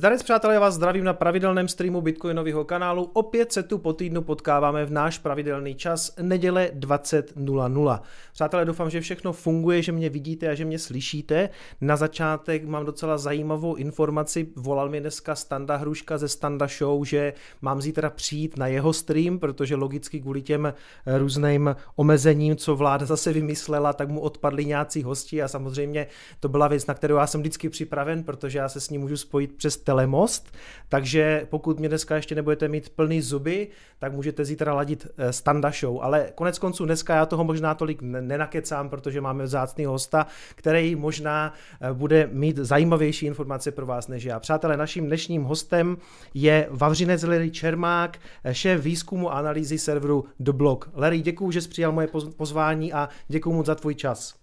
[0.00, 3.10] Zdarec přátelé, vás zdravím na pravidelném streamu Bitcoinového kanálu.
[3.12, 8.00] Opět se tu po týdnu potkáváme v náš pravidelný čas, neděle 20.00.
[8.32, 11.48] Přátelé, doufám, že všechno funguje, že mě vidíte a že mě slyšíte.
[11.80, 14.46] Na začátek mám docela zajímavou informaci.
[14.56, 19.38] Volal mi dneska Standa Hruška ze Standa Show, že mám zítra přijít na jeho stream,
[19.38, 20.74] protože logicky kvůli těm
[21.06, 26.06] různým omezením, co vláda zase vymyslela, tak mu odpadli nějací hosti a samozřejmě
[26.40, 29.16] to byla věc, na kterou já jsem vždycky připraven, protože já se s ním můžu
[29.16, 30.52] spojit přes telemost,
[30.88, 33.68] takže pokud mě dneska ještě nebudete mít plný zuby,
[33.98, 38.02] tak můžete zítra ladit eh, Standa Show, ale konec konců dneska já toho možná tolik
[38.02, 44.24] nenakecám, protože máme vzácný hosta, který možná eh, bude mít zajímavější informace pro vás než
[44.24, 44.40] já.
[44.40, 45.96] Přátelé, naším dnešním hostem
[46.34, 50.90] je Vavřinec Larry Čermák, eh, šéf výzkumu a analýzy serveru The Block.
[50.94, 54.34] Larry, děkuji, že jsi přijal moje pozvání a děkuji moc za tvůj čas.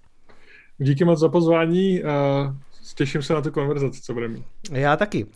[0.78, 2.02] Díky moc za pozvání.
[2.98, 4.46] Těším se na tu konverzaci, co bude mít.
[4.72, 5.24] Já taky.
[5.24, 5.32] Uh,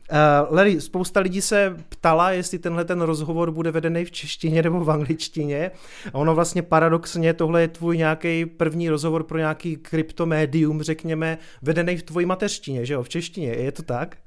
[0.56, 4.92] Larry, spousta lidí se ptala, jestli tenhle ten rozhovor bude vedený v češtině nebo v
[4.92, 5.72] angličtině.
[6.14, 11.98] A ono vlastně paradoxně, tohle je tvůj nějaký první rozhovor pro nějaký kryptomédium, řekněme, vedený
[11.98, 13.48] v tvojí mateřštině, že jo, v češtině.
[13.48, 14.18] Je to tak?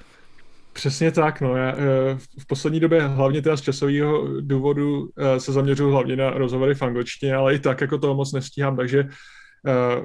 [0.72, 1.56] Přesně tak, no.
[1.56, 1.76] Já, eh,
[2.38, 6.82] v poslední době hlavně teda z časového důvodu eh, se zaměřuju hlavně na rozhovory v
[6.82, 9.08] angličtině, ale i tak jako toho moc nestíhám, takže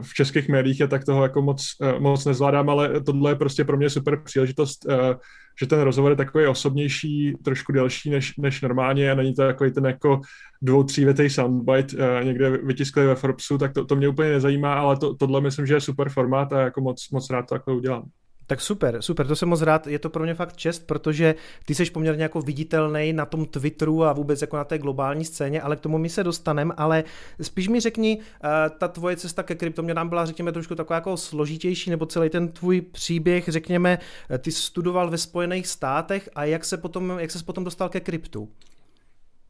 [0.02, 3.64] v českých médiích, je tak toho jako moc, eh, moc nezvládám, ale tohle je prostě
[3.64, 5.16] pro mě super příležitost, eh,
[5.60, 9.72] že ten rozhovor je takový osobnější, trošku delší než, než normálně a není to takový
[9.72, 10.22] ten jako
[10.62, 15.16] dvou, třívětej soundbite někde vytisklý ve Forbesu, tak to, to mě úplně nezajímá, ale to,
[15.16, 18.04] tohle myslím, že je super formát a jako moc, moc rád to takhle udělám.
[18.50, 21.76] Tak super, super, to jsem moc rád, je to pro mě fakt čest, protože ty
[21.76, 25.76] jsi poměrně jako viditelný na tom Twitteru a vůbec jako na té globální scéně, ale
[25.76, 27.04] k tomu my se dostaneme, ale
[27.42, 31.90] spíš mi řekni, uh, ta tvoje cesta ke kryptoměnám byla, řekněme, trošku taková jako složitější,
[31.90, 34.00] nebo celý ten tvůj příběh, řekněme,
[34.32, 38.00] eh, ty studoval ve Spojených státech a jak se potom, jak se potom dostal ke
[38.00, 38.50] kryptu?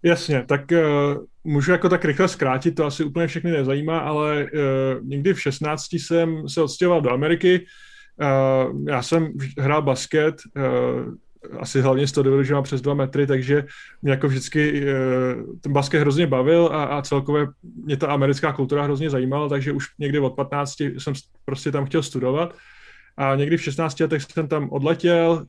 [0.04, 5.08] Jasně, tak uh, můžu jako tak rychle zkrátit, to asi úplně všechny nezajímá, ale uh,
[5.08, 7.66] někdy v 16 jsem se odstěhoval do Ameriky,
[8.88, 11.14] já jsem hrál basket, uh,
[11.60, 13.66] asi hlavně z toho důvodu, že mám přes dva metry, takže
[14.02, 17.48] mě jako vždycky uh, ten basket hrozně bavil a, a celkově
[17.86, 21.14] mě ta americká kultura hrozně zajímala, takže už někdy od 15 jsem
[21.46, 22.56] prostě tam chtěl studovat.
[23.18, 25.46] A někdy v 16 letech jsem tam odletěl,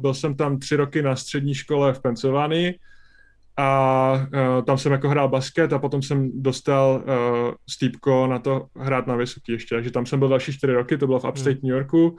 [0.00, 2.78] byl jsem tam tři roky na střední škole v Pensylvánii,
[3.56, 8.66] a uh, tam jsem jako hrál basket a potom jsem dostal uh, stýpko na to
[8.76, 11.50] hrát na vysoký ještě, takže tam jsem byl další čtyři roky, to bylo v upstate
[11.50, 11.60] hmm.
[11.62, 12.16] New Yorku,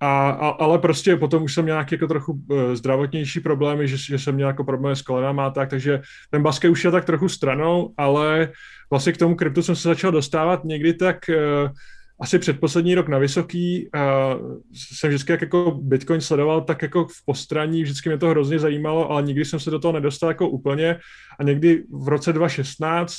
[0.00, 3.96] a, a, ale prostě potom už jsem měl nějaké jako trochu uh, zdravotnější problémy, že,
[3.96, 6.00] že jsem měl jako problémy s kolenama a tak, takže
[6.30, 8.52] ten basket už je tak trochu stranou, ale
[8.90, 11.70] vlastně k tomu kryptu jsem se začal dostávat někdy tak uh,
[12.20, 17.24] asi předposlední rok na vysoký uh, jsem vždycky jak jako Bitcoin sledoval tak jako v
[17.26, 20.98] postraní, vždycky mě to hrozně zajímalo, ale nikdy jsem se do toho nedostal jako úplně.
[21.38, 23.14] A někdy v roce 2016,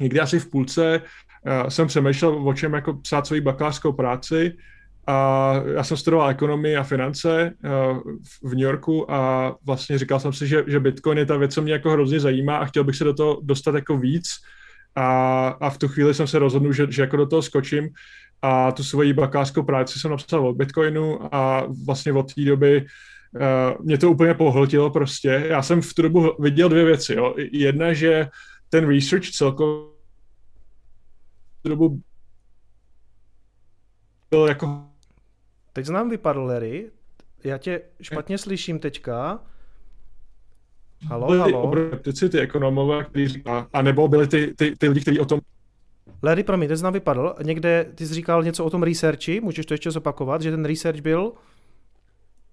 [0.00, 1.00] někdy asi v půlce,
[1.46, 4.52] uh, jsem přemýšlel o čem jako psát svoji bakalářskou práci.
[5.06, 7.52] A já jsem studoval ekonomii a finance
[8.42, 11.62] v New Yorku a vlastně říkal jsem si, že, že Bitcoin je ta věc, co
[11.62, 14.28] mě jako hrozně zajímá a chtěl bych se do toho dostat jako víc,
[14.96, 17.88] a, a v tu chvíli jsem se rozhodl, že, že jako do toho skočím
[18.42, 22.86] a tu svoji bakalářskou práci jsem napsal o Bitcoinu a vlastně od té doby
[23.34, 25.46] uh, mě to úplně pohltilo prostě.
[25.48, 27.14] Já jsem v tu dobu viděl dvě věci.
[27.14, 27.34] Jo.
[27.52, 28.28] Jedna, že
[28.68, 29.94] ten research celkově
[31.62, 32.02] tu dobu
[34.30, 34.86] byl jako...
[35.72, 36.90] Teď znám vypadl, Larry.
[37.44, 39.40] Já tě špatně slyším teďka.
[41.08, 41.62] Halo, byli halo.
[41.62, 45.40] Obrovci, ty ekonomové, kteří říká, a nebo byli ty, ty, ty lidi, kteří o tom
[46.22, 47.34] Larry, promiň, teď nám vypadl.
[47.42, 51.00] Někde ty jsi říkal něco o tom researchi, můžeš to ještě zopakovat, že ten research
[51.00, 51.32] byl?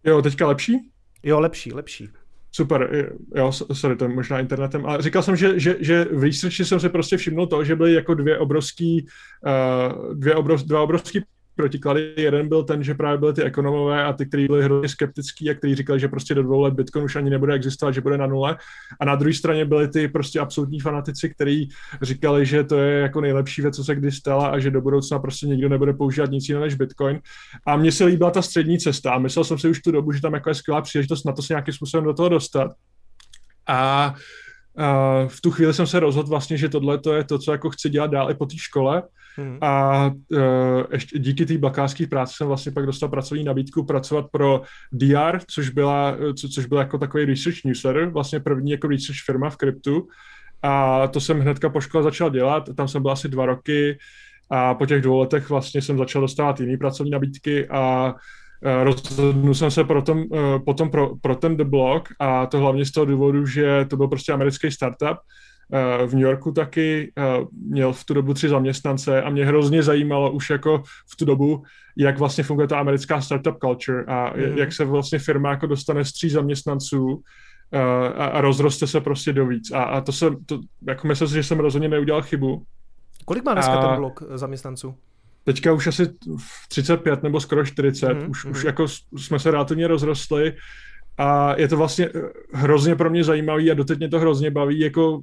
[0.03, 0.77] Jo, teďka lepší?
[1.23, 2.09] Jo, lepší, lepší.
[2.51, 6.65] Super, jo, sorry, to je možná internetem, ale říkal jsem, že, že, že v researchi
[6.65, 9.05] jsem se prostě všimnul to, že byly jako dvě obrovský,
[9.45, 11.19] uh, dvě obrov, dva obrovský
[11.55, 12.13] protiklady.
[12.17, 15.53] Jeden byl ten, že právě byly ty ekonomové a ty, kteří byli hrozně skeptický a
[15.53, 18.27] kteří říkali, že prostě do dvou let Bitcoin už ani nebude existovat, že bude na
[18.27, 18.57] nule.
[18.99, 21.69] A na druhé straně byli ty prostě absolutní fanatici, kteří
[22.01, 25.19] říkali, že to je jako nejlepší věc, co se kdy stala a že do budoucna
[25.19, 27.19] prostě nikdo nebude používat nic jiného než Bitcoin.
[27.65, 30.21] A mně se líbila ta střední cesta a myslel jsem si už tu dobu, že
[30.21, 32.71] tam jako je skvělá příležitost na to se nějakým způsobem do toho dostat.
[33.67, 34.13] A
[35.27, 37.89] v tu chvíli jsem se rozhodl vlastně, že tohle to je to, co jako chci
[37.89, 39.03] dělat dál i po té škole.
[39.35, 39.57] Hmm.
[39.61, 40.39] A uh,
[40.91, 44.61] ještě díky té bakalářské práci jsem vlastně pak dostal pracovní nabídku pracovat pro
[44.91, 49.49] DR, což byla, co, což byl jako takový research newsletter, vlastně první jako research firma
[49.49, 50.07] v kryptu.
[50.63, 53.97] A to jsem hnedka po škole začal dělat, tam jsem byl asi dva roky
[54.49, 58.15] a po těch dvou letech vlastně jsem začal dostávat jiné pracovní nabídky a
[58.83, 60.23] rozhodnul jsem se pro tom,
[60.65, 64.07] potom pro, pro ten The Block a to hlavně z toho důvodu, že to byl
[64.07, 65.17] prostě americký startup,
[66.05, 67.13] v New Yorku taky
[67.67, 71.63] měl v tu dobu tři zaměstnance a mě hrozně zajímalo už jako v tu dobu,
[71.97, 74.57] jak vlastně funguje ta americká startup culture a mm-hmm.
[74.57, 77.23] jak se vlastně firma jako dostane z tří zaměstnanců
[78.17, 79.71] a, a rozroste se prostě do víc.
[79.71, 82.63] A, a to se, to, jako myslím si, že jsem rozhodně neudělal chybu.
[83.25, 83.87] Kolik má dneska a...
[83.87, 84.95] ten blok zaměstnanců?
[85.43, 86.09] Teďka už asi
[86.67, 88.29] 35 nebo skoro 40, mm-hmm.
[88.29, 88.85] už, už jako
[89.17, 90.53] jsme se relativně rozrostli
[91.21, 92.19] a je to vlastně eh,
[92.53, 95.21] hrozně pro mě zajímavý a doteď mě to hrozně baví, jako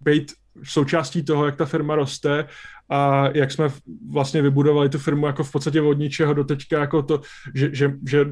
[0.00, 0.32] být
[0.62, 2.46] součástí toho, jak ta firma roste
[2.90, 3.68] a jak jsme
[4.10, 7.20] vlastně vybudovali tu firmu jako v podstatě od ničeho do teďka jako to,
[7.54, 8.26] že, že, že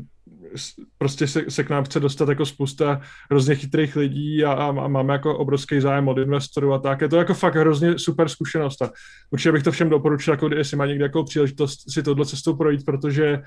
[0.98, 3.00] prostě se, se k nám chce dostat jako spousta
[3.30, 7.00] hrozně chytrých lidí a, a, máme jako obrovský zájem od investorů a tak.
[7.00, 8.90] Je to jako fakt hrozně super zkušenost a
[9.30, 12.84] určitě bych to všem doporučil, jako jestli má někde jako příležitost si tohle cestou projít,
[12.84, 13.42] protože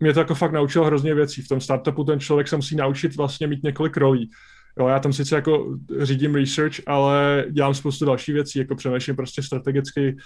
[0.00, 1.42] mě to jako fakt naučilo hrozně věcí.
[1.42, 4.30] V tom startupu ten člověk se musí naučit vlastně mít několik rolí.
[4.78, 9.42] Jo, já tam sice jako řídím research, ale dělám spoustu dalších věcí, jako přemýšlím prostě
[9.42, 10.16] strategicky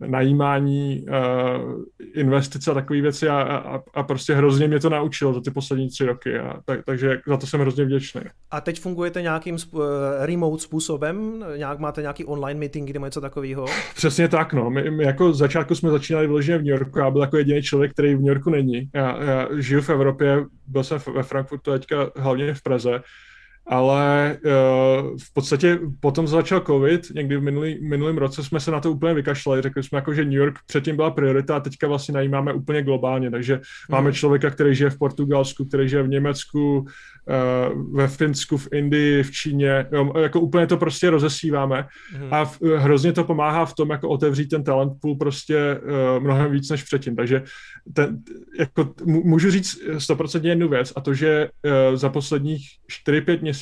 [0.00, 1.82] najímání, uh,
[2.14, 5.88] investice a takové věci a, a, a prostě hrozně mě to naučilo za ty poslední
[5.88, 8.20] tři roky, a tak, takže za to jsem hrozně vděčný.
[8.50, 11.44] A teď fungujete nějakým sp- eh, remote způsobem?
[11.56, 13.66] Nějak máte nějaký online meeting nebo něco takového?
[13.94, 14.70] Přesně tak, no.
[14.70, 17.92] My, my jako začátku jsme začínali vyloženě v New Yorku, já byl jako jediný člověk,
[17.92, 18.90] který v New Yorku není.
[18.94, 23.00] Já, já žiju v Evropě, byl jsem ve Frankfurtu, teďka hlavně v Praze
[23.66, 28.80] ale uh, v podstatě potom začal covid, někdy v minulý, minulém roce jsme se na
[28.80, 32.14] to úplně vykašlali, řekli jsme jako, že New York předtím byla priorita a teďka vlastně
[32.14, 33.60] najímáme úplně globálně, takže mm.
[33.88, 39.22] máme člověka, který žije v Portugalsku, který žije v Německu, uh, ve Finsku, v Indii,
[39.22, 41.86] v Číně, jo, jako úplně to prostě rozesíváme
[42.18, 42.34] mm.
[42.34, 46.52] a v, hrozně to pomáhá v tom, jako otevřít ten talent pool prostě uh, mnohem
[46.52, 47.42] víc než předtím, takže
[47.92, 48.18] ten,
[48.58, 52.66] jako můžu říct 100% jednu věc a to, že uh, za posledních
[53.08, 53.53] 4-5 měsíců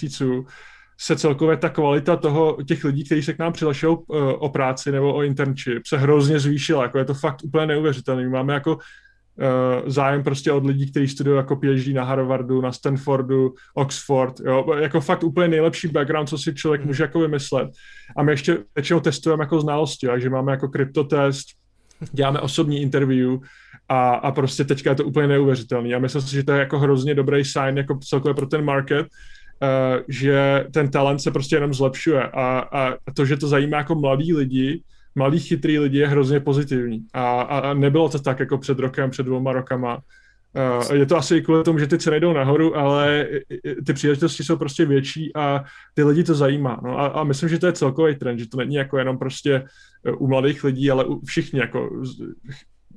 [1.00, 4.92] se celkově ta kvalita toho, těch lidí, kteří se k nám přihlašují uh, o práci
[4.92, 6.82] nebo o internship, se hrozně zvýšila.
[6.82, 8.28] Jako je to fakt úplně neuvěřitelné.
[8.28, 8.80] Máme jako uh,
[9.86, 15.00] zájem prostě od lidí, kteří studují jako PhD na Harvardu, na Stanfordu, Oxford, jo, jako
[15.00, 17.68] fakt úplně nejlepší background, co si člověk může jako vymyslet.
[18.16, 21.46] A my ještě většinou testujeme jako znalosti, takže máme jako kryptotest,
[22.12, 23.38] děláme osobní interview
[23.88, 25.94] a, a prostě teďka je to úplně neuvěřitelný.
[25.94, 29.06] A myslím si, že to je jako hrozně dobrý sign jako celkově pro ten market,
[30.08, 34.34] že ten talent se prostě jenom zlepšuje a, a to, že to zajímá jako mladý
[34.34, 34.82] lidi,
[35.14, 37.04] malý chytrý lidi je hrozně pozitivní.
[37.12, 39.98] A, a nebylo to tak jako před rokem, před dvěma rokama.
[40.88, 43.28] Uh, je to asi kvůli tomu, že ty ceny jdou nahoru, ale
[43.86, 45.64] ty příležitosti jsou prostě větší a
[45.94, 46.80] ty lidi to zajímá.
[46.84, 49.64] No a, a myslím, že to je celkový trend, že to není jako jenom prostě
[50.18, 51.90] u mladých lidí, ale u všichni jako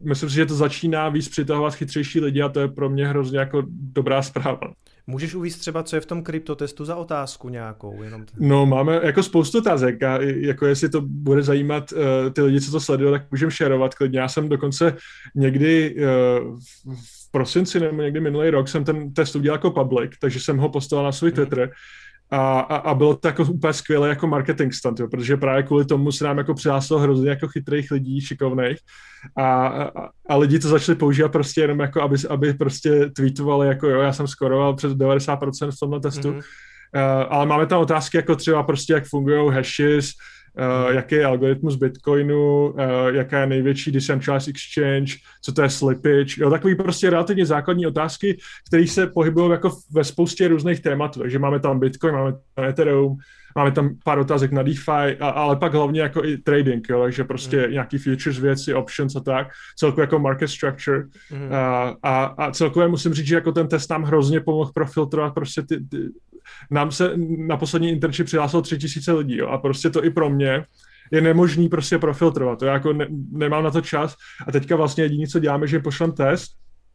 [0.03, 3.39] myslím si, že to začíná víc přitahovat chytřejší lidi a to je pro mě hrozně
[3.39, 4.73] jako dobrá zpráva.
[5.07, 8.03] Můžeš uvíct třeba, co je v tom kryptotestu za otázku nějakou?
[8.03, 8.25] Jenom...
[8.39, 11.99] No, máme jako spoustu otázek a jako jestli to bude zajímat uh,
[12.33, 14.19] ty lidi, co to sledují, tak můžeme šerovat klidně.
[14.19, 14.95] Já jsem dokonce
[15.35, 16.59] někdy uh,
[16.93, 20.69] v prosinci nebo někdy minulý rok jsem ten test udělal jako public, takže jsem ho
[20.69, 21.45] poslal na svůj hmm.
[22.31, 25.85] A, a, a bylo to jako úplně skvělé jako marketing stunt, jo, protože právě kvůli
[25.85, 28.77] tomu se nám jako přihlásilo hrozně jako chytrých lidí, šikovných
[29.37, 33.87] a, a, a lidi to začali používat prostě jenom jako, aby, aby prostě tweetovali jako
[33.87, 36.37] jo, já jsem skoroval přes 90% v tomhle testu, mm-hmm.
[36.95, 40.09] uh, ale máme tam otázky jako třeba prostě jak fungují hashes,
[40.57, 42.79] uh, jaký je algoritmus Bitcoinu, uh,
[43.11, 48.37] jaká je největší decentralized exchange, co to je slippage, jo, takový prostě relativně základní otázky,
[48.67, 53.17] které se pohybují jako ve spoustě různých tématů, takže máme tam Bitcoin, máme tam Ethereum,
[53.55, 57.23] máme tam pár otázek na DeFi, a, ale pak hlavně jako i trading, jo, takže
[57.23, 57.73] prostě mm.
[57.73, 61.53] nějaký futures věci, options a tak, celkově jako market structure mm.
[61.53, 65.61] a, a, a celkově musím říct, že jako ten test nám hrozně pomohl profiltrovat prostě
[65.61, 65.97] ty, ty
[66.71, 67.11] nám se
[67.47, 70.65] na poslední internship přihlásilo tři tisíce lidí jo, a prostě to i pro mě
[71.11, 74.15] je nemožný prostě profiltrovat, to já jako ne, nemám na to čas
[74.47, 76.51] a teďka vlastně jediné, co děláme, že pošlem test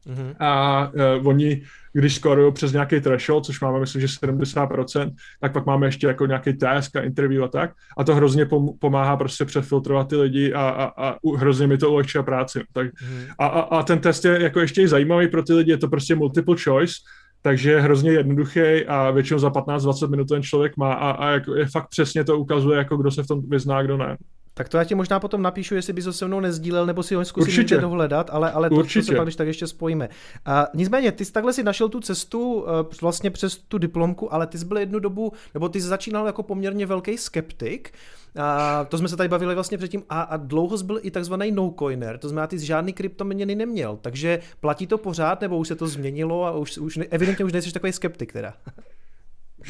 [0.07, 0.35] Mm-hmm.
[0.41, 5.67] A uh, oni, když skorují přes nějaký threshold, což máme, myslím, že 70%, tak pak
[5.67, 7.71] máme ještě jako nějaký task a interview a tak.
[7.99, 11.91] A to hrozně pom- pomáhá prostě přefiltrovat ty lidi a, a, a hrozně mi to
[11.91, 12.63] ulehčuje práci.
[12.73, 13.27] Tak, mm-hmm.
[13.39, 16.15] a, a, a ten test je jako ještě zajímavý pro ty lidi, je to prostě
[16.15, 16.95] multiple choice,
[17.43, 21.55] takže je hrozně jednoduchý a většinou za 15-20 minut ten člověk má a, a jako
[21.55, 24.17] je fakt přesně to ukazuje, jako kdo se v tom vyzná, kdo ne.
[24.55, 27.15] Tak to já ti možná potom napíšu, jestli bys ho se mnou nezdílel, nebo si
[27.15, 30.09] ho zkusím někde dohledat, ale, ale to, to se pak když tak ještě spojíme.
[30.45, 34.47] A nicméně, ty jsi takhle si našel tu cestu eh, vlastně přes tu diplomku, ale
[34.47, 37.93] ty jsi byl jednu dobu, nebo ty jsi začínal jako poměrně velký skeptik,
[38.37, 41.51] a to jsme se tady bavili vlastně předtím a, a dlouho jsi byl i takzvaný
[41.53, 45.77] no-coiner, to znamená, ty jsi žádný kryptoměny neměl, takže platí to pořád, nebo už se
[45.77, 48.55] to změnilo a už, už evidentně už nejsi takový skeptik teda.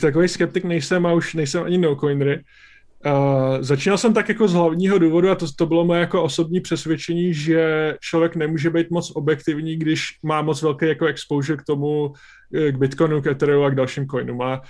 [0.01, 2.43] Takový skeptik nejsem a už nejsem ani no-coiner.
[3.07, 6.61] Uh, začínal jsem tak jako z hlavního důvodu a to, to bylo moje jako osobní
[6.61, 12.13] přesvědčení, že člověk nemůže být moc objektivní, když má moc velký jako exposure k tomu,
[12.55, 14.43] eh, k Bitcoinu, k Ethereum a k dalším coinům.
[14.43, 14.63] A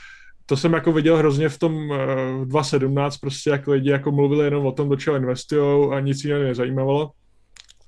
[0.47, 1.97] to jsem jako viděl hrozně v tom uh,
[2.43, 6.25] eh, 2017, prostě jak lidi jako mluvili jenom o tom, do čeho investujou a nic
[6.25, 7.11] jiného nezajímalo.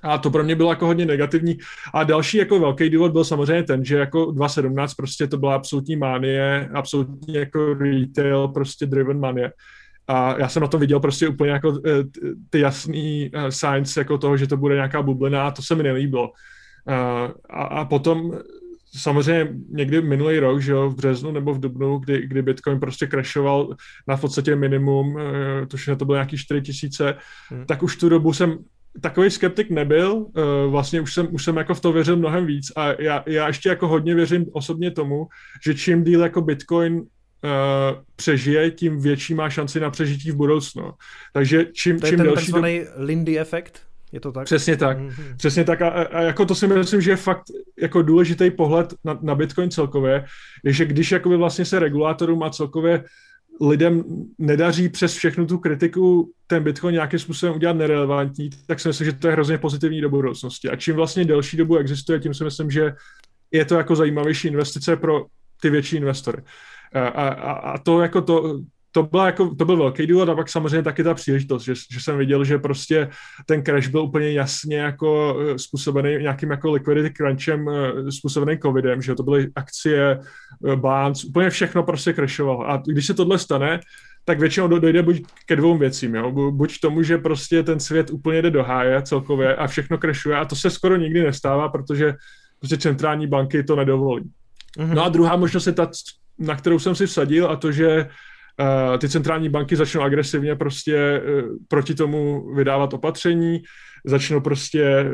[0.02, 1.58] A to pro mě bylo jako hodně negativní.
[1.94, 5.96] A další jako velký důvod byl samozřejmě ten, že jako 2017 prostě to byla absolutní
[5.96, 9.52] mánie, absolutní jako retail, prostě driven manie.
[10.08, 11.90] A já jsem na to viděl prostě úplně jako eh,
[12.50, 15.82] ty jasný eh, signs jako toho, že to bude nějaká bublina a to se mi
[15.82, 16.32] nelíbilo.
[17.50, 18.32] A, a potom
[18.96, 23.06] samozřejmě někdy minulý rok, že jo, v březnu nebo v dubnu, kdy, kdy Bitcoin prostě
[23.06, 23.76] crashoval
[24.08, 27.14] na v podstatě minimum, eh, to na to bylo nějaký 4 tisíce,
[27.48, 27.66] hmm.
[27.66, 28.58] tak už tu dobu jsem
[29.00, 30.26] takový skeptik nebyl,
[30.68, 33.68] vlastně už jsem, už jsem jako v to věřil mnohem víc a já, já ještě
[33.68, 35.26] jako hodně věřím osobně tomu,
[35.64, 37.02] že čím díl jako Bitcoin
[38.16, 40.92] přežije, tím větší má šanci na přežití v budoucnu.
[41.32, 42.36] Takže čím, to je čím ten delší...
[42.36, 43.04] takzvaný do...
[43.04, 43.82] Lindy efekt?
[44.12, 44.44] Je to tak?
[44.44, 44.98] Přesně tak.
[44.98, 45.36] Mm-hmm.
[45.36, 45.82] Přesně tak.
[45.82, 47.42] A, a jako to si myslím, že je fakt
[47.80, 50.24] jako důležitý pohled na, na Bitcoin celkově,
[50.64, 53.04] je, že když jakoby vlastně se regulátorům a celkově
[53.60, 54.04] lidem
[54.38, 59.12] nedaří přes všechnu tu kritiku ten Bitcoin nějakým způsobem udělat nerelevantní, tak si myslím, že
[59.12, 60.68] to je hrozně pozitivní do budoucnosti.
[60.68, 62.92] A čím vlastně delší dobu existuje, tím si myslím, že
[63.50, 65.24] je to jako zajímavější investice pro
[65.60, 66.42] ty větší investory.
[66.94, 68.60] A, a, a to jako to,
[68.92, 72.00] to, byla jako, to byl velký důvod a pak samozřejmě taky ta příležitost, že, že
[72.00, 73.08] jsem viděl, že prostě
[73.46, 79.02] ten crash byl úplně jasně jako eh, způsobený nějakým jako liquidity crunchem eh, způsobený covidem,
[79.02, 80.20] že to byly akcie,
[80.68, 82.70] eh, bonds, úplně všechno prostě crashovalo.
[82.70, 83.80] A když se tohle stane,
[84.24, 86.50] tak většinou dojde buď ke dvou věcím, jo?
[86.50, 90.44] buď tomu, že prostě ten svět úplně jde do háje celkově a všechno crashuje a
[90.44, 92.14] to se skoro nikdy nestává, protože
[92.58, 94.30] prostě centrální banky to nedovolí.
[94.78, 94.94] Mm-hmm.
[94.94, 95.90] No a druhá možnost je ta,
[96.38, 98.08] na kterou jsem si vsadil a to, že
[98.90, 103.62] uh, ty centrální banky začnou agresivně prostě uh, proti tomu vydávat opatření,
[104.04, 105.10] začnou prostě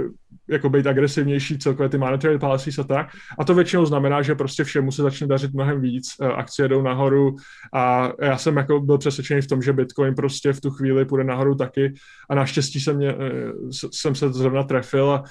[0.48, 3.08] jako být agresivnější celkově ty monetary policies a tak.
[3.38, 6.82] A to většinou znamená, že prostě všemu se začne dařit mnohem víc, uh, akcie jdou
[6.82, 7.36] nahoru
[7.74, 11.24] a já jsem jako byl přesvědčený v tom, že Bitcoin prostě v tu chvíli půjde
[11.24, 11.94] nahoru taky
[12.30, 15.22] a naštěstí jsem, mě, uh, jsem se zrovna trefil a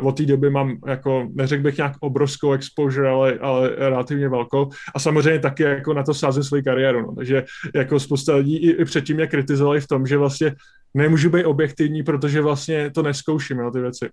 [0.00, 4.70] uh, od té doby mám, jako, neřekl bych nějak obrovskou exposure, ale, ale relativně velkou.
[4.94, 7.00] A samozřejmě taky jako na to sázím svoji kariéru.
[7.00, 7.14] No.
[7.14, 10.54] Takže jako spousta lidí i, i předtím mě kritizovali v tom, že vlastně
[10.94, 14.08] nemůžu být objektivní, protože vlastně to neskouším, jo, ty věci.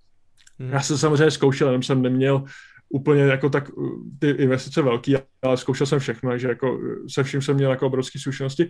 [0.59, 0.69] Hmm.
[0.69, 2.43] Já jsem samozřejmě zkoušel, jenom jsem neměl
[2.89, 3.71] úplně jako tak
[4.19, 6.79] ty investice velký, ale zkoušel jsem všechno, takže jako
[7.09, 8.69] se vším jsem měl jako obrovské zkušenosti,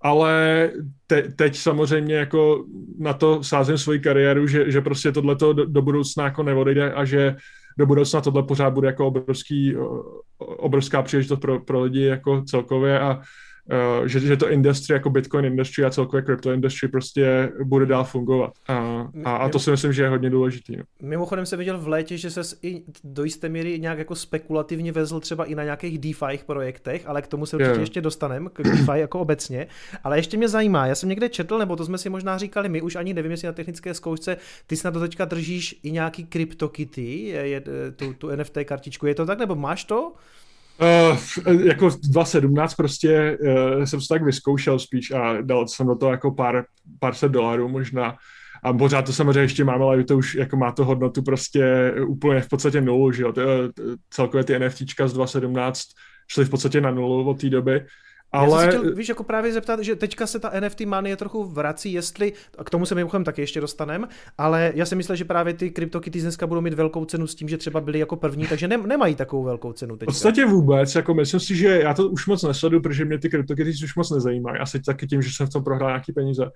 [0.00, 0.70] ale
[1.06, 2.64] te, teď samozřejmě jako
[2.98, 7.04] na to sázím svoji kariéru, že, že prostě tohleto do, do budoucna jako neodejde a
[7.04, 7.36] že
[7.78, 9.76] do budoucna tohle pořád bude jako obrovský,
[10.38, 13.20] obrovská příležitost pro, pro lidi jako celkově a
[13.98, 18.04] Uh, že, že to industry jako Bitcoin industry a celkově crypto industry prostě bude dál
[18.04, 18.52] fungovat.
[18.68, 20.76] A, a, a to si myslím, že je hodně důležitý.
[20.76, 20.82] No.
[21.02, 25.20] Mimochodem jsem viděl v létě, že se i do jisté míry nějak jako spekulativně vezl
[25.20, 27.80] třeba i na nějakých DeFi projektech, ale k tomu se určitě yeah.
[27.80, 29.66] ještě dostaneme, k DeFi jako obecně.
[30.04, 32.82] Ale ještě mě zajímá, já jsem někde četl, nebo to jsme si možná říkali, my
[32.82, 37.18] už ani nevím, jestli na technické zkoušce, ty snad do teďka držíš i nějaký CryptoKitty,
[37.18, 37.62] je, je,
[37.96, 40.12] tu, tu NFT kartičku, je to tak, nebo máš to?
[40.80, 41.18] Uh,
[41.66, 46.30] jako 2017 prostě uh, jsem se tak vyzkoušel spíš a dal jsem do toho jako
[46.30, 46.64] pár,
[47.00, 48.16] pár set dolarů možná.
[48.62, 52.40] A pořád to samozřejmě ještě mám, ale to už jako má to hodnotu prostě úplně
[52.40, 53.32] v podstatě nulu, že jo.
[54.10, 55.82] Celkově ty NFTčka z 2017
[56.28, 57.86] šly v podstatě na nulu od té doby.
[58.32, 58.64] Ale...
[58.64, 61.92] Já jsem chtěl, víš, jako právě zeptat, že teďka se ta NFT manie trochu vrací,
[61.92, 65.54] jestli, a k tomu se mimochodem taky ještě dostanem, ale já si myslím, že právě
[65.54, 68.68] ty CryptoKitties dneska budou mít velkou cenu s tím, že třeba byli jako první, takže
[68.68, 70.12] ne, nemají takovou velkou cenu teďka.
[70.12, 73.30] V podstatě vůbec, jako myslím si, že já to už moc nesleduju, protože mě ty
[73.30, 76.50] CryptoKitties už moc nezajímají, asi taky tím, že jsem v tom prohrál nějaký peníze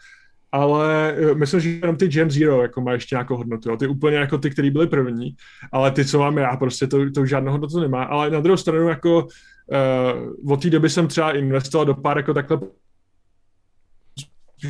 [0.52, 3.70] ale eh, myslím, že jenom ty Gem Zero jako má ještě nějakou hodnotu.
[3.70, 3.76] Jo.
[3.76, 5.34] Ty úplně jako ty, který byly první,
[5.72, 8.04] ale ty, co mám já, prostě to, to už žádnou hodnotu nemá.
[8.04, 9.26] Ale na druhou stranu jako
[9.70, 12.60] uh, od té doby jsem třeba investoval do pár jako takhle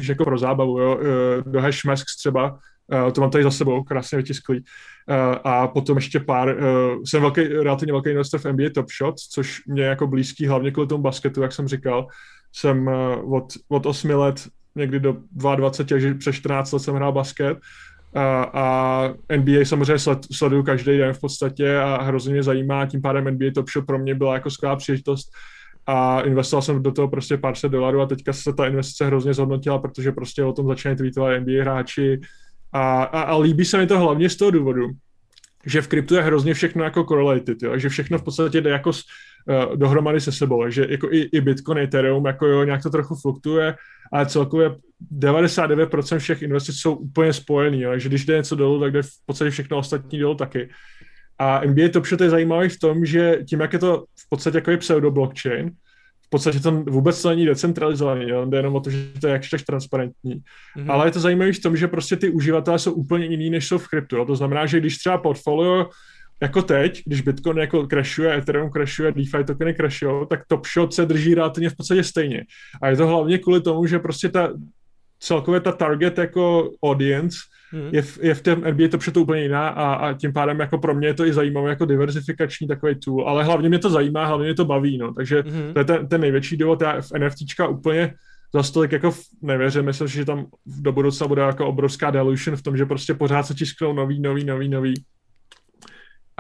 [0.08, 2.58] jako pro zábavu, jo, uh, do Hashmasks třeba,
[3.04, 4.58] uh, to mám tady za sebou, krásně vytisklý.
[4.58, 9.18] Uh, a potom ještě pár, uh, jsem velký, relativně velký investor v NBA Top Shot,
[9.18, 12.06] což mě jako blízký hlavně kvůli tomu basketu, jak jsem říkal.
[12.52, 17.12] Jsem uh, od, od 8 let někdy do 22 až přes 14 let jsem hrál
[17.12, 17.58] basket
[18.14, 23.02] a, a NBA samozřejmě sled, sleduju každý den v podstatě a hrozně mě zajímá, tím
[23.02, 25.30] pádem NBA Top Shop pro mě byla jako skvělá příležitost
[25.86, 29.34] a investoval jsem do toho prostě pár set dolarů a teďka se ta investice hrozně
[29.34, 32.20] zhodnotila, protože prostě o tom začínají tweetovat NBA hráči
[32.72, 34.90] a, a, a líbí se mi to hlavně z toho důvodu,
[35.66, 37.78] že v kryptu je hrozně všechno jako correlated, jo?
[37.78, 38.92] že všechno v podstatě jde jako
[39.48, 43.14] uh, dohromady se sebou, že jako i, i Bitcoin, Ethereum, jako jo, nějak to trochu
[43.14, 43.74] fluktuje,
[44.12, 44.70] ale celkově
[45.18, 47.98] 99% všech investic jsou úplně spojený, jo?
[47.98, 50.68] že když jde něco dolů, tak jde v podstatě všechno ostatní dolů taky.
[51.38, 54.58] A NBA Top Shot je zajímavý v tom, že tím, jak je to v podstatě
[54.58, 55.70] jako je pseudo-blockchain,
[56.26, 58.44] v podstatě to vůbec to není decentralizovaný, jo?
[58.44, 60.34] jde jenom o to, že to je jakž tak transparentní.
[60.34, 60.92] Mm-hmm.
[60.92, 63.78] Ale je to zajímavé v tom, že prostě ty uživatelé jsou úplně jiný, než jsou
[63.78, 64.16] v kryptu.
[64.16, 64.24] Jo?
[64.24, 65.90] To znamená, že když třeba portfolio
[66.42, 71.06] jako teď, když Bitcoin jako crashuje, Ethereum crashuje, DeFi tokeny crashují, tak Top Shot se
[71.06, 72.44] drží relativně v podstatě stejně.
[72.82, 74.52] A je to hlavně kvůli tomu, že prostě ta
[75.20, 77.38] celkově ta target jako audience
[77.70, 77.88] hmm.
[77.92, 80.78] je, v, je v tom NBA to to úplně jiná a, a tím pádem jako
[80.78, 84.26] pro mě je to i zajímavé jako diversifikační takový tool, ale hlavně mě to zajímá,
[84.26, 85.72] hlavně mě to baví, no, takže hmm.
[85.72, 88.14] to je ten, ten největší důvod, já v NFTčka úplně
[88.54, 92.76] za stolik jako nevěřím, myslím, že tam do budoucna bude jako obrovská delusion v tom,
[92.76, 94.94] že prostě pořád se tisknou nový, nový, nový, nový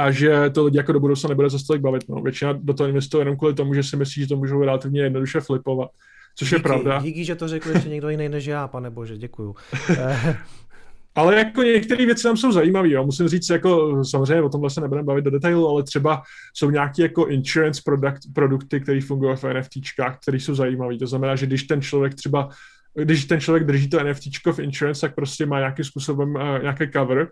[0.00, 2.08] a že to lidi jako do budoucna nebude za stolik bavit.
[2.08, 2.22] No.
[2.22, 5.40] Většina do toho investuje jenom kvůli tomu, že si myslí, že to můžou relativně jednoduše
[5.40, 5.90] flipovat.
[6.36, 7.00] Což díky, je pravda.
[7.02, 9.54] Díky, že to řekl ještě někdo jiný než já, pane bože, děkuju.
[11.14, 12.88] Ale jako některé věci tam jsou zajímavé.
[13.04, 16.22] Musím říct, jako samozřejmě o tomhle se nebudeme bavit do detailu, ale třeba
[16.54, 20.98] jsou nějaké jako insurance product, produkty, které fungují v NFTčkách, které jsou zajímavé.
[20.98, 22.48] To znamená, že když ten člověk třeba
[22.94, 26.90] když ten člověk drží to NFT v insurance, tak prostě má nějakým způsobem uh, nějaký
[26.92, 27.28] cover,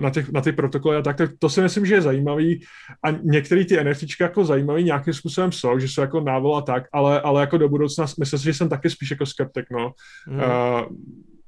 [0.00, 2.60] na, těch, na ty protokoly a tak, tak to si myslím, že je zajímavý
[3.04, 6.84] a některé ty NFTčka jako zajímavý nějakým způsobem jsou, že jsou jako návol a tak,
[6.92, 9.92] ale, ale jako do budoucna myslím si, že jsem taky spíš jako skeptik, no.
[10.28, 10.36] Mm.
[10.36, 10.42] Uh,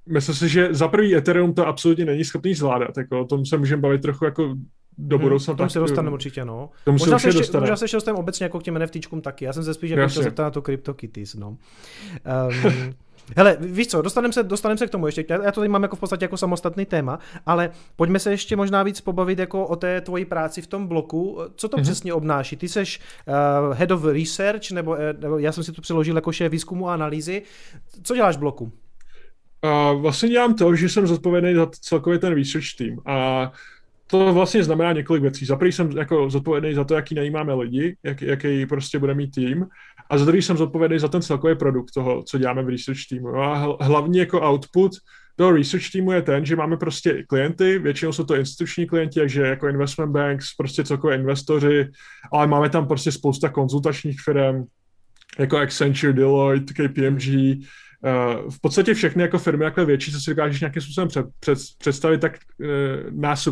[0.09, 3.59] myslím si, že za prvý Ethereum to absolutně není schopný zvládat, jako o tom se
[3.59, 4.55] můžeme bavit trochu jako
[4.99, 5.53] do hmm, budoucna.
[5.53, 6.71] Hmm, tomu se dostaneme určitě, no.
[6.85, 7.61] Tomu možná, se ještě, dostane.
[7.61, 9.45] možná se ještě dostaneme obecně jako k těm NFTčkům taky.
[9.45, 11.49] Já jsem se spíš jako zeptat na to CryptoKitties, no.
[11.49, 12.95] Um,
[13.37, 15.97] Hele, víš co, dostaneme se, dostanem se k tomu ještě, já to tady mám jako
[15.97, 20.01] v podstatě jako samostatný téma, ale pojďme se ještě možná víc pobavit jako o té
[20.01, 21.41] tvoji práci v tom bloku.
[21.57, 21.83] Co to mm-hmm.
[21.83, 22.57] přesně obnáší?
[22.57, 26.33] Ty seš uh, head of research, nebo, uh, nebo já jsem si to přeložil jako
[26.33, 27.43] šéf výzkumu a analýzy.
[28.03, 28.73] Co děláš v bloku?
[29.65, 33.53] Uh, vlastně dělám to, že jsem zodpovědný za celkově ten research team a
[34.07, 35.47] to vlastně znamená několik věcí.
[35.47, 39.67] Za jsem jako zodpovědný za to, jaký najímáme lidi, jak, jaký prostě bude mít tým.
[40.11, 43.37] A za druhý jsem zodpovědný za ten celkový produkt toho, co děláme v research týmu.
[43.37, 44.93] A hlavní jako output
[45.37, 49.43] toho research týmu je ten, že máme prostě klienty, většinou jsou to instituční klienti, takže
[49.43, 51.91] jako investment banks, prostě celkově investoři,
[52.33, 54.65] ale máme tam prostě spousta konzultačních firm,
[55.39, 57.25] jako Accenture, Deloitte, KPMG,
[58.05, 61.59] Uh, v podstatě všechny jako firmy, jako větší, co si dokážeš nějakým způsobem před, před,
[61.79, 63.49] představit, tak uh, nás.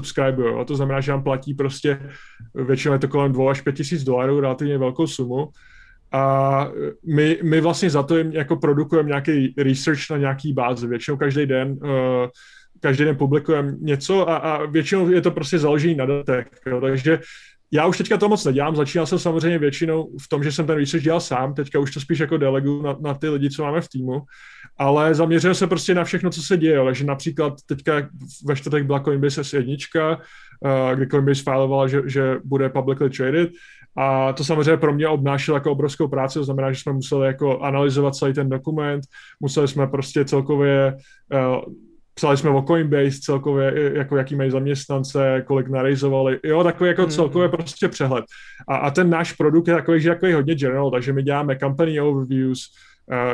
[0.61, 2.11] A to znamená, že nám platí prostě
[2.55, 5.49] většinou je to kolem 2 až 5 tisíc dolarů, relativně velkou sumu.
[6.13, 6.69] A
[7.07, 10.87] my, my vlastně za to jim jako produkujeme nějaký research na nějaký bázi.
[10.87, 12.29] Většinou každý den uh,
[12.83, 16.47] každý den publikujeme něco a, a většinou je to prostě založený na datech.
[16.67, 16.81] Jo.
[16.81, 17.19] Takže
[17.75, 20.77] já už teďka to moc nedělám, začínal jsem samozřejmě většinou v tom, že jsem ten
[20.77, 23.81] research dělal sám, teďka už to spíš jako delegu na, na ty lidi, co máme
[23.81, 24.23] v týmu,
[24.79, 28.09] ale zaměřil se prostě na všechno, co se děje, takže například teďka
[28.47, 30.19] ve čtvrtek byla Coinbase S1,
[30.65, 33.51] uh, kdy Coinbase filovala, že, že bude publicly traded
[33.97, 37.59] a to samozřejmě pro mě obnášelo jako obrovskou práci, to znamená, že jsme museli jako
[37.59, 39.05] analyzovat celý ten dokument,
[39.41, 40.97] museli jsme prostě celkově
[41.35, 41.73] uh,
[42.15, 47.15] psali jsme o Coinbase celkově, jako jaký mají zaměstnance, kolik narejzovali, jo, takový jako mm-hmm.
[47.15, 48.25] celkově prostě přehled.
[48.69, 51.59] A, a ten náš produkt je takový, že jako je hodně general, takže my děláme
[51.59, 52.61] company overviews,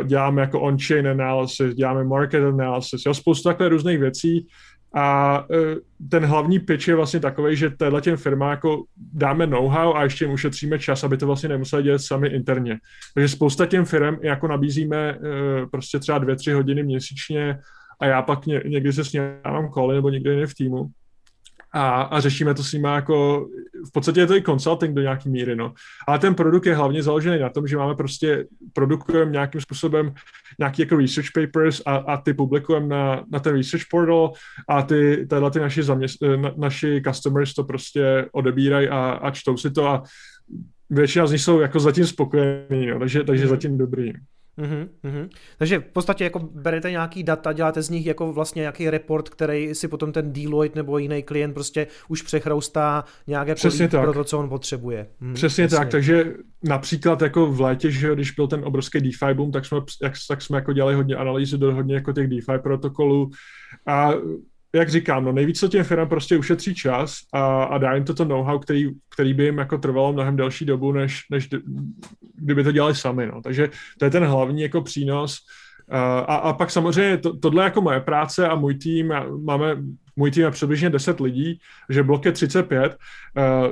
[0.00, 4.46] uh, děláme jako on-chain analysis, děláme market analysis, jo, spoustu takové různých věcí,
[4.94, 5.56] a uh,
[6.10, 10.24] ten hlavní pitch je vlastně takový, že téhle těm firmám jako dáme know-how a ještě
[10.24, 12.78] jim ušetříme čas, aby to vlastně nemuseli dělat sami interně.
[13.14, 17.58] Takže spousta těm firm jako nabízíme uh, prostě třeba dvě, tři hodiny měsíčně
[18.00, 20.86] a já pak ně, někdy se s ním mám koly nebo někde jiný v týmu
[21.72, 23.46] a, a řešíme to s nimi jako,
[23.88, 25.74] v podstatě je to i consulting do nějaký míry, no.
[26.08, 30.14] Ale ten produkt je hlavně založený na tom, že máme prostě, produkujeme nějakým způsobem
[30.58, 34.32] nějaký jako research papers a, a ty publikujeme na, na ten research portal
[34.68, 39.56] a ty, tyhle ty naši, zaměst, na, naši customers to prostě odebírají a, a čtou
[39.56, 40.02] si to a
[40.90, 44.12] většina z nich jsou jako zatím spokojení, no, takže, takže zatím dobrý.
[44.58, 45.28] Mm-hmm, mm-hmm.
[45.58, 49.74] Takže v podstatě jako berete nějaký data, děláte z nich jako vlastně nějaký report, který
[49.74, 54.02] si potom ten Deloitte nebo jiný klient prostě už přechroustá nějak jako Přesně tak.
[54.02, 55.06] pro to, co on potřebuje.
[55.20, 55.78] Mm, Přesně jasně.
[55.78, 59.78] tak, takže například jako v létě, že když byl ten obrovský DeFi boom, tak jsme,
[60.02, 63.30] jak, tak jsme jako dělali hodně analýzy do hodně jako těch DeFi protokolů
[63.86, 64.12] a
[64.74, 68.24] jak říkám, no nejvíc to těm firmám prostě ušetří čas a, a dá jim toto
[68.24, 71.48] know-how, který, který by jim jako trvalo mnohem delší dobu, než, než
[72.34, 73.42] kdyby to dělali sami, no.
[73.42, 75.38] Takže to je ten hlavní jako přínos.
[75.90, 79.76] A, a pak samozřejmě to, tohle je jako moje práce a můj tým, máme,
[80.16, 81.58] můj tým je přibližně 10 lidí,
[81.90, 82.96] že blok je 35,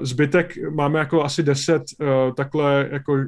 [0.02, 1.82] zbytek máme jako asi 10
[2.36, 3.18] takhle jako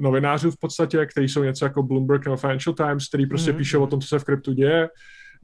[0.00, 3.56] novinářů v podstatě, kteří jsou něco jako Bloomberg nebo Financial Times, který prostě mm-hmm.
[3.56, 4.88] píšou o tom, co se v kryptu děje,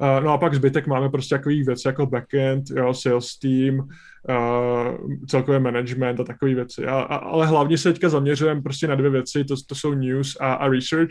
[0.00, 5.10] Uh, no a pak zbytek máme prostě takový věci jako backend, jo, sales team, uh,
[5.26, 6.86] celkově management a takové věci.
[6.86, 10.36] A, a, ale hlavně se teďka zaměřujeme prostě na dvě věci, to, to jsou news
[10.40, 11.10] a, a research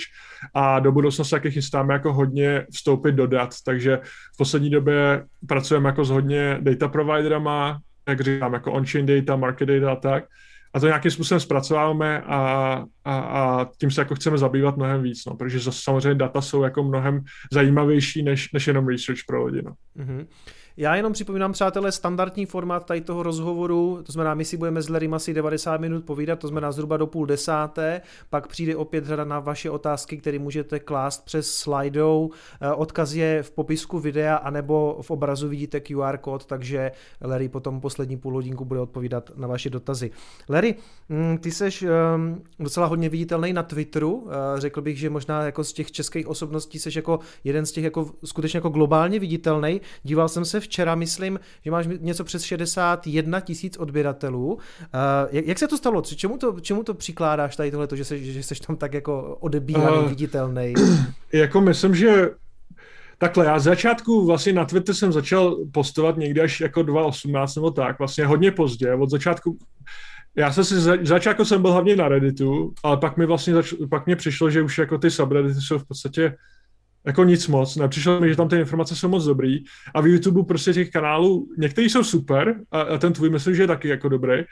[0.54, 4.00] a do budoucna se taky chystáme jako hodně vstoupit do dat, takže
[4.34, 9.69] v poslední době pracujeme jako s hodně data providerama, jak říkám, jako on-chain data, market
[9.69, 10.23] data a tak,
[10.73, 12.38] a to nějakým způsobem zpracováváme a,
[13.06, 16.84] a, a tím se jako chceme zabývat mnohem víc, no, protože samozřejmě data jsou jako
[16.84, 19.62] mnohem zajímavější než, než jenom research pro lidi.
[19.62, 19.73] No.
[19.97, 20.27] Mm-hmm.
[20.80, 24.90] Já jenom připomínám, přátelé, standardní formát tady toho rozhovoru, to znamená, my si budeme s
[24.90, 29.24] Larrym asi 90 minut povídat, to znamená zhruba do půl desáté, pak přijde opět řada
[29.26, 32.30] na vaše otázky, které můžete klást přes slidou,
[32.62, 37.82] eh, odkaz je v popisku videa, anebo v obrazu vidíte QR kód, takže Larry potom
[37.82, 40.12] poslední půl hodinku bude odpovídat na vaše dotazy.
[40.50, 40.76] Larry,
[41.10, 45.63] mm, ty seš ehm, docela hodně viditelný na Twitteru, eh, řekl bych, že možná jako
[45.63, 49.82] z těch českých osobností seš jako jeden z těch jako skutečně jako globálně viditelný.
[50.04, 54.53] Díval jsem se včera, myslím, že máš něco přes 61 tisíc odběratelů.
[54.53, 54.60] Uh,
[55.32, 56.01] jak, jak se to stalo?
[56.01, 59.97] Čemu to, čemu to přikládáš tady tohle, že, se, že jsi tam tak jako odebíraný,
[59.97, 60.73] uh, viditelný?
[61.34, 62.30] Jako myslím, že
[63.19, 67.71] Takhle, já z začátku vlastně na Twitter jsem začal postovat někdy až jako 2018 nebo
[67.71, 69.58] tak, vlastně hodně pozdě, od začátku
[70.38, 73.73] já jsem si, za, začátku jsem byl hlavně na Redditu, ale pak mi vlastně zač,
[73.89, 76.36] pak mě přišlo, že už jako ty subreddity jsou v podstatě
[77.08, 79.63] jako nic moc, nepřišlo mi, že tam ty informace jsou moc dobrý
[79.96, 83.63] a v YouTube prostě těch kanálů, některý jsou super a, a ten tvůj myslím, že
[83.63, 84.43] je taky jako dobrý,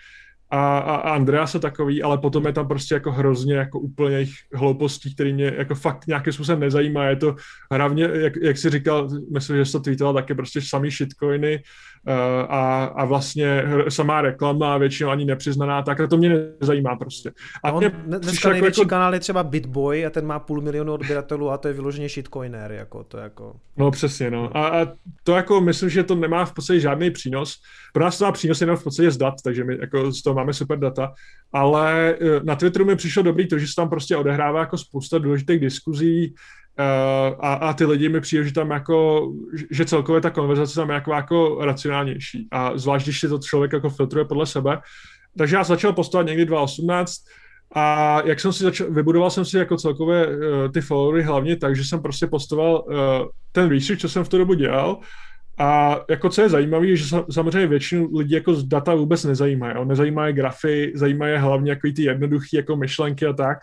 [0.49, 4.15] a, a, a Andrea se takový, ale potom je tam prostě jako hrozně jako úplně
[4.15, 7.05] jejich hloupostí, který mě jako fakt nějakým způsobem nezajímá.
[7.05, 7.35] Je to
[7.71, 11.63] hlavně, jak, jak jsi říkal, myslím, že jsi to tweetoval taky prostě samý shitcoiny
[12.49, 17.31] a, a vlastně samá reklama většinou ani nepřiznaná, tak to mě nezajímá prostě.
[17.63, 18.89] A on, mě dneska největší jako...
[18.89, 22.71] kanál je třeba Bitboy a ten má půl milionu odběratelů a to je vyloženě shitcoiner,
[22.71, 23.55] jako to jako...
[23.77, 24.57] No přesně, no.
[24.57, 24.87] A, a
[25.23, 27.55] to jako myslím, že to nemá v podstatě žádný přínos.
[27.93, 30.33] Pro nás to má přínos jenom v podstatě z dat, takže my jako z toho
[30.33, 31.13] máme super data,
[31.53, 35.17] ale eh, na Twitteru mi přišlo dobrý to, že se tam prostě odehrává jako spousta
[35.17, 36.35] důležitých diskuzí
[37.39, 39.27] a, a ty lidi mi přijde, že tam jako,
[39.71, 43.73] že celkově ta konverzace tam je jako, jako racionálnější a zvlášť, když si to člověk
[43.73, 44.79] jako filtruje podle sebe.
[45.37, 47.15] Takže já začal postovat někdy 2018
[47.75, 50.33] a jak jsem si začal, vybudoval jsem si jako celkově uh,
[50.73, 52.95] ty followery hlavně tak, že jsem prostě postoval uh,
[53.51, 54.99] ten research, co jsem v tu dobu dělal
[55.57, 59.75] a jako co je zajímavé, je, že samozřejmě většinu lidí jako z data vůbec nezajímají.
[59.85, 63.57] Nezajímají grafy, zajímají hlavně jako ty jednoduché jako myšlenky a tak.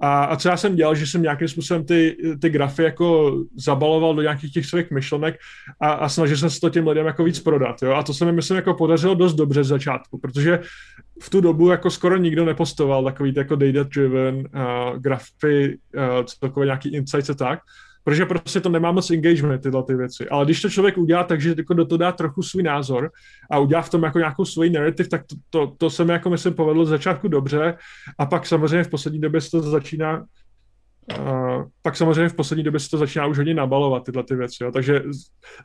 [0.00, 4.14] A, a co já jsem dělal, že jsem nějakým způsobem ty, ty grafy jako zabaloval
[4.14, 5.38] do nějakých těch svých myšlenek
[5.80, 7.82] a, a snažil jsem se to těm lidem jako víc prodat.
[7.82, 7.92] Jo?
[7.92, 10.60] A to se mi, myslím, jako podařilo dost dobře z začátku, protože
[11.22, 16.88] v tu dobu jako skoro nikdo nepostoval takový jako data-driven uh, grafy, uh, celkově nějaký
[16.94, 17.60] insights a tak
[18.04, 20.28] protože prostě to nemá moc engagement, tyhle ty věci.
[20.28, 23.10] Ale když to člověk udělá tak, že jako do toho dá trochu svůj názor
[23.50, 26.30] a udělá v tom jako nějakou svůj narrativ, tak to, to, to se mi jako
[26.30, 27.74] myslím povedlo z začátku dobře
[28.18, 30.24] a pak samozřejmě v poslední době se to začíná
[31.18, 34.64] Uh, pak samozřejmě v poslední době se to začíná už hodně nabalovat, tyhle ty věci.
[34.64, 34.72] Jo.
[34.72, 35.02] Takže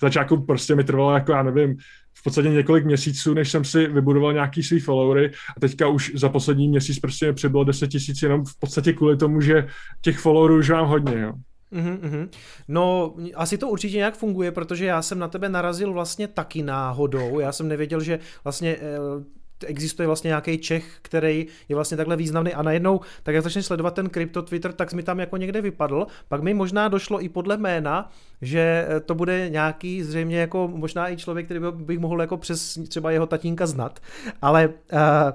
[0.01, 1.77] začátku prostě mi trvalo jako, já nevím,
[2.13, 6.29] v podstatě několik měsíců, než jsem si vybudoval nějaký svý followery a teďka už za
[6.29, 9.67] poslední měsíc prostě mi přibylo 10 tisíc jenom v podstatě kvůli tomu, že
[10.01, 11.19] těch followerů už mám hodně.
[11.19, 11.33] Jo.
[11.75, 12.29] Mm-hmm.
[12.67, 17.39] No, asi to určitě nějak funguje, protože já jsem na tebe narazil vlastně taky náhodou.
[17.39, 19.35] Já jsem nevěděl, že vlastně eh,
[19.65, 23.93] existuje vlastně nějaký Čech, který je vlastně takhle významný a najednou, tak jak začne sledovat
[23.93, 26.07] ten krypto Twitter, tak mi tam jako někde vypadl.
[26.27, 28.11] Pak mi možná došlo i podle jména,
[28.41, 32.79] že eh, to bude nějaký zřejmě jako možná i člověk, který bych mohl jako přes
[32.87, 33.99] třeba jeho tatínka znat.
[34.41, 35.31] Ale Uh,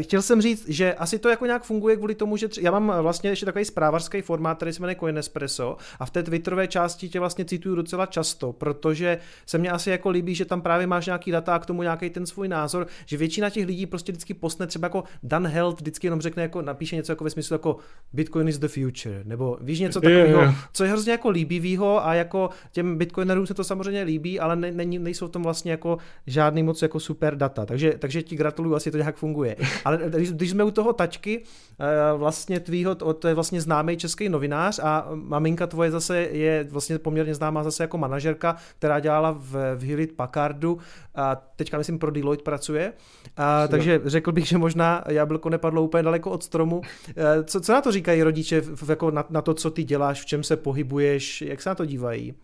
[0.00, 2.64] chtěl jsem říct, že asi to jako nějak funguje kvůli tomu, že tři...
[2.64, 6.66] já mám vlastně ještě takový zprávařský formát, který se jmenuje Coinespresso a v té Twitterové
[6.66, 10.86] části tě vlastně cituju docela často, protože se mně asi jako líbí, že tam právě
[10.86, 14.12] máš nějaký data a k tomu nějaký ten svůj názor, že většina těch lidí prostě
[14.12, 17.54] vždycky postne třeba jako Dan Held vždycky jenom řekne jako napíše něco jako ve smyslu
[17.54, 17.76] jako
[18.12, 20.68] Bitcoin is the future, nebo víš něco takového, yeah.
[20.72, 24.72] co je hrozně jako líbivýho a jako těm bitcoinerům se to samozřejmě líbí, ale ne,
[24.72, 28.74] ne, nejsou v tom vlastně jako žádný moc jako super data, takže, takže ti gratuluju,
[28.74, 29.47] asi to nějak funguje.
[29.84, 31.42] Ale když, když jsme u toho tačky,
[31.80, 36.98] eh, vlastně tvýho, to je vlastně známý český novinář a maminka tvoje zase je vlastně
[36.98, 40.78] poměrně známá zase jako manažerka, která dělala v, v Hewlett Packardu
[41.14, 42.92] a teďka myslím pro Deloitte pracuje,
[43.36, 46.82] a, takže řekl bych, že možná jablko nepadlo úplně daleko od stromu.
[47.08, 50.26] Eh, co, co na to říkají rodiče, jako na, na to, co ty děláš, v
[50.26, 52.34] čem se pohybuješ, jak se na to dívají?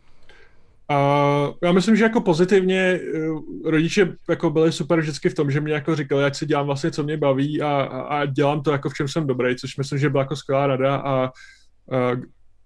[0.91, 5.61] Uh, já myslím, že jako pozitivně uh, rodiče jako byli super vždycky v tom, že
[5.61, 8.73] mě jako říkali, ať si dělám vlastně, co mě baví a, a, a dělám to
[8.73, 12.23] jako v čem jsem dobrý, což myslím, že byla jako skvělá rada a uh,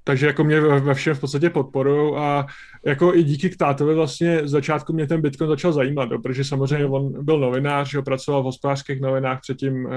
[0.08, 2.46] takže jako mě ve všem v podstatě podporují a
[2.86, 6.44] jako i díky k tátovi vlastně z začátku mě ten Bitcoin začal zajímat, jo, protože
[6.44, 9.90] samozřejmě on byl novinář, že pracoval v hospodářských novinách, předtím uh,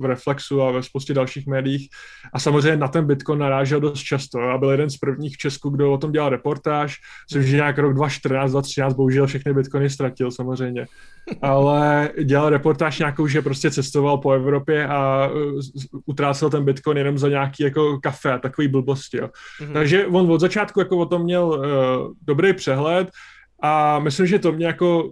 [0.00, 1.88] v Reflexu a ve spoustě dalších médiích.
[2.32, 5.70] A samozřejmě na ten Bitcoin narážel dost často a byl jeden z prvních v Česku,
[5.70, 6.96] kdo o tom dělal reportáž,
[7.30, 10.86] což je nějak rok 2014, 2013, bohužel všechny Bitcoiny ztratil samozřejmě,
[11.42, 15.60] ale dělal reportáž nějakou, že prostě cestoval po Evropě a uh,
[16.06, 19.28] utrácel ten Bitcoin jenom za nějaký jako kafe a takový blbosti, jo.
[19.60, 19.72] Mm-hmm.
[19.72, 23.10] Takže on od začátku jako o tom měl uh, dobrý přehled
[23.62, 25.10] a myslím, že to mě jako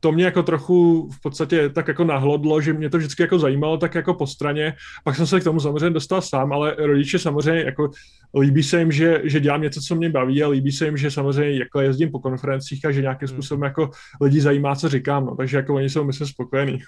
[0.00, 3.78] to mě jako trochu v podstatě tak jako nahlodlo, že mě to vždycky jako zajímalo
[3.78, 4.74] tak jako po straně.
[5.04, 7.90] Pak jsem se k tomu samozřejmě dostal sám, ale rodiče samozřejmě jako
[8.40, 11.10] líbí se jim, že, že dělám něco, co mě baví a líbí se jim, že
[11.10, 13.34] samozřejmě jako jezdím po konferencích a že nějakým hmm.
[13.34, 13.90] způsobem jako
[14.20, 16.78] lidi zajímá, co říkám, no, takže jako oni jsou myslím spokojení.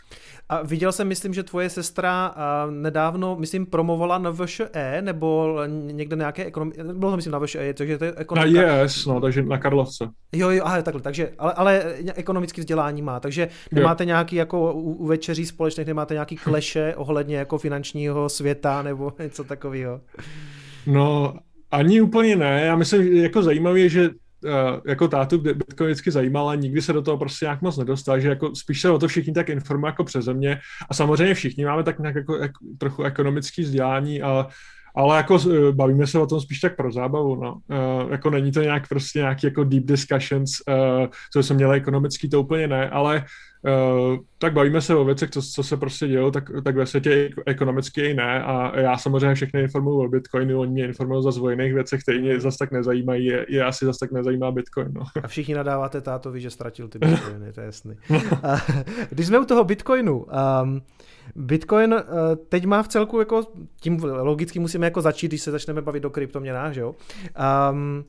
[0.48, 2.34] A viděl jsem, myslím, že tvoje sestra
[2.70, 7.98] nedávno, myslím, promovala na VŠE, nebo někde nějaké ekonomiky, bylo to myslím na VŠE, takže
[7.98, 8.62] to je ekonomika.
[8.62, 10.08] Na JS, no, takže na Karlovce.
[10.32, 14.06] Jo, jo, aha, takhle, takže, ale, ale ekonomické vzdělání má, takže nemáte jo.
[14.06, 19.44] nějaký jako u, u večeří společných, nemáte nějaký kleše ohledně jako finančního světa nebo něco
[19.44, 20.00] takového?
[20.86, 21.34] No,
[21.70, 22.64] ani úplně ne.
[22.64, 26.82] Já myslím, že jako zajímavé je, že uh, jako tátu Bitcoin vždycky zajímal a nikdy
[26.82, 29.48] se do toho prostě nějak moc nedostal, že jako spíš se o to všichni tak
[29.48, 34.22] informují jako přeze mě a samozřejmě všichni máme tak nějak jako, jako trochu ekonomický vzdělání
[34.22, 34.46] a
[34.96, 37.52] ale jako uh, bavíme se o tom spíš tak pro zábavu, no.
[37.52, 42.28] Uh, jako není to nějak prostě nějaký jako deep discussions, uh, co jsme měli ekonomický,
[42.28, 43.24] to úplně ne, ale
[43.64, 47.30] Uh, tak bavíme se o věcech, co, co se prostě dělo, tak, tak ve světě
[47.46, 51.50] ekonomicky i ne a já samozřejmě všechny informuji o Bitcoinu, oni mě informují za o
[51.50, 54.88] jiných věcech, které mě zase tak nezajímají, je, je asi zase tak nezajímá Bitcoin.
[54.92, 55.02] No.
[55.22, 57.96] A všichni nadáváte tátovi, že ztratil ty Bitcoiny, to je jasný.
[59.10, 60.26] Když jsme u toho Bitcoinu,
[60.62, 60.82] um,
[61.36, 62.00] Bitcoin uh,
[62.48, 63.46] teď má v celku jako,
[63.80, 66.94] tím logicky musíme jako začít, když se začneme bavit do kryptoměnách, že jo?
[67.70, 68.04] Um,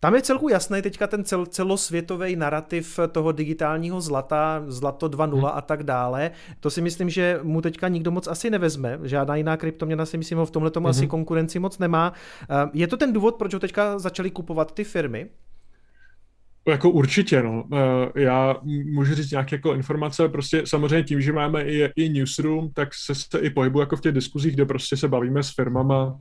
[0.00, 5.44] tam je celku jasný teďka ten cel, celosvětový narrativ toho digitálního zlata, zlato 2.0 hmm.
[5.44, 6.30] a tak dále.
[6.60, 8.98] To si myslím, že mu teďka nikdo moc asi nevezme.
[9.02, 10.90] Žádná jiná kryptoměna si myslím, v tomhle tomu hmm.
[10.90, 12.12] asi konkurenci moc nemá.
[12.50, 15.28] Eh, je to ten důvod, proč ho teďka začali kupovat ty firmy?
[16.68, 17.64] Jako určitě, no.
[17.72, 18.56] Eh, já
[18.92, 23.14] můžu říct nějaké jako informace, prostě samozřejmě tím, že máme i, i newsroom, tak se,
[23.14, 26.20] se i pohybu jako v těch diskuzích, kde prostě se bavíme s firmama,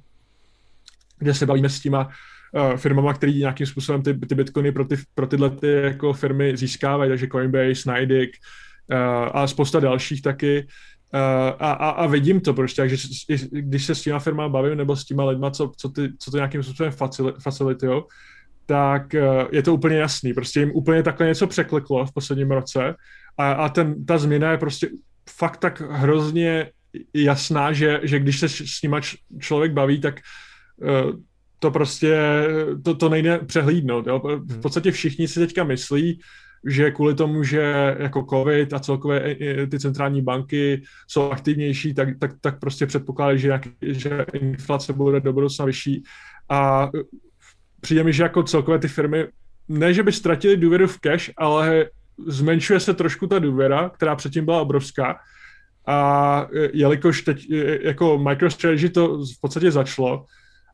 [1.17, 2.09] kde se bavíme s těma
[2.55, 6.57] uh, firmama, který nějakým způsobem ty, ty bitcoiny pro, ty, pro tyhle ty jako firmy
[6.57, 8.29] získávají, takže Coinbase, Nidic
[8.91, 8.97] uh,
[9.33, 10.67] a spousta dalších taky.
[11.13, 11.19] Uh,
[11.59, 12.97] a, a, a vidím to prostě, takže
[13.51, 16.37] když se s těma firmama bavím nebo s těma lidma, co, co, ty, co to
[16.37, 16.91] nějakým způsobem
[17.39, 18.07] facilitujou,
[18.65, 20.33] tak uh, je to úplně jasný.
[20.33, 22.95] Prostě jim úplně takhle něco překliklo v posledním roce
[23.37, 24.89] a, a ten, ta změna je prostě
[25.29, 26.71] fakt tak hrozně
[27.13, 29.01] jasná, že, že když se s nima
[29.39, 30.19] člověk baví, tak
[30.77, 31.11] uh,
[31.59, 32.17] to prostě,
[32.83, 34.07] to, to nejde přehlídnout.
[34.07, 34.19] Jo?
[34.19, 34.61] V hmm.
[34.61, 36.19] podstatě všichni si teďka myslí,
[36.67, 39.35] že kvůli tomu, že jako COVID a celkové
[39.71, 45.33] ty centrální banky jsou aktivnější, tak, tak, tak prostě předpokládají, že, že inflace bude do
[45.33, 46.03] budoucna vyšší.
[46.49, 46.89] A
[47.81, 49.27] přijde mi, že jako celkové ty firmy,
[49.67, 51.89] ne, že by ztratili důvěru v cash, ale
[52.27, 55.15] zmenšuje se trošku ta důvěra, která předtím byla obrovská.
[55.87, 57.49] A jelikož teď
[57.81, 60.25] jako MicroStrategy to v podstatě začalo,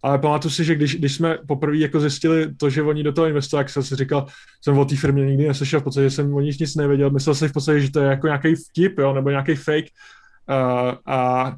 [0.04, 3.28] ale pamatuju si, že když, když jsme poprvé jako zjistili to, že oni do toho
[3.28, 4.26] investovali, tak jsem si říkal,
[4.62, 7.50] jsem o té firmě nikdy neslyšel, v podstatě jsem o nich nic nevěděl, myslel jsem
[7.50, 9.86] v podstatě, že to je jako nějaký vtip, jo, nebo nějaký fake.
[10.50, 11.56] Uh, a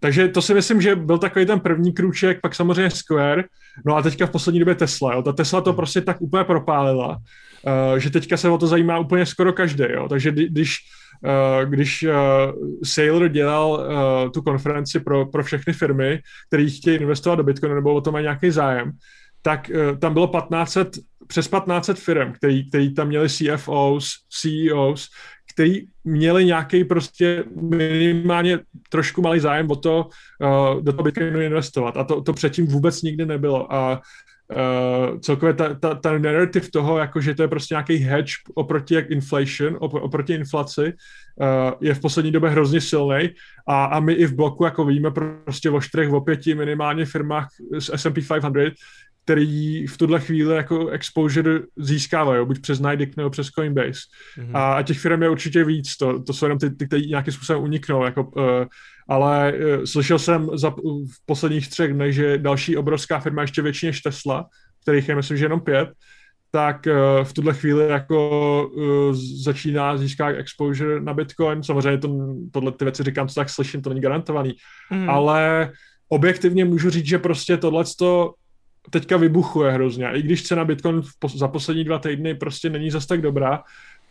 [0.00, 3.44] takže to si myslím, že byl takový ten první krůček, pak samozřejmě Square,
[3.86, 5.22] no a teďka v poslední době Tesla, jo.
[5.22, 5.76] Ta Tesla to hmm.
[5.76, 10.08] prostě tak úplně propálila, uh, že teďka se o to zajímá úplně skoro každý, jo.
[10.08, 10.76] Takže když
[11.64, 12.12] když uh,
[12.84, 17.94] Sailor dělal uh, tu konferenci pro, pro všechny firmy, které chtějí investovat do Bitcoinu nebo
[17.94, 18.92] o to mají nějaký zájem,
[19.42, 22.32] tak tam bylo 1500, přes 1500 firm,
[22.68, 24.08] který tam měli CFOs,
[24.40, 25.08] CEOs,
[25.54, 28.58] který měli nějaký prostě minimálně
[28.88, 31.96] trošku malý zájem o to uh, do toho Bitcoinu investovat.
[31.96, 33.72] A to, to předtím vůbec nikdy nebylo.
[33.74, 34.00] A
[34.50, 38.94] uh, celkově ta, ta, ta narrative toho, jako že to je prostě nějaký hedge oproti
[38.94, 40.92] jak inflation, op, oproti inflaci,
[41.36, 43.30] uh, je v poslední době hrozně silný
[43.68, 47.48] a, a my i v bloku jako víme prostě o čtyřech, o pěti minimálně firmách
[47.78, 48.74] z S&P 500,
[49.24, 54.00] který v tuhle chvíli jako exposure získávají, buď přes Nidic nebo přes Coinbase.
[54.38, 54.50] Mm-hmm.
[54.54, 57.32] A, a těch firm je určitě víc, to, to jsou jenom ty, ty které nějakým
[57.32, 58.42] způsobem uniknou, jako, uh,
[59.08, 63.86] ale uh, slyšel jsem za, v posledních třech dnech, že další obrovská firma, ještě větší
[63.86, 64.46] než Tesla,
[64.82, 65.88] kterých je myslím, že jenom pět,
[66.50, 71.62] tak uh, v tuhle chvíli jako uh, začíná získat exposure na Bitcoin.
[71.62, 74.54] Samozřejmě to, tohle ty věci říkám, co tak slyším, to není garantovaný,
[74.90, 75.10] mm.
[75.10, 75.72] ale
[76.08, 77.84] objektivně můžu říct, že prostě tohle
[78.90, 80.08] teďka vybuchuje hrozně.
[80.14, 81.02] I když cena Bitcoin
[81.34, 83.62] za poslední dva týdny prostě není zas tak dobrá,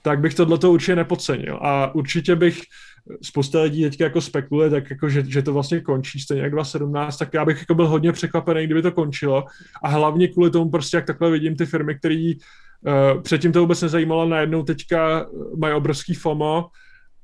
[0.01, 1.59] tak bych tohleto určitě nepodcenil.
[1.61, 2.61] A určitě bych
[3.21, 7.17] spousta lidí teďka jako spekuluje, tak jako, že, že to vlastně končí stejně jak 2017,
[7.17, 9.45] tak já bych jako byl hodně překvapený, kdyby to končilo.
[9.83, 13.81] A hlavně kvůli tomu prostě, jak takhle vidím ty firmy, které uh, předtím to vůbec
[13.81, 15.25] nezajímalo, najednou teďka
[15.57, 16.65] mají obrovský FOMO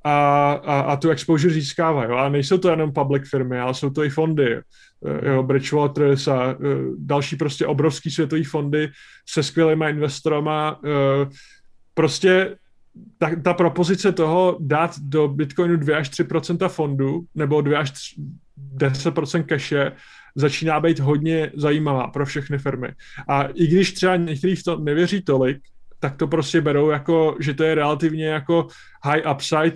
[0.04, 2.10] a, a, a tu exposure získávají.
[2.10, 4.60] A nejsou to jenom public firmy, ale jsou to i fondy.
[5.06, 6.66] Eh, jo, Bridgewaters a uh,
[6.98, 8.90] další prostě obrovský světový fondy
[9.30, 10.80] se skvělýma investorama.
[10.84, 11.30] Uh,
[11.94, 12.56] prostě
[13.18, 18.16] ta, ta propozice toho dát do Bitcoinu 2 až 3% fondu nebo 2 až 3,
[18.76, 19.92] 10% cache
[20.36, 22.88] začíná být hodně zajímavá pro všechny firmy.
[23.28, 25.58] A i když třeba někteří v to nevěří tolik,
[26.00, 28.68] tak to prostě berou jako, že to je relativně jako
[29.04, 29.74] high upside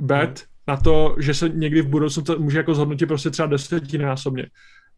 [0.00, 4.46] bet, na to, že se někdy v budoucnu to může jako zhodnotit prostě třeba desetinásobně.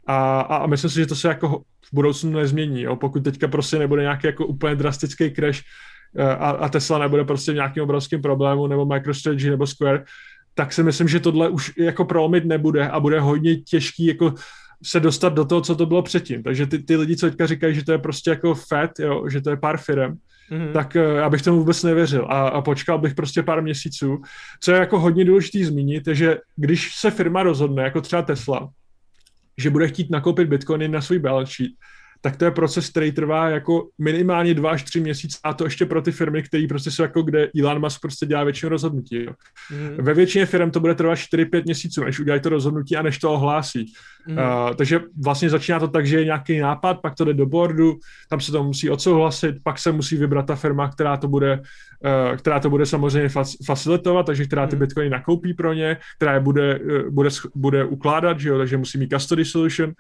[0.07, 2.97] A, a, a myslím si, že to se jako v budoucnu nezmění, jo?
[2.97, 5.61] pokud teďka prostě nebude nějaký jako úplně drastický crash
[6.17, 10.05] eh, a, a Tesla nebude prostě v nějakým obrovským problému, nebo MicroStrategy, nebo Square,
[10.55, 14.35] tak si myslím, že tohle už jako prolomit nebude a bude hodně těžký jako
[14.85, 16.43] se dostat do toho, co to bylo předtím.
[16.43, 19.41] Takže ty, ty lidi, co teďka říkají, že to je prostě jako fat, jo, že
[19.41, 20.13] to je pár firm,
[20.51, 20.73] mm-hmm.
[20.73, 24.23] tak uh, já bych tomu vůbec nevěřil a, a počkal bych prostě pár měsíců.
[24.61, 28.69] Co je jako hodně důležité zmínit, je, že když se firma rozhodne, jako třeba Tesla,
[29.59, 31.73] že bude chtít nakoupit bitcoiny na svůj balance sheet,
[32.25, 35.87] tak to je proces, který trvá jako minimálně dva až tři měsíce a to ještě
[35.87, 39.25] pro ty firmy, které prostě jsou jako, kde Elon Musk prostě dělá většinu rozhodnutí.
[39.25, 39.33] Jo.
[39.71, 40.05] Mm.
[40.05, 43.33] Ve většině firm to bude trvat 4-5 měsíců, než udělají to rozhodnutí a než to
[43.33, 43.93] ohlásí.
[44.27, 44.39] Mm.
[44.39, 47.99] Uh, takže vlastně začíná to tak, že je nějaký nápad, pak to jde do boardu,
[48.29, 52.37] tam se to musí odsouhlasit, pak se musí vybrat ta firma, která to bude, uh,
[52.37, 53.29] která to bude samozřejmě
[53.67, 54.81] facilitovat, takže která ty mm.
[54.81, 58.99] bitcoiny nakoupí pro ně, která je bude, uh, bude, bude ukládat, že jo, takže musí
[58.99, 59.93] mít custody solution.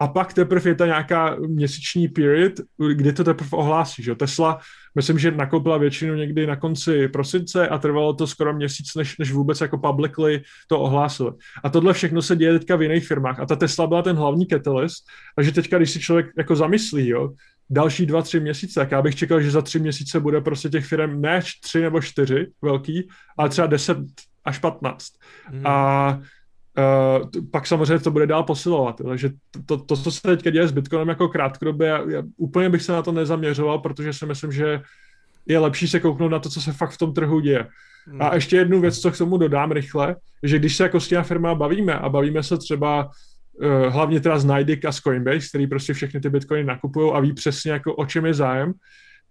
[0.00, 1.36] A pak teprve je ta nějaká
[1.68, 2.52] měsíční period,
[2.94, 4.14] kdy to teprve ohlásí, že jo.
[4.14, 4.58] Tesla
[4.94, 9.32] myslím, že nakoupila většinu někdy na konci prosince a trvalo to skoro měsíc, než, než
[9.32, 11.30] vůbec jako publicly to ohlásili.
[11.64, 13.40] A tohle všechno se děje teďka v jiných firmách.
[13.40, 15.04] A ta Tesla byla ten hlavní catalyst,
[15.36, 17.32] takže teďka, když si člověk jako zamyslí, jo,
[17.70, 20.86] další dva, tři měsíce, tak já bych čekal, že za tři měsíce bude prostě těch
[20.86, 23.08] firm ne tři nebo čtyři velký,
[23.38, 23.98] ale třeba deset
[24.44, 25.12] až patnáct.
[25.44, 25.66] Hmm.
[25.66, 26.20] A
[26.78, 29.00] Uh, pak samozřejmě to bude dál posilovat.
[29.06, 32.68] Takže to, to, to, co se teďka děje s Bitcoinem jako krátkodobě, já, já úplně
[32.70, 34.80] bych se na to nezaměřoval, protože si myslím, že
[35.46, 37.66] je lepší se kouknout na to, co se fakt v tom trhu děje.
[38.06, 38.22] Hmm.
[38.22, 41.22] A ještě jednu věc, co k tomu dodám rychle, že když se jako s těma
[41.22, 45.66] firma bavíme a bavíme se třeba uh, hlavně teda z Nidic a z Coinbase, který
[45.66, 48.72] prostě všechny ty bitcoiny nakupují a ví přesně jako o čem je zájem,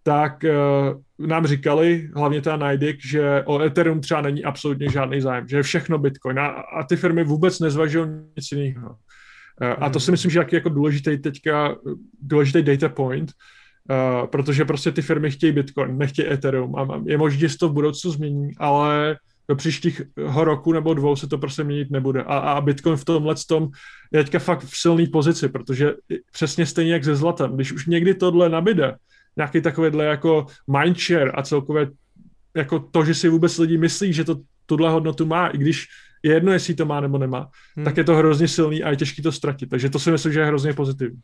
[0.04, 5.48] tak uh, nám říkali, hlavně ta Nidic, že o Ethereum třeba není absolutně žádný zájem,
[5.48, 8.90] že je všechno Bitcoin a, a ty firmy vůbec nezvažují nic jiného.
[8.90, 11.76] Uh, a to si myslím, že je jako důležitý teďka,
[12.22, 13.32] důležitý data point,
[13.90, 17.70] uh, protože prostě ty firmy chtějí Bitcoin, nechtějí Ethereum a je možné, že se to
[17.70, 19.18] v budoucnu změní, ale
[19.50, 20.02] do příštích
[20.36, 22.24] roku nebo dvou se to prostě měnit nebude.
[22.24, 23.70] A, a Bitcoin v tomhle tom
[24.14, 25.94] je teďka fakt v silné pozici, protože
[26.32, 28.96] přesně stejně jak ze zlatem, když už někdy tohle nabide,
[29.38, 31.90] nějaký takovýhle jako mindshare a celkově
[32.56, 34.36] jako to, že si vůbec lidi myslí, že to
[34.66, 35.88] tuhle hodnotu má, i když
[36.24, 37.86] je jedno, jestli to má nebo nemá, hmm.
[37.86, 39.70] tak je to hrozně silný a je těžký to ztratit.
[39.70, 41.20] Takže to si myslím, že je hrozně pozitivní.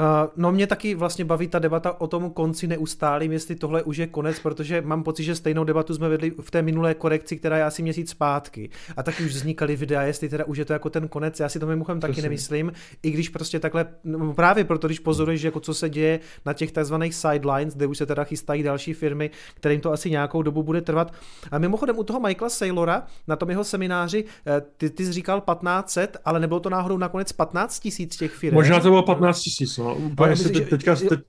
[0.00, 3.96] Uh, no mě taky vlastně baví ta debata o tom konci neustálým, jestli tohle už
[3.96, 7.56] je konec, protože mám pocit, že stejnou debatu jsme vedli v té minulé korekci, která
[7.56, 8.70] je asi měsíc zpátky.
[8.96, 11.40] A taky už vznikaly videa, jestli teda už je to jako ten konec.
[11.40, 12.72] Já si to mimochodem taky nemyslím,
[13.02, 16.72] i když prostě takhle, no právě proto, když pozoruješ, jako co se děje na těch
[16.72, 20.80] takzvaných sidelines, kde už se teda chystají další firmy, kterým to asi nějakou dobu bude
[20.80, 21.12] trvat.
[21.50, 25.40] A mimochodem u toho Michaela Saylora na tom jeho semináři, eh, ty, ty jsi říkal
[25.40, 28.54] 1500, ale nebylo to náhodou nakonec 15 tisíc těch firm.
[28.54, 29.85] Možná to bylo 15 tisíc, no.
[29.86, 30.96] No, úplně si teď, teďka...
[30.96, 31.20] Teď...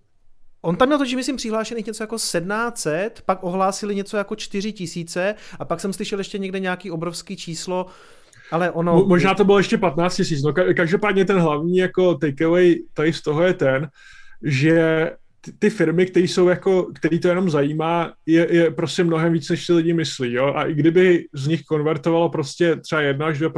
[0.62, 5.66] On tam měl totiž, myslím, přihlášených něco jako 1700, pak ohlásili něco jako 4000 a
[5.66, 7.86] pak jsem slyšel ještě někde nějaký obrovský číslo,
[8.52, 8.96] ale ono...
[8.96, 10.44] Mo, možná to bylo ještě 15 tisíc.
[10.44, 13.88] No, každopádně ten hlavní jako takeaway tady z toho je ten,
[14.44, 19.34] že ty, ty firmy, které jsou jako, který to jenom zajímá, je, je prostě mnohem
[19.34, 20.54] víc, než si lidi myslí, jo?
[20.56, 23.52] A i kdyby z nich konvertovalo prostě třeba 1 až 2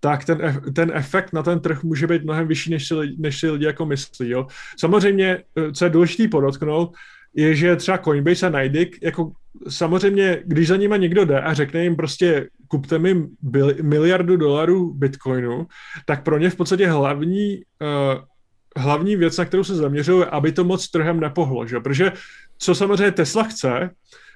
[0.00, 3.50] tak ten, ten efekt na ten trh může být mnohem vyšší, než si, než si
[3.50, 4.30] lidi jako myslí.
[4.30, 4.46] Jo.
[4.78, 6.94] Samozřejmě, eh, co je důležité podotknout,
[7.34, 9.32] je, že třeba Coinbase a Nidic, jako
[9.68, 13.26] samozřejmě, když za nima někdo jde a řekne jim prostě kupte mi
[13.82, 15.66] miliardu dolarů bitcoinu,
[16.06, 18.22] tak pro ně v podstatě hlavní, uh,
[18.76, 21.80] hlavní věc, na kterou se zaměřují, aby to moc trhem nepohlo, že?
[21.80, 22.12] protože
[22.58, 23.90] co samozřejmě Tesla chce,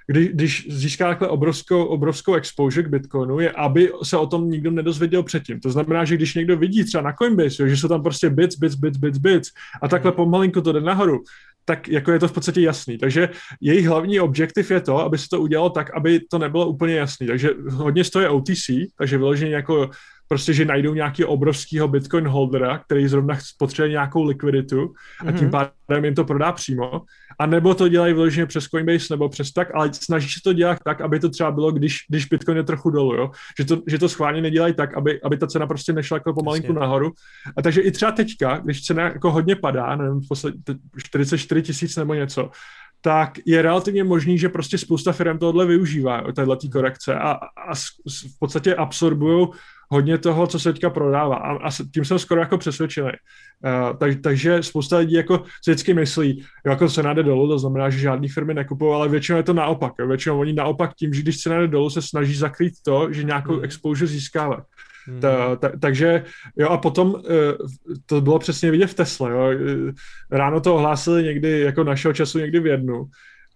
[0.06, 4.70] kdy, když získá takhle obrovskou, obrovskou exposure k Bitcoinu, je, aby se o tom nikdo
[4.70, 5.60] nedozvěděl předtím.
[5.60, 8.74] To znamená, že když někdo vidí třeba na Coinbase, že jsou tam prostě bits, bits,
[8.74, 9.50] bits, bits, bits
[9.82, 10.16] a takhle hmm.
[10.16, 11.22] pomalinku to jde nahoru,
[11.64, 12.98] tak jako je to v podstatě jasný.
[12.98, 13.28] Takže
[13.60, 17.26] jejich hlavní objektiv je to, aby se to udělalo tak, aby to nebylo úplně jasný.
[17.26, 19.90] Takže hodně stojí OTC, takže vyloženě jako
[20.28, 24.92] prostě, že najdou nějaký obrovského Bitcoin holdera, který zrovna potřebuje nějakou likviditu
[25.26, 25.70] a tím mm-hmm.
[25.88, 27.02] pádem jim to prodá přímo.
[27.38, 30.78] A nebo to dělají vyloženě přes Coinbase nebo přes tak, ale snaží se to dělat
[30.84, 33.30] tak, aby to třeba bylo, když, když Bitcoin je trochu dolů, jo?
[33.58, 36.72] Že, to, že to schválně nedělají tak, aby, aby ta cena prostě nešla jako pomalinku
[36.72, 36.80] Jasně.
[36.80, 37.12] nahoru.
[37.56, 40.54] A takže i třeba teďka, když cena jako hodně padá, nevím, posled,
[40.98, 42.50] 44 tisíc nebo něco,
[43.04, 48.38] tak je relativně možný, že prostě spousta firm tohle využívá, téhle korekce a, a v
[48.38, 49.48] podstatě absorbují
[49.90, 51.36] hodně toho, co se teďka prodává.
[51.36, 53.10] A, a tím jsem skoro jako přesvědčený.
[53.64, 57.58] Uh, tak, takže spousta lidí jako si vždycky myslí, jo, jako cena jde dolů, to
[57.58, 59.92] znamená, že žádný firmy nekupují, ale většinou je to naopak.
[60.00, 60.06] Jo.
[60.06, 63.54] Většinou oni naopak tím, že když cena jde dolů, se snaží zakrýt to, že nějakou
[63.54, 63.64] hmm.
[63.64, 64.64] exposure získávat.
[65.06, 65.20] Hmm.
[65.20, 66.24] Ta, ta, takže
[66.56, 67.54] jo a potom eh,
[68.06, 69.28] to bylo přesně vidět v Tesla.
[69.28, 69.50] Jo.
[69.52, 69.92] Eh,
[70.30, 73.04] ráno to ohlásili někdy jako našeho času někdy v jednu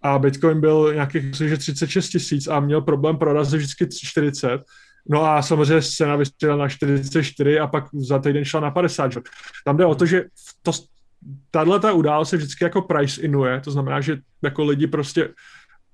[0.01, 4.61] a Bitcoin byl nějakých, myslím, že 36 tisíc a měl problém prorazit vždycky 40
[5.09, 9.11] No a samozřejmě scéna vystřelila na 44 a pak za týden šla na 50.
[9.11, 9.19] Že?
[9.65, 10.25] Tam jde o to, že
[10.61, 10.71] to,
[11.51, 15.29] tahle ta událost se vždycky jako price inuje, to znamená, že jako lidi prostě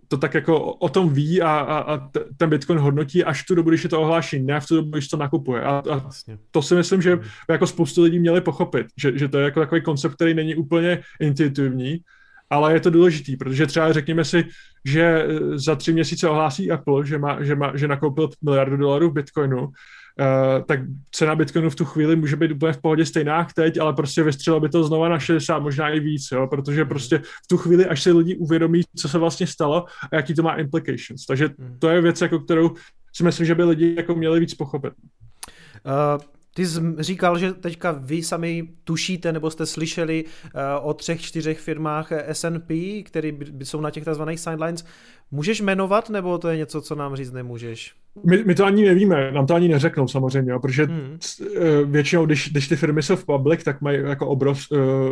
[0.07, 3.55] to tak jako o tom ví a, a, a ten Bitcoin hodnotí až v tu
[3.55, 5.61] dobu, když je to ohlášení, ne v tu dobu, když to nakupuje.
[5.61, 6.09] A, a
[6.51, 9.81] to si myslím, že jako spoustu lidí měli pochopit, že, že to je jako takový
[9.81, 11.99] koncept, který není úplně intuitivní,
[12.49, 14.43] ale je to důležitý, protože třeba řekněme si,
[14.85, 19.09] že eh, za tři měsíce ohlásí Apple, že, má, že, má, že nakoupil miliardu dolarů
[19.09, 20.79] v Bitcoinu, uh, tak
[21.11, 24.23] cena Bitcoinu v tu chvíli může být úplně v pohodě stejná jak teď, ale prostě
[24.23, 26.89] vystřelilo by to znova na 60, možná i víc, jo, protože mhm.
[26.89, 30.43] prostě v tu chvíli, až se lidi uvědomí, co se vlastně stalo a jaký to
[30.43, 31.25] má implications.
[31.27, 31.79] Takže mhm.
[31.79, 32.73] to je věc, jako kterou
[33.15, 34.93] si myslím, že by lidi jako měli víc pochopit.
[35.85, 41.21] Uh, ty jsi říkal, že teďka vy sami tušíte nebo jste slyšeli uh, o třech,
[41.21, 43.31] čtyřech firmách S&P, které
[43.63, 44.21] jsou na těch tzv.
[44.35, 44.85] sidelines.
[45.31, 47.93] Můžeš jmenovat, nebo to je něco, co nám říct nemůžeš?
[48.25, 51.17] My, my to ani nevíme, nám to ani neřeknou samozřejmě, protože hmm.
[51.55, 54.59] Eh, většinou, když, když ty firmy jsou v public, tak mají jako obrov,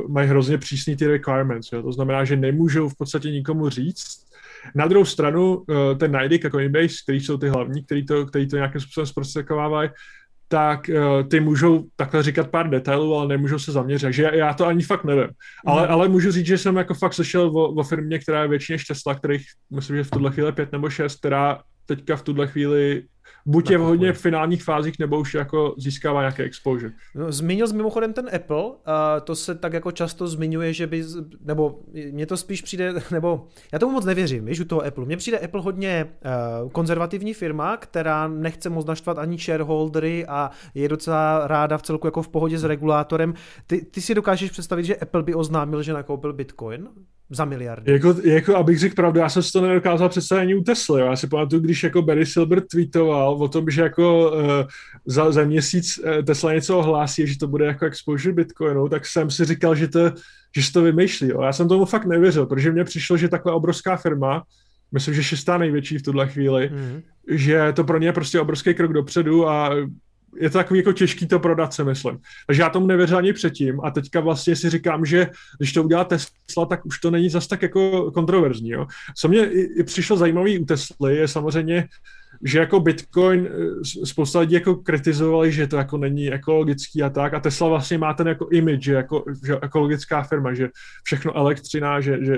[0.07, 1.81] mají hrozně přísný ty requirements, jo?
[1.81, 4.23] to znamená, že nemůžou v podstatě nikomu říct,
[4.75, 5.63] na druhou stranu,
[5.97, 9.89] ten Nidic a Coinbase, který jsou ty hlavní, který to, který to nějakým způsobem zprostředkovávají,
[10.53, 14.05] tak uh, ty můžou takhle říkat pár detailů, ale nemůžou se zaměřit.
[14.05, 15.29] Takže já, já to ani fakt nevím.
[15.65, 15.93] Ale, mm.
[15.93, 19.15] ale můžu říct, že jsem jako fakt slyšel o, o firmě, která je většině šťastná,
[19.15, 23.03] kterých myslím, že v tuhle chvíli pět nebo šest, která teďka v tuhle chvíli
[23.45, 26.93] buď je v hodně finálních fázích, nebo už jako získává nějaké exposure.
[27.15, 31.03] No, zmínil jsi mimochodem ten Apple, a to se tak jako často zmiňuje, že by,
[31.41, 31.79] nebo
[32.11, 35.05] mně to spíš přijde, nebo já tomu moc nevěřím, víš, u toho Apple.
[35.05, 36.05] Mně přijde Apple hodně
[36.63, 42.07] uh, konzervativní firma, která nechce moc naštvat ani shareholdery a je docela ráda v celku
[42.07, 43.33] jako v pohodě s regulátorem.
[43.67, 46.89] Ty, ty si dokážeš představit, že Apple by oznámil, že nakoupil Bitcoin?
[47.33, 47.91] Za miliardy.
[47.91, 50.99] Jako, jako, abych řekl pravdu, já jsem si to nedokázal představit ani u Tesla.
[50.99, 54.39] Já si pamatuju, když jako Barry Silver tweetoval o tom, že jako uh,
[55.05, 59.31] za, za měsíc uh, Tesla něco ohlásí, že to bude jako exposure Bitcoinu, tak jsem
[59.31, 60.11] si říkal, že to,
[60.55, 61.29] že to vymýšlí.
[61.29, 61.41] Jo.
[61.41, 64.43] Já jsem tomu fakt nevěřil, protože mně přišlo, že takhle obrovská firma,
[64.91, 67.01] myslím, že šestá největší v tuhle chvíli, mm.
[67.27, 69.69] že to pro ně je prostě obrovský krok dopředu a
[70.39, 72.17] je to takový jako těžký to prodat, se myslím.
[72.47, 75.27] Takže já tomu nevěřil ani předtím a teďka vlastně si říkám, že
[75.57, 78.69] když to udělá Tesla, tak už to není zas tak jako kontroverzní.
[78.69, 78.87] Jo.
[79.15, 81.87] Co mě i, i přišlo zajímavý u Tesly je samozřejmě,
[82.43, 87.33] že jako Bitcoin eh, spousta lidí jako kritizovali, že to jako není ekologický a tak
[87.33, 90.69] a Tesla vlastně má ten jako image, že jako že ekologická firma, že
[91.03, 92.35] všechno elektřina, že, že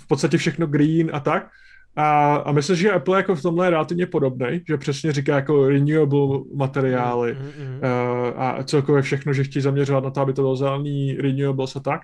[0.00, 1.48] v podstatě všechno green a tak.
[1.96, 5.68] A, a myslím, že Apple jako v tomhle je relativně podobný, že přesně říká jako
[5.68, 10.42] renewable materiály mm, mm, uh, a celkově všechno, že chtějí zaměřovat na to, aby to
[10.42, 12.00] bylo zelený, renewables a tak.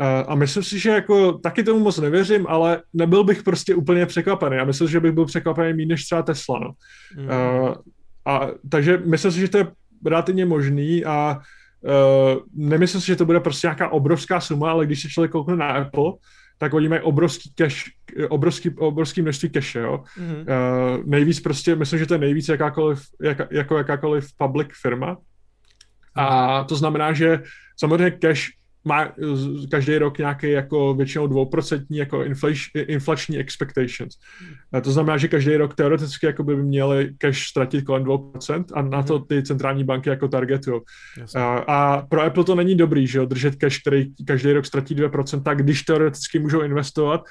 [0.00, 4.06] Uh, a myslím si, že jako taky tomu moc nevěřím, ale nebyl bych prostě úplně
[4.06, 4.56] překvapený.
[4.56, 6.60] Já myslím, že bych byl překvapený méně než třeba Tesla.
[6.60, 6.70] No.
[7.16, 7.28] Mm.
[7.28, 7.74] Uh,
[8.26, 9.66] a, takže myslím si, že to je
[10.06, 11.38] relativně možný a
[11.80, 15.56] uh, nemyslím si, že to bude prostě nějaká obrovská suma, ale když se člověk koukne
[15.56, 16.12] na Apple,
[16.58, 17.84] tak oni mají obrovský cash,
[18.28, 20.04] obrovský, obrovský množství cache, jo.
[20.18, 20.40] Mm-hmm.
[20.40, 25.16] Uh, nejvíc prostě, myslím, že to je nejvíc jakákoliv, jak, jako jakákoliv public firma.
[26.14, 27.42] A to znamená, že
[27.76, 29.12] samozřejmě cash má
[29.70, 32.24] každý rok nějaký jako většinou dvouprocentní jako
[32.86, 34.14] inflační expectations.
[34.72, 38.82] A to znamená, že každý rok teoreticky jako by měli cash ztratit kolem 2% a
[38.82, 39.24] na to mhm.
[39.28, 40.80] ty centrální banky jako targetují.
[41.36, 44.96] A, a pro Apple to není dobrý, že jo, držet cash, který každý rok ztratí
[44.96, 47.24] 2%, tak když teoreticky můžou investovat,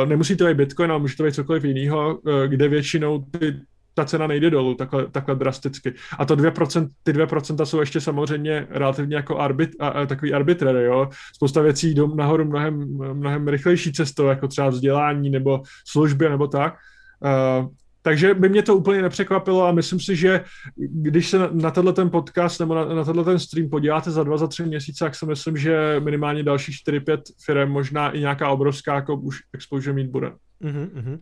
[0.00, 3.60] Uh, nemusí to být Bitcoin, ale může to být cokoliv jiného, uh, kde většinou ty
[3.98, 5.94] ta cena nejde dolů takhle, takhle drasticky.
[6.18, 10.76] A to 2%, ty 2% jsou ještě samozřejmě relativně jako arbit, a, a, takový arbitrer,
[10.76, 11.08] jo.
[11.34, 16.76] Spousta věcí jdou nahoru mnohem, mnohem rychlejší cestou, jako třeba vzdělání nebo služby nebo tak.
[17.60, 17.66] Uh,
[18.02, 20.44] takže by mě to úplně nepřekvapilo a myslím si, že
[20.76, 24.36] když se na, tenhle ten podcast nebo na, na tenhle ten stream podíváte za dva,
[24.36, 28.94] za tři měsíce, tak si myslím, že minimálně další 4-5 firm, možná i nějaká obrovská,
[28.94, 30.32] jako už exposure mít bude.
[30.62, 31.18] Mm-hmm.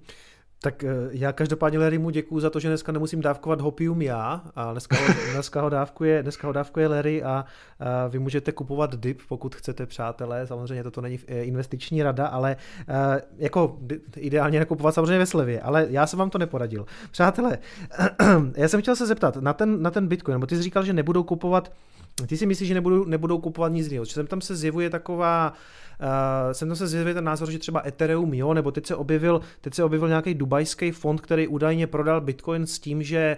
[0.66, 4.42] Tak eh, já každopádně Larry mu děkuju za to, že dneska nemusím dávkovat hopium já,
[4.56, 7.44] a dneska ho, dneska ho, dávkuje, dneska ho dávkuje Larry a,
[7.80, 12.56] a vy můžete kupovat dip, pokud chcete, přátelé, samozřejmě toto není eh, investiční rada, ale
[12.88, 13.78] a, eh, jako
[14.16, 16.86] ideálně nakupovat samozřejmě ve slevě, ale já jsem vám to neporadil.
[17.10, 17.58] Přátelé,
[18.56, 20.92] já jsem chtěl se zeptat na ten, na ten Bitcoin, nebo ty jsi říkal, že
[20.92, 21.72] nebudou kupovat
[22.26, 24.06] ty si myslíš, že nebudou, nebudou kupovat nic jiného.
[24.06, 25.56] Sem tam se zjevuje taková, uh,
[26.52, 29.74] sem tam se zjevuje ten názor, že třeba Ethereum, jo, nebo teď se objevil, teď
[29.74, 33.36] se objevil nějaký dubajský fond, který údajně prodal Bitcoin s tím, že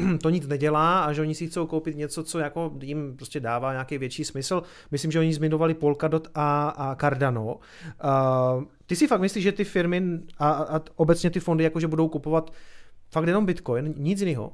[0.00, 3.40] uh, to nic nedělá a že oni si chcou koupit něco, co jako jim prostě
[3.40, 4.62] dává nějaký větší smysl.
[4.90, 7.54] Myslím, že oni zmiňovali Polkadot a, a Cardano.
[7.54, 10.02] Uh, ty si fakt myslíš, že ty firmy
[10.38, 12.52] a, a obecně ty fondy jakože budou kupovat
[13.10, 14.52] fakt jenom Bitcoin, nic jiného?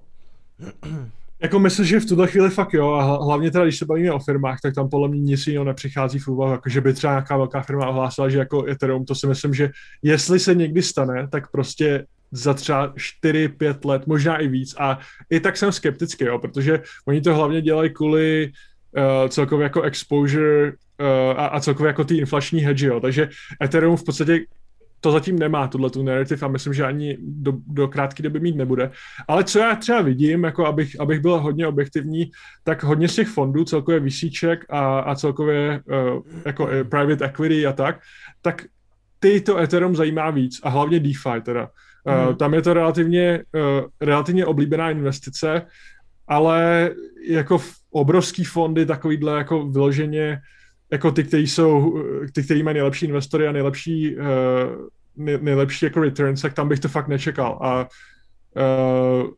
[1.42, 4.18] Jako myslím, že v tuhle chvíli fakt jo, a hlavně teda, když se bavíme o
[4.18, 7.36] firmách, tak tam podle mě nic jiného nepřichází v úvahu, jako že by třeba nějaká
[7.36, 9.70] velká firma ohlásila, že jako Ethereum, to si myslím, že
[10.02, 14.74] jestli se někdy stane, tak prostě za třeba 4-5 let, možná i víc.
[14.78, 14.98] A
[15.30, 18.52] i tak jsem skeptický, jo, protože oni to hlavně dělají kvůli
[18.96, 23.00] uh, celkově jako exposure uh, a, a celkově jako ty inflační hedge, jo.
[23.00, 23.28] Takže
[23.62, 24.40] Ethereum v podstatě
[25.00, 28.56] to zatím nemá, tuhle tu narrative a myslím, že ani do, do krátké doby mít
[28.56, 28.90] nebude.
[29.28, 32.30] Ale co já třeba vidím, jako abych, abych byl hodně objektivní,
[32.64, 37.66] tak hodně z těch fondů, celkově vysíček a, a celkově uh, jako uh, private equity
[37.66, 38.00] a tak,
[38.42, 38.64] tak
[39.20, 41.68] ty to Ethereum zajímá víc a hlavně DeFi teda.
[42.04, 42.36] Uh, hmm.
[42.36, 45.62] Tam je to relativně, uh, relativně oblíbená investice,
[46.28, 46.90] ale
[47.28, 47.58] jako
[47.90, 50.40] obrovský fondy takovýhle jako vyloženě
[50.92, 54.24] jako ty, kteří jsou, ty, kteří mají nejlepší investory a nejlepší, uh,
[55.16, 57.58] nej, nejlepší jako returns, tak tam bych to fakt nečekal.
[57.62, 57.88] A
[58.56, 59.30] uh,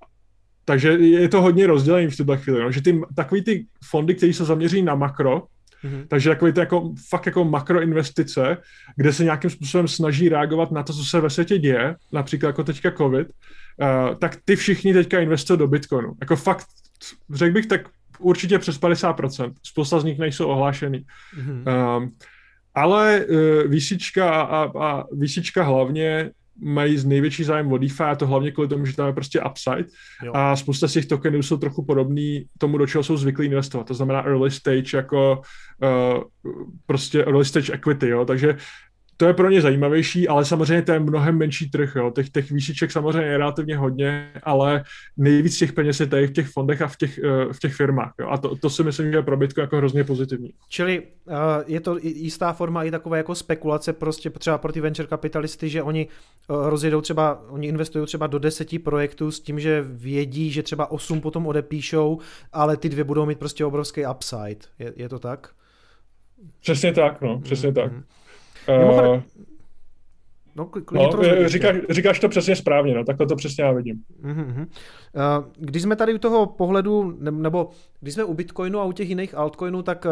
[0.64, 2.72] takže je to hodně rozdělený v tuhle chvíli, no?
[2.72, 5.42] že ty, takový ty fondy, které se zaměří na makro,
[5.84, 6.06] mm-hmm.
[6.08, 8.56] takže takový to jako, fakt jako makroinvestice,
[8.96, 12.64] kde se nějakým způsobem snaží reagovat na to, co se ve světě děje, například jako
[12.64, 16.12] teďka COVID, uh, tak ty všichni teďka investují do Bitcoinu.
[16.20, 16.66] Jako fakt,
[17.34, 17.80] řekl bych tak
[18.20, 19.52] určitě přes 50%.
[19.62, 21.04] Spousta z nich nejsou ohlášený.
[21.38, 21.96] Mm-hmm.
[21.96, 22.10] Um,
[22.74, 26.30] ale uh, výsička a, a výsička hlavně
[26.62, 29.40] mají z největší zájem o DeFi a to hlavně kvůli tomu, že tam je prostě
[29.40, 29.84] upside
[30.24, 30.32] jo.
[30.34, 33.86] a spousta z těch tokenů jsou trochu podobný tomu, do čeho jsou zvyklí investovat.
[33.86, 35.42] To znamená early stage jako
[35.82, 36.22] uh,
[36.86, 38.24] prostě early stage equity, jo.
[38.24, 38.56] Takže
[39.20, 41.96] to je pro ně zajímavější, ale samozřejmě to je mnohem menší trh.
[41.96, 42.10] Jo.
[42.10, 44.84] Těch, těch výšiček samozřejmě je relativně hodně, ale
[45.16, 48.12] nejvíc těch peněz je tady v těch fondech a v těch, uh, v těch firmách.
[48.20, 48.28] Jo.
[48.28, 50.50] A to, to si myslím, že je pro Bitcoin jako hrozně pozitivní.
[50.68, 51.34] Čili uh,
[51.66, 55.82] je to jistá forma i takové jako spekulace prostě třeba pro ty venture kapitalisty, že
[55.82, 56.08] oni
[56.48, 60.90] uh, rozjedou třeba, oni investují třeba do deseti projektů s tím, že vědí, že třeba
[60.90, 62.18] osm potom odepíšou,
[62.52, 64.60] ale ty dvě budou mít prostě obrovský upside.
[64.78, 65.50] Je, je to tak?
[66.60, 67.74] Přesně tak, no, přesně mm-hmm.
[67.74, 67.92] tak.
[68.68, 69.22] Mimochodem,
[70.56, 74.02] No, no to říkáš, říkáš to přesně správně, no, takhle to přesně já vidím.
[74.22, 74.66] Uh-huh.
[75.58, 79.34] Když jsme tady u toho pohledu, nebo když jsme u Bitcoinu a u těch jiných
[79.34, 80.06] altcoinů, tak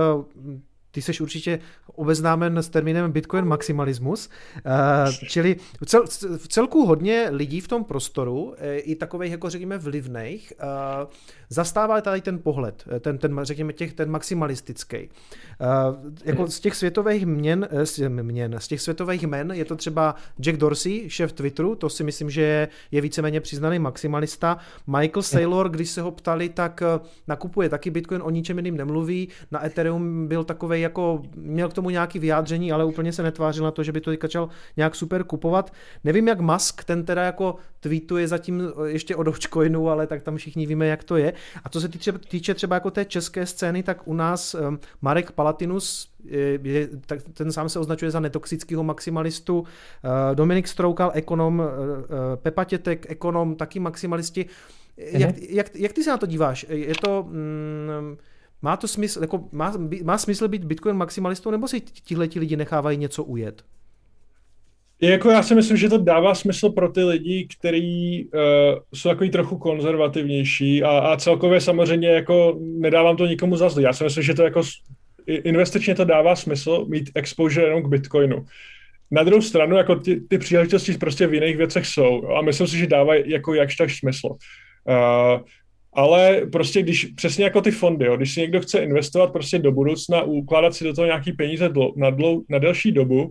[0.98, 4.28] ty jsi určitě obeznámen s termínem Bitcoin maximalismus,
[4.66, 6.04] uh, čili v, cel,
[6.36, 11.10] v celku hodně lidí v tom prostoru, eh, i takových, jako řekněme, vlivných, uh,
[11.48, 15.08] zastává tady ten pohled, ten, ten řekněme, těch, ten maximalistický.
[16.24, 20.56] Jako z těch světových měn, z, měn, z těch světových men je to třeba Jack
[20.56, 24.58] Dorsey, šéf Twitteru, to si myslím, že je, je víceméně přiznaný maximalista.
[24.86, 26.82] Michael Saylor, když se ho ptali, tak
[27.28, 29.28] nakupuje taky Bitcoin, o ničem jiným nemluví.
[29.50, 33.70] Na Ethereum byl takový jako měl k tomu nějaký vyjádření, ale úplně se netvářil na
[33.70, 35.72] to, že by to začal nějak super kupovat.
[36.04, 40.66] Nevím, jak Musk, ten teda jako tweetuje zatím ještě o Dogecoinu, ale tak tam všichni
[40.66, 41.32] víme, jak to je.
[41.64, 45.32] A co se týče, týče třeba jako té české scény, tak u nás um, Marek
[45.32, 46.10] Palatinus,
[46.62, 49.66] je, tak ten sám se označuje za netoxického maximalistu, uh,
[50.34, 51.66] Dominik Stroukal, ekonom, uh,
[52.36, 54.46] Pepa Tětek, ekonom, taky maximalisti.
[54.96, 56.66] Jak, jak, jak ty se na to díváš?
[56.68, 57.22] Je to...
[57.28, 58.16] Mm,
[58.62, 62.98] má to smysl, jako má, má smysl být Bitcoin maximalistou, nebo si tihle lidi nechávají
[62.98, 63.62] něco ujet?
[65.02, 68.40] Jako já si myslím, že to dává smysl pro ty lidi, kteří uh,
[68.94, 73.82] jsou takový trochu konzervativnější a, a celkově samozřejmě jako nedávám to nikomu za zlý.
[73.82, 74.62] Já si myslím, že to jako
[75.28, 78.44] investičně to dává smysl mít exposure jenom k Bitcoinu.
[79.10, 82.78] Na druhou stranu, jako ty, ty příležitosti prostě v jiných věcech jsou a myslím si,
[82.78, 84.28] že dávají jako jakž tak smysl.
[84.28, 85.40] Uh,
[85.98, 89.72] ale prostě když, přesně jako ty fondy, jo, když si někdo chce investovat prostě do
[89.72, 93.30] budoucna, ukládat si do toho nějaký peníze dlo, na, dlou, na delší dobu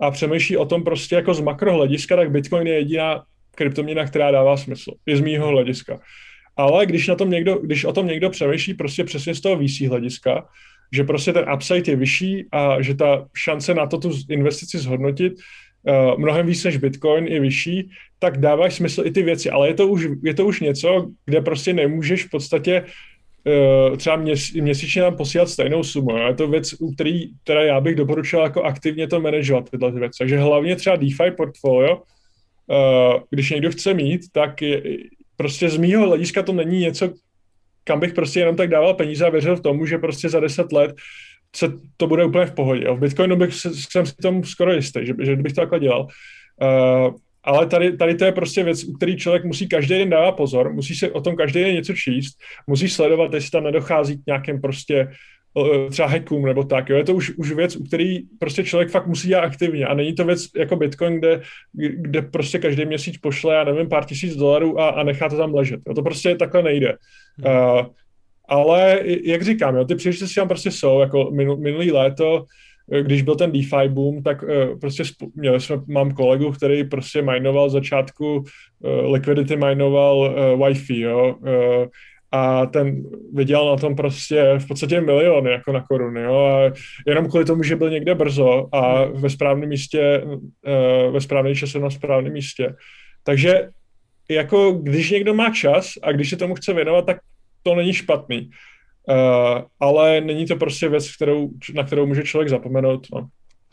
[0.00, 3.22] a přemýšlí o tom prostě jako z makrohlediska, tak Bitcoin je jediná
[3.54, 6.00] kryptoměna, která dává smysl, je z mýho hlediska.
[6.56, 9.80] Ale když, na tom někdo, když o tom někdo přemýšlí prostě přesně z toho VC
[9.80, 10.44] hlediska,
[10.92, 15.32] že prostě ten upside je vyšší a že ta šance na to tu investici zhodnotit
[16.16, 19.88] mnohem víc než Bitcoin je vyšší, tak dávají smysl i ty věci, ale je to
[19.88, 22.84] už, je to už něco, kde prostě nemůžeš v podstatě
[23.44, 26.16] uh, třeba měs, měsíčně nám posílat stejnou sumu.
[26.16, 30.18] Je to věc, u který teda já bych doporučil jako aktivně to manažovat, tyhle věci.
[30.18, 34.82] Takže hlavně třeba DeFi portfolio, uh, když někdo chce mít, tak je,
[35.36, 37.12] prostě z mýho hlediska to není něco,
[37.84, 40.72] kam bych prostě jenom tak dával peníze a věřil v tomu, že prostě za 10
[40.72, 40.96] let
[41.56, 42.90] se to bude úplně v pohodě.
[42.90, 46.06] V Bitcoinu bych, jsem si tomu skoro jistý, že, že bych to takhle dělal.
[46.62, 50.32] Uh, ale tady, tady to je prostě věc, u který člověk musí každý den dávat
[50.32, 54.26] pozor, musí se o tom každý den něco číst, musí sledovat, jestli tam nedochází k
[54.26, 55.08] nějakým prostě
[55.58, 56.88] eh, třeba hackům nebo tak.
[56.88, 56.96] Jo.
[56.96, 60.14] Je to už, už věc, u který prostě člověk fakt musí dělat aktivně a není
[60.14, 61.42] to věc jako Bitcoin, kde,
[61.72, 65.54] kde prostě každý měsíc pošle, já nevím, pár tisíc dolarů a, a nechá to tam
[65.54, 65.80] ležet.
[65.88, 65.94] Jo.
[65.94, 66.96] To prostě takhle nejde.
[67.38, 67.56] Hmm.
[67.56, 67.86] Uh,
[68.50, 72.44] ale jak říkám, jo, ty příležitosti tam prostě jsou, jako minulý léto,
[73.00, 75.02] když byl ten DeFi boom, tak uh, prostě
[75.34, 81.36] měli jsme, mám kolegu, který prostě minoval začátku, uh, liquidity minoval Wi-Fi, jo,
[82.32, 83.02] a ten
[83.34, 86.72] vydělal na tom prostě v podstatě miliony jako na koruny, jo, a
[87.06, 90.22] jenom kvůli tomu, že byl někde brzo a ve správném místě,
[91.10, 92.74] ve správném čase na správném místě.
[93.24, 93.68] Takže
[94.30, 97.16] jako když někdo má čas a když se tomu chce věnovat, tak
[97.62, 98.50] to není špatný.
[99.08, 103.06] Uh, ale není to prostě věc, kterou, na kterou může člověk zapomenout.
[103.14, 103.28] No.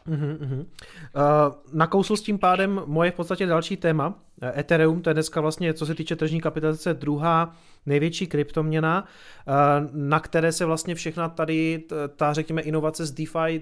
[0.07, 0.59] Uh-huh, uh-huh.
[0.59, 4.19] Uh, nakousl s tím pádem moje v podstatě další téma.
[4.57, 9.05] Ethereum, to je dneska vlastně, co se týče tržní kapitalizace, druhá největší kryptoměna,
[9.47, 9.53] uh,
[9.93, 11.83] na které se vlastně všechna tady
[12.15, 13.61] ta, řekněme, inovace z DeFi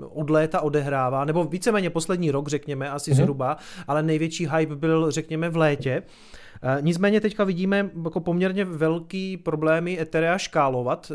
[0.00, 3.14] od léta odehrává, nebo víceméně poslední rok, řekněme, asi uh-huh.
[3.14, 3.56] zhruba,
[3.88, 6.02] ale největší hype byl, řekněme, v létě.
[6.02, 6.43] Uh, Eh,
[6.80, 11.12] nicméně teďka vidíme jako poměrně velký problémy Etherea škálovat.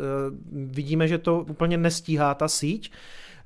[0.52, 2.92] vidíme, že to úplně nestíhá ta síť.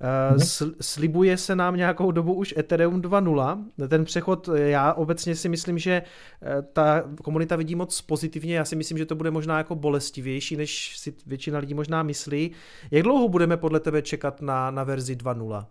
[0.00, 0.74] Mm-hmm.
[0.80, 3.88] Slibuje se nám nějakou dobu už Ethereum 2.0.
[3.88, 6.02] Ten přechod, já obecně si myslím, že
[6.72, 8.56] ta komunita vidí moc pozitivně.
[8.56, 12.50] Já si myslím, že to bude možná jako bolestivější, než si většina lidí možná myslí.
[12.90, 15.66] Jak dlouho budeme podle tebe čekat na, na verzi 2.0?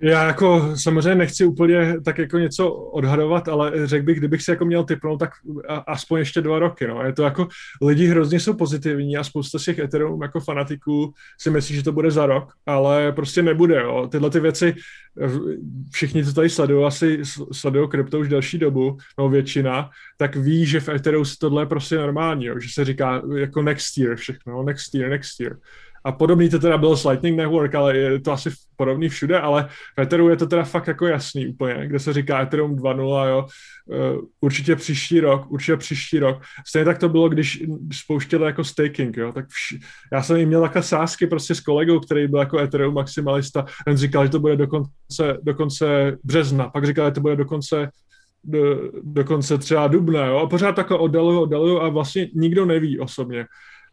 [0.00, 4.64] Já jako samozřejmě nechci úplně tak jako něco odhadovat, ale řekl bych, kdybych si jako
[4.64, 5.30] měl typnout, tak
[5.86, 6.86] aspoň ještě dva roky.
[6.86, 7.02] No.
[7.02, 7.48] Je to jako,
[7.82, 12.10] lidi hrozně jsou pozitivní a spousta těch Ethereum jako fanatiků si myslí, že to bude
[12.10, 13.80] za rok, ale prostě nebude.
[13.80, 14.08] Jo.
[14.12, 14.74] Tyhle ty věci,
[15.92, 17.22] všichni to tady sledují, asi
[17.52, 21.96] sledují krypto už delší dobu, no většina, tak ví, že v Ethereum tohle je prostě
[21.96, 22.60] normální, jo.
[22.60, 25.56] že se říká jako next year všechno, next year, next year.
[26.06, 29.68] A podobný to teda bylo s Lightning Network, ale je to asi podobný všude, ale
[29.98, 33.46] v Etheru je to teda fakt jako jasný úplně, kde se říká Ethereum 2.0, jo,
[33.86, 36.42] uh, určitě příští rok, určitě příští rok.
[36.66, 39.80] Stejně tak to bylo, když spouštěli jako staking, jo, tak vš-
[40.12, 43.96] já jsem jim měl takhle sásky prostě s kolegou, který byl jako Ethereum maximalista, ten
[43.96, 47.44] říkal, že to bude do konce, do konce března, pak říkal, že to bude do
[47.44, 47.90] konce
[48.48, 52.98] do, do konce třeba dubna, jo, a pořád takhle oddaluju, oddaluju a vlastně nikdo neví
[52.98, 53.46] osobně.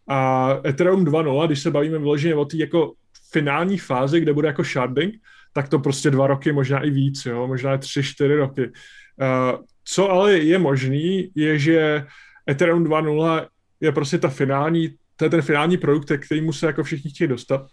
[0.08, 2.93] A Ethereum 2.0, když se bavíme vyloženě o té jako
[3.32, 5.16] finální fázi, kde bude jako sharding,
[5.54, 8.62] tak to prostě dva roky, možná i víc, jo, možná tři, čtyři roky.
[8.66, 12.06] Uh, co ale je možný, je, že
[12.49, 13.47] Ethereum 2.0
[13.82, 17.68] je prostě ta finální, to je ten finální produkt, který se jako všichni chtějí dostat.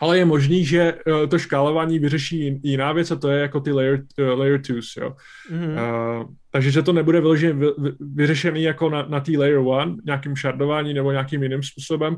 [0.00, 3.72] Ale je možný, že uh, to škálování vyřeší jiná věc a to je jako ty
[3.72, 5.14] layer, uh, layer twos, jo.
[5.52, 5.72] Mm-hmm.
[6.20, 9.96] Uh, takže že to nebude vyloženě vy, vy, vyřešený jako na, na té layer one,
[10.04, 12.16] nějakým shardování nebo nějakým jiným způsobem,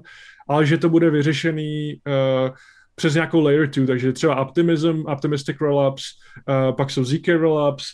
[0.48, 2.54] ale že to bude vyřešený uh,
[2.94, 6.04] přes nějakou layer two, takže třeba Optimism, Optimistic Rollups,
[6.48, 7.84] uh, pak jsou ZK Rollups,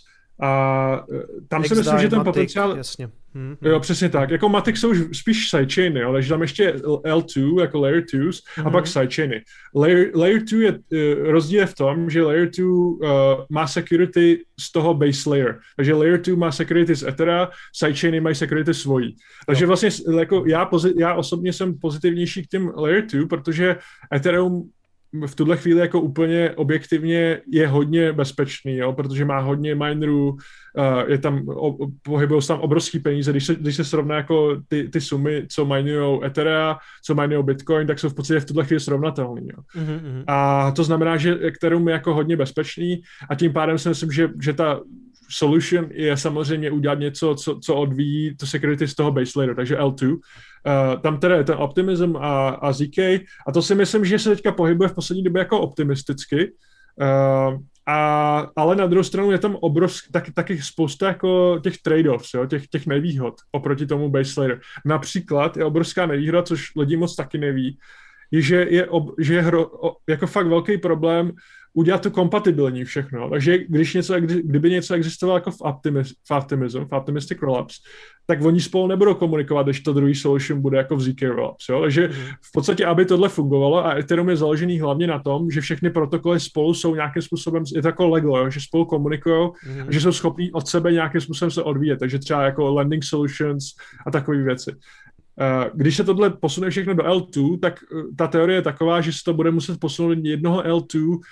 [0.41, 1.05] a
[1.49, 2.77] tam si myslím, že ten potenciál...
[2.77, 3.09] Jasně.
[3.39, 3.57] Hmm.
[3.63, 4.31] Jo, přesně tak.
[4.31, 6.73] Jako Matic jsou spíš sidechainy, ale že tam ještě
[7.05, 8.67] L2, jako layer 2 hmm.
[8.67, 9.43] a pak sidechainy.
[9.75, 13.01] Layer, layer 2 je uh, rozdíl je v tom, že layer 2 uh,
[13.51, 15.59] má security z toho base layer.
[15.77, 19.17] Takže layer 2 má security z Ethera, sidechainy mají security svojí.
[19.47, 19.67] Takže jo.
[19.69, 23.77] vlastně jako já, já osobně jsem pozitivnější k těm layer 2, protože
[24.15, 24.71] Ethereum
[25.27, 30.39] v tuhle chvíli jako úplně objektivně je hodně bezpečný, jo, protože má hodně minerů, uh,
[31.07, 31.47] je tam,
[32.03, 35.65] pohybují se tam obrovský peníze, když se, když se srovná jako ty, ty sumy, co
[35.65, 39.49] minují Ethereum, co minují Bitcoin, tak jsou v podstatě v tuhle chvíli srovnatelný.
[39.49, 39.83] Jo.
[39.83, 40.25] Mm-hmm.
[40.27, 44.29] A to znamená, že Ethereum je jako hodně bezpečný a tím pádem si myslím, že,
[44.43, 44.81] že ta
[45.31, 49.79] solution je samozřejmě udělat něco, co, co odvíjí to security z toho base layer, takže
[49.79, 50.19] L2.
[50.67, 52.99] Uh, tam teda je ten optimism a, a ZK
[53.47, 56.53] a to si myslím, že se teďka pohybuje v poslední době jako optimisticky.
[57.01, 62.35] Uh, a, ale na druhou stranu je tam obrovský, tak, taky spousta jako těch trade-offs,
[62.35, 64.61] jo, těch, těch nevýhod oproti tomu base layer.
[64.85, 67.79] Například je obrovská nevýhoda, což lidi moc taky neví,
[68.31, 69.71] je, že je, ob, že je hro,
[70.09, 71.33] jako fakt velký problém
[71.75, 73.31] udělat to kompatibilní všechno.
[73.31, 77.75] Takže když něco, kdyby něco existovalo jako v, optimis, v Optimism, v Optimistic Rollups,
[78.27, 81.69] tak oni spolu nebudou komunikovat, když to druhý solution bude jako v ZK Rollups.
[81.69, 81.81] Jo?
[81.81, 82.35] Takže mm-hmm.
[82.43, 86.41] v podstatě, aby tohle fungovalo, a Ethereum je založený hlavně na tom, že všechny protokoly
[86.41, 88.51] spolu jsou nějakým způsobem, je to jako Lego, jo?
[88.51, 89.89] že spolu komunikují mm-hmm.
[89.89, 91.99] a že jsou schopní od sebe nějakým způsobem se odvíjet.
[91.99, 93.65] Takže třeba jako landing solutions
[94.07, 94.73] a takové věci.
[95.41, 99.13] Eh, když se tohle posune všechno do L2, tak eh, ta teorie je taková, že
[99.13, 101.23] se to bude muset posunout jednoho L2 Eh,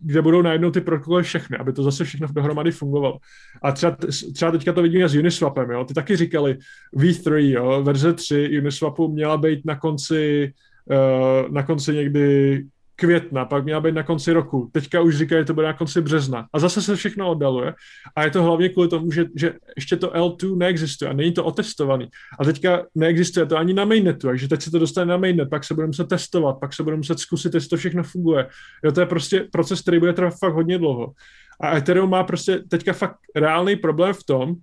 [0.00, 3.18] kde budou najednou ty protokoly všechny, aby to zase všechno dohromady fungovalo.
[3.62, 3.96] A třeba,
[4.34, 5.84] třeba teďka to vidíme s Uniswapem, jo?
[5.84, 6.58] ty taky říkali
[6.96, 7.82] V3, jo?
[7.82, 10.52] verze 3 Uniswapu měla být na konci,
[10.90, 12.62] uh, na konci někdy
[12.96, 14.70] května, pak měla být na konci roku.
[14.72, 16.46] Teďka už říkají, že to bude na konci března.
[16.52, 17.74] A zase se všechno oddaluje.
[18.16, 21.44] A je to hlavně kvůli tomu, že, že ještě to L2 neexistuje a není to
[21.44, 22.08] otestovaný.
[22.38, 25.64] A teďka neexistuje to ani na mainnetu, takže teď se to dostane na mainnet, pak
[25.64, 28.46] se budeme muset testovat, pak se budeme muset zkusit, jestli to všechno funguje.
[28.84, 31.12] Jo, to je prostě proces, který bude trvat fakt hodně dlouho.
[31.60, 34.54] A Ethereum má prostě teďka fakt reálný problém v tom,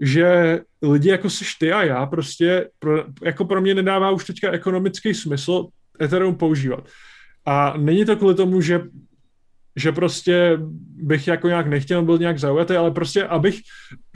[0.00, 4.50] že lidi jako seš ty a já prostě pro, jako pro mě nedává už teďka
[4.50, 5.66] ekonomický smysl
[6.02, 6.88] Ethereum používat.
[7.48, 8.80] A není to kvůli tomu, že
[9.76, 10.58] že prostě
[11.02, 13.60] bych jako nějak nechtěl, byl nějak zaujatý, ale prostě abych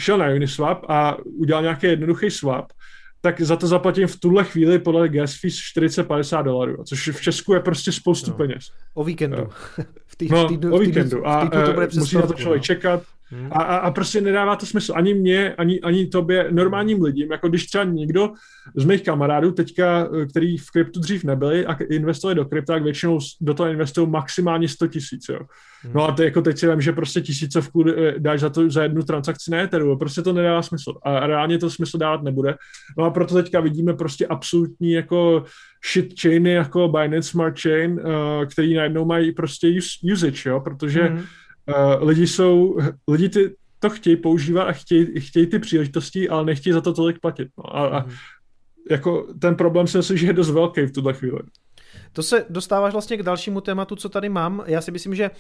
[0.01, 2.72] šel na Uniswap a udělal nějaký jednoduchý swap,
[3.20, 7.55] tak za to zaplatím v tuhle chvíli podle gas fees 40-50 dolarů, což v Česku
[7.55, 8.37] je prostě spoustu no.
[8.37, 8.64] peněz.
[8.95, 9.49] O víkendu.
[10.07, 11.26] v tý, no, v týdnu, o víkendu.
[11.26, 12.64] A to bude musí na to člověk no.
[12.64, 13.03] čekat.
[13.33, 13.49] Hmm.
[13.53, 17.33] A, a, a prostě nedává to smysl ani mě, ani, ani tobě, normálním lidem.
[17.33, 18.33] Jako když třeba někdo
[18.76, 23.18] z mých kamarádů teďka, který v kryptu dřív nebyli a investovali do krypta, tak většinou
[23.41, 25.30] do toho investují maximálně 100 tisíc.
[25.83, 25.93] Hmm.
[25.95, 28.83] No a to jako teď si vím, že prostě tisícovku eh, dáš za, to, za
[28.83, 29.99] jednu transakci na Etheru.
[29.99, 30.95] Prostě to nedává smysl.
[31.03, 32.55] A reálně to smysl dávat nebude.
[32.99, 35.45] No a proto teďka vidíme prostě absolutní jako
[35.93, 38.01] shit chainy jako Binance Smart Chain, uh,
[38.53, 39.78] který najednou mají prostě
[40.12, 41.22] usage, jo, protože hmm
[41.69, 46.73] uh, lidi jsou, lidi ty, to chtějí používat a chtějí, chtějí ty příležitosti, ale nechtějí
[46.73, 47.49] za to tolik platit.
[47.59, 47.77] No.
[47.77, 48.15] A, a mhm.
[48.91, 51.39] jako ten problém si myslím, že je dost velký v tuhle chvíli.
[52.13, 54.65] To se dostáváš vlastně k dalšímu tématu, co tady mám.
[54.67, 55.31] Já si myslím, že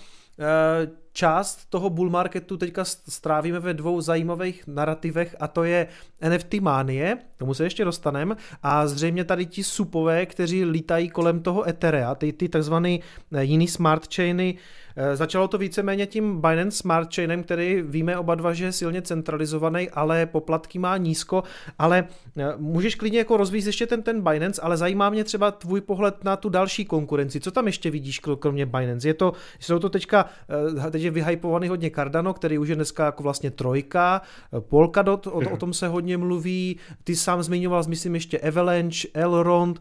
[1.12, 5.86] část toho bull marketu teďka strávíme ve dvou zajímavých narrativech a to je
[6.28, 11.68] NFT mánie, tomu se ještě dostaneme, a zřejmě tady ti supové, kteří lítají kolem toho
[11.68, 13.00] Etherea, ty, ty takzvaný
[13.32, 14.58] eh, jiný smart chainy,
[14.96, 19.02] Eh, začalo to víceméně tím Binance Smart Chainem, který víme oba dva, že je silně
[19.02, 21.42] centralizovaný, ale poplatky má nízko,
[21.78, 22.08] ale
[22.38, 26.24] eh, můžeš klidně jako rozvíjet ještě ten, ten Binance, ale zajímá mě třeba tvůj pohled
[26.24, 27.40] na tu další konkurenci.
[27.40, 29.08] Co tam ještě vidíš kromě Binance?
[29.08, 30.21] Je to, jsou to teďka,
[30.86, 34.22] eh, teď je vyhypovaný hodně Cardano, který už je dneska jako vlastně trojka,
[34.60, 39.80] Polkadot, o, o tom se hodně mluví, ty sám zmiňoval, myslím ještě Avalanche, Elrond,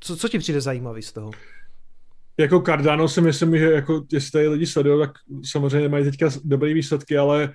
[0.00, 1.30] co, co ti přijde zajímavý z toho?
[2.38, 5.10] jako Cardano si myslím, že jako, jestli tady lidi sledují, tak
[5.44, 7.52] samozřejmě mají teďka dobré výsledky, ale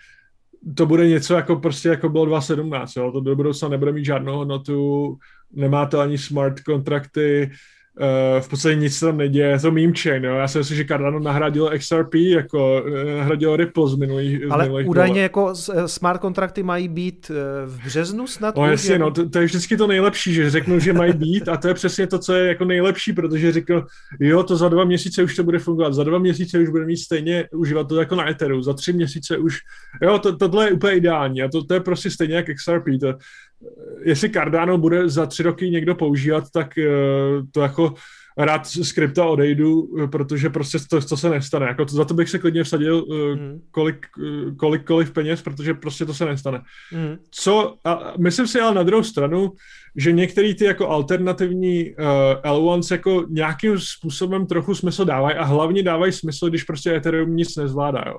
[0.75, 3.11] to bude něco jako prostě jako bylo 2.17, jo?
[3.11, 5.17] to do budoucna nebude mít žádnou hodnotu,
[5.51, 7.57] nemá to ani smart kontrakty, Uh,
[8.39, 10.35] v podstatě nic se tam neděje, je to meme chain, jo?
[10.35, 14.67] já si myslím, že Cardano nahradilo XRP, jako uh, nahradilo Ripple z minulých Ale z
[14.67, 17.31] minulých údajně jako eh, smart kontrakty mají být
[17.65, 18.57] v březnu snad?
[18.57, 21.57] No jasně, no, to, to, je vždycky to nejlepší, že řeknu, že mají být a
[21.57, 23.85] to je přesně to, co je jako nejlepší, protože řekl,
[24.19, 26.97] jo, to za dva měsíce už to bude fungovat, za dva měsíce už bude mít
[26.97, 29.57] stejně uživatel jako na Etheru, za tři měsíce už,
[30.01, 33.13] jo, to, tohle je úplně ideální a to, to je prostě stejně jak XRP, to,
[34.03, 36.89] jestli Cardano bude za tři roky někdo používat, tak eh,
[37.51, 37.93] to jako
[38.37, 41.65] rád z krypta odejdu, eh, protože prostě to, to se nestane.
[41.65, 43.05] Jako to, za to bych se klidně vsadil
[43.35, 43.61] mm.
[43.71, 44.07] kolik,
[44.57, 46.61] kolik, kolik peněz, protože prostě to se nestane.
[46.91, 47.17] Mm.
[47.31, 49.51] Co, a myslím si ale na druhou stranu,
[49.95, 52.05] že některé ty jako alternativní uh,
[52.51, 57.55] L1s jako nějakým způsobem trochu smysl dávají a hlavně dávají smysl, když prostě Ethereum nic
[57.55, 58.03] nezvládá.
[58.07, 58.17] Jo.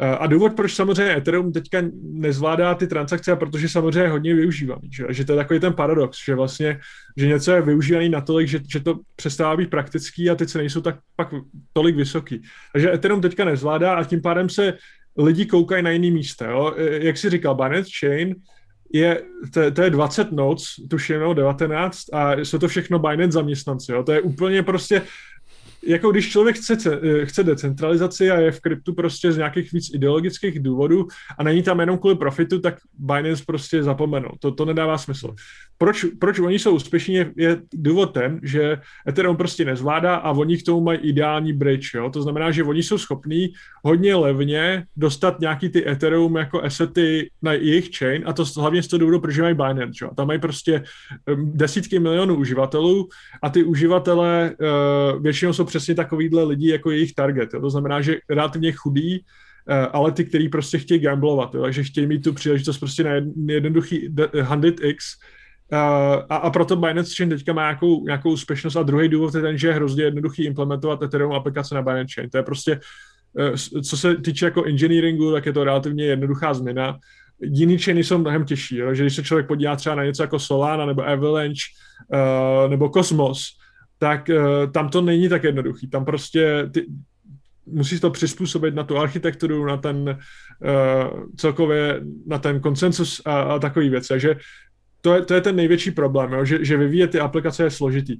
[0.00, 4.88] Eh, a důvod, proč samozřejmě Ethereum teďka nezvládá ty transakce, protože samozřejmě je hodně využívaný,
[4.92, 6.80] že, že to je takový ten paradox, že vlastně,
[7.16, 10.80] že něco je využívaný natolik, že, že to přestává být praktický a ty ceny nejsou
[10.80, 11.28] tak pak
[11.72, 12.42] tolik vysoký.
[12.72, 14.74] Takže Ethereum teďka nezvládá a tím pádem se
[15.18, 16.50] lidi koukají na jiný místa.
[16.50, 16.74] Jo?
[16.76, 18.34] Eh, jak si říkal, Binance Chain
[18.92, 19.22] je,
[19.52, 23.92] to, to je 20 noc, tuším, 19 a jsou to všechno Binance zaměstnanci.
[23.92, 24.02] Jo?
[24.02, 25.02] To je úplně prostě
[25.86, 29.94] jako když člověk chce, eh, chce decentralizaci a je v kryptu prostě z nějakých víc
[29.94, 31.06] ideologických důvodů
[31.38, 34.30] a není tam jenom kvůli profitu, tak Binance prostě zapomenou.
[34.40, 35.34] To, to nedává smysl.
[35.78, 38.78] Proč, proč oni jsou úspěšní, je, je důvod ten, že
[39.08, 41.94] Ethereum prostě nezvládá a oni k tomu mají ideální bridge.
[41.94, 42.10] Jo?
[42.10, 43.48] To znamená, že oni jsou schopní
[43.84, 48.88] hodně levně dostat nějaký ty Ethereum jako asety na jejich chain a to hlavně z
[48.88, 50.04] toho důvodu, protože mají Binance.
[50.04, 50.10] Jo?
[50.16, 50.82] Tam mají prostě
[51.36, 53.08] desítky milionů uživatelů
[53.42, 57.54] a ty uživatelé uh, většinou jsou přesně takovýhle lidi jako jejich target.
[57.54, 57.60] Jo.
[57.60, 59.24] To znamená, že relativně chudí,
[59.68, 63.10] eh, ale ty, kteří prostě chtějí gamblovat, jo, takže chtějí mít tu příležitost prostě na
[63.46, 64.96] jednoduchý 100x
[65.72, 65.76] eh,
[66.28, 69.58] a, a proto Binance Chain teďka má nějakou, nějakou úspěšnost a druhý důvod je ten,
[69.58, 72.30] že je hrozně jednoduchý implementovat Ethereum aplikace na Binance Chain.
[72.30, 72.80] To je prostě,
[73.38, 76.98] eh, co se týče jako engineeringu, tak je to relativně jednoduchá změna.
[77.40, 78.94] Jiný chainy jsou mnohem těžší, jo?
[78.94, 81.68] že když se člověk podívá třeba na něco jako Solana nebo Avalanche
[82.08, 83.55] uh, nebo Cosmos,
[83.98, 85.88] tak uh, tam to není tak jednoduchý.
[85.88, 86.86] Tam prostě ty,
[87.66, 93.58] musíš to přizpůsobit na tu architekturu, na ten uh, celkově, na ten konsensus a, a
[93.58, 94.08] takový věci.
[94.08, 94.36] Takže
[95.00, 96.44] to je, to je ten největší problém, jo?
[96.44, 98.16] Že, že vyvíjet ty aplikace je složitý.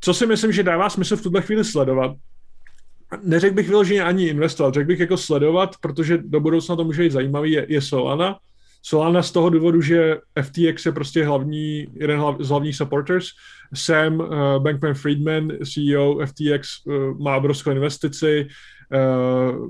[0.00, 2.16] Co si myslím, že dává smysl v tuhle chvíli sledovat,
[3.22, 7.12] neřekl bych vyloženě ani investovat, řekl bych jako sledovat, protože do budoucna to může být
[7.12, 8.38] zajímavý, je, je Solana.
[8.88, 13.26] Solana z toho důvodu, že FTX je prostě hlavní, jeden z hlavních supporters,
[13.74, 14.28] Sam uh,
[14.58, 18.48] Bankman-Friedman, CEO FTX, uh, eh, má obrovskou investici,
[19.50, 19.68] uh,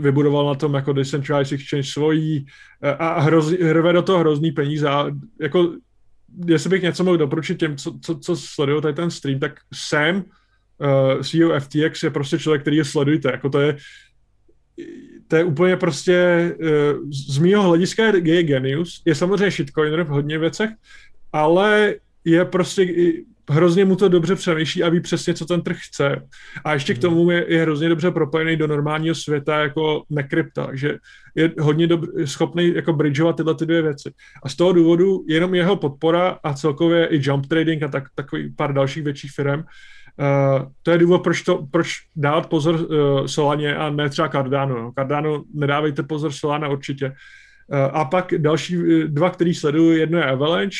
[0.00, 2.46] vybudoval na tom jako Decentralized Exchange svojí
[2.82, 4.88] uh, a hrozí, hrve do toho hrozný peníze.
[4.88, 5.10] A
[5.40, 5.74] jako,
[6.46, 10.16] jestli bych něco mohl doporučit těm, co, co, co sledují tady ten stream, tak Sam,
[10.16, 13.30] uh, CEO FTX, je prostě člověk, který je sledujte.
[13.30, 13.76] Jako to je
[15.28, 16.56] to je úplně prostě,
[17.28, 20.70] z mýho hlediska je genius, je samozřejmě shitcoiner v hodně věcech,
[21.32, 21.94] ale
[22.24, 22.86] je prostě
[23.50, 26.22] hrozně mu to dobře přemýšlí a ví přesně, co ten trh chce.
[26.64, 27.02] A ještě k hmm.
[27.02, 30.98] tomu je, je hrozně dobře propojený do normálního světa jako nekrypta, že
[31.34, 34.12] je hodně dobr, schopný jako bridgeovat tyhle ty dvě věci.
[34.42, 38.54] A z toho důvodu jenom jeho podpora a celkově i jump trading a tak, takový
[38.56, 39.62] pár dalších větších firm,
[40.18, 44.92] Uh, to je důvod, proč, to, proč dávat pozor uh, Solaně a ne třeba Cardano.
[44.98, 47.06] Cardano nedávejte pozor, Solana určitě.
[47.06, 50.76] Uh, a pak další dva, který sleduju, jedno je Avalanche,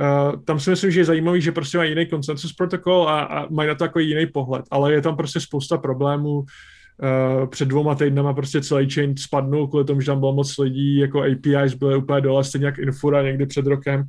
[0.00, 3.46] Uh, tam si myslím, že je zajímavý, že prostě mají jiný konsensus protokol a, a
[3.50, 6.38] mají na to takový jiný pohled, ale je tam prostě spousta problémů.
[6.38, 10.98] Uh, před dvoma týdnama prostě celý chain spadnul kvůli tomu, že tam bylo moc lidí,
[10.98, 14.00] jako APIs byly úplně dole, stejně jak Infura někdy před rokem.
[14.00, 14.06] Uh,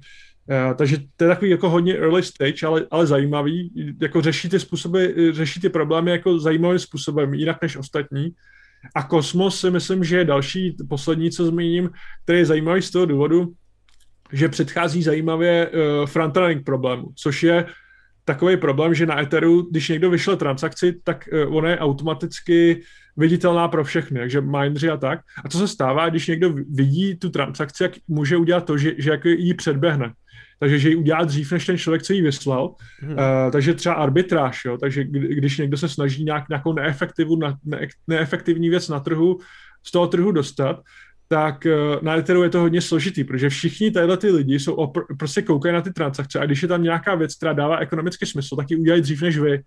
[0.75, 3.71] takže to je takový jako hodně early stage, ale, ale zajímavý,
[4.01, 8.29] jako řeší ty způsoby, řeší ty problémy jako zajímavým způsobem, jinak než ostatní.
[8.95, 11.89] A Kosmos si myslím, že je další, poslední, co zmíním,
[12.23, 13.53] který je zajímavý z toho důvodu,
[14.31, 17.65] že předchází zajímavě uh, frontrunning problému, což je
[18.25, 22.81] takový problém, že na Etheru, když někdo vyšle transakci, tak uh, ona je automaticky
[23.17, 25.19] viditelná pro všechny, takže mineři a tak.
[25.45, 29.11] A co se stává, když někdo vidí tu transakci, jak může udělat to, že, že
[29.11, 30.13] jako ji předběhne.
[30.61, 32.75] Takže že ji udělá dřív, než ten člověk, co ji vyslal.
[32.99, 33.11] Hmm.
[33.11, 34.77] Uh, takže třeba arbitráž, jo?
[34.77, 39.39] takže když někdo se snaží nějak, nějakou neefektivní, ne, neefektivní věc na trhu
[39.83, 40.81] z toho trhu dostat,
[41.27, 45.17] tak eh, na Etheru je to hodně složitý, protože všichni tyhle ty lidi jsou opr-
[45.19, 48.55] prostě koukají na ty transakce a když je tam nějaká věc, která dává ekonomický smysl,
[48.55, 49.61] tak ji udělají dřív než vy.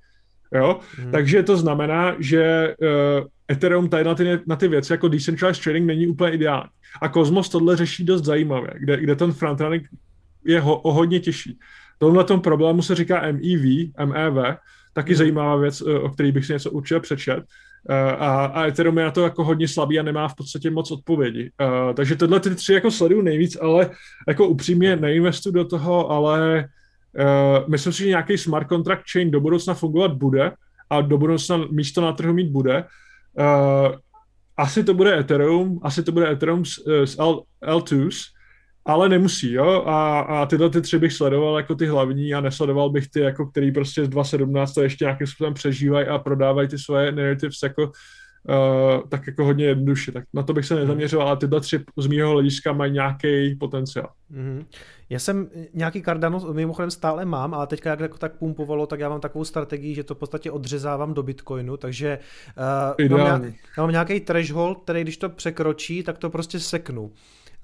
[0.54, 0.80] Jo?
[0.96, 1.12] Hmm.
[1.12, 5.86] Takže to znamená, že uh, Ethereum tady na ty, na ty věci jako decentralized trading
[5.86, 6.70] není úplně ideální.
[7.02, 9.88] A Cosmos tohle řeší dost zajímavě, kde, kde ten frontrunning
[10.46, 11.58] je ho, o hodně těžší.
[11.98, 14.56] Tohle tom problému se říká MEV, MEV,
[14.92, 15.18] taky hmm.
[15.18, 17.44] zajímavá věc, eh, o který bych si něco určitě přečet.
[17.90, 20.90] Eh, a, a Ethereum je na to jako hodně slabý a nemá v podstatě moc
[20.90, 21.50] odpovědi.
[21.60, 23.90] Uh, takže tyhle ty tři jako sleduju nejvíc, ale
[24.28, 26.68] jako upřímně neinvestu do toho, ale
[27.18, 30.52] uh, myslím si, že nějaký smart contract chain do budoucna fungovat bude
[30.90, 32.84] a do budoucna místo na trhu mít bude.
[33.38, 33.96] Uh,
[34.56, 38.33] asi to bude Ethereum, asi to bude Ethereum s, s L, L2s,
[38.86, 42.90] ale nemusí, jo, a, a tyhle ty tři bych sledoval jako ty hlavní a nesledoval
[42.90, 46.78] bych ty, jako který prostě z 2.17 to ještě nějakým způsobem přežívají a prodávají ty
[46.78, 47.92] svoje narratives jako
[48.48, 52.06] Uh, tak jako hodně jednoduše, tak na to bych se nezaměřoval, ale tyhle tři z
[52.06, 54.10] mého hlediska mají nějaký potenciál.
[54.32, 54.64] Mm-hmm.
[55.10, 59.08] Já jsem nějaký Cardano mimochodem stále mám, ale teďka jak jako tak pumpovalo, tak já
[59.08, 62.18] mám takovou strategii, že to v podstatě odřezávám do Bitcoinu, takže
[63.00, 67.12] uh, mám, nějak, mám nějaký threshold, který když to překročí, tak to prostě seknu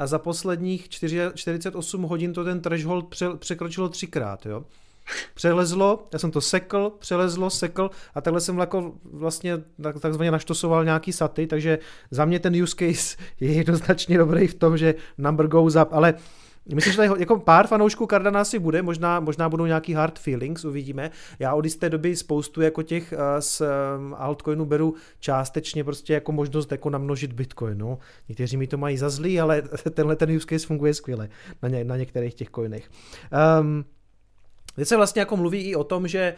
[0.00, 0.88] a za posledních
[1.34, 4.64] 48 hodin to ten threshold překročilo třikrát, jo.
[5.34, 9.62] Přelezlo, já jsem to sekl, přelezlo, sekl a takhle jsem jako vlastně
[10.00, 11.78] takzvaně naštosoval nějaký saty, takže
[12.10, 16.14] za mě ten use case je jednoznačně dobrý v tom, že number goes up, ale
[16.74, 20.64] Myslím, že tady jako pár fanoušků Cardana asi bude, možná, možná budou nějaký hard feelings,
[20.64, 21.10] uvidíme.
[21.38, 26.72] Já od jisté doby spoustu jako těch z um, altcoinu beru částečně prostě jako možnost
[26.72, 27.78] jako namnožit Bitcoin.
[27.78, 27.98] No.
[28.28, 29.62] Někteří mi to mají za zlý, ale
[29.94, 31.28] tenhle ten use case funguje skvěle
[31.62, 32.90] na, ně, na některých těch coinech.
[33.60, 33.84] Um,
[34.74, 36.34] Teď se vlastně jako mluví i o tom, že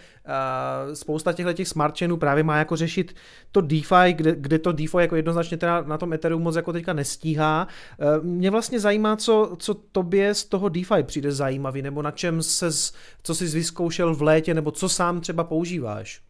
[0.87, 3.17] uh, spousta těchto těch smart chainů právě má jako řešit
[3.53, 6.93] to DeFi, kde, kde to DeFi jako jednoznačně teda na tom Ethereum moc jako teďka
[6.93, 7.69] nestíhá.
[8.19, 12.43] Uh, mě vlastně zajímá, co, co tobě z toho DeFi přijde zajímavý, nebo na čem
[12.43, 12.71] se,
[13.23, 16.21] co jsi vyzkoušel v létě, nebo co sám třeba používáš.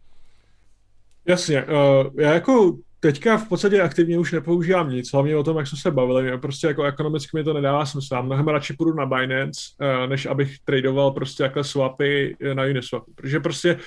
[1.26, 5.66] Jasně, uh, já jako teďka v podstatě aktivně už nepoužívám nic, hlavně o tom, jak
[5.66, 6.38] jsme se bavili.
[6.38, 8.22] Prostě jako ekonomicky mi to nedává smysl.
[8.22, 13.02] Mnohem radši půjdu na Binance, eh, než abych tradoval prostě jako swapy eh, na Uniswap.
[13.14, 13.78] Protože prostě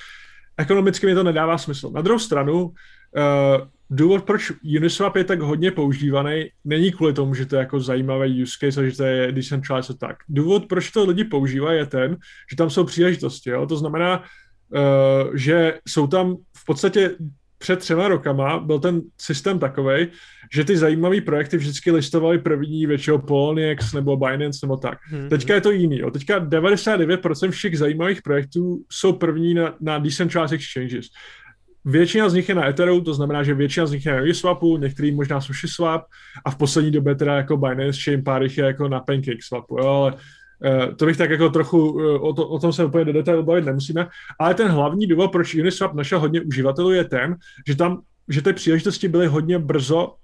[0.56, 1.90] ekonomicky mi to nedává smysl.
[1.90, 2.72] Na druhou stranu,
[3.16, 7.80] Uh, důvod, proč Uniswap je tak hodně používaný, není kvůli tomu, že to je jako
[7.80, 10.16] zajímavý use case a že to je decentralized tak.
[10.28, 12.16] Důvod, proč to lidi používají, je ten,
[12.50, 13.50] že tam jsou příležitosti.
[13.50, 13.66] Jo?
[13.66, 14.24] To znamená,
[15.34, 17.16] že jsou tam v podstatě
[17.66, 20.06] před třema rokama byl ten systém takový,
[20.54, 24.98] že ty zajímavé projekty vždycky listovaly první většinou Poloniex nebo Binance nebo tak.
[25.04, 25.28] Hmm.
[25.28, 25.98] Teďka je to jiný.
[25.98, 26.10] Jo.
[26.10, 31.06] Teďka 99% všech zajímavých projektů jsou první na, na decentralized exchanges.
[31.84, 34.76] Většina z nich je na Ethereum, to znamená, že většina z nich je na Uniswapu,
[34.76, 36.02] některý možná SushiSwap
[36.44, 39.86] a v poslední době teda jako Binance Chain pár jich je jako na PancakeSwapu, jo,
[39.86, 40.14] ale
[40.96, 43.64] to bych tak jako trochu, eh, o, to, o tom se úplně do detailu bavit
[43.64, 44.08] nemusíme,
[44.40, 47.36] ale ten hlavní důvod, proč Uniswap našel hodně uživatelů, je ten,
[47.68, 50.14] že tam, že ty příležitosti byly hodně brzo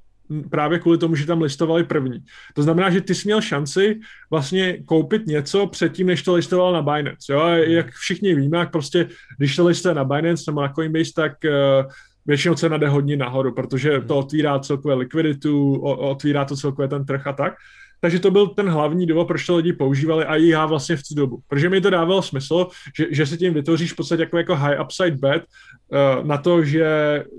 [0.51, 2.19] právě kvůli tomu, že tam listovali první.
[2.55, 6.83] To znamená, že ty jsi měl šanci vlastně koupit něco předtím, než to listoval na
[6.83, 7.33] Binance.
[7.33, 7.47] Jo?
[7.49, 9.09] Jak všichni víme, jak prostě,
[9.39, 11.91] když to listuje na Binance nebo na Coinbase, tak uh,
[12.27, 17.27] většinou cena jde hodně nahoru, protože to otvírá celkové likviditu, otvírá to celkově ten trh
[17.27, 17.55] a tak.
[18.03, 21.15] Takže to byl ten hlavní důvod, proč to lidi používali a já vlastně v tu
[21.15, 21.39] dobu.
[21.49, 24.81] Protože mi to dávalo smysl, že, že se tím vytvoříš v podstatě jako, jako high
[24.85, 26.87] upside bet uh, na to, že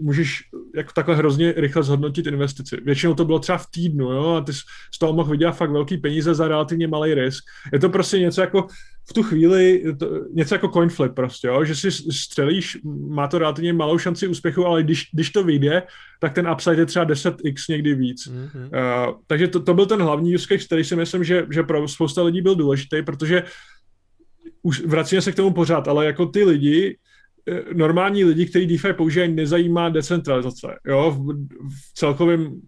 [0.01, 0.41] můžeš
[0.76, 2.78] jako takhle hrozně rychle zhodnotit investici.
[2.86, 5.97] Většinou to bylo třeba v týdnu, jo, a ty z toho mohl vydělat fakt velký
[5.97, 7.43] peníze za relativně malý risk.
[7.74, 8.68] Je to prostě něco jako
[9.09, 11.65] v tu chvíli to, něco jako coin flip prostě, jo?
[11.65, 12.77] že si střelíš,
[13.07, 15.83] má to relativně malou šanci úspěchu, ale když, když to vyjde,
[16.19, 18.27] tak ten upside je třeba 10x někdy víc.
[18.27, 18.63] Mm-hmm.
[18.63, 21.87] Uh, takže to, to byl ten hlavní use case, který si myslím, že, že pro
[21.87, 23.43] spousta lidí byl důležitý, protože
[24.61, 26.97] už vracíme se k tomu pořád, ale jako ty lidi,
[27.49, 30.67] eh, normální lidi, kteří DeFi používají, nezajímá decentralizace.
[30.87, 31.11] Jo?
[31.11, 31.33] V,
[31.69, 32.61] v celkovém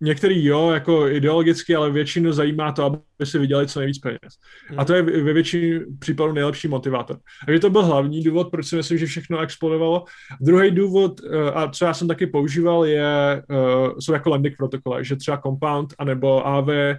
[0.00, 4.34] některý jo, jako ideologicky, ale většinu zajímá to, aby si vydělali co nejvíc peněz.
[4.76, 7.18] A to je ve většině případů nejlepší motivátor.
[7.46, 10.04] Takže to byl hlavní důvod, proč si myslím, že všechno explodovalo.
[10.40, 15.04] Druhý důvod, eh, a co já jsem taky používal, je, uh, jsou jako lending protokoly,
[15.04, 16.98] že třeba Compound anebo AV, eh,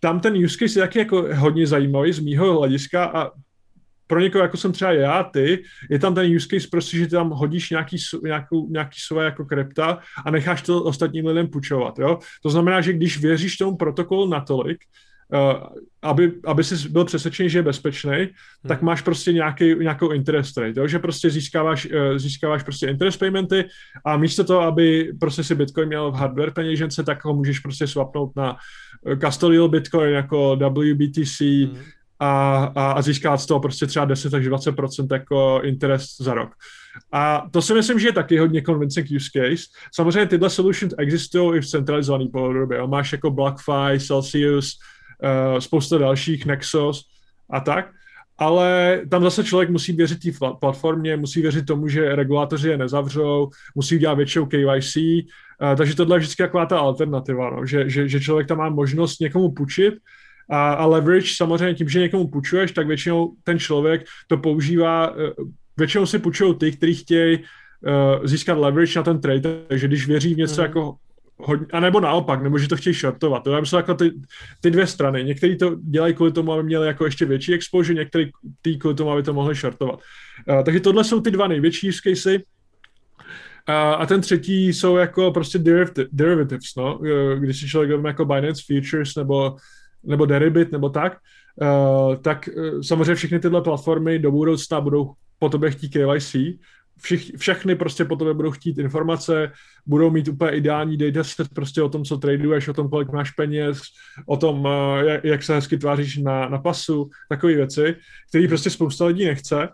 [0.00, 3.30] tam ten use case je taky jako hodně zajímavý z mýho hlediska a
[4.10, 7.10] pro někoho, jako jsem třeba já, ty, je tam ten use case prostě, že ty
[7.10, 12.18] tam hodíš nějaký, nějakou, nějaký své jako krypta a necháš to ostatním lidem půjčovat, jo.
[12.42, 14.78] To znamená, že když věříš tomu protokolu natolik,
[15.32, 15.62] Uh,
[16.02, 18.68] aby, aby jsi byl přesvědčený, že je bezpečný, hmm.
[18.68, 20.86] tak máš prostě nějaký, nějakou interest rate, jo?
[20.86, 23.64] že prostě získáváš, uh, získáváš prostě interest paymenty
[24.04, 27.86] a místo toho, aby prostě si Bitcoin měl v hardware peněžence, tak ho můžeš prostě
[27.86, 28.56] swapnout na
[29.24, 31.78] custodial Bitcoin jako WBTC, hmm
[32.20, 36.50] a, a, a získat z toho prostě třeba 10 až 20% jako interest za rok.
[37.12, 39.64] A to si myslím, že je taky hodně convincing use case.
[39.94, 42.86] Samozřejmě tyhle solutions existují i v centralizované podobě.
[42.86, 44.78] Máš jako BlockFi, Celsius,
[45.52, 47.04] uh, spousta dalších, Nexus
[47.50, 47.90] a tak.
[48.38, 53.50] Ale tam zase člověk musí věřit té platformě, musí věřit tomu, že regulátoři je nezavřou,
[53.74, 55.02] musí udělat většího KYC, uh,
[55.62, 58.68] eh, takže tohle je vždycky taková ta alternativa, no, že, že, že člověk tam má
[58.68, 59.94] možnost někomu půjčit,
[60.50, 65.32] a, a leverage samozřejmě tím, že někomu půjčuješ, tak většinou ten člověk to používá, eh,
[65.76, 70.34] většinou si půjčují ty, kteří chtějí uh, získat leverage na ten trade, takže když věří
[70.34, 70.66] v něco mm.
[70.66, 70.94] jako
[71.36, 73.44] hodně, a nebo naopak, nebo že to chtějí shortovat.
[73.44, 74.12] To jsou jako ty,
[74.60, 75.24] ty dvě strany.
[75.24, 78.30] Někteří to dělají kvůli tomu, aby měli jako ještě větší exposure, někteří
[78.62, 80.00] ty kvůli tomu, aby to mohli shortovat.
[80.48, 82.36] Uh, takže tohle jsou ty dva největší use casey.
[82.36, 85.58] Uh, a ten třetí jsou jako prostě
[86.12, 87.00] derivatives, no?
[87.38, 89.56] Když si člověk vezme jako Binance Futures nebo
[90.04, 91.18] nebo Deribit nebo tak,
[91.62, 96.36] uh, tak uh, samozřejmě všechny tyhle platformy do budoucna budou po tobě chtít KYC,
[97.02, 99.52] Všich, všechny prostě po tobě budou chtít informace,
[99.86, 103.80] budou mít úplně ideální dataset prostě o tom, co traduješ, o tom, kolik máš peněz,
[104.26, 107.96] o tom, uh, jak, jak se hezky tváříš na, na pasu, takové věci,
[108.28, 109.68] které prostě spousta lidí nechce.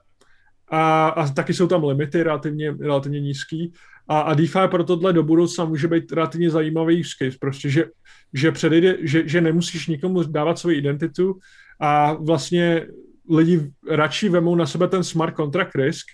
[0.71, 3.73] A, a taky jsou tam limity relativně, relativně nízký.
[4.09, 7.85] A, a DeFi pro tohle do budoucna může být relativně zajímavý use case, prostě, že
[8.33, 11.39] že, předejde, že, že nemusíš nikomu dávat svoji identitu
[11.81, 12.87] a vlastně
[13.31, 16.07] lidi radši vemou na sebe ten smart contract risk,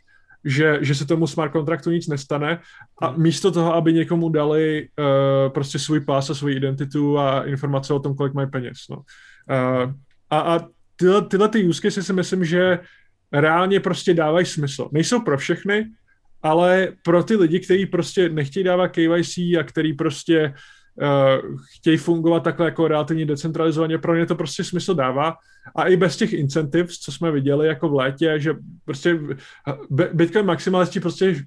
[0.44, 2.58] že, že se tomu smart contractu nic nestane
[3.00, 3.22] a hmm.
[3.22, 8.00] místo toho, aby někomu dali uh, prostě svůj pás a svoji identitu a informace o
[8.00, 8.78] tom, kolik mají peněz.
[8.90, 8.96] No.
[8.96, 9.92] Uh,
[10.30, 10.60] a, a
[10.96, 12.78] tyhle, tyhle ty use cases si myslím, že
[13.32, 14.88] reálně prostě dávají smysl.
[14.92, 15.86] Nejsou pro všechny,
[16.42, 20.54] ale pro ty lidi, kteří prostě nechtějí dávat KYC a který prostě
[21.02, 25.34] uh, chtějí fungovat takhle jako relativně decentralizovaně, pro ně to prostě smysl dává.
[25.76, 29.18] A i bez těch incentives, co jsme viděli jako v létě, že prostě
[30.12, 31.44] Bitcoin maximalisti prostě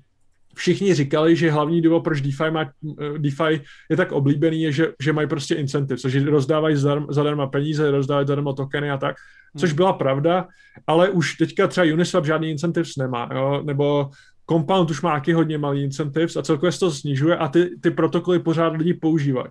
[0.56, 4.88] všichni říkali, že hlavní důvod, proč DeFi, má, eh, DeFi je tak oblíbený, je, že,
[5.04, 6.76] že mají prostě incentive, což rozdávají
[7.10, 9.16] zadarmo peníze, rozdávají zadarmo tokeny a tak,
[9.58, 9.76] což hmm.
[9.76, 10.48] byla pravda,
[10.88, 13.62] ale už teďka třeba Uniswap žádný incentives nemá, jo?
[13.66, 14.10] nebo
[14.50, 17.92] Compound už má taky hodně malý incentives a celkově se to snižuje a ty, ty
[17.92, 19.48] protokoly pořád lidi používají.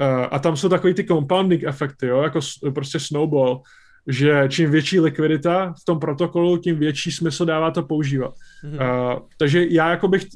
[0.00, 2.40] Uh, a tam jsou takový ty compounding efekty, jo, jako
[2.74, 3.62] prostě snowball,
[4.06, 8.34] že čím větší likvidita v tom protokolu, tím větší smysl dává to používat.
[8.64, 9.14] Mm-hmm.
[9.14, 10.26] Uh, takže já jako bych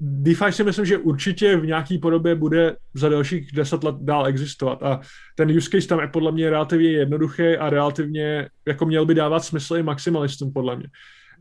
[0.00, 4.82] DeFi si myslím, že určitě v nějaký podobě bude za dalších deset let dál existovat
[4.82, 5.00] a
[5.34, 9.44] ten use case tam je podle mě relativně jednoduchý a relativně jako měl by dávat
[9.44, 10.86] smysl i maximalistům podle mě.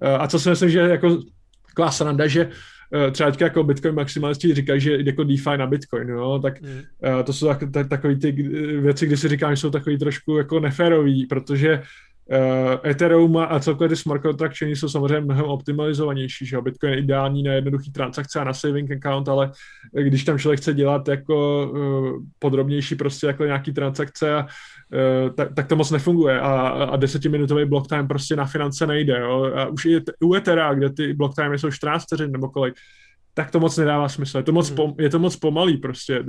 [0.04, 1.18] Uh, a co si myslím, že jako
[1.74, 6.10] taková sranda, že uh, třeba teďka jako Bitcoin maximalisti říkají, že jako DeFi na Bitcoin,
[6.10, 8.32] jo, tak uh, to jsou tak, tak, takový ty
[8.82, 11.82] věci, kdy si říkám, že jsou takový trošku jako neférový, protože
[12.32, 17.00] Uh, Ethereum a celkově ty smart contract chainy jsou samozřejmě mnohem optimalizovanější, že Bitcoin je
[17.00, 19.52] ideální na jednoduchý transakce a na saving account, ale
[19.94, 24.48] když tam člověk chce dělat jako uh, podrobnější prostě jako nějaký transakce, a, uh,
[25.36, 29.52] tak, tak, to moc nefunguje a, a desetiminutový block time prostě na finance nejde, jo?
[29.56, 32.74] A už i u Ethera, kde ty block time jsou 14 vteřin nebo kolik,
[33.34, 34.38] tak to moc nedává smysl.
[34.38, 34.76] Je to moc, mhm.
[34.76, 36.24] pom, je to moc pomalý prostě.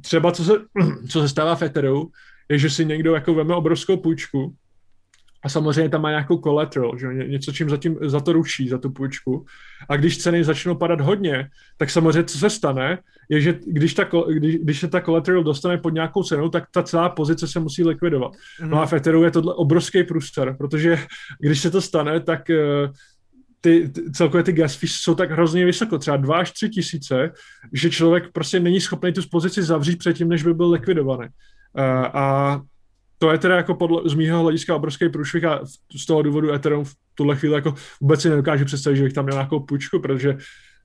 [0.00, 0.52] Třeba co se,
[1.10, 2.10] co se stává v Etheru,
[2.48, 4.54] je, že si někdo jako veme obrovskou půjčku,
[5.46, 8.90] a samozřejmě tam má nějakou collateral, že něco, čím zatím za to ruší, za tu
[8.90, 9.44] půjčku.
[9.88, 12.98] A když ceny začnou padat hodně, tak samozřejmě co se stane,
[13.28, 16.82] je, že když, ta, když, když se ta collateral dostane pod nějakou cenu, tak ta
[16.82, 18.32] celá pozice se musí likvidovat.
[18.62, 18.70] Mm.
[18.70, 20.98] No a v Etheru je tohle obrovský průstor, protože
[21.40, 22.90] když se to stane, tak eh,
[23.60, 27.32] ty, ty celkově ty gas fees jsou tak hrozně vysoko, třeba 2 až 3 tisíce,
[27.72, 31.28] že člověk prostě není schopný tu pozici zavřít předtím, než by byl likvidovaný.
[31.78, 31.82] Uh,
[32.12, 32.60] a
[33.18, 35.60] to je teda jako podle, z mýho hlediska obrovský průšvih a
[35.96, 39.24] z toho důvodu Ethereum v tuhle chvíli jako vůbec si nedokáže představit, že bych tam
[39.24, 40.36] měl nějakou půjčku, protože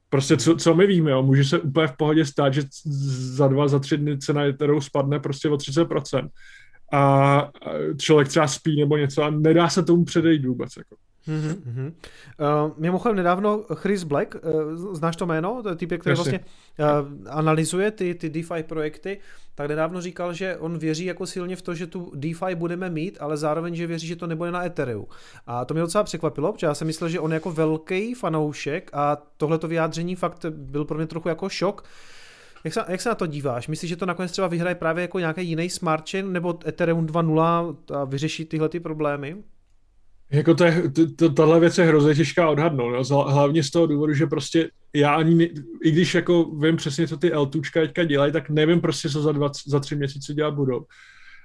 [0.09, 2.63] prostě co, co my víme, jo, může se úplně v pohodě stát, že
[3.35, 6.29] za dva, za tři dny cena Ethereum spadne prostě o 30%
[6.93, 7.49] a
[7.97, 10.69] člověk třeba spí nebo něco a nedá se tomu předejít vůbec.
[10.77, 10.95] Jako.
[11.27, 11.93] Mm-hmm.
[12.39, 15.63] Uh, mimochodem nedávno Chris Black, uh, znáš to jméno?
[15.63, 16.13] To je typ, který Jasně.
[16.13, 16.39] vlastně
[16.79, 19.19] uh, analyzuje ty, ty DeFi projekty,
[19.55, 23.17] tak nedávno říkal, že on věří jako silně v to, že tu DeFi budeme mít,
[23.19, 25.05] ale zároveň, že věří, že to nebude na Ethereum.
[25.47, 28.89] A to mě docela překvapilo, protože já jsem myslel, že on je jako velký fanoušek
[28.93, 31.83] a tohleto vyjádření fakt byl pro mě trochu jako šok,
[32.63, 33.67] jak se, jak se na to díváš?
[33.67, 37.75] Myslíš, že to nakonec třeba vyhraje právě jako nějaký jiný smart chain nebo Ethereum 2.0
[37.93, 39.37] a vyřeší tyhle ty problémy?
[40.31, 40.83] Jako to je,
[41.15, 43.23] to, tahle věc je hrozně těžká odhadnout, no.
[43.23, 45.49] hlavně z toho důvodu, že prostě já ani,
[45.83, 49.31] i když jako vím přesně, co ty L2čka teďka dělají, tak nevím prostě, co za,
[49.31, 50.85] dva, za tři měsíce dělat budou.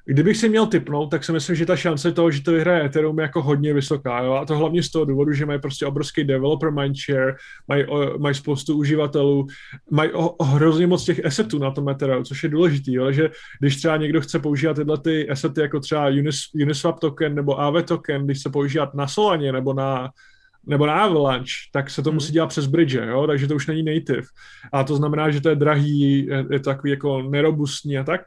[0.09, 3.19] Kdybych si měl typnout, tak si myslím, že ta šance toho, že to vyhraje Ethereum
[3.19, 4.23] je jako hodně vysoká.
[4.23, 4.33] Jo?
[4.33, 7.37] A to hlavně z toho důvodu, že mají prostě obrovský developer mindshare,
[7.69, 7.85] mají,
[8.19, 9.47] mají spoustu uživatelů,
[9.91, 13.12] mají o, o hrozně moc těch assetů na tom Ethereum, což je důležitý, jo?
[13.12, 13.31] že
[13.61, 17.85] když třeba někdo chce používat tyhle ty assety jako třeba Unis, Uniswap token nebo AV
[17.85, 20.11] token, když se používat na Solaně nebo na
[20.69, 22.15] nebo na Avalanche, tak se to hmm.
[22.15, 23.27] musí dělat přes bridge, jo?
[23.27, 24.23] takže to už není native.
[24.73, 28.20] A to znamená, že to je drahý, je, je to takový jako nerobustní a tak.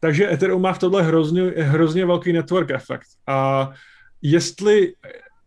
[0.00, 3.06] Takže Ethereum má v tohle hrozně, hrozně velký network efekt.
[3.26, 3.70] A
[4.22, 4.92] jestli,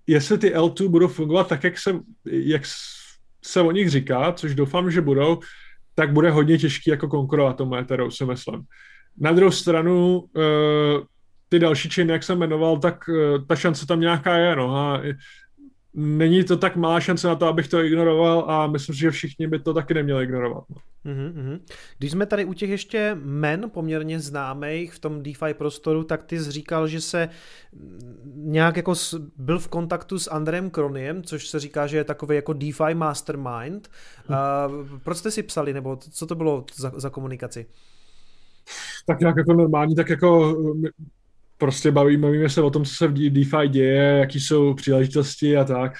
[0.07, 2.61] jestli ty L2 budou fungovat tak, jak se, jak
[3.45, 5.39] se o nich říká, což doufám, že budou,
[5.95, 8.61] tak bude hodně těžký jako konkurovat tomu Ethereum, si myslím.
[9.17, 11.01] Na druhou stranu, eh,
[11.49, 14.76] ty další činy, jak jsem jmenoval, tak eh, ta šance tam nějaká je, no.
[14.76, 15.01] A
[15.93, 19.47] není to tak malá šance na to, abych to ignoroval a myslím si, že všichni
[19.47, 20.63] by to taky neměli ignorovat.
[20.69, 20.75] No.
[21.05, 21.59] Mm-hmm.
[21.97, 26.39] Když jsme tady u těch ještě men poměrně známých v tom DeFi prostoru, tak ty
[26.39, 27.29] jsi říkal, že se
[28.35, 28.93] nějak jako
[29.37, 33.89] byl v kontaktu s Andrem Kroniem, což se říká, že je takový jako DeFi mastermind.
[34.29, 34.33] Hm.
[34.33, 37.65] Uh, proč jste si psali, nebo co to bylo za, za komunikaci?
[39.05, 40.55] Tak nějak jako normální, tak jako
[41.60, 45.64] prostě bavíme, bavíme se o tom, co se v DeFi děje, jaký jsou příležitosti a
[45.64, 45.94] tak.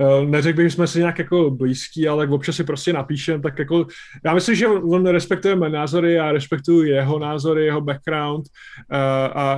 [0.00, 3.58] Eh, neřekl bych, že jsme si nějak jako blízký, ale občas si prostě napíšem, tak
[3.58, 3.86] jako,
[4.24, 8.46] já myslím, že on respektuje mé názory, já respektuju jeho názory, jeho background
[8.92, 8.96] eh,
[9.28, 9.56] a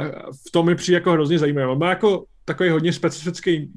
[0.48, 1.66] v tom mi přijde jako hrozně zajímavé.
[1.66, 3.70] On má jako takový hodně specifický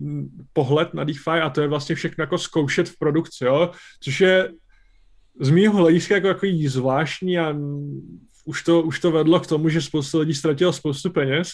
[0.54, 3.72] pohled na DeFi a to je vlastně všechno jako zkoušet v produkci, jo?
[4.00, 4.50] což je
[5.42, 7.56] z mýho hlediska jako, jako zvláštní a
[8.46, 11.52] už to, už to vedlo k tomu, že spoustu lidí ztratilo spoustu peněz,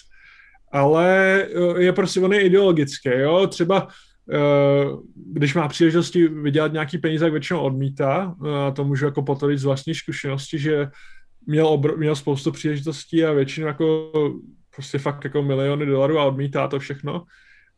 [0.72, 3.88] ale eh, je prostě, on je ideologický, jo, třeba
[4.34, 4.86] eh,
[5.16, 8.36] když má příležitosti vydělat nějaký peníze, tak většinou odmítá.
[8.68, 10.88] A to můžu jako potvrdit z vlastní zkušenosti, že
[11.48, 14.12] měl, obr- měl spoustu příležitostí a většinou jako
[14.76, 17.24] prostě fakt jako miliony dolarů a odmítá to všechno.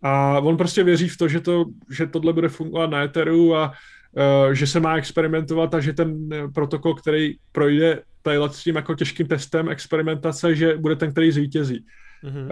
[0.03, 3.67] A on prostě věří v to, že, to, že tohle bude fungovat na Etheru a
[3.67, 8.95] uh, že se má experimentovat a že ten protokol, který projde tady s tím jako
[8.95, 11.85] těžkým testem experimentace, že bude ten, který zvítězí.
[12.23, 12.47] Mm-hmm.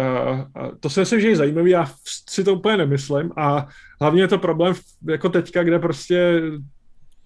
[0.61, 1.91] Uh, to si myslím, že je zajímavý, já
[2.30, 3.68] si to úplně nemyslím a
[4.02, 4.73] hlavně je to problém
[5.07, 6.41] jako teďka, kde prostě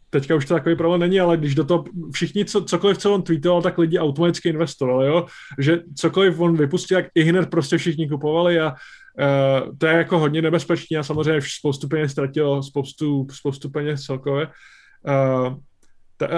[0.10, 3.22] teďka už to takový problém není, ale když do toho všichni, co, cokoliv, co on
[3.22, 5.26] tweetoval, tak lidi automaticky investovali, jo?
[5.60, 10.20] že cokoliv on vypustil, tak i hned prostě všichni kupovali a uh, to je jako
[10.20, 14.48] hodně nebezpečné a samozřejmě spoustu peněz ztratilo, spoustu, spoustu peněz celkově.
[14.48, 15.56] Uh,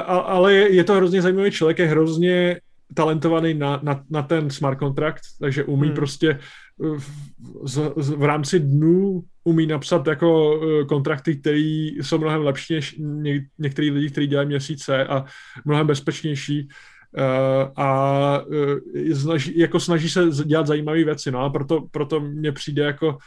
[0.08, 2.60] ale je to hrozně zajímavý člověk, je hrozně
[2.94, 5.95] talentovaný na, na, na ten smart contract, takže umí hmm.
[5.95, 6.40] prostě
[6.80, 7.10] v,
[7.95, 11.60] v, v rámci dnů umí napsat jako e, kontrakty, které
[12.02, 15.26] jsou mnohem lepší než ně, některý lidi, kteří dělají měsíce a
[15.66, 18.41] mnohem bezpečnější uh, a
[19.14, 23.18] snaží, jako snaží se dělat zajímavé věci, no a proto, proto mně přijde jako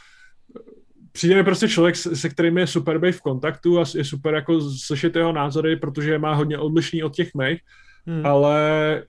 [1.15, 4.61] přijde mi prostě člověk, se kterým je super být v kontaktu a je super jako
[4.61, 7.59] slyšet jeho názory, protože má hodně odlišný od těch mých,
[8.05, 8.25] hmm.
[8.25, 8.59] ale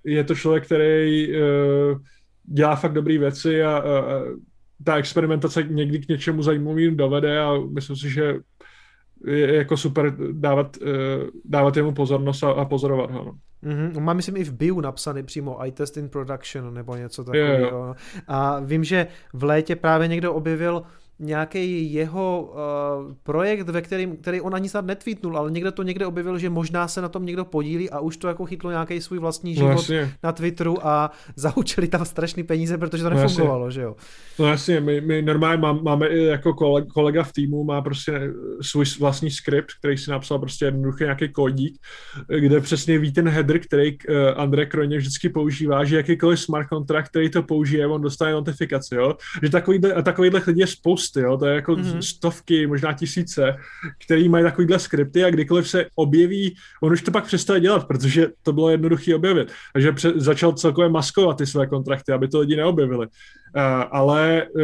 [0.04, 1.98] je to člověk, který uh,
[2.44, 4.22] dělá fakt dobré věci a, a, a
[4.84, 8.34] ta experimentace někdy k něčemu zajímavým dovede a myslím si, že
[9.26, 10.88] je jako super dávat, uh,
[11.44, 13.24] dávat jemu pozornost a, a pozorovat ho.
[13.24, 13.32] No.
[13.64, 14.00] Mm-hmm.
[14.00, 17.94] Má myslím i v bio napsaný přímo I test in production nebo něco takového.
[18.28, 20.82] A vím, že v létě právě někdo objevil
[21.18, 26.06] nějaký jeho uh, projekt, ve kterým, který on ani snad netweetnul, ale někde to někde
[26.06, 29.18] objevil, že možná se na tom někdo podílí a už to jako chytlo nějaký svůj
[29.18, 33.66] vlastní no život no, na Twitteru a zaučili tam strašný peníze, protože to no, nefungovalo,
[33.66, 33.74] jasně.
[33.74, 33.96] že jo?
[34.38, 38.20] No jasně, my, my normálně máme, máme i jako kolega, kolega v týmu, má prostě
[38.62, 41.78] svůj vlastní skript, který si napsal prostě jednoduchý nějaký kódík,
[42.38, 47.08] kde přesně ví ten header, který uh, André Kroně vždycky používá, že jakýkoliv smart contract,
[47.08, 49.14] který to použije, on dostane notifikaci, jo?
[49.42, 51.36] Že takovýhle, takovýhle lidí je spousta hosty, jo?
[51.36, 51.98] to je jako mm-hmm.
[51.98, 53.56] stovky, možná tisíce,
[54.04, 58.28] který mají takovýhle skripty a kdykoliv se objeví, on už to pak přestane dělat, protože
[58.42, 59.52] to bylo jednoduché objevit.
[59.72, 63.06] Takže pře- začal celkově maskovat ty své kontrakty, aby to lidi neobjevili.
[63.06, 64.62] Uh, ale uh,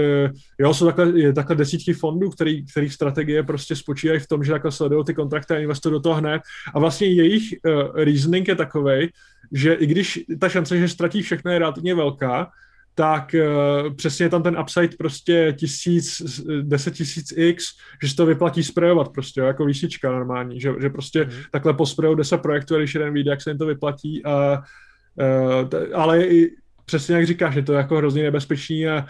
[0.58, 4.52] jo, jsou takhle, je takhle desítky fondů, který, kterých strategie prostě spočívají v tom, že
[4.52, 6.42] takhle sledují ty kontrakty a investují do toho hned.
[6.74, 9.08] A vlastně jejich uh, reasoning je takový,
[9.52, 12.50] že i když ta šance, že ztratí všechno je relativně velká,
[12.94, 16.22] tak uh, přesně tam ten upside prostě tisíc,
[16.62, 17.64] deset tisíc x,
[18.02, 21.30] že se to vyplatí sprejovat prostě, jako výšička normální, že, že prostě mm.
[21.52, 25.68] takhle posprejou deset projektů a když jeden vyjde, jak se jim to vyplatí a uh,
[25.68, 26.50] t- ale i,
[26.84, 29.06] přesně jak říkáš, je to jako hrozně nebezpečný a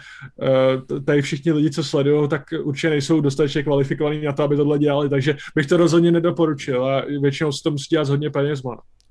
[0.89, 4.79] uh, tady všichni lidi, co sledují, tak určitě nejsou dostatečně kvalifikovaní na to, aby tohle
[4.79, 8.61] dělali, takže bych to rozhodně nedoporučil a většinou se to musí dělat hodně peněz.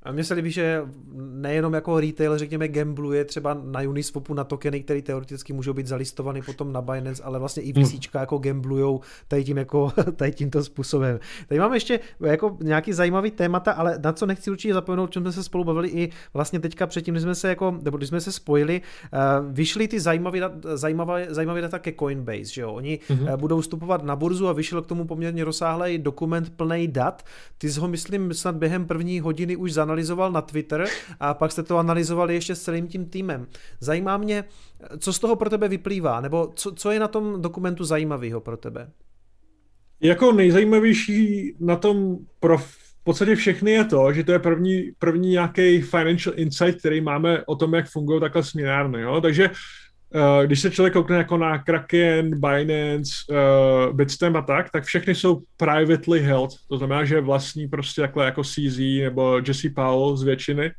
[0.05, 0.83] A mně se líbí, že
[1.15, 6.43] nejenom jako retail, řekněme, gambluje třeba na Uniswapu na tokeny, které teoreticky můžou být zalistovány
[6.43, 8.01] potom na Binance, ale vlastně i VC hmm.
[8.15, 11.21] jako gamblujou tady, tím jako, tady tímto způsobem.
[11.49, 15.33] Tady máme ještě jako nějaký zajímavý témata, ale na co nechci určitě zapomenout, čem jsme
[15.33, 18.33] se spolu bavili i vlastně teďka předtím, když jsme se jako, nebo když jsme se
[18.33, 18.81] spojili,
[19.13, 20.41] uh, vyšly ty zajímavé,
[20.75, 22.73] zajímavé, zajímavé data ke Coinbase, že jo?
[22.73, 23.29] Oni hmm.
[23.37, 27.23] budou vstupovat na burzu a vyšel k tomu poměrně rozsáhlý dokument plný dat.
[27.59, 30.85] Ty jsi ho, myslím, snad během první hodiny už zanalizoval analyzoval na Twitter
[31.21, 33.47] a pak jste to analyzovali ještě s celým tím týmem.
[33.81, 34.45] Zajímá mě,
[34.99, 38.57] co z toho pro tebe vyplývá, nebo co, co je na tom dokumentu zajímavého pro
[38.57, 38.91] tebe?
[40.01, 45.31] Jako nejzajímavější na tom pro v podstatě všechny je to, že to je první, první
[45.31, 49.01] nějaký financial insight, který máme o tom, jak fungují takhle směnárny.
[49.01, 49.21] Jo?
[49.21, 49.51] Takže
[50.15, 55.15] Uh, když se člověk koukne jako na Kraken, Binance, uh, Bitstamp a tak, tak všechny
[55.15, 56.51] jsou privately held.
[56.69, 60.73] To znamená, že vlastní prostě takhle jako CZ nebo Jesse Powell z většiny.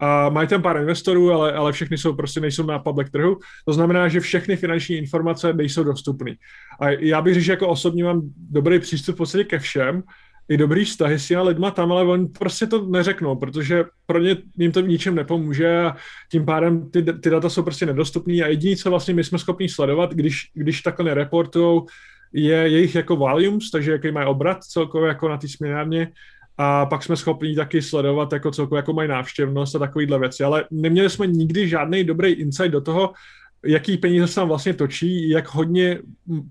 [0.00, 3.38] A mají tam pár investorů, ale, ale všechny jsou prostě nejsou na public trhu.
[3.66, 6.34] To znamená, že všechny finanční informace nejsou dostupné.
[6.80, 10.02] A já bych řekl, že jako osobně mám dobrý přístup v podstatě ke všem,
[10.48, 14.36] i dobrý vztahy s těma lidma tam, ale oni prostě to neřeknou, protože pro ně
[14.56, 15.96] jim to v ničem nepomůže a
[16.30, 19.68] tím pádem ty, ty data jsou prostě nedostupné a jediné, co vlastně my jsme schopni
[19.68, 21.80] sledovat, když, když takhle nereportují,
[22.32, 26.12] je jejich jako volumes, takže jaký mají obrat celkově jako na té směnárně
[26.58, 30.64] a pak jsme schopni taky sledovat jako celkově jako mají návštěvnost a takovýhle věci, ale
[30.70, 33.12] neměli jsme nikdy žádný dobrý insight do toho,
[33.66, 35.98] jaký peníze se tam vlastně točí, jak hodně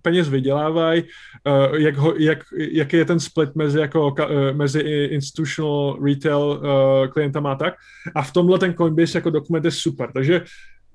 [0.01, 2.39] peněz vydělávají, uh, jak, ho, jak,
[2.71, 4.15] jaký je ten split mezi, jako, uh,
[4.53, 4.79] mezi
[5.11, 7.73] institutional retail uh, klientama a tak.
[8.15, 10.11] A v tomhle ten Coinbase jako dokument je super.
[10.13, 10.41] Takže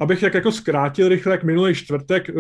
[0.01, 2.31] abych tak jako zkrátil rychle, jak minulý čtvrtek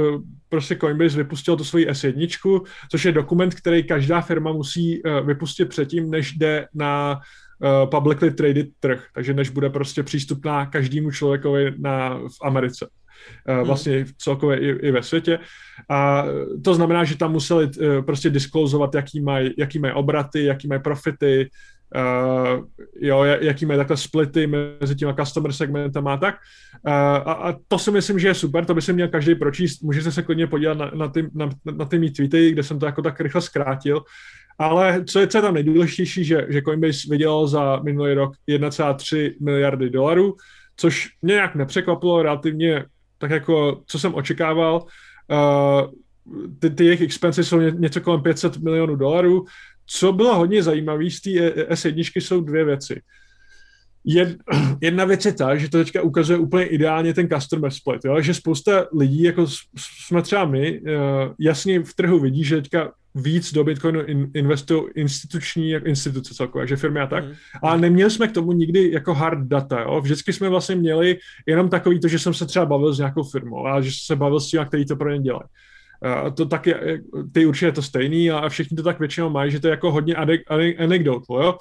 [0.48, 6.10] prostě Coinbase vypustil tu svoji S1, což je dokument, který každá firma musí vypustit předtím,
[6.10, 7.20] než jde na
[7.84, 12.86] publicly traded trh, takže než bude prostě přístupná každému člověkovi na, v Americe.
[13.48, 13.66] Hmm.
[13.66, 15.38] vlastně celkově i, i ve světě.
[15.90, 16.24] A
[16.64, 20.80] to znamená, že tam museli eh, prostě disklozovat, jaký mají jaký maj obraty, jaký mají
[20.80, 21.50] profity,
[21.96, 22.64] uh,
[23.00, 26.34] jo, jaký mají takhle splity mezi těma customer segmentama a tak.
[26.86, 29.82] Uh, a, a to si myslím, že je super, to by si měl každý pročíst,
[29.82, 32.86] můžete se klidně podívat na, na, ty, na, na ty mý tweety, kde jsem to
[32.86, 34.02] jako tak rychle zkrátil.
[34.58, 39.34] Ale co je, co je tam nejdůležitější, že, že Coinbase vydělal za minulý rok 1,3
[39.40, 40.36] miliardy dolarů,
[40.76, 42.84] což mě nějak nepřekvapilo, relativně
[43.22, 45.90] tak jako, co jsem očekával, uh,
[46.58, 49.44] ty, ty jejich expense jsou ně, něco kolem 500 milionů dolarů.
[49.86, 51.30] Co bylo hodně zajímavé z té
[51.70, 53.00] S1 jsou dvě věci.
[54.04, 54.36] Jed,
[54.80, 58.20] jedna věc je ta, že to teďka ukazuje úplně ideálně ten customer split, jo?
[58.20, 59.46] že spousta lidí, jako
[60.06, 60.88] jsme třeba my, uh,
[61.38, 66.66] jasně v trhu vidí, že teďka víc do Bitcoinu in, investují instituční jako instituce celkové,
[66.66, 67.24] že firmy a tak.
[67.24, 67.32] Mm.
[67.62, 69.80] Ale neměli jsme k tomu nikdy jako hard data.
[69.80, 70.00] Jo?
[70.00, 73.66] Vždycky jsme vlastně měli jenom takový to, že jsem se třeba bavil s nějakou firmou
[73.66, 75.44] a že se bavil s tím, který to pro ně dělají.
[76.24, 76.74] Uh, to taky,
[77.32, 79.92] ty určitě je to stejný a všichni to tak většinou mají, že to je jako
[79.92, 80.14] hodně
[80.78, 81.58] anekdotal, jo.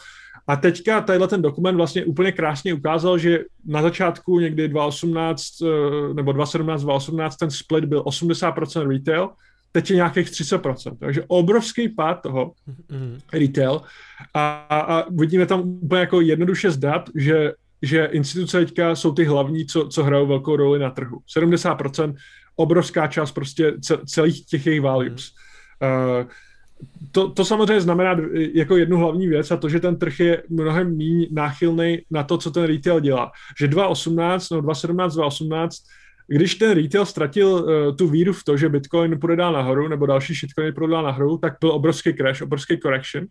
[0.47, 6.13] A teďka tadyhle ten dokument vlastně úplně krásně ukázal, že na začátku někdy 2018 eh,
[6.13, 9.29] nebo 2017, 2018 ten split byl 80% retail,
[9.71, 10.97] teď je nějakých 30%.
[10.99, 12.53] Takže obrovský pád toho
[12.91, 13.19] mm-hmm.
[13.33, 13.81] retail
[14.33, 19.65] a, a vidíme tam úplně jako jednoduše zdat, že, že instituce teďka jsou ty hlavní,
[19.65, 21.17] co, co hrajou velkou roli na trhu.
[21.37, 22.15] 70%,
[22.55, 23.73] obrovská část prostě
[24.05, 24.81] celých těch jejich.
[24.81, 25.31] Mm-hmm.
[26.21, 26.27] Uh,
[27.11, 28.17] to, to samozřejmě znamená
[28.53, 32.37] jako jednu hlavní věc a to, že ten trh je mnohem méně náchylný na to,
[32.37, 33.31] co ten retail dělá.
[33.59, 35.75] Že 2018 no 2017, 2018
[36.27, 40.05] když ten retail ztratil uh, tu víru v to, že Bitcoin půjde dál nahoru, nebo
[40.05, 43.25] další shitcoiny půjde dál nahoru, tak byl obrovský crash, obrovský correction.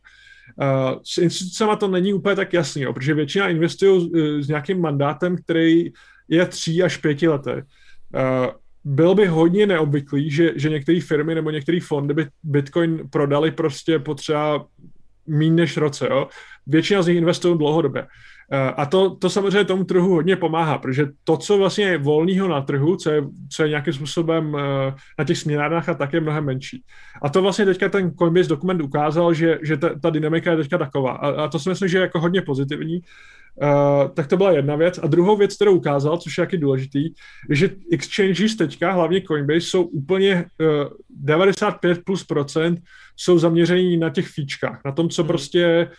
[0.57, 4.81] Uh, s institucemi to není úplně tak jasný, jo, protože většina investují uh, s nějakým
[4.81, 5.93] mandátem, který
[6.29, 7.53] je tří až pěti lety.
[7.53, 8.47] Uh,
[8.85, 13.99] bylo by hodně neobvyklý, že, že některé firmy nebo některé fondy by Bitcoin prodali prostě
[13.99, 14.67] potřeba
[15.27, 16.09] méně než roce.
[16.11, 16.29] Jo?
[16.67, 18.07] Většina z nich investují dlouhodobě.
[18.53, 22.49] Eh, a to, to samozřejmě tomu trhu hodně pomáhá, protože to, co vlastně je volného
[22.49, 23.23] na trhu, co je,
[23.53, 26.83] co je nějakým způsobem eh, na těch směnárnách a tak je mnohem menší.
[27.23, 30.79] A to vlastně teďka ten Coinbase dokument ukázal, že, že ta, ta dynamika je teďka
[30.79, 31.13] taková.
[31.13, 33.01] A, a to si myslím, že je jako hodně pozitivní.
[33.63, 35.01] Uh, tak to byla jedna věc.
[35.03, 37.05] A druhou věc, kterou ukázal, což je taky důležitý,
[37.49, 42.81] je, že exchanges teďka, hlavně Coinbase, jsou úplně uh, 95 plus procent
[43.17, 45.29] jsou zaměření na těch fíčkách, na tom, co hmm.
[45.29, 45.91] prostě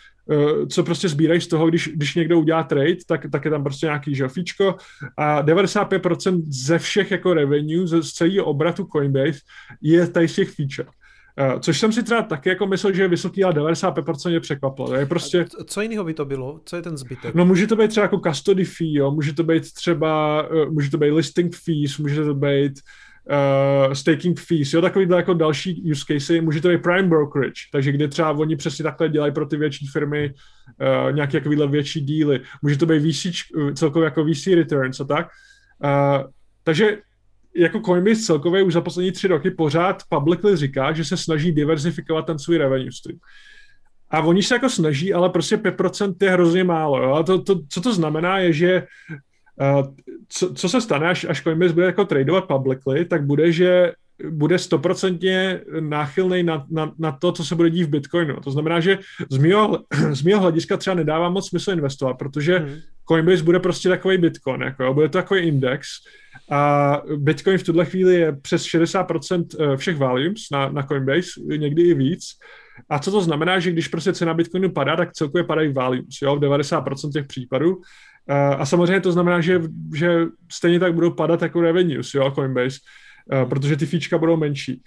[0.69, 3.85] co prostě sbírají z toho, když, když někdo udělá trade, tak, tak je tam prostě
[3.85, 4.76] nějaký že, fíčko
[5.18, 9.39] a 95% ze všech jako revenue, z, z celého obratu Coinbase
[9.81, 10.88] je tady z těch fíček.
[11.53, 14.95] Uh, což jsem si třeba taky jako myslel, že je vysoký, ale 95% mě překvapilo.
[14.95, 15.45] Je prostě...
[15.65, 16.61] Co jiného by to bylo?
[16.65, 17.35] Co je ten zbytek?
[17.35, 19.11] No může to být třeba jako custody fee, jo?
[19.11, 23.10] může to být třeba, uh, může to být listing fees, může to být uh,
[23.93, 28.07] staking fees, jo, takovýhle jako další use casey, může to být prime brokerage, takže kde
[28.07, 32.77] třeba oni přesně takhle dělají pro ty větší firmy uh, nějaké takovýhle větší díly, může
[32.77, 33.27] to být VC,
[33.73, 35.27] celkově jako VC returns a tak.
[35.84, 36.30] Uh,
[36.64, 36.98] takže
[37.56, 42.26] jako Coinbase celkově už za poslední tři roky pořád publicly říká, že se snaží diversifikovat
[42.26, 43.19] ten svůj revenue stream.
[44.10, 47.03] A oni se jako snaží, ale prostě 5% je hrozně málo.
[47.03, 47.14] Jo?
[47.14, 49.15] A to, to, co to znamená, je, že uh,
[50.28, 53.91] co, co se stane, až, až Coinbase bude jako tradovat publicly, tak bude, že
[54.30, 58.36] bude stoprocentně náchylný na, na, na to, co se bude dít v Bitcoinu.
[58.36, 58.98] To znamená, že
[59.30, 59.80] z mého,
[60.11, 62.76] z mého hlediska třeba nedává moc smysl investovat, protože hmm.
[63.07, 65.88] Coinbase bude prostě takový Bitcoin, jako, bude to takový index,
[66.52, 71.82] a Bitcoin v tuhle chvíli je přes 60% eh, všech volumes na, na Coinbase, někdy
[71.82, 72.23] i víc.
[72.90, 76.36] A co to znamená, že když prostě cena Bitcoinu padá, tak celkově padají volumes, jo,
[76.36, 77.82] v 90% těch případů.
[78.57, 79.61] A samozřejmě to znamená, že,
[79.95, 82.79] že stejně tak budou padat jako revenues, jo, Coinbase,
[83.49, 84.81] protože ty fíčka budou menší.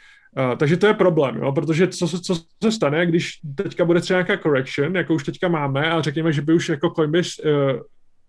[0.56, 4.42] Takže to je problém, jo, protože co, co se stane, když teďka bude třeba nějaká
[4.42, 7.80] correction, jako už teďka máme, a řekněme, že by už jako Coinbase uh,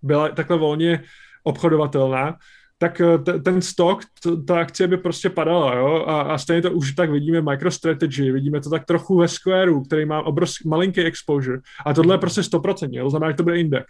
[0.01, 1.03] byla takhle volně
[1.43, 2.37] obchodovatelná,
[2.77, 6.61] tak eh, t- ten stok, t- ta akcie by prostě padala, jo, a, a stejně
[6.61, 11.01] to už tak vidíme MicroStrategy, vidíme to tak trochu ve Squareu, který má obrovský, malinký
[11.01, 13.87] exposure, a tohle je prostě 100%, jo, to znamená, že to bude index.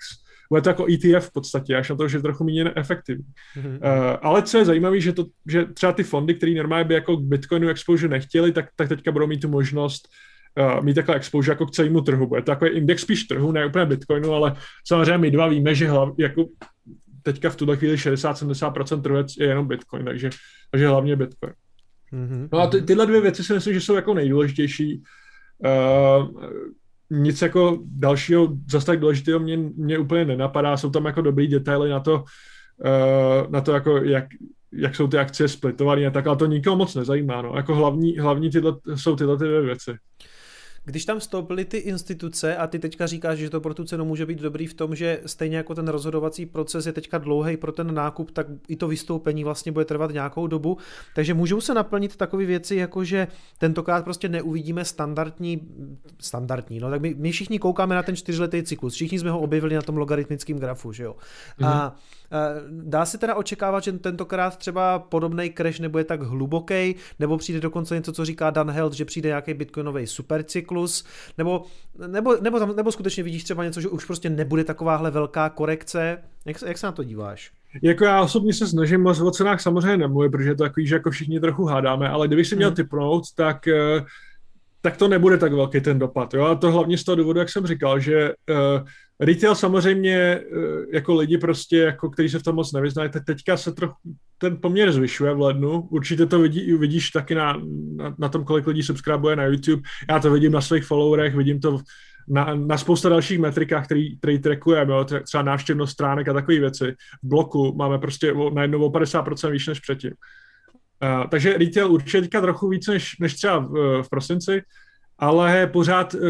[0.49, 3.25] Bude to jako ETF v podstatě, až na to, že je trochu méně efektivní.
[3.57, 3.75] Mm-hmm.
[3.75, 7.17] Uh, ale co je zajímavé, že, to, že třeba ty fondy, které normálně by jako
[7.17, 10.07] Bitcoinu exposure nechtěli, tak, tak teďka budou mít tu možnost
[10.59, 12.27] uh, mít takhle exposure jako k celému trhu.
[12.27, 14.55] Bude to takový index spíš trhu, ne úplně Bitcoinu, ale
[14.87, 16.45] samozřejmě my dva víme, že hlav, jako
[17.23, 20.29] teďka v tuhle chvíli 60-70% trhu je jenom Bitcoin, takže,
[20.71, 21.53] takže hlavně Bitcoin.
[22.13, 22.49] Mm-hmm.
[22.53, 25.03] No a ty, tyhle dvě věci si myslím, že jsou jako nejdůležitější.
[25.57, 26.43] Uh,
[27.09, 31.89] nic jako dalšího zase tak důležitého mě, mě úplně nenapadá, jsou tam jako dobrý detaily
[31.89, 34.25] na to, uh, na to jako jak,
[34.71, 37.53] jak jsou ty akcie splitované a tak, ale to nikoho moc nezajímá, no.
[37.55, 39.91] Jako hlavní, hlavní tyhle, jsou tyhle ty dvě věci.
[40.85, 44.25] Když tam vstoupily ty instituce a ty teďka říkáš, že to pro tu cenu může
[44.25, 47.93] být dobrý v tom, že stejně jako ten rozhodovací proces je teďka dlouhý pro ten
[47.93, 50.77] nákup, tak i to vystoupení vlastně bude trvat nějakou dobu.
[51.15, 55.61] Takže můžou se naplnit takové věci, jako že tentokrát prostě neuvidíme standardní,
[56.19, 59.75] standardní, no tak my, my všichni koukáme na ten čtyřletý cyklus, všichni jsme ho objevili
[59.75, 61.15] na tom logaritmickém grafu, že jo.
[61.59, 61.67] Mm-hmm.
[61.67, 61.95] A mhm.
[62.69, 67.95] Dá se teda očekávat, že tentokrát třeba podobný crash nebude tak hluboký, nebo přijde dokonce
[67.95, 71.05] něco, co říká Dan Held, že přijde nějaký bitcoinový supercyklus,
[71.37, 71.63] nebo,
[72.07, 76.17] nebo, nebo, tam, nebo skutečně vidíš třeba něco, že už prostě nebude takováhle velká korekce.
[76.45, 77.51] Jak, jak se na to díváš?
[77.81, 80.95] Jako já osobně se snažím moc o cenách samozřejmě nemluvit, protože je to takový, že
[80.95, 82.75] jako všichni trochu hádáme, ale kdybych si měl hmm.
[82.75, 84.05] typnout, tak eh,
[84.85, 86.33] tak to nebude tak velký ten dopad.
[86.33, 86.45] Jo?
[86.45, 88.87] A to hlavně z toho důvodu, jak jsem říkal, že uh,
[89.19, 90.41] Retail samozřejmě eh,
[90.93, 93.95] jako lidi prostě, jako kteří se v tom moc nevyznají, tak teďka se trochu
[94.37, 95.81] ten poměr zvyšuje v lednu.
[95.81, 97.61] Určitě to vidí, vidíš taky na,
[97.95, 99.81] na, na tom, kolik lidí subscribuje na YouTube.
[100.09, 101.79] Já to vidím na svých followerech, vidím to
[102.27, 106.95] na, na spousta dalších metrikách, který, který trackujeme, jo, třeba návštěvnost stránek a takové věci.
[107.23, 110.11] V bloku máme prostě najednou o 50% víc než předtím.
[111.03, 114.61] Uh, takže retail určitě teďka trochu víc než, než třeba v, v prosinci,
[115.19, 116.21] ale pořád uh,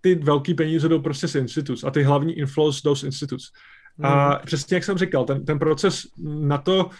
[0.00, 3.52] ty velký peníze jdou prostě z instituc a ty hlavní inflows jdou z instituc.
[4.02, 4.38] A mhm.
[4.46, 6.90] přesně jak jsem říkal, ten, ten proces na to,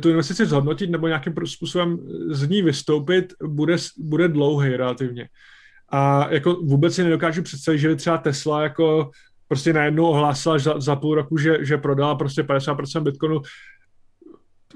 [0.00, 1.98] tu investici zhodnotit nebo nějakým způsobem
[2.30, 5.28] z ní vystoupit, bude, bude dlouhý relativně.
[5.88, 9.10] A jako vůbec si nedokážu představit, že by třeba Tesla jako
[9.48, 13.40] prostě najednou ohlásila za, za půl roku, že, že prodala prostě 50% Bitcoinu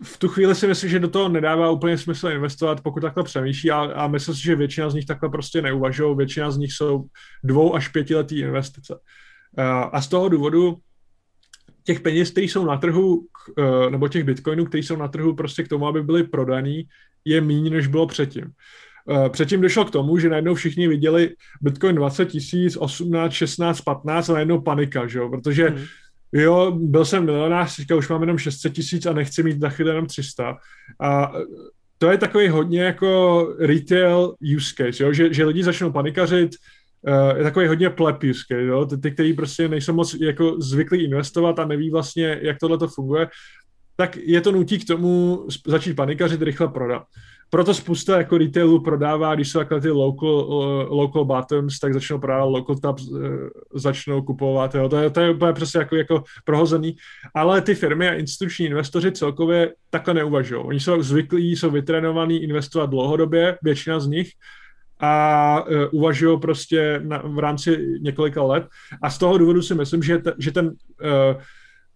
[0.02, 3.70] v tu chvíli si myslím, že do toho nedává úplně smysl investovat, pokud takhle přemýšlí
[3.70, 7.04] a, a myslím si, že většina z nich takhle prostě neuvažují, většina z nich jsou
[7.44, 8.98] dvou až pětiletý investice.
[9.92, 10.76] A z toho důvodu
[11.84, 13.26] těch peněz, které jsou na trhu,
[13.58, 16.84] eh, nebo těch bitcoinů, které jsou na trhu prostě k tomu, aby byly prodaný,
[17.24, 18.44] je méně, než bylo předtím.
[19.10, 21.30] Eh, předtím došlo k tomu, že najednou všichni viděli
[21.60, 25.28] Bitcoin 20 tisíc, 18, 16, 15 a najednou panika, že jo?
[25.28, 25.84] protože hmm.
[26.34, 29.90] Jo, byl jsem milionář, teďka už mám jenom 600 tisíc a nechci mít na chvíli
[29.90, 30.56] jenom 300.
[31.00, 31.32] A
[31.98, 35.12] to je takový hodně jako retail use case, jo?
[35.12, 36.50] Že, že lidi začnou panikařit,
[37.02, 38.86] uh, je takový hodně case, jo?
[38.86, 42.88] Ty, ty, který prostě nejsou moc jako zvyklí investovat a neví vlastně, jak tohle to
[42.88, 43.28] funguje,
[43.96, 47.02] tak je to nutí k tomu začít panikařit, rychle prodat
[47.50, 52.18] proto spousta jako retailů prodává, když jsou takhle ty local, uh, local bottoms, tak začnou
[52.18, 53.20] prodávat local tabs, uh,
[53.74, 54.88] začnou kupovat, jo.
[54.88, 56.96] To, je, to je úplně přesně jako, jako prohozený,
[57.34, 60.62] ale ty firmy a instituční investoři celkově takhle neuvažují.
[60.64, 64.28] Oni jsou zvyklí, jsou vytrénovaní investovat dlouhodobě, většina z nich,
[65.00, 68.66] a uh, uvažují prostě na, v rámci několika let.
[69.02, 70.72] A z toho důvodu si myslím, že, te, že ten uh,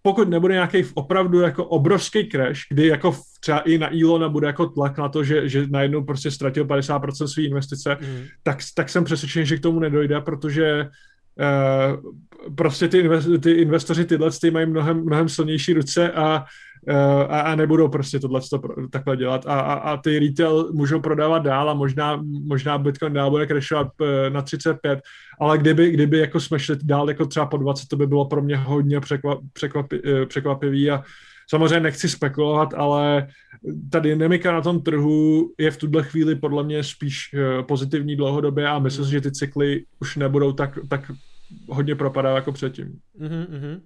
[0.01, 4.65] pokud nebude nějaký opravdu jako obrovský crash, kdy jako třeba i na Elona bude jako
[4.65, 8.23] tlak na to, že, že najednou prostě ztratil 50% své investice, mm.
[8.43, 10.87] tak, tak jsem přesvědčen, že k tomu nedojde, protože
[11.39, 12.13] uh,
[12.55, 16.45] prostě ty, invest, ty investoři tyhle ty mají mnohem, mnohem silnější ruce a
[17.29, 18.41] a, a nebudou prostě tohle
[18.91, 19.45] takhle dělat.
[19.47, 23.87] A, a, a ty retail můžou prodávat dál a možná, možná Bitcoin dál bude crashovat
[24.01, 24.99] eh, na 35,
[25.39, 28.41] ale kdyby, kdyby jako jsme šli dál jako třeba po 20, to by bylo pro
[28.41, 30.91] mě hodně překvap, překvapi, eh, překvapivý.
[30.91, 31.03] A
[31.49, 33.27] samozřejmě nechci spekulovat, ale
[33.91, 37.35] ta dynamika na tom trhu je v tuhle chvíli podle mě spíš
[37.67, 41.11] pozitivní dlouhodobě a myslím si, že ty cykly už nebudou tak, tak
[41.69, 42.99] hodně propadá jako předtím.
[43.19, 43.81] Mm-hmm.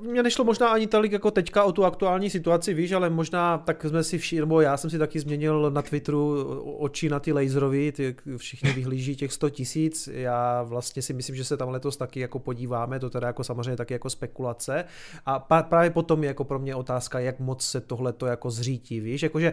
[0.00, 3.84] Mně nešlo možná ani tolik jako teďka o tu aktuální situaci, víš, ale možná tak
[3.84, 6.44] jsme si všimli, nebo já jsem si taky změnil na Twitteru
[6.78, 11.44] oči na ty laserový, ty všichni vyhlíží těch 100 tisíc, já vlastně si myslím, že
[11.44, 14.84] se tam letos taky jako podíváme, to teda jako samozřejmě taky jako spekulace
[15.26, 19.00] a právě potom je jako pro mě otázka, jak moc se tohle to jako zřítí,
[19.00, 19.52] víš, jakože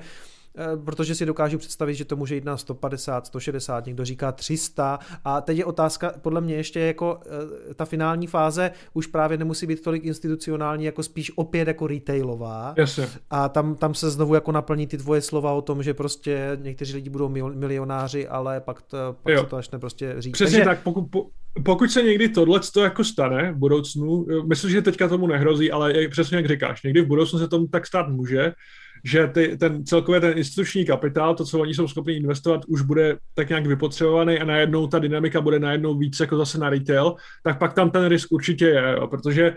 [0.86, 5.42] protože si dokážu představit, že to může jít na 150, 160, někdo říká 300 a
[5.42, 7.20] teď je otázka podle mě ještě jako
[7.70, 12.74] eh, ta finální fáze už právě nemusí být tolik institucionální, jako spíš opět jako retailová
[12.78, 13.08] Jasně.
[13.30, 16.94] a tam, tam se znovu jako naplní ty tvoje slova o tom, že prostě někteří
[16.94, 20.34] lidi budou milionáři, ale pak to, pak to začne prostě říct.
[20.34, 20.70] Přesně Takže...
[20.70, 21.28] tak, pokud, po,
[21.66, 26.02] pokud se někdy tohle to jako stane v budoucnu, myslím, že teďka tomu nehrozí, ale
[26.02, 28.54] je přesně jak říkáš, někdy v budoucnu se tomu tak stát může,
[29.04, 33.18] že ty, ten celkově ten instituční kapitál, to, co oni jsou schopni investovat, už bude
[33.34, 37.60] tak nějak vypotřebovaný a najednou ta dynamika bude najednou víc jako zase na retail, tak
[37.60, 39.56] pak tam ten risk určitě je, jo, protože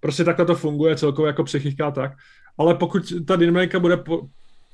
[0.00, 2.12] prostě takhle to funguje celkově jako psychika tak.
[2.58, 4.20] Ale pokud ta dynamika bude po,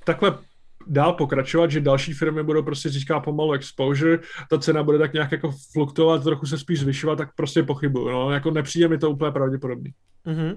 [0.04, 0.38] takhle
[0.86, 4.18] dál pokračovat, že další firmy budou prostě získat pomalu exposure,
[4.50, 8.10] ta cena bude tak nějak jako fluktuovat, trochu se spíš zvyšovat, tak prostě pochybuju.
[8.10, 9.90] No, jako nepřijde mi to úplně pravděpodobný.
[10.26, 10.56] Mm-hmm.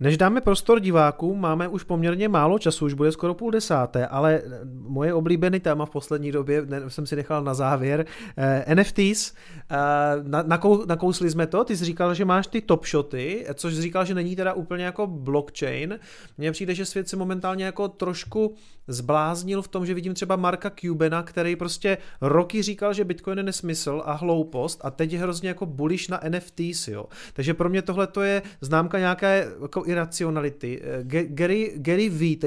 [0.00, 4.42] Než dáme prostor divákům, máme už poměrně málo času, už bude skoro půl desáté, ale
[4.88, 8.06] moje oblíbený téma v poslední době ne, jsem si nechal na závěr.
[8.36, 9.32] Eh, NFTs,
[9.70, 9.76] eh,
[10.22, 13.82] na, nakou, nakousli jsme to, ty jsi říkal, že máš ty top shoty, což jsi
[13.82, 15.98] říkal, že není teda úplně jako blockchain.
[16.38, 18.54] Mně přijde, že svět se momentálně jako trošku
[18.88, 23.44] zbláznil v tom, že vidím třeba Marka Cubena, který prostě roky říkal, že Bitcoin je
[23.44, 27.04] nesmysl a hloupost a teď je hrozně jako bullish na NFTs, jo.
[27.32, 30.82] Takže pro mě tohle to je známka nějaké jako iracionality.
[31.24, 32.38] Gary, Gary V.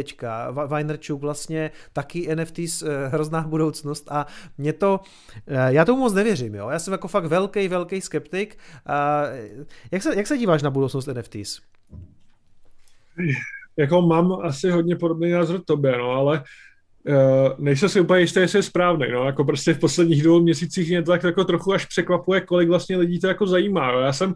[0.67, 4.99] Weinerčuk vlastně taky NFTs eh, hrozná budoucnost a mě to,
[5.47, 6.69] eh, já tomu moc nevěřím, jo.
[6.69, 8.57] Já jsem jako fakt velký, velký skeptik.
[9.91, 11.61] Jak se, jak se díváš na budoucnost NFTs?
[13.77, 16.43] Jako mám asi hodně podobný názor tobě, no, ale
[17.07, 19.05] Uh, nejsem si úplně jistý, jestli je správný.
[19.11, 19.25] No.
[19.25, 23.19] Jako prostě v posledních dvou měsících mě tak jako trochu až překvapuje, kolik vlastně lidí
[23.19, 23.91] to jako zajímá.
[23.91, 23.99] Jo.
[23.99, 24.33] Já jsem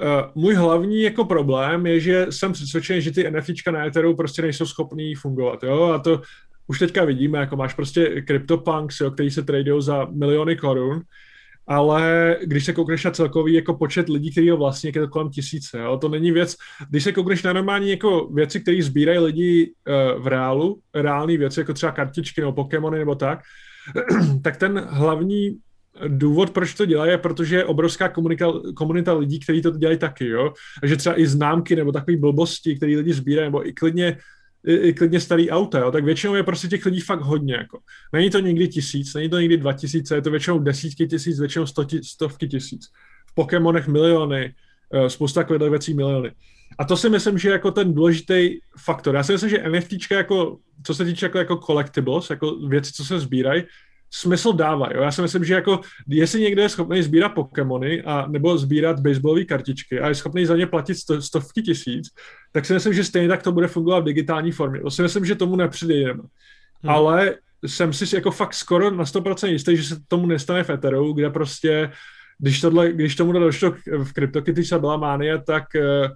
[0.00, 4.42] uh, můj hlavní jako problém je, že jsem přesvědčen, že ty NFTčka na Etheru prostě
[4.42, 5.62] nejsou schopný fungovat.
[5.62, 5.82] Jo.
[5.82, 6.20] A to
[6.66, 11.02] už teďka vidíme, jako máš prostě CryptoPunks, jo, který se tradují za miliony korun
[11.68, 15.30] ale když se koukneš na celkový jako počet lidí, který ho vlastně, je to kolem
[15.30, 15.98] tisíce, jo?
[15.98, 16.56] to není věc,
[16.90, 21.60] když se koukneš na normální jako věci, které sbírají lidi uh, v reálu, reální věci,
[21.60, 23.40] jako třeba kartičky nebo Pokémony nebo tak,
[24.42, 25.58] tak ten hlavní
[26.08, 30.28] důvod, proč to dělají, je, protože je obrovská komunika, komunita lidí, kteří to dělají taky,
[30.28, 30.52] jo.
[30.80, 34.16] Takže třeba i známky nebo takové blbosti, které lidi sbírají, nebo i klidně
[34.66, 37.54] i, klidně starý auta, jo, tak většinou je prostě těch lidí fakt hodně.
[37.54, 37.78] Jako.
[38.12, 41.66] Není to někdy tisíc, není to někdy dva tisíce, je to většinou desítky tisíc, většinou
[41.66, 42.86] sto, stovky tisíc.
[43.30, 44.54] V Pokémonech miliony,
[44.92, 46.32] eh, spousta takových věcí miliony.
[46.78, 49.14] A to si myslím, že je jako ten důležitý faktor.
[49.14, 53.04] Já si myslím, že NFT jako, co se týče jako, jako collectibles, jako věci, co
[53.04, 53.62] se sbírají,
[54.10, 54.88] smysl dává.
[54.94, 55.02] Jo?
[55.02, 59.44] Já si myslím, že jako, jestli někdo je schopný sbírat Pokémony a nebo sbírat baseballové
[59.44, 62.08] kartičky a je schopný za ně platit sto, stovky tisíc,
[62.52, 64.80] tak si myslím, že stejně tak to bude fungovat v digitální formě.
[64.80, 66.22] To si myslím, že tomu nepřijdeme.
[66.82, 66.90] Hmm.
[66.90, 67.34] Ale
[67.66, 71.30] jsem si jako fakt skoro na 100% jistý, že se tomu nestane v Etheru, kde
[71.30, 71.90] prostě
[72.38, 73.74] když, tohle, když tomu došlo
[74.04, 76.08] v CryptoKitties a byla mánie, tak eh,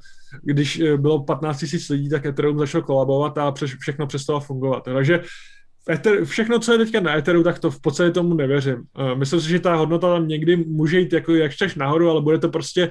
[0.42, 4.84] když eh, bylo 15 000 lidí, tak Ethereum začalo kolabovat a všechno přestalo fungovat.
[4.84, 5.22] Takže
[5.90, 8.76] Ether, všechno, co je teďka na Etheru, tak to v podstatě tomu nevěřím.
[8.76, 12.20] Uh, myslím si, že ta hodnota tam někdy může jít jako jak čteš nahoru, ale
[12.22, 12.90] bude to prostě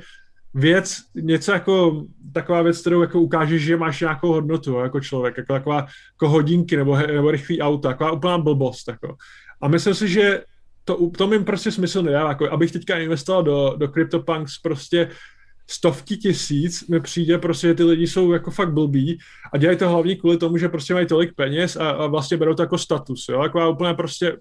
[0.54, 5.54] věc, něco jako taková věc, kterou jako ukážeš, že máš nějakou hodnotu jako člověk, jako
[5.54, 5.78] taková
[6.12, 8.88] jako hodinky nebo, nebo rychlý auto, taková úplná blbost.
[8.88, 9.16] Jako.
[9.62, 10.44] A myslím si, že
[10.86, 15.10] to, to mi prostě smysl nedává, jako abych teďka investoval do, do CryptoPunks prostě
[15.70, 19.20] stovky tisíc mi přijde prostě, že ty lidi jsou jako fakt blbí
[19.54, 22.54] a dělají to hlavně kvůli tomu, že prostě mají tolik peněz a, a vlastně berou
[22.54, 24.38] to jako status, jo, jako úplně prostě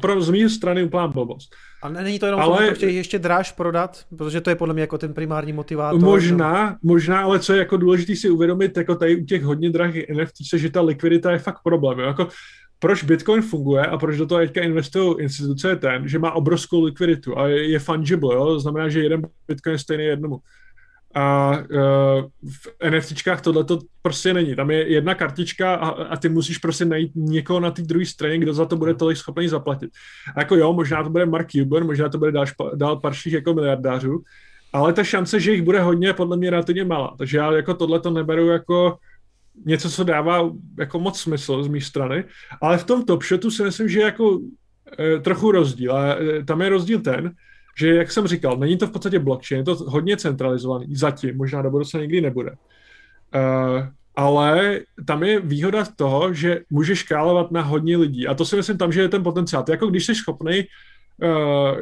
[0.00, 1.54] pro, z mé strany úplná blbost.
[1.82, 4.80] A není to jenom ale, to chtějí ještě dráž prodat, protože to je podle mě
[4.80, 6.00] jako ten primární motivátor.
[6.00, 6.76] Možná, no.
[6.82, 10.36] možná, ale co je jako důležité si uvědomit, jako tady u těch hodně drahých NFT,
[10.54, 11.98] že ta likvidita je fakt problém.
[11.98, 12.06] Jo?
[12.06, 12.28] Jako
[12.82, 16.84] proč Bitcoin funguje a proč do toho teďka investují instituce je ten, že má obrovskou
[16.84, 18.46] likviditu a je, je fungible, jo?
[18.46, 20.38] to znamená, že jeden Bitcoin je stejný jednomu.
[21.14, 24.56] A uh, v NFTčkách tohle to prostě není.
[24.56, 28.38] Tam je jedna kartička a, a ty musíš prostě najít někoho na té druhé straně,
[28.38, 29.90] kdo za to bude tolik schopný zaplatit.
[30.36, 33.54] A jako jo, možná to bude Mark Cuban, možná to bude dál, dál parších jako
[33.54, 34.22] miliardářů,
[34.72, 37.14] ale ta šance, že jich bude hodně, podle mě relativně malá.
[37.18, 38.96] Takže já jako tohle to neberu jako
[39.64, 42.24] něco, co dává jako moc smysl z mé strany,
[42.60, 44.40] ale v tom Top Shotu si myslím, že je jako
[44.98, 45.96] e, trochu rozdíl.
[45.96, 47.32] A e, tam je rozdíl ten,
[47.78, 51.62] že, jak jsem říkal, není to v podstatě blockchain, je to hodně centralizovaný, zatím, možná
[51.62, 52.50] do budoucna nikdy nebude.
[52.50, 58.26] E, ale tam je výhoda toho, že můžeš škálovat na hodně lidí.
[58.26, 59.62] A to si myslím tam, že je ten potenciál.
[59.62, 60.64] To jako když jsi schopný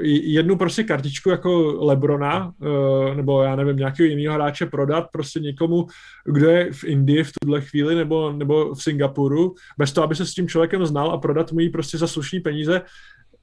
[0.02, 5.86] jednu prostě kartičku jako Lebrona, uh, nebo já nevím, nějakého jiného hráče prodat prostě někomu,
[6.24, 10.26] kdo je v Indii v tuhle chvíli, nebo, nebo v Singapuru, bez toho, aby se
[10.26, 12.82] s tím člověkem znal a prodat mu ji prostě za slušný peníze,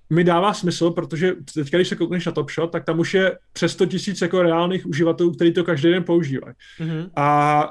[0.10, 3.38] mi dává smysl, protože teď, když se koukneš na Top Shot, tak tam už je
[3.54, 6.54] přes 100 tisíc jako reálných uživatelů, kteří to každý den používají.
[6.80, 7.10] Mm-hmm.
[7.16, 7.70] A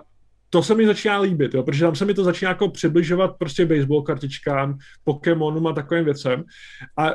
[0.57, 3.67] to se mi začíná líbit, jo, protože tam se mi to začíná jako přibližovat prostě
[3.67, 6.45] baseball kartičkám, Pokémonům a takovým věcem.
[6.99, 7.13] A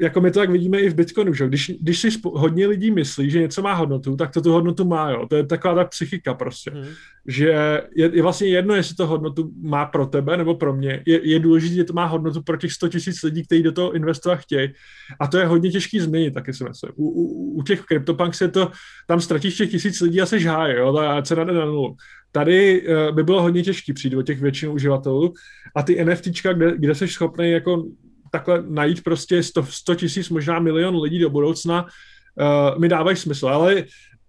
[0.00, 3.30] jako my to tak vidíme i v Bitcoinu, že když, když si hodně lidí myslí,
[3.30, 5.26] že něco má hodnotu, tak to tu hodnotu má, jo.
[5.26, 6.70] To je taková ta psychika prostě.
[6.70, 6.84] Hmm.
[7.26, 7.48] Že
[7.96, 11.02] je, je, vlastně jedno, jestli to hodnotu má pro tebe nebo pro mě.
[11.06, 13.92] Je, je důležité, že to má hodnotu pro těch 100 tisíc lidí, kteří do toho
[13.92, 14.72] investovat chtějí.
[15.20, 16.92] A to je hodně těžký změnit, taky si myslím.
[16.96, 18.70] U, u, u těch CryptoPunks je to,
[19.08, 21.96] tam ztratíš těch tisíc lidí a se žháje, jo, ta cena jde na nulu.
[22.32, 25.34] Tady uh, by bylo hodně těžký přijít do těch většin uživatelů
[25.76, 27.84] a ty NFTčka, kde, kde jsi schopný jako
[28.30, 33.48] takhle najít prostě 100, 100 tisíc, možná milion lidí do budoucna, uh, mi dávají smysl,
[33.48, 33.84] ale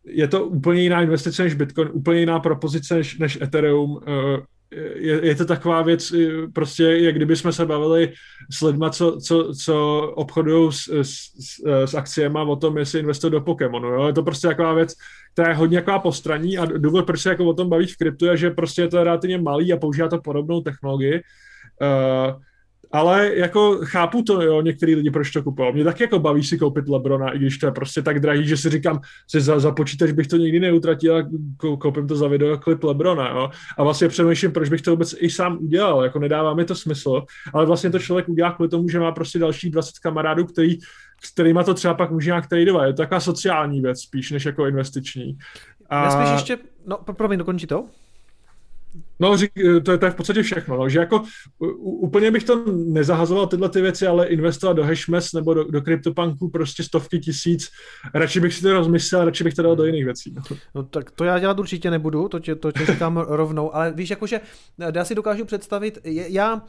[0.05, 3.91] je to úplně jiná investice než Bitcoin, úplně jiná propozice než, než Ethereum.
[3.91, 3.99] Uh,
[4.95, 6.13] je, je to taková věc,
[6.53, 8.13] prostě jak kdyby jsme se bavili
[8.51, 11.29] s lidma, co, co, co obchodují s, s,
[11.85, 13.87] s akciemi o tom, jestli investují do Pokémonu.
[13.87, 14.07] Jo?
[14.07, 14.93] Je to prostě taková věc,
[15.33, 18.25] která je hodně taková postraní a důvod, proč se jako o tom baví v kryptu,
[18.25, 21.21] je, že prostě je to relativně malý a používá to podobnou technologii.
[21.81, 22.41] Uh,
[22.93, 25.73] ale jako chápu to, jo, některý lidi proč to kupují.
[25.73, 28.57] Mě taky jako baví si koupit Lebrona, i když to je prostě tak drahý, že
[28.57, 28.99] si říkám,
[29.33, 33.49] že za, za počítač bych to nikdy neutratil a koupím to za videoklip Lebrona, jo.
[33.77, 37.23] A vlastně přemýšlím, proč bych to vůbec i sám udělal, jako nedává mi to smysl,
[37.53, 40.77] ale vlastně to člověk udělá kvůli tomu, že má prostě další 20 kamarádů, který
[41.25, 42.87] s kterýma to třeba pak může nějak tradovat.
[42.87, 45.37] Je to taková sociální věc spíš, než jako investiční.
[45.89, 46.03] A...
[46.03, 47.85] Já spíš ještě, no promiň, dokončí to?
[49.23, 49.51] No, řík,
[49.85, 50.77] to, je, to je v podstatě všechno.
[50.77, 51.23] No, že jako
[51.83, 56.49] úplně bych to nezahazoval tyhle ty věci, ale investovat do Hashmes nebo do, do CryptoPunku
[56.49, 57.69] prostě stovky tisíc.
[58.13, 60.33] Radši bych si to rozmyslel, radši bych to dal do jiných věcí.
[60.35, 60.57] No.
[60.75, 64.09] no tak to já dělat určitě nebudu, to tě, to tě říkám rovnou, ale víš,
[64.09, 64.41] jakože
[64.95, 66.61] já si dokážu představit, já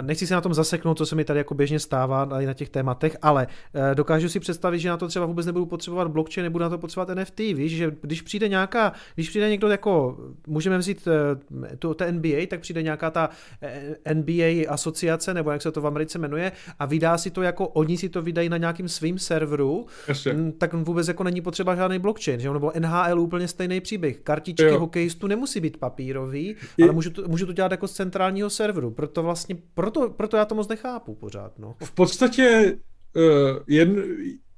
[0.00, 3.16] Nechci se na tom zaseknout, co se mi tady jako běžně stává na těch tématech,
[3.22, 6.68] ale eh, dokážu si představit, že na to třeba vůbec nebudu potřebovat blockchain, nebudu na
[6.68, 11.76] to potřebovat NFT, víš, že když přijde nějaká, když přijde někdo jako, můžeme vzít eh,
[11.76, 13.30] tu, NBA, tak přijde nějaká ta
[13.62, 17.68] eh, NBA asociace, nebo jak se to v Americe jmenuje, a vydá si to jako,
[17.68, 20.52] oni si to vydají na nějakým svým serveru, Jasně.
[20.58, 22.50] Tak vůbec jako není potřeba žádný blockchain, že?
[22.50, 24.20] nebo NHL úplně stejný příběh.
[24.20, 24.78] Kartičky jo.
[24.78, 29.22] hokejistů nemusí být papírový, ale můžu to, můžu to dělat jako z centrálního serveru, proto
[29.22, 31.58] vlastně proto, proto já to moc nechápu pořád.
[31.58, 31.74] No.
[31.84, 32.76] V podstatě
[33.16, 34.00] uh, jedn,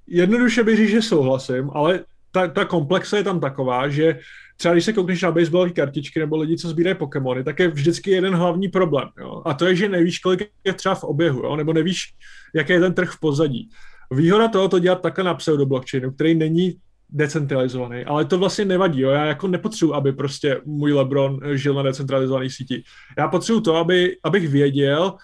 [0.06, 4.18] jednoduše bych říct, že souhlasím, ale ta, ta komplexe je tam taková, že
[4.56, 8.10] třeba když se koukneš na baseballové kartičky nebo lidi, co sbírají Pokémony, tak je vždycky
[8.10, 9.08] jeden hlavní problém.
[9.20, 9.42] Jo?
[9.44, 11.56] A to je, že nevíš, kolik je třeba v oběhu, jo?
[11.56, 12.14] nebo nevíš,
[12.54, 13.70] jaký je ten trh v pozadí.
[14.10, 16.76] Výhoda toho to dělat takhle na pseudoblockchainu, který není
[17.10, 19.00] decentralizovaný, ale to vlastně nevadí.
[19.00, 19.10] Jo?
[19.10, 22.82] Já jako nepotřebuji, aby prostě můj Lebron žil na decentralizované síti.
[23.18, 25.14] Já potřebuji to, aby, abych věděl,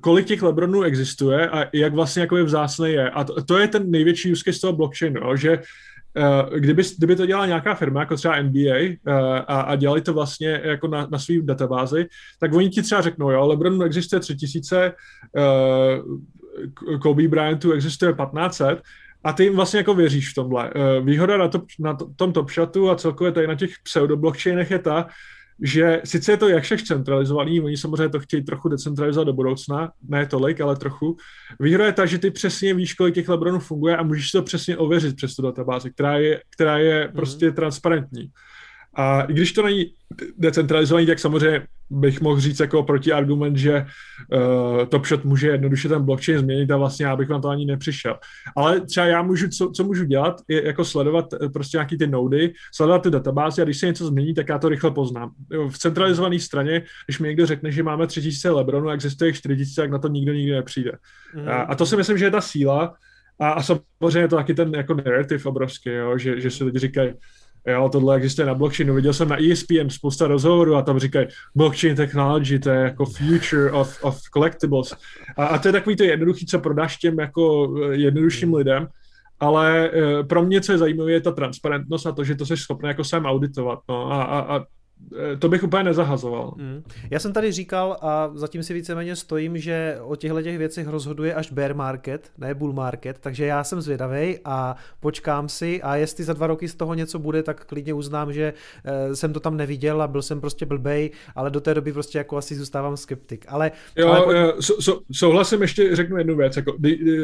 [0.00, 3.10] kolik těch Lebronů existuje a jak vlastně jako je vzácný je.
[3.10, 5.36] A to, to je ten největší use case toho blockchainu, jo?
[5.36, 9.76] že uh, kdyby, kdyby to dělala nějaká firma, jako třeba NBA, uh, eh, a, a
[9.76, 12.06] dělali to vlastně jako na, na svý databázi,
[12.40, 14.92] tak oni ti třeba řeknou, jo, Lebronů existuje 3000,
[15.36, 18.82] uh, Kobe Bryantu existuje 1500,
[19.24, 20.70] a ty jim vlastně jako věříš v tomhle.
[21.02, 24.78] Výhoda na, to, na to, tom Top Shotu a celkově tady na těch pseudoblockchainech je
[24.78, 25.06] ta,
[25.62, 29.92] že sice je to jak všech centralizovaný, oni samozřejmě to chtějí trochu decentralizovat do budoucna,
[30.08, 31.16] ne tolik, ale trochu.
[31.60, 34.76] Výhoda je ta, že ty přesně víš, kolik těch Lebronů funguje a můžeš to přesně
[34.76, 37.12] ověřit přes tu databázi, která je, která je mm-hmm.
[37.12, 38.30] prostě transparentní.
[38.98, 39.86] A i když to není
[40.38, 43.86] decentralizovaný, tak samozřejmě bych mohl říct jako protiargument, že
[44.32, 47.64] uh, Top Shot může jednoduše ten blockchain změnit a vlastně já bych vám to ani
[47.64, 48.18] nepřišel.
[48.56, 52.06] Ale třeba já můžu, co, co můžu dělat, je jako sledovat eh, prostě nějaký ty
[52.06, 55.30] nody, sledovat ty databáze a když se něco změní, tak já to rychle poznám.
[55.68, 59.90] V centralizované straně, když mi někdo řekne, že máme 3000 Lebronů a existuje 4000, tak
[59.90, 60.92] na to nikdo nikdy nepřijde.
[61.34, 61.48] Mm.
[61.48, 62.94] A, a to si myslím, že je ta síla,
[63.40, 66.78] a, a samozřejmě je to taky ten jako narrative obrovský, jo, že, že si lidi
[66.78, 67.12] říkají,
[67.68, 68.94] Jo, tohle existuje na blockchainu.
[68.94, 73.70] Viděl jsem na ESPN spousta rozhovorů a tam říkají blockchain technology, to je jako future
[73.70, 74.94] of, of collectibles.
[75.36, 78.86] A, a to je takový to jednoduchý, co prodáš těm jako eh, jednodušším lidem,
[79.40, 82.56] ale uh, pro mě, co je zajímavé, je ta transparentnost a to, že to jsi
[82.56, 83.78] schopný jako sám auditovat.
[83.88, 84.77] No, a, a, a Eh,
[85.38, 86.54] to bych úplně nezahazoval.
[86.56, 86.82] Mm.
[87.10, 91.34] Já jsem tady říkal a zatím si víceméně stojím, že o těchto těch věcech rozhoduje
[91.34, 96.24] až bear market, ne bull market, takže já jsem zvědavý a počkám si a jestli
[96.24, 98.52] za dva roky z toho něco bude, tak klidně uznám, že
[98.84, 102.18] eh, jsem to tam neviděl a byl jsem prostě blbej, ale do té doby prostě
[102.18, 103.44] jako asi zůstávám skeptik.
[103.48, 104.62] Ale, jo, ale po...
[104.62, 106.56] so, so, souhlasím, ještě řeknu jednu věc.
[106.56, 106.76] Jako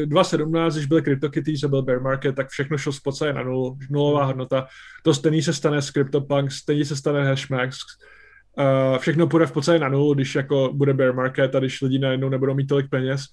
[0.05, 3.77] 2017, když byly CryptoKitties a byl bear market, tak všechno šlo z podstatě na nul,
[3.91, 4.67] nulová hodnota.
[5.03, 7.25] To stejný se stane s CryptoPunk, stejně se stane
[7.65, 7.79] Hashmax.
[8.59, 11.99] Uh, všechno půjde v podstatě na nulu, když jako bude bear market a když lidi
[11.99, 13.25] najednou nebudou mít tolik peněz.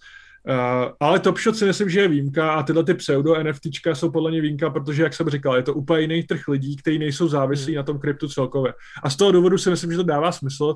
[0.49, 4.11] Uh, ale Top Shot si myslím, že je výjimka a tyhle ty pseudo NFTčka jsou
[4.11, 7.27] podle mě výjimka, protože, jak jsem říkal, je to úplně jiný trh lidí, kteří nejsou
[7.27, 7.77] závislí hmm.
[7.77, 8.73] na tom kryptu celkově.
[9.03, 10.75] A z toho důvodu si myslím, že to dává smysl,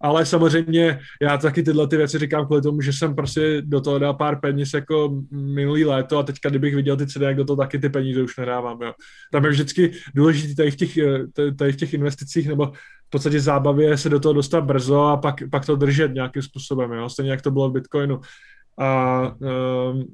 [0.00, 3.98] ale samozřejmě já taky tyhle ty věci říkám kvůli tomu, že jsem prostě do toho
[3.98, 7.56] dal pár peněz jako minulý léto a teďka, kdybych viděl ty ceny, jak do toho
[7.56, 8.82] taky ty peníze už nedávám.
[8.82, 8.92] Jo.
[9.32, 10.98] Tam je vždycky důležité tady v těch,
[11.56, 12.66] tady v těch investicích nebo
[13.06, 16.92] v podstatě zábavě se do toho dostat brzo a pak, pak to držet nějakým způsobem,
[16.92, 17.08] jo.
[17.08, 18.20] stejně jak to bylo v Bitcoinu.
[18.78, 20.04] A um,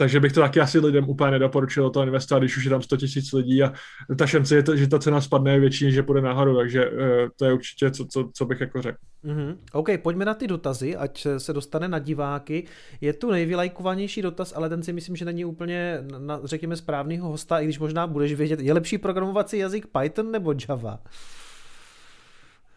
[0.00, 2.82] takže bych to taky asi lidem úplně nedoporučil do toho investovat, když už je tam
[2.82, 3.72] 100 tisíc lidí a
[4.18, 6.90] ta šance je to, že ta cena spadne je větší, než že půjde nahoru, takže
[6.90, 6.98] uh,
[7.36, 8.98] to je určitě, co, co, co bych jako řekl.
[9.24, 9.56] Mm-hmm.
[9.72, 12.66] OK, pojďme na ty dotazy, ať se dostane na diváky.
[13.00, 17.60] Je tu nejvylajkovanější dotaz, ale ten si myslím, že není úplně, na, řekněme, správného hosta,
[17.60, 20.98] i když možná budeš vědět, je lepší programovací jazyk Python nebo Java?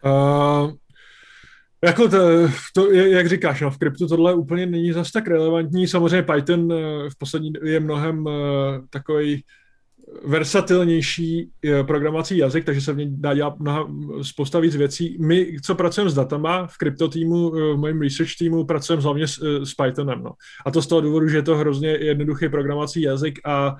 [0.05, 0.71] Uh,
[1.83, 2.17] jako to,
[2.73, 5.87] to, jak říkáš, no, v kryptu tohle úplně není zase tak relevantní.
[5.87, 8.33] Samozřejmě Python eh, v poslední je mnohem uh,
[8.89, 9.43] takový
[10.25, 13.87] versatilnější eh, programovací jazyk, takže se v něj dá dělat mnoha,
[14.21, 15.17] spousta víc věcí.
[15.21, 19.61] My, co pracujeme s datama v krypto týmu, v mém research týmu, pracujeme hlavně s,
[19.63, 20.23] s Pythonem.
[20.23, 20.31] No.
[20.65, 23.75] A to z toho důvodu, že je to hrozně jednoduchý programovací jazyk a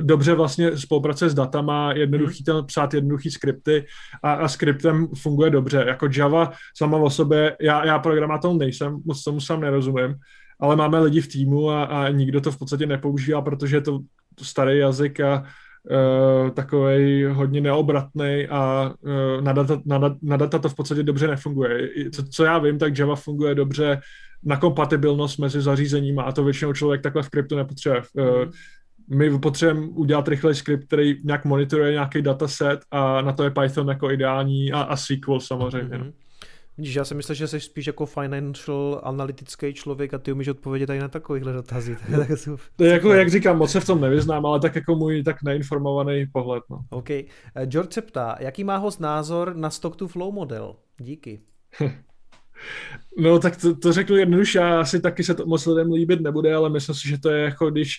[0.00, 3.86] dobře vlastně spolupracuje s datama, jednoduchý tam psát jednoduchý skripty
[4.22, 5.84] a, a skriptem funguje dobře.
[5.88, 10.14] Jako Java sama o sobě, já, já programátor nejsem, moc tomu sám nerozumím,
[10.60, 13.98] ale máme lidi v týmu a, a nikdo to v podstatě nepoužívá, protože je to,
[14.34, 15.44] to starý jazyk a
[15.90, 21.26] uh, takový hodně neobratný a uh, na, data, na, na data to v podstatě dobře
[21.26, 21.88] nefunguje.
[22.14, 24.00] Co, co já vím, tak Java funguje dobře
[24.44, 28.02] na kompatibilnost mezi zařízeníma a to většinou člověk takhle v kryptu nepotřebuje.
[28.12, 28.24] Uh,
[29.10, 33.88] my potřebujeme udělat rychlej skript, který nějak monitoruje nějaký dataset a na to je Python
[33.88, 35.98] jako ideální a, a SQL samozřejmě.
[35.98, 36.12] Mm-hmm.
[36.78, 40.90] Vidíš, já si myslím, že jsi spíš jako financial analytický člověk a ty umíš odpovědět
[40.90, 41.96] i na takovýchhle dotazy.
[42.76, 45.42] to je jako, jak říkám, moc se v tom nevyznám, ale tak jako můj tak
[45.42, 46.62] neinformovaný pohled.
[46.70, 46.80] No.
[46.90, 47.10] OK.
[47.10, 47.26] Eh,
[47.64, 50.76] George se ptá, jaký má host názor na stock to flow model?
[50.98, 51.40] Díky.
[53.18, 56.70] no tak to, to řeknu jednoduše, asi taky se to moc lidem líbit nebude, ale
[56.70, 57.96] myslím si, že to je jako když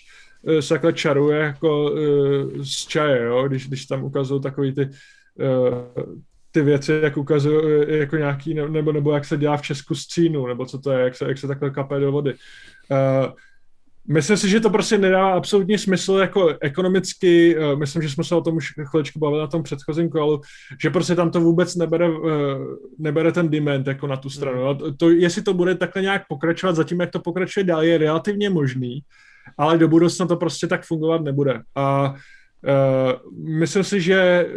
[0.47, 3.47] eh, se takhle čaruje jako uh, z čaje, jo?
[3.47, 6.13] Když, když tam ukazují takový ty uh,
[6.51, 10.47] ty věci, jak ukazují jako nějaký, nebo, nebo jak se dělá v Česku z cínu,
[10.47, 12.33] nebo co to je, jak se, jak se takhle kape do vody.
[12.91, 13.31] Uh,
[14.11, 18.35] Myslím si, že to prostě nedává absolutně smysl jako ekonomicky, eh, myslím, že jsme se
[18.35, 20.41] o tom už chviličku bavili na tom předchozím kolu,
[20.81, 22.57] že prostě tam to vůbec nebere, eh,
[22.99, 24.65] nebere ten demand jako na tu stranu.
[24.65, 24.77] Hmm.
[24.77, 28.49] To, to, jestli to bude takhle nějak pokračovat, zatím jak to pokračuje dál, je relativně
[28.49, 28.99] možný,
[29.57, 31.61] ale do budoucna to prostě tak fungovat nebude.
[31.75, 32.17] A Uh,
[33.37, 34.49] myslím si, že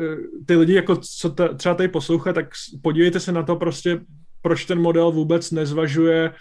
[0.46, 2.46] ty lidi, jako co t- třeba tady poslouchají, tak
[2.82, 4.00] podívejte se na to prostě,
[4.42, 6.32] proč ten model vůbec nezvažuje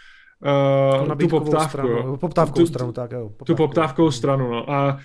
[1.09, 1.69] uh, tu poptávku.
[1.69, 3.19] Stranu, poptávkovou tu, stranu, tak jo.
[3.19, 3.45] Poptávkovou.
[3.45, 4.71] Tu poptávkovou stranu, no.
[4.71, 4.97] A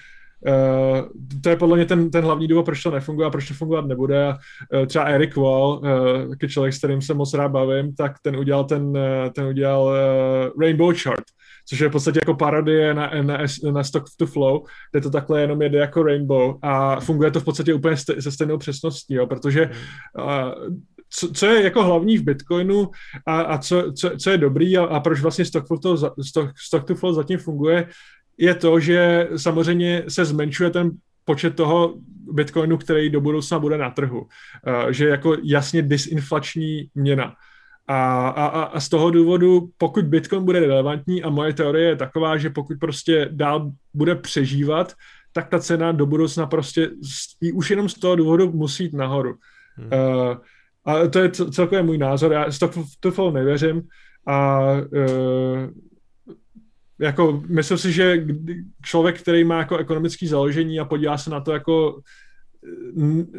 [0.46, 1.08] Uh,
[1.42, 3.86] to je podle mě ten, ten hlavní důvod, proč to nefunguje a proč to fungovat
[3.86, 4.28] nebude.
[4.28, 5.80] Uh, třeba Eric Wall,
[6.28, 8.96] uh, člověk, s kterým se moc rád bavím, tak ten udělal ten, uh,
[9.34, 11.24] ten udělal uh, Rainbow Chart,
[11.68, 13.38] což je v podstatě jako parodie na, na,
[13.72, 17.44] na Stock to Flow, kde to takhle jenom jede jako Rainbow a funguje to v
[17.44, 19.70] podstatě úplně se stejnou přesností, jo, protože
[20.18, 20.68] uh,
[21.10, 22.90] co, co je jako hlavní v Bitcoinu
[23.26, 25.96] a, a co, co, co je dobrý a, a proč vlastně stock to, flow,
[26.28, 27.88] stock, stock to flow zatím funguje,
[28.38, 30.90] je to, že samozřejmě se zmenšuje ten
[31.24, 31.94] počet toho
[32.32, 34.20] Bitcoinu, který do budoucna bude na trhu.
[34.20, 37.34] Uh, že jako jasně disinflační měna.
[37.88, 42.36] A, a, a z toho důvodu, pokud Bitcoin bude relevantní, a moje teorie je taková,
[42.36, 44.92] že pokud prostě dál bude přežívat,
[45.32, 46.90] tak ta cena do budoucna prostě
[47.54, 49.34] už jenom z toho důvodu musí jít nahoru.
[49.76, 49.86] Hmm.
[49.86, 50.36] Uh,
[50.84, 52.32] a to je celkově můj názor.
[52.32, 53.82] Já to, to flow nevěřím
[54.26, 55.70] a uh,
[56.98, 58.26] jako myslím si, že
[58.84, 62.00] člověk, který má jako ekonomické založení a podívá se na to jako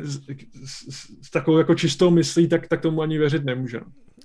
[0.04, 0.20] s,
[0.66, 0.88] s,
[1.22, 3.80] s takovou jako čistou myslí, tak, tak tomu ani věřit nemůže.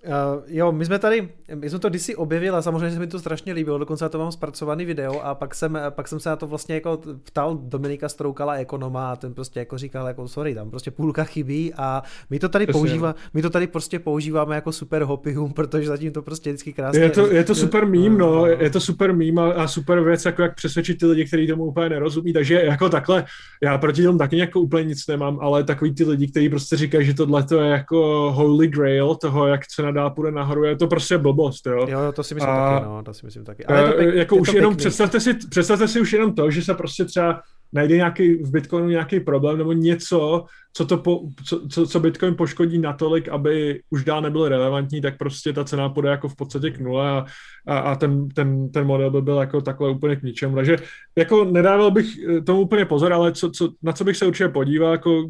[0.07, 3.19] Uh, jo, my jsme tady, my jsme to kdysi objevili a samozřejmě se mi to
[3.19, 6.47] strašně líbilo, dokonce to mám zpracovaný video a pak jsem, pak jsem se na to
[6.47, 10.91] vlastně jako ptal Dominika Stroukala ekonoma a ten prostě jako říkal jako sorry, tam prostě
[10.91, 15.53] půlka chybí a my to tady používá, my to tady prostě používáme jako super hopium,
[15.55, 17.01] protože zatím to prostě vždycky krásně.
[17.01, 20.01] Je to, je to super mím, no, no, je to super mím a, a super
[20.01, 23.25] věc, jako jak přesvědčit ty lidi, kteří tomu úplně nerozumí, takže jako takhle,
[23.63, 27.07] já proti tomu taky jako úplně nic nemám, ale takový ty lidi, kteří prostě říkají,
[27.07, 30.87] že tohle to je jako holy grail toho, jak cena dál půjde nahoru, je to
[30.87, 31.87] prostě blbost, jo.
[31.89, 33.65] Jo, to si myslím a, taky, no, to si myslím taky.
[33.65, 36.35] Ale je to pek, jako je už to jenom představte si, představte si už jenom
[36.35, 37.41] to, že se prostě třeba
[37.73, 42.35] najde nějaký v Bitcoinu nějaký problém nebo něco, co, to po, co, co, co Bitcoin
[42.35, 46.71] poškodí natolik, aby už dál nebyl relevantní, tak prostě ta cena půjde jako v podstatě
[46.71, 47.25] k nule a,
[47.67, 50.57] a, a ten, ten, ten model by byl jako takhle úplně k ničemu.
[50.57, 50.77] Takže
[51.17, 52.07] jako nedával bych
[52.47, 55.29] tomu úplně pozor, ale co, co, na co bych se určitě podíval jako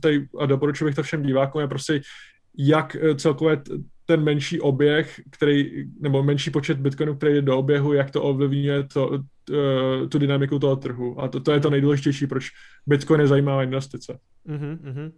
[0.00, 2.00] tady, a doporučuji bych to všem divákům, je prostě
[2.58, 3.62] jak celkové
[4.06, 8.82] ten menší oběh, který, nebo menší počet bitcoinů, který je do oběhu, jak to ovlivňuje
[8.82, 11.20] to, uh, tu dynamiku toho trhu.
[11.20, 12.48] A to, to je to nejdůležitější, proč
[12.86, 14.18] bitcoin je zajímavá investice.
[14.48, 15.12] Uh-huh.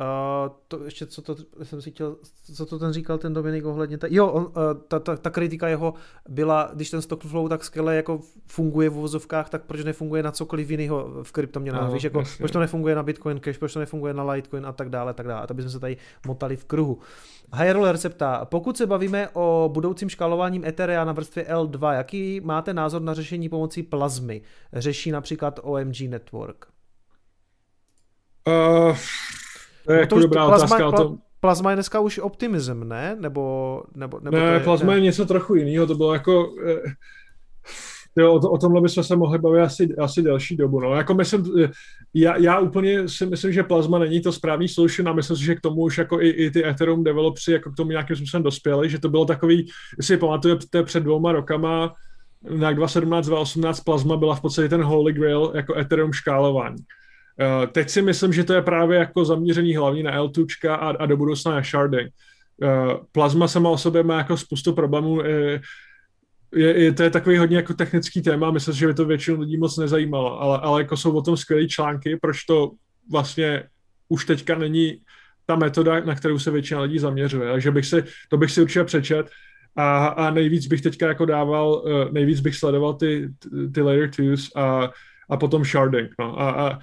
[0.00, 2.16] Uh, to ještě, co to jsem si chtěl,
[2.54, 4.50] co to ten říkal ten Dominik ohledně, ta, jo, on, uh,
[4.88, 5.94] ta, ta, ta, kritika jeho
[6.28, 10.32] byla, když ten stock flow tak skvěle jako funguje v uvozovkách, tak proč nefunguje na
[10.32, 14.14] cokoliv jiného v kryptoměnách, víš, jako, proč to nefunguje na Bitcoin Cash, proč to nefunguje
[14.14, 15.96] na Litecoin a tak dále, tak dále, a to bychom se tady
[16.26, 16.98] motali v kruhu.
[17.52, 22.74] High se ptá, pokud se bavíme o budoucím škálováním Etherea na vrstvě L2, jaký máte
[22.74, 24.42] názor na řešení pomocí plazmy?
[24.72, 26.66] Řeší například OMG Network.
[28.46, 28.96] Uh,
[29.86, 30.90] to je no jako dobrá plazma, otázka.
[30.90, 31.18] Pla, tom...
[31.40, 33.16] Plazma je dneska už optimism, ne?
[33.20, 34.98] Nebo, nebo, nebo ne, to je, plazma ne?
[34.98, 35.86] je něco trochu jiného.
[35.86, 36.54] To bylo jako...
[36.66, 36.92] Eh,
[38.16, 40.80] jo, o, o tomhle bychom se mohli bavit asi, asi delší dobu.
[40.80, 40.94] No.
[40.94, 41.70] Jako myslím, eh,
[42.14, 45.54] já, já úplně si myslím, že plazma není to správný solution a myslím si, že
[45.54, 48.90] k tomu už jako i, i ty Ethereum developři jako k tomu nějakým způsobem dospěli,
[48.90, 51.94] že to bylo takový, jestli pamatujete před dvouma rokama,
[52.50, 56.76] na 2017, 2018 plazma byla v podstatě ten holy grail jako Ethereum škálování.
[57.40, 60.30] Uh, teď si myslím, že to je právě jako zaměřený hlavně na l
[60.68, 62.10] a, a do budoucna na sharding.
[62.62, 65.12] Uh, plazma sama o sobě má jako spoustu problémů.
[65.12, 65.24] Uh,
[66.54, 69.56] je, je, to je takový hodně jako technický téma, myslím, že by to většinu lidí
[69.56, 72.70] moc nezajímalo, ale, ale jako jsou o tom skvělé články, proč to
[73.10, 73.64] vlastně
[74.08, 74.98] už teďka není
[75.46, 77.52] ta metoda, na kterou se většina lidí zaměřuje.
[77.52, 79.30] Takže bych si, to bych si určitě přečet
[79.76, 83.28] a, a nejvíc bych teďka jako dával, nejvíc bych sledoval ty,
[83.74, 84.90] ty layer twos a,
[85.30, 86.10] a potom sharding.
[86.18, 86.40] No.
[86.40, 86.78] A, a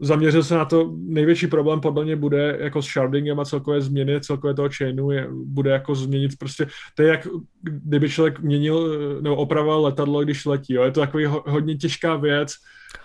[0.00, 4.20] zaměřil se na to, největší problém podle mě bude jako s shardingem a celkové změny
[4.20, 7.26] celkové toho chainu je, bude jako změnit prostě, to je jak
[7.62, 10.82] kdyby člověk měnil nebo opravoval letadlo, když letí, jo.
[10.82, 12.54] je to takový ho, hodně těžká věc,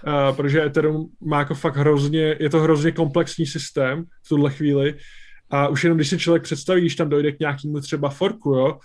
[0.07, 4.95] uh, protože Ethereum má jako fakt hrozně, je to hrozně komplexní systém v tuhle chvíli
[5.49, 8.79] a už jenom když si člověk představí, když tam dojde k nějakému třeba forku, jo,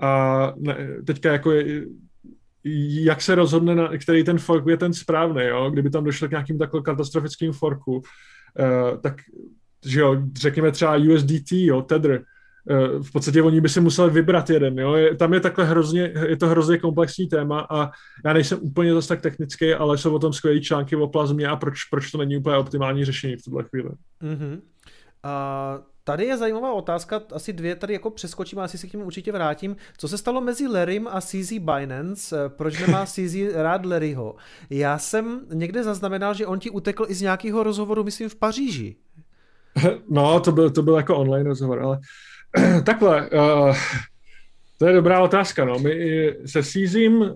[0.00, 0.76] a ne,
[1.06, 1.84] teďka jako je,
[2.64, 5.70] jak se rozhodne, na, který ten fork je ten správný, jo?
[5.70, 9.14] kdyby tam došlo k nějakým takovým katastrofickým forku, uh, tak
[9.86, 12.22] že jo, řekněme třeba USDT, jo, Tether,
[12.70, 14.94] uh, v podstatě oni by si museli vybrat jeden, jo?
[14.94, 17.90] Je, tam je takhle hrozně, je to hrozně komplexní téma a
[18.24, 21.56] já nejsem úplně zase tak technický, ale jsou o tom skvělé články o plazmě a
[21.56, 23.90] proč, proč to není úplně optimální řešení v tuhle chvíli.
[24.22, 24.60] Mm-hmm.
[25.22, 29.32] A Tady je zajímavá otázka, asi dvě tady jako přeskočím, asi se k němu určitě
[29.32, 29.76] vrátím.
[29.98, 32.36] Co se stalo mezi Larrym a CZ Binance?
[32.48, 34.34] Proč nemá CZ rád Larryho?
[34.70, 38.96] Já jsem někde zaznamenal, že on ti utekl i z nějakého rozhovoru, myslím, v Paříži.
[40.10, 41.98] No, to byl, to byl jako online rozhovor, ale
[42.84, 43.76] takhle, uh,
[44.78, 45.78] to je dobrá otázka, no.
[45.78, 47.30] My se CZím uh,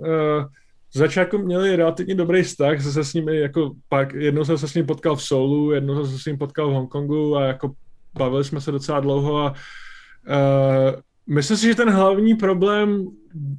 [0.94, 4.74] z začátku měli relativně dobrý vztah, se s ním jako pak, jednou jsem se s
[4.74, 7.72] ním potkal v Soulu, jednou jsem se s ním potkal v Hongkongu a jako
[8.18, 13.06] bavili jsme se docela dlouho a uh, myslím si, že ten hlavní problém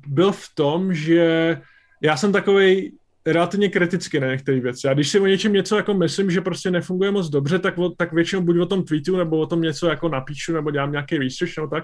[0.08, 1.58] byl v tom, že
[2.02, 2.92] já jsem takový
[3.26, 4.88] relativně kriticky na některé věci.
[4.88, 7.90] A když si o něčem něco jako myslím, že prostě nefunguje moc dobře, tak, o,
[7.90, 11.18] tak většinou buď o tom tweetu, nebo o tom něco jako napíšu, nebo dělám nějaký
[11.18, 11.84] research, nebo tak.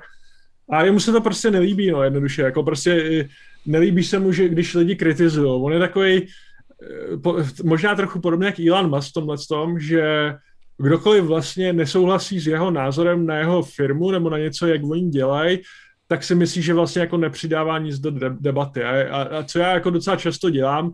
[0.71, 2.41] A jemu se to prostě nelíbí, no, jednoduše.
[2.41, 3.27] Jako prostě
[3.65, 5.61] nelíbí se mu, že když lidi kritizují.
[5.63, 10.33] On je takový eh, možná trochu podobně jak Elon Musk v tomhle tom, že
[10.79, 15.59] kdokoliv vlastně nesouhlasí s jeho názorem na jeho firmu nebo na něco, jak oni dělají,
[16.07, 18.83] tak si myslí, že vlastně jako nepřidává nic do debaty.
[18.83, 20.91] A, a, a co já jako docela často dělám,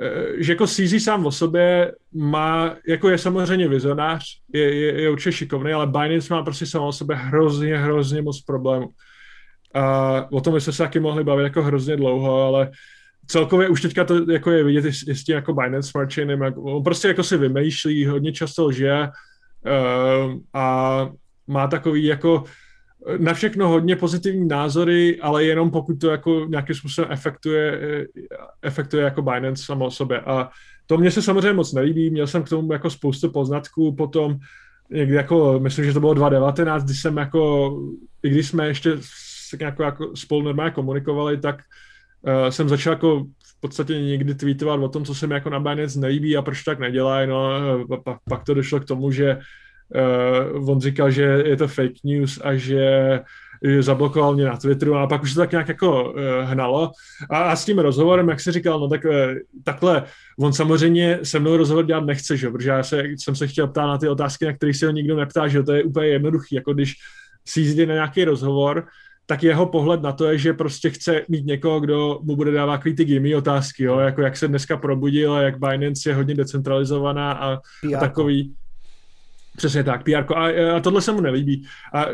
[0.00, 4.24] eh, že jako CZ sám o sobě má, jako je samozřejmě vizionář,
[4.54, 8.40] je, je, je určitě šikovný, ale Binance má prostě samo o sobě hrozně, hrozně moc
[8.40, 8.88] problémů.
[9.74, 12.70] A o tom jsme se taky mohli bavit jako hrozně dlouho, ale
[13.28, 16.62] celkově už teďka to jako je vidět i s tím jako Binance Smart Chainem, jako,
[16.62, 21.08] on prostě jako si vymýšlí, hodně často lže uh, a
[21.46, 22.44] má takový jako
[23.18, 27.80] na všechno hodně pozitivní názory, ale jenom pokud to jako nějakým způsobem efektuje,
[28.62, 30.20] efektuje jako Binance samo o sobě.
[30.20, 30.50] A
[30.86, 34.38] to mě se samozřejmě moc nelíbí, měl jsem k tomu jako spoustu poznatků, potom
[34.90, 37.72] někdy jako, myslím, že to bylo 2019, když jsem jako,
[38.22, 38.92] i když jsme ještě
[39.60, 41.62] jako, jako spolu normálně komunikovali, tak uh,
[42.48, 43.24] jsem začal jako
[43.58, 46.62] v podstatě někdy tweetovat o tom, co se mi jako na Binance nelíbí a proč
[46.62, 47.50] tak nedělají, no
[48.04, 49.38] pak, pak to došlo k tomu, že
[50.54, 53.20] uh, on říkal, že je to fake news a že
[53.80, 56.90] zablokoval mě na Twitteru a pak už to tak nějak jako uh, hnalo.
[57.30, 59.12] A, a s tím rozhovorem, jak jsi říkal, no tak uh,
[59.64, 60.04] takhle,
[60.40, 62.50] on samozřejmě se mnou rozhovor dělat nechce, že?
[62.50, 65.16] protože já se, jsem se chtěl ptát na ty otázky, na které se ho nikdo
[65.16, 66.94] neptá, že to je úplně jednoduchý, jako když
[67.48, 68.86] si jízdí na nějaký rozhovor,
[69.30, 72.76] tak jeho pohled na to je, že prostě chce mít někoho, kdo mu bude dávat
[72.76, 73.98] takový ty gimme otázky, jo?
[73.98, 77.54] jako jak se dneska probudil a jak Binance je hodně decentralizovaná a,
[77.96, 78.54] a takový.
[79.56, 80.34] Přesně tak, PR.
[80.34, 81.66] A, a tohle se mu nelíbí.
[81.94, 82.06] A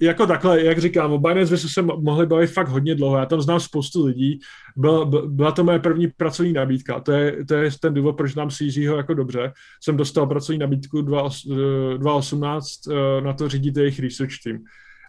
[0.00, 3.16] jako takhle, jak říkám, o Binance by se mohli bavit fakt hodně dlouho.
[3.16, 4.40] Já tam znám spoustu lidí.
[4.76, 7.00] Byla, byla to moje první pracovní nabídka.
[7.00, 9.52] To je, to je ten důvod, proč nám CZho jako dobře.
[9.82, 14.58] Jsem dostal pracovní nabídku 2018 eh, na to řídit jejich research team.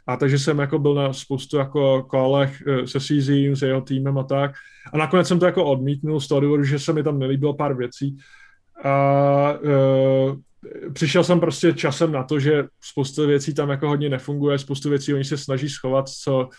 [0.08, 4.18] A takže jsem jako byl na spoustu jako kolech eh, se CZ, s jeho týmem
[4.18, 4.52] a tak.
[4.94, 7.78] A nakonec jsem to jako odmítnul z toho důvodu, že se mi tam nelíbilo pár
[7.78, 8.18] věcí.
[8.84, 10.36] A uh,
[10.94, 15.14] přišel jsem prostě časem na to, že spoustu věcí tam jako hodně nefunguje, spoustu věcí
[15.14, 16.50] oni se snaží schovat, co,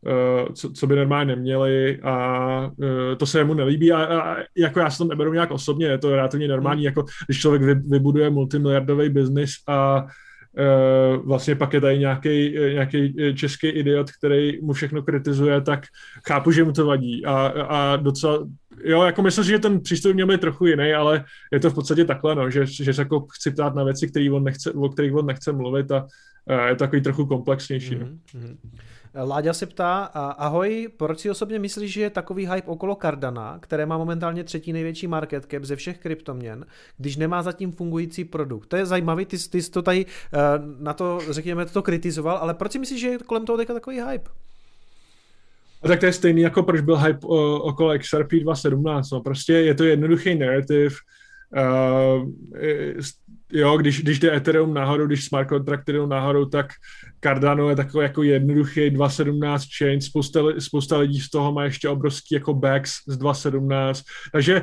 [0.00, 4.80] uh, co, co by normálně neměli a uh, to se jemu nelíbí a, a jako
[4.80, 6.86] já se tam neberu nějak osobně, je to relativně normální, mm.
[6.86, 10.23] jako když člověk vy, vybuduje multimiliardový biznis a Eh,
[11.24, 15.86] vlastně pak je tady nějaký, nějaký český idiot, který mu všechno kritizuje, tak
[16.28, 18.46] chápu, že mu to vadí a, a docela,
[18.84, 22.04] jo, jako myslím, že ten přístup měl být trochu jiný, ale je to v podstatě
[22.04, 25.14] takhle, no, že, že se jako chci ptát na věci, který on nechce, o kterých
[25.14, 26.06] on nechce mluvit a,
[26.68, 27.96] je takový trochu komplexnější.
[27.96, 28.18] Mm-hmm.
[28.34, 28.48] No.
[29.22, 30.04] Láďa se ptá,
[30.38, 34.72] ahoj, proč si osobně myslíš, že je takový hype okolo Cardana, které má momentálně třetí
[34.72, 36.66] největší market cap ze všech kryptoměn,
[36.98, 38.66] když nemá zatím fungující produkt?
[38.66, 40.38] To je zajímavý, ty, ty jsi to tady eh,
[40.78, 44.30] na to, řekněme, to kritizoval, ale proč si myslíš, že je kolem toho takový hype?
[45.82, 49.02] A tak to je stejný, jako proč byl hype o, okolo XRP 2.17.
[49.12, 49.20] No.
[49.20, 50.94] Prostě je to jednoduchý narrative,
[51.56, 52.30] Uh,
[53.52, 56.66] jo, když, když jde Ethereum nahoru, když smart contract jdou nahoru, tak
[57.24, 62.34] Cardano je takový jako jednoduchý 2.17 chain, spousta, spousta lidí z toho má ještě obrovský
[62.34, 64.02] jako backs z 2.17,
[64.32, 64.62] takže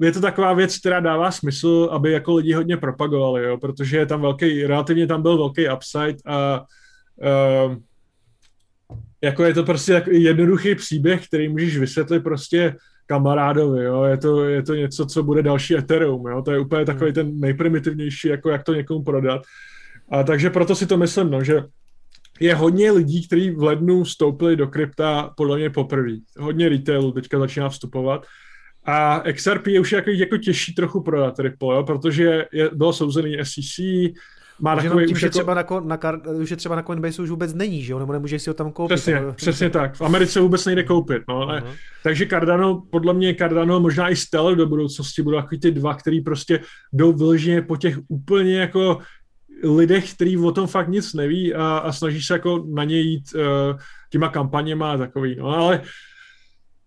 [0.00, 4.06] je to taková věc, která dává smysl, aby jako lidi hodně propagovali, jo, protože je
[4.06, 6.64] tam velký, relativně tam byl velký upside a
[7.70, 7.76] uh,
[9.22, 12.76] jako je to prostě jednoduchý příběh, který můžeš vysvětlit prostě
[13.06, 16.84] kamarádovi, jo, je to, je to něco, co bude další Ethereum, jo, to je úplně
[16.84, 17.14] takový hmm.
[17.14, 19.42] ten nejprimitivnější, jako jak to někomu prodat.
[20.10, 21.62] A takže proto si to myslím, no, že
[22.40, 26.12] je hodně lidí, kteří v lednu vstoupili do krypta podle mě poprvé.
[26.38, 28.26] Hodně retailu teďka začíná vstupovat.
[28.84, 33.36] A XRP je už jako, jako těžší trochu prodat Ripple, jo, protože je, bylo souzený
[33.42, 33.86] SEC,
[34.60, 35.06] má už takový...
[35.06, 35.98] Tím, už, že jako, třeba na, na,
[36.42, 37.98] už je třeba na Coinbase už vůbec není, že jo?
[37.98, 38.94] Nebo nemůžeš si ho tam koupit.
[38.94, 39.32] Přesně, nebo...
[39.32, 39.94] přesně tak.
[39.94, 41.22] V Americe vůbec nejde koupit.
[41.28, 41.64] No, uh-huh.
[42.02, 46.20] Takže Cardano, podle mě Cardano, možná i Stellar do budoucnosti budou takový ty dva, který
[46.20, 46.60] prostě
[46.92, 48.98] jdou vyloženě po těch úplně jako
[49.64, 53.34] lidech, který o tom fakt nic neví a, a snaží se jako na ně jít
[53.34, 53.40] uh,
[54.10, 55.36] těma kampaněma a takový.
[55.36, 55.82] No, ale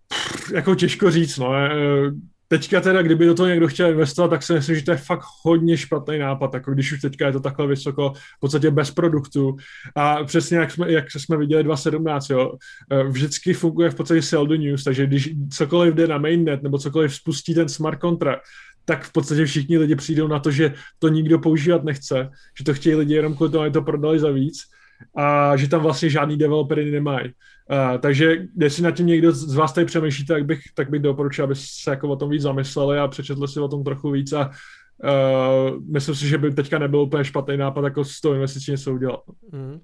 [0.08, 1.48] pff, jako těžko říct, no.
[1.48, 2.10] Uh,
[2.52, 5.22] teďka teda, kdyby do toho někdo chtěl investovat, tak si myslím, že to je fakt
[5.44, 9.56] hodně špatný nápad, jako když už teďka je to takhle vysoko, v podstatě bez produktu.
[9.96, 12.52] A přesně jak jsme, jak jsme viděli 2017, jo,
[12.90, 16.78] eh, vždycky funguje v podstatě sell the news, takže když cokoliv jde na mainnet nebo
[16.78, 18.42] cokoliv spustí ten smart contract,
[18.84, 22.74] tak v podstatě všichni lidi přijdou na to, že to nikdo používat nechce, že to
[22.74, 24.62] chtějí lidi jenom kvůli tomu, aby to prodali za víc
[25.16, 27.26] a že tam vlastně žádný developery nemají.
[27.70, 31.44] Uh, takže jestli nad tím někdo z vás tady přemýšlíte, tak bych, tak bych doporučil,
[31.44, 34.46] aby se jako o tom víc zamysleli a přečetli si o tom trochu víc a
[34.48, 38.92] uh, myslím si, že by teďka nebyl úplně špatný nápad jako s tou investicí něco
[38.94, 39.20] udělat.
[39.52, 39.80] Mm.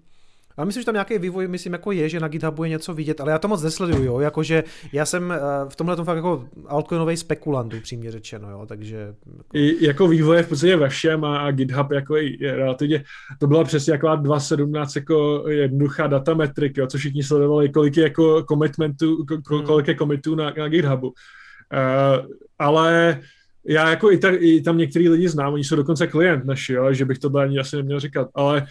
[0.57, 3.21] A myslím, že tam nějaký vývoj, myslím, jako je, že na GitHubu je něco vidět,
[3.21, 5.39] ale já to moc nesleduju, jo, jakože já jsem eh,
[5.69, 8.97] v tomhle tom fakt jako altcoinový spekulant, upřímně řečeno, jo, takže...
[8.97, 9.51] Jako...
[9.55, 13.05] I, jako vývoj je v podstatě ve všem a, GitHub jako je, je relativně,
[13.39, 18.43] to byla přesně jako 2.17 jako jednoduchá datametrik, jo, co všichni sledovali, kolik je jako
[18.43, 19.63] commitmentů, hmm.
[19.63, 21.09] kolik je commitů na, na GitHubu.
[21.09, 22.27] Uh,
[22.59, 23.21] ale
[23.69, 26.93] já jako i, ta, i tam některý lidi znám, oni jsou dokonce klient naši, jo,
[26.93, 28.67] že bych to ani asi neměl říkat, ale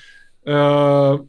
[0.47, 1.25] uh,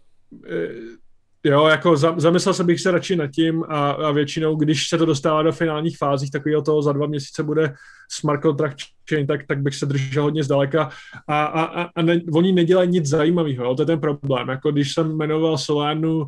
[1.45, 5.05] jo, jako zamyslel jsem bych se radši nad tím a, a většinou, když se to
[5.07, 7.75] dostává do finálních fází, takového toho za dva měsíce bude
[8.11, 8.77] smart contract
[9.11, 10.91] chain, tak, tak bych se držel hodně zdaleka
[11.29, 14.49] a, a, a, ne, oni nedělají nic zajímavého, to je ten problém.
[14.49, 16.27] Jako když jsem jmenoval Solanu, uh,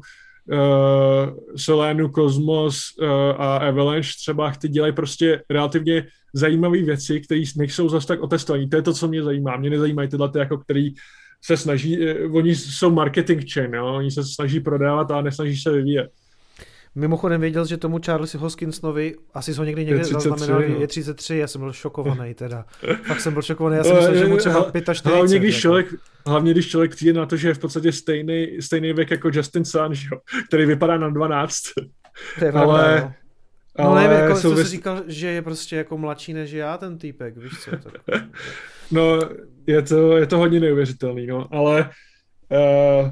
[1.56, 3.08] Solanu, Cosmos uh,
[3.38, 8.68] a Avalanche třeba, ty dělají prostě relativně zajímavé věci, které nejsou zase tak otestované.
[8.68, 9.56] To je to, co mě zajímá.
[9.56, 10.94] Mě nezajímají tyhle, ty, jako, který
[11.42, 13.86] se snaží, eh, oni jsou marketing chain, jo?
[13.86, 16.10] oni se snaží prodávat a nesnaží se vyvíjet.
[16.94, 20.80] Mimochodem věděl, že tomu Charlesi Hoskinsonovi, asi ho někdy někde zaznamenal, no.
[20.80, 22.64] je 33, já jsem byl šokovaný teda.
[23.06, 25.14] Fakt jsem byl šokovaný, já jsem myslel, že mu třeba 45.
[25.14, 25.60] Hlavně když, jako.
[25.60, 25.86] člověk,
[26.26, 29.64] hlavně když člověk přijde na to, že je v podstatě stejný, stejný věk jako Justin
[29.64, 30.18] Sun, jo?
[30.48, 31.54] který vypadá na 12.
[32.38, 33.12] To je pravda, ale, no.
[33.78, 36.98] No ale nevím, jako, co jsi říkal, že je prostě jako mladší než já ten
[36.98, 37.70] týpek, víš co?
[37.70, 37.92] Tak...
[38.90, 39.18] no,
[39.66, 41.90] je to, je to hodně neuvěřitelný, no, ale
[42.50, 43.10] uh,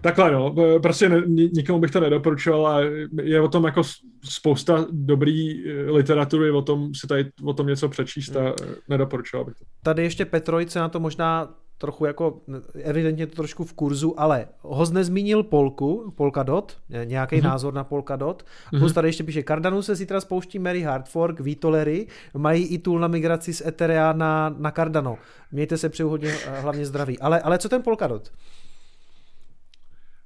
[0.00, 1.22] takhle, no, prostě ne,
[1.52, 2.80] nikomu bych to nedoporučoval a
[3.22, 3.82] je o tom jako
[4.24, 8.54] spousta dobrý eh, literatury, o tom si tady o tom něco přečíst a hmm.
[8.88, 9.64] nedoporučoval bych to.
[9.82, 12.40] Tady ještě Petrojce na to možná trochu jako,
[12.82, 17.44] evidentně to trošku v kurzu, ale Hoz nezmínil Polku, Polkadot, nějaký mm-hmm.
[17.44, 18.42] názor na Polkadot.
[18.42, 18.78] Mm-hmm.
[18.78, 23.08] Plus tady ještě píše, Cardano se zítra spouští Mary Hardfork, Vitolery, mají i tool na
[23.08, 25.18] migraci z Etherea na, na Cardano.
[25.52, 27.18] Mějte se přeju hodně, eh, hlavně zdraví.
[27.18, 28.30] Ale, ale co ten Polkadot?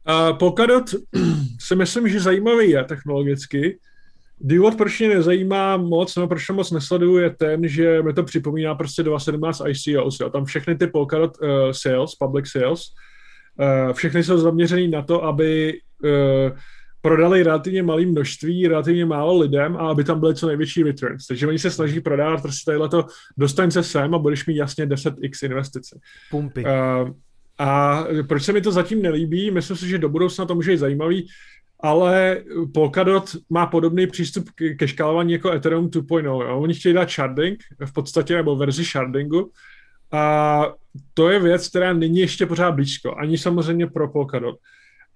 [0.08, 0.90] Uh, Polkadot
[1.60, 3.78] si myslím, že zajímavý je technologicky.
[4.40, 8.22] Důvod, proč mě nezajímá moc, no proč to moc nesleduju, je ten, že mi to
[8.22, 10.30] připomíná prostě 217 ICOs, jo.
[10.30, 12.82] tam všechny ty Polkadot uh, sales, public sales,
[13.60, 16.58] uh, všechny jsou zaměřený na to, aby uh,
[17.00, 21.26] prodali relativně malé množství, relativně málo lidem a aby tam byly co největší returns.
[21.26, 23.04] Takže oni se snaží prodávat prostě tadyhle to,
[23.38, 26.00] dostaň se sem a budeš mít jasně 10x investice.
[26.30, 26.64] Pumpy.
[26.64, 27.10] Uh,
[27.58, 29.50] a proč se mi to zatím nelíbí?
[29.50, 31.26] Myslím si, že do budoucna to může být zajímavý
[31.82, 32.42] ale
[32.74, 36.24] Polkadot má podobný přístup ke škálování jako Ethereum 2.0.
[36.24, 36.58] Jo?
[36.60, 39.50] Oni chtějí dát sharding v podstatě, nebo verzi shardingu,
[40.12, 40.66] a
[41.14, 44.56] to je věc, která není ještě pořád blízko, ani samozřejmě pro Polkadot.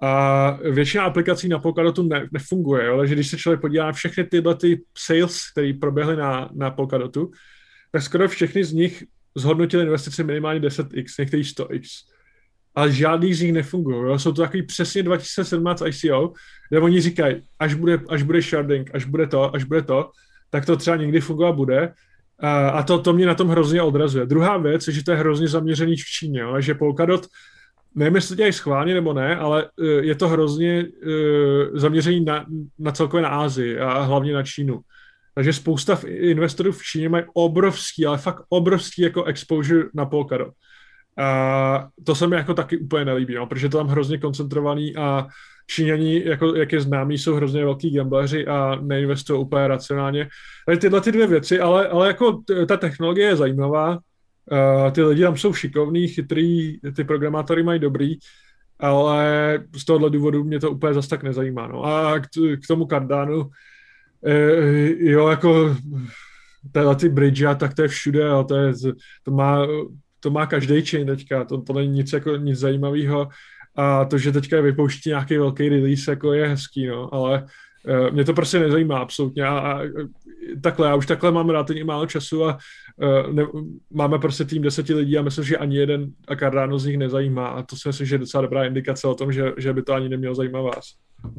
[0.03, 4.25] A většina aplikací na Polkadotu ne, nefunguje, ale že když se člověk podívá na všechny
[4.25, 7.31] tyhle ty sales, které proběhly na, na Polkadotu,
[7.93, 9.05] tak skoro všechny z nich
[9.35, 11.83] zhodnotili investice minimálně 10x, některý 100x
[12.75, 13.97] ale žádný z nich nefungují.
[13.97, 14.19] Jo?
[14.19, 16.33] Jsou to takový přesně 2017 ICO,
[16.71, 20.11] kde oni říkají, až bude, až bude sharding, až bude to, až bude to,
[20.51, 21.93] tak to třeba někdy fungovat bude.
[22.73, 24.27] A to, to mě na tom hrozně odrazuje.
[24.27, 26.61] Druhá věc je, že to je hrozně zaměřený v Číně, jo?
[26.61, 27.27] že Polkadot,
[27.95, 32.47] nevím, jestli to dělají schválně nebo ne, ale e, je to hrozně uh, zaměřený na,
[32.79, 34.81] na celkově na Ázii a hlavně na Čínu.
[35.35, 40.55] Takže spousta investorů v Číně mají obrovský, ale fakt obrovský jako exposure na Polkadot.
[41.19, 45.27] A to se mi jako taky úplně nelíbí, no, protože to tam hrozně koncentrovaný a
[45.67, 50.29] Číňani, jako, jak je známý, jsou hrozně velký gambleři a neinvestují úplně racionálně.
[50.67, 55.23] Takže tyhle ty dvě věci, ale, ale jako ta technologie je zajímavá, uh, ty lidi
[55.23, 58.15] tam jsou šikovní, chytrý, ty programátory mají dobrý,
[58.79, 61.67] ale z tohohle důvodu mě to úplně zase tak nezajímá.
[61.67, 61.85] No.
[61.85, 62.27] A k,
[62.63, 63.51] k tomu Cardano, uh,
[64.99, 65.77] jo, jako
[66.73, 68.73] tyhle ty bridge, tak to je všude, jo, to, je,
[69.23, 69.67] to má
[70.25, 73.29] to má každý chain teďka, to, to není nic, jako, nic zajímavého
[73.77, 77.45] a to, že teďka vypouští nějaký velký release, jako je hezký, no, ale
[77.89, 79.45] uh, mě to prostě nezajímá absolutně.
[79.45, 79.81] A, a
[80.63, 82.59] takhle, já už takhle mám rád málo času a
[82.97, 83.47] uh, ne,
[83.91, 87.49] máme prostě tým deseti lidí a myslím, že ani jeden a Cardano z nich nezajímá.
[87.49, 89.93] A to si myslím, že je docela dobrá indikace o tom, že, že by to
[89.93, 90.85] ani nemělo zajímat vás.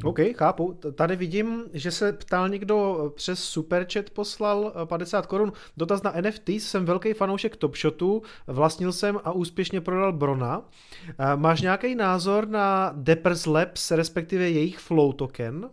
[0.04, 0.78] OK, chápu.
[0.94, 5.52] Tady vidím, že se ptal někdo přes Superchat poslal 50 eh, korun.
[5.76, 10.62] Dotaz na NFT, jsem velký fanoušek Top Shotu, vlastnil jsem a úspěšně prodal Brona.
[11.08, 15.70] Eh, máš nějaký názor na Deppers Labs, respektive jejich Flow token?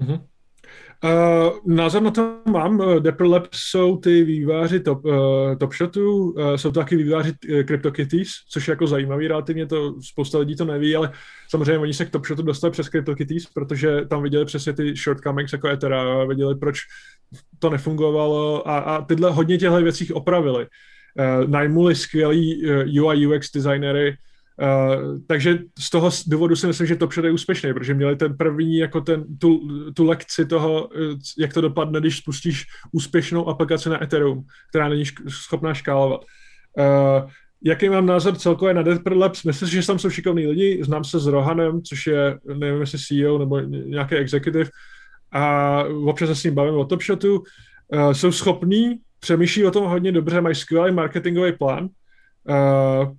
[0.00, 0.20] Mm-hmm.
[1.04, 2.82] Uh, názor na to mám.
[3.00, 5.14] Dapper Labs jsou ty výváři top, uh,
[5.58, 9.94] top shotů, uh, jsou to taky výváři uh, CryptoKitties, což je jako zajímavý relativně, to
[10.02, 11.12] spousta lidí to neví, ale
[11.48, 15.52] samozřejmě oni se k top shotu dostali přes CryptoKitties, protože tam viděli přesně ty shortcomings
[15.52, 16.78] jako Ethera, viděli, proč
[17.58, 20.66] to nefungovalo a, a tyhle hodně těchto věcí opravili.
[21.18, 24.16] Uh, najmuli skvělý uh, UI UX designery,
[24.62, 28.76] Uh, takže z toho důvodu si myslím, že to je úspěšný, protože měli ten první,
[28.76, 29.60] jako ten, tu,
[29.94, 35.04] tu lekci toho, eh, jak to dopadne, když spustíš úspěšnou aplikaci na Ethereum, která není
[35.04, 36.20] šk- schopná škálovat.
[36.78, 37.30] Uh,
[37.64, 39.44] jaký mám názor celkově na Deeper Labs?
[39.44, 43.38] Myslím, že tam jsou šikovní lidi, znám se s Rohanem, což je, nevím, jestli CEO
[43.38, 44.70] nebo nějaký executive,
[45.32, 47.38] a občas se s ním bavím o Top Shotu.
[47.38, 51.88] Uh, jsou schopní, přemýšlí o tom hodně dobře, mají skvělý marketingový plán.
[52.48, 53.12] Uh,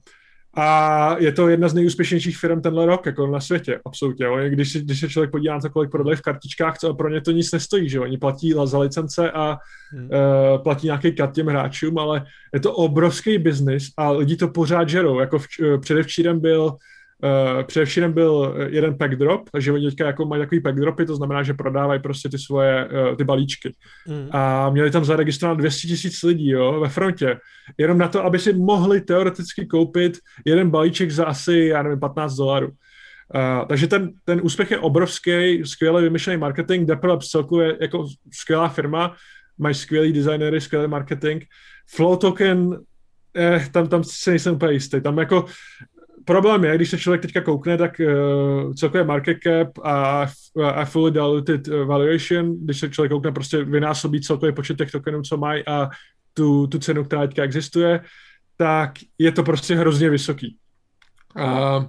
[0.60, 4.28] a je to jedna z nejúspěšnějších firm tenhle rok jako na světě, absolutně.
[4.50, 7.22] Když, si, když se člověk podívá na to, kolik prodají v kartičkách, co pro ně
[7.22, 9.58] to nic nestojí, že oni platí za licence a
[9.92, 10.04] hmm.
[10.04, 14.90] uh, platí nějaký kat těm hráčům, ale je to obrovský biznis a lidi to pořád
[14.90, 15.20] žerou.
[15.20, 16.78] Jako v, uh, předevčírem byl
[17.24, 21.16] Uh, především byl jeden pack drop, takže oni teďka jako mají takový pack dropy, to
[21.16, 23.72] znamená, že prodávají prostě ty svoje uh, ty balíčky.
[24.08, 24.30] Mm.
[24.32, 27.38] A měli tam zaregistrovat 200 tisíc lidí jo, ve frontě,
[27.78, 32.36] jenom na to, aby si mohli teoreticky koupit jeden balíček za asi, já nevím, 15
[32.36, 32.68] dolarů.
[32.68, 39.16] Uh, takže ten, ten úspěch je obrovský, skvěle vymyšlený marketing, Dapper celkově jako skvělá firma,
[39.58, 41.44] mají skvělý designery, skvělý marketing.
[41.90, 42.80] Flow token,
[43.38, 45.02] eh, tam, tam se nejsem úplně jistý.
[45.02, 45.46] Tam jako
[46.28, 50.28] problém je, když se člověk teďka koukne, tak uh, celkově market cap a,
[50.64, 55.38] a fully diluted valuation, když se člověk koukne, prostě vynásobí celkový počet těch tokenů, co
[55.38, 55.90] mají a
[56.34, 58.02] tu, tu cenu, která teďka existuje,
[58.58, 60.58] tak je to prostě hrozně vysoký.
[61.36, 61.86] Uh,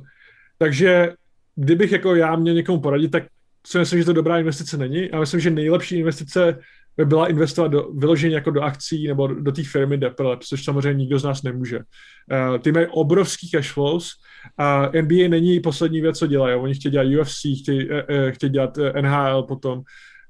[0.58, 1.12] takže
[1.56, 3.22] kdybych jako já měl někomu poradit, tak
[3.66, 5.10] si myslím, že to dobrá investice není.
[5.10, 6.58] A myslím, že nejlepší investice
[7.04, 10.94] byla investovat do, vyloženě jako do akcí nebo do, do té firmy Dapper což samozřejmě
[10.94, 11.78] nikdo z nás nemůže.
[11.78, 14.08] Uh, ty mají obrovský cash flows
[14.58, 16.54] a NBA není poslední věc, co dělají.
[16.54, 17.96] Oni chtějí dělat UFC, chtějí, uh,
[18.30, 19.82] chtějí dělat NHL potom.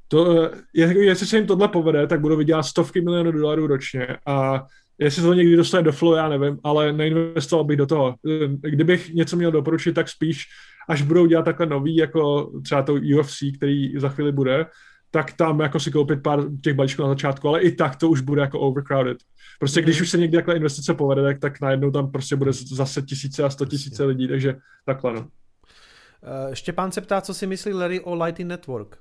[0.09, 4.67] To, uh, jestli se jim tohle povede, tak budou vydělat stovky milionů dolarů ročně a
[5.01, 8.15] Jestli to někdy dostane do flow, já nevím, ale neinvestoval bych do toho.
[8.61, 10.45] Kdybych něco měl doporučit, tak spíš,
[10.89, 14.67] až budou dělat takhle nový, jako třeba to UFC, který za chvíli bude,
[15.11, 18.21] tak tam jako si koupit pár těch balíčků na začátku, ale i tak to už
[18.21, 19.19] bude jako overcrowded.
[19.59, 20.03] Prostě když mhm.
[20.03, 23.51] už se někdy takhle investice povede, tak, tak najednou tam prostě bude zase tisíce a
[23.51, 24.57] sto tisíce lidí, takže
[24.87, 25.21] takhle no.
[25.21, 28.99] Uh, Štěpán se ptá, co si myslí Larry o Lightning Network?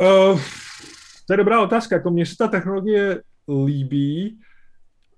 [0.00, 0.40] Uh,
[1.26, 1.96] to je dobrá otázka.
[1.96, 3.22] Jako mně se ta technologie
[3.64, 4.40] líbí,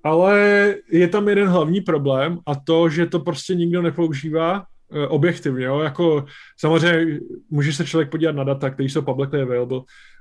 [0.04, 4.77] ale je tam jeden hlavní problém a to, že to prostě nikdo nepoužívá Eh,
[5.08, 5.80] objektivně, jo?
[5.80, 6.24] jako
[6.56, 7.20] samozřejmě
[7.50, 9.80] může se člověk podívat na data, které jsou publicly available.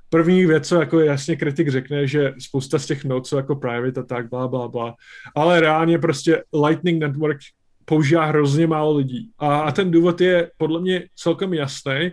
[0.09, 3.99] První věc, co jako jasně kritik řekne, že spousta z těch nod jsou jako private
[3.99, 4.95] a tak, bla, bla, bla.
[5.35, 7.37] Ale reálně prostě Lightning Network
[7.85, 9.29] používá hrozně málo lidí.
[9.39, 12.11] A, a ten důvod je podle mě celkem jasný.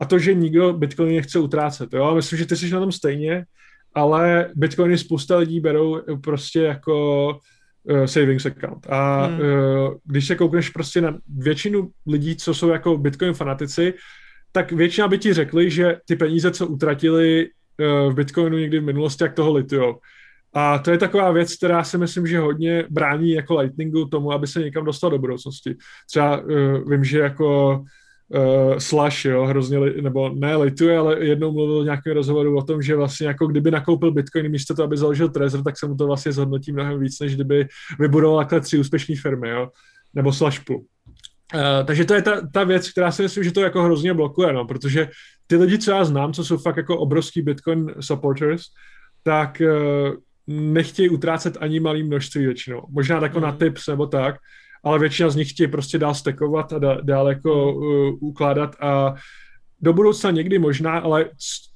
[0.00, 1.92] A to, že nikdo Bitcoin nechce utrácet.
[1.92, 2.14] Jo?
[2.14, 3.44] Myslím, že ty jsi na tom stejně,
[3.94, 7.38] ale Bitcoiny spousta lidí berou prostě jako
[7.90, 8.86] uh, savings account.
[8.90, 9.40] A hmm.
[9.40, 13.94] uh, když se koukneš prostě na většinu lidí, co jsou jako Bitcoin fanatici,
[14.52, 17.48] tak většina by ti řekli, že ty peníze, co utratili
[17.80, 19.98] uh, v Bitcoinu někdy v minulosti, jak toho litujou.
[20.54, 24.46] A to je taková věc, která si myslím, že hodně brání jako Lightningu tomu, aby
[24.46, 25.76] se někam dostal do budoucnosti.
[26.10, 27.82] Třeba uh, vím, že jako
[28.30, 32.62] uh, Slash, jo, hrozně, li, nebo ne lituje, ale jednou mluvil v nějakém rozhovoru o
[32.62, 35.96] tom, že vlastně jako kdyby nakoupil Bitcoin místo toho, aby založil Trezor, tak se mu
[35.96, 37.66] to vlastně zhodnotí mnohem víc, než kdyby
[37.98, 39.68] vybudoval takhle tři úspěšné firmy, jo,
[40.14, 40.78] nebo Slash Pool.
[41.54, 44.52] Uh, takže to je ta, ta věc, která si myslím, že to jako hrozně blokuje,
[44.52, 45.08] no, protože
[45.46, 48.62] ty lidi, co já znám, co jsou fakt jako obrovský Bitcoin supporters,
[49.22, 50.14] tak uh,
[50.46, 52.82] nechtějí utrácet ani malý množství většinou.
[52.90, 53.44] Možná jako mm.
[53.44, 54.36] na tips nebo tak,
[54.84, 59.14] ale většina z nich chtějí prostě dál stekovat a dál, jako uh, ukládat a
[59.80, 61.30] do budoucna někdy možná, ale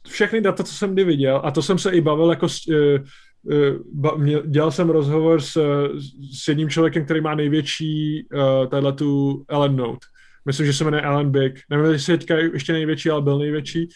[0.09, 4.14] všechny data, co jsem kdy viděl, a to jsem se i bavil jako s, uh,
[4.16, 5.52] uh, dělal jsem rozhovor s,
[6.43, 10.06] s jedním člověkem, který má největší uh, tahle tu Ellen Note.
[10.47, 11.60] Myslím, že se jmenuje Alan Big.
[11.70, 13.89] Nevím, jestli je teďka ještě největší, ale byl největší.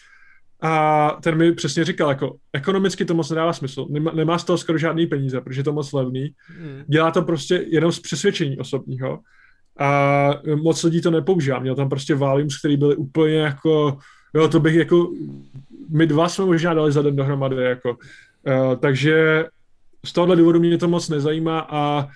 [0.61, 4.57] A ten mi přesně říkal, jako ekonomicky to moc nedává smysl, nemá, nemá z toho
[4.57, 6.33] skoro žádný peníze, protože je to moc levný.
[6.47, 6.83] Hmm.
[6.87, 9.19] Dělá to prostě jenom z přesvědčení osobního.
[9.79, 11.59] A moc lidí to nepoužívá.
[11.59, 13.97] Měl tam prostě volumes, který byly úplně jako,
[14.33, 15.11] jo, to bych jako,
[15.89, 17.89] my dva jsme možná dali za den dohromady, jako.
[17.89, 19.45] Uh, takže
[20.05, 22.07] z tohohle důvodu mě to moc nezajímá a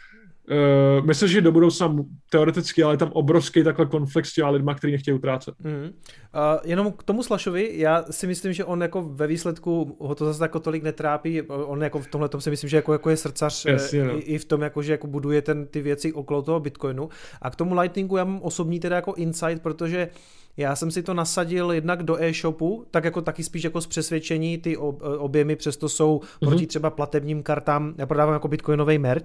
[0.49, 1.95] Uh, myslím, že do budoucna
[2.29, 5.55] teoreticky, ale je tam obrovský takhle konflikt s těma lidma, kteří nechtějí utrácet.
[5.59, 5.83] Mm.
[5.83, 5.89] Uh,
[6.63, 10.43] jenom k tomu Slašovi, já si myslím, že on jako ve výsledku ho to zase
[10.43, 13.65] jako tolik netrápí, on jako v tomhle tom si myslím, že jako, jako je srdcař
[13.65, 14.17] Jasně, no.
[14.17, 17.09] i, i, v tom, jako, že jako buduje ten, ty věci okolo toho Bitcoinu.
[17.41, 20.09] A k tomu Lightningu já mám osobní teda jako insight, protože
[20.57, 24.57] já jsem si to nasadil jednak do e-shopu, tak jako taky spíš jako z přesvědčení,
[24.57, 24.77] ty
[25.17, 26.47] objemy přesto jsou mm-hmm.
[26.47, 29.23] proti třeba platebním kartám, já prodávám jako bitcoinový merch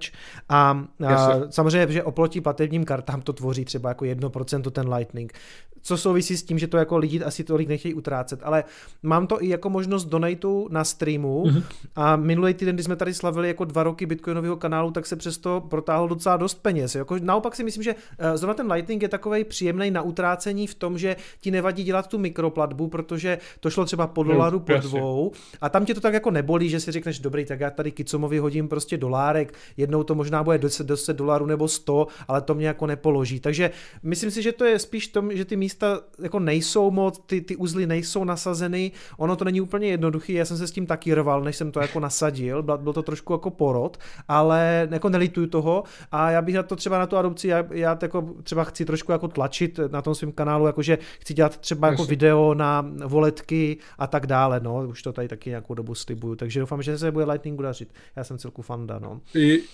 [0.49, 1.08] a, a
[1.49, 5.33] samozřejmě, že oproti platebním kartám to tvoří třeba jako 1% ten Lightning,
[5.81, 8.63] co souvisí s tím, že to jako lidi asi tolik nechtějí utrácet, ale
[9.03, 11.63] mám to i jako možnost donatu na streamu mm-hmm.
[11.95, 15.63] a minulý týden, kdy jsme tady slavili jako dva roky bitcoinového kanálu, tak se přesto
[15.69, 16.95] protáhlo docela dost peněz.
[16.95, 20.75] Jako, naopak si myslím, že eh, zrovna ten Lightning je takový příjemný na utrácení v
[20.75, 25.31] tom, že ti nevadí dělat tu mikroplatbu, protože to šlo třeba po dolaru, po dvou
[25.61, 28.37] a tam tě to tak jako nebolí, že si řekneš, dobrý, tak já tady Kicomovi
[28.37, 32.67] hodím prostě dolárek, jednou to možná bude 10, 10 dolarů nebo 100, ale to mě
[32.67, 33.39] jako nepoloží.
[33.39, 33.71] Takže
[34.03, 37.55] myslím si, že to je spíš tom, že ty místa jako nejsou moc, ty, ty
[37.55, 41.43] uzly nejsou nasazeny, ono to není úplně jednoduchý, já jsem se s tím taky rval,
[41.43, 43.97] než jsem to jako nasadil, byl, byl to trošku jako porod,
[44.27, 47.97] ale jako nelituju toho a já bych na to třeba na tu adopci, já, já
[48.01, 52.05] jako třeba chci trošku jako tlačit na tom svém kanálu, jakože chci dělat třeba jako
[52.05, 56.59] video na voletky a tak dále, no, už to tady taky nějakou dobu slibuju, takže
[56.59, 57.89] doufám, že se bude Lightningu dařit.
[58.15, 59.21] Já jsem celku fanda, no.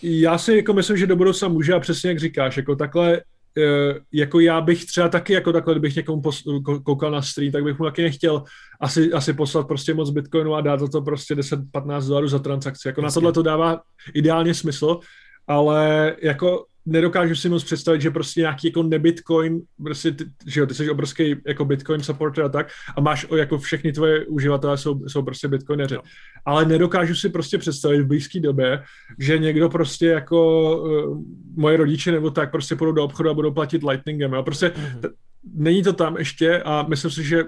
[0.01, 3.21] Já si jako myslím, že do budoucna může a přesně jak říkáš, jako takhle
[3.57, 7.63] eh, jako já bych třeba taky jako takhle, kdybych někomu pos- koukal na stream, tak
[7.63, 8.43] bych mu taky nechtěl
[8.81, 12.87] asi, asi poslat prostě moc bitcoinu a dát za to prostě 10-15 dolarů za transakci.
[12.87, 13.05] Jako Jasně.
[13.05, 13.81] na tohle to dává
[14.13, 14.99] ideálně smysl,
[15.47, 20.65] ale jako nedokážu si moc představit, že prostě nějaký jako nebitcoin, prostě ty, že jo,
[20.65, 22.67] ty jsi obrovský jako bitcoin supporter a tak
[22.97, 25.95] a máš jako všechny tvoje uživatelé jsou, jsou prostě bitcoineři.
[25.95, 26.01] No.
[26.45, 28.83] Ale nedokážu si prostě představit v blízké době,
[29.19, 31.21] že někdo prostě jako uh,
[31.55, 34.33] moje rodiče nebo tak prostě půjdou do obchodu a budou platit lightningem.
[34.33, 34.43] Jo.
[34.43, 34.99] Prostě mm-hmm.
[34.99, 35.09] t-
[35.53, 37.43] není to tam ještě a myslím si, že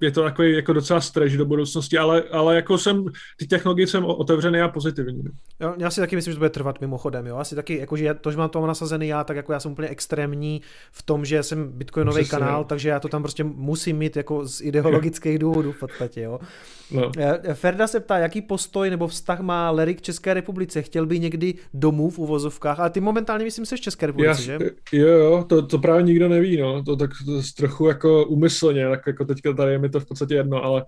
[0.00, 3.04] je to takový jako docela stretch do budoucnosti, ale, ale jako jsem,
[3.36, 5.24] ty technologie jsem otevřený a pozitivní.
[5.60, 8.14] Jo, já si taky myslím, že to bude trvat mimochodem, jo, asi taky, jakože já,
[8.14, 10.62] to, že mám to nasazený já, tak jako já jsem úplně extrémní
[10.92, 14.46] v tom, že jsem bitcoinový Přesně, kanál, takže já to tam prostě musím mít jako
[14.46, 16.40] z ideologických důvodů v podstatě, jo.
[16.90, 17.10] No.
[17.18, 21.20] Eh, Ferda se ptá, jaký postoj nebo vztah má Larry k České republice, chtěl by
[21.20, 24.70] někdy domů v uvozovkách, ale ty momentálně myslím se v České republice, já, že?
[24.92, 29.00] Jo, jo, to, to právě nikdo neví, no, to tak to trochu jako umyslně, tak
[29.06, 30.84] jako teďka tady je mi to v podstatě jedno, ale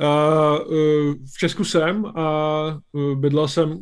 [0.00, 0.06] uh,
[0.66, 2.78] uh, v Česku jsem a
[3.14, 3.78] bydlel jsem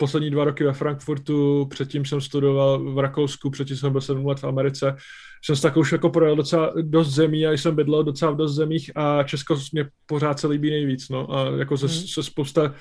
[0.00, 4.38] poslední dva roky ve Frankfurtu, předtím jsem studoval v Rakousku, předtím jsem byl sedm let
[4.38, 4.96] v Americe.
[5.44, 8.54] Jsem s takovou už jako projel docela dost zemí a jsem bydlel docela v dost
[8.54, 11.36] zemích a Česko mě pořád se líbí nejvíc, no.
[11.36, 11.96] A jako ze, hmm.
[12.14, 12.74] ze spousta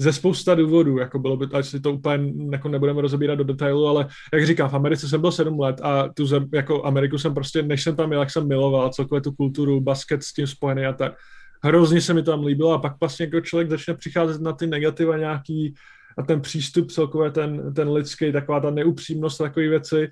[0.00, 3.86] ze spousta důvodů, jako bylo by, ať si to úplně jako nebudeme rozebírat do detailu,
[3.86, 7.34] ale jak říkám, v Americe jsem byl sedm let a tu zem, jako Ameriku jsem
[7.34, 10.86] prostě, než jsem tam jel, jak jsem miloval celkově tu kulturu, basket s tím spojený
[10.86, 11.12] a tak.
[11.62, 15.16] Hrozně se mi tam líbilo a pak vlastně jako člověk začne přicházet na ty negativa
[15.16, 15.74] nějaký
[16.18, 20.08] a ten přístup celkově ten, ten lidský, taková ta neupřímnost, takové věci,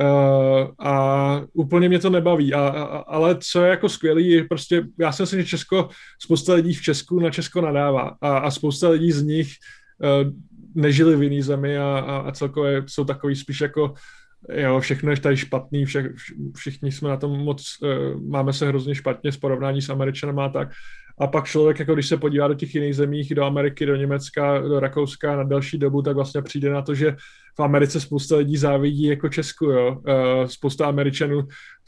[0.00, 4.84] Uh, a úplně mě to nebaví, a, a, ale co je jako skvělý, je prostě,
[4.98, 5.88] já si myslím, že Česko,
[6.22, 9.48] spousta lidí v Česku na Česko nadává a, a spousta lidí z nich
[9.98, 10.32] uh,
[10.74, 13.94] nežili v jiný zemi a, a, a celkově jsou takový spíš jako
[14.52, 16.12] jo, všechno je tady špatný, vše,
[16.56, 20.48] všichni jsme na tom moc, uh, máme se hrozně špatně s porovnání s Američanama a
[20.48, 20.68] tak.
[21.18, 24.58] A pak člověk, jako když se podívá do těch jiných zemích, do Ameriky, do Německa,
[24.58, 27.16] do Rakouska na další dobu, tak vlastně přijde na to, že
[27.58, 30.02] v Americe spousta lidí závidí jako Česku, jo.
[30.08, 31.42] Uh, spousta Američanů,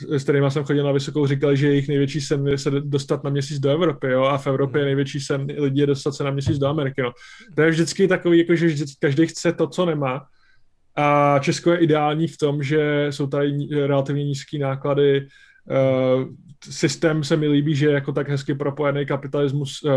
[0.09, 3.31] s kterými jsem chodil na vysokou, říkali, že jejich největší sen je se dostat na
[3.31, 6.31] měsíc do Evropy, jo, a v Evropě je největší sen lidí je dostat se na
[6.31, 7.13] měsíc do Ameriky, no.
[7.55, 10.27] To je vždycky takový, jako že vždycky, každý chce to, co nemá.
[10.97, 15.27] A Česko je ideální v tom, že jsou tady relativně nízké náklady,
[15.71, 16.25] uh,
[16.65, 19.93] systém se mi líbí, že je jako tak hezky propojený kapitalismus uh,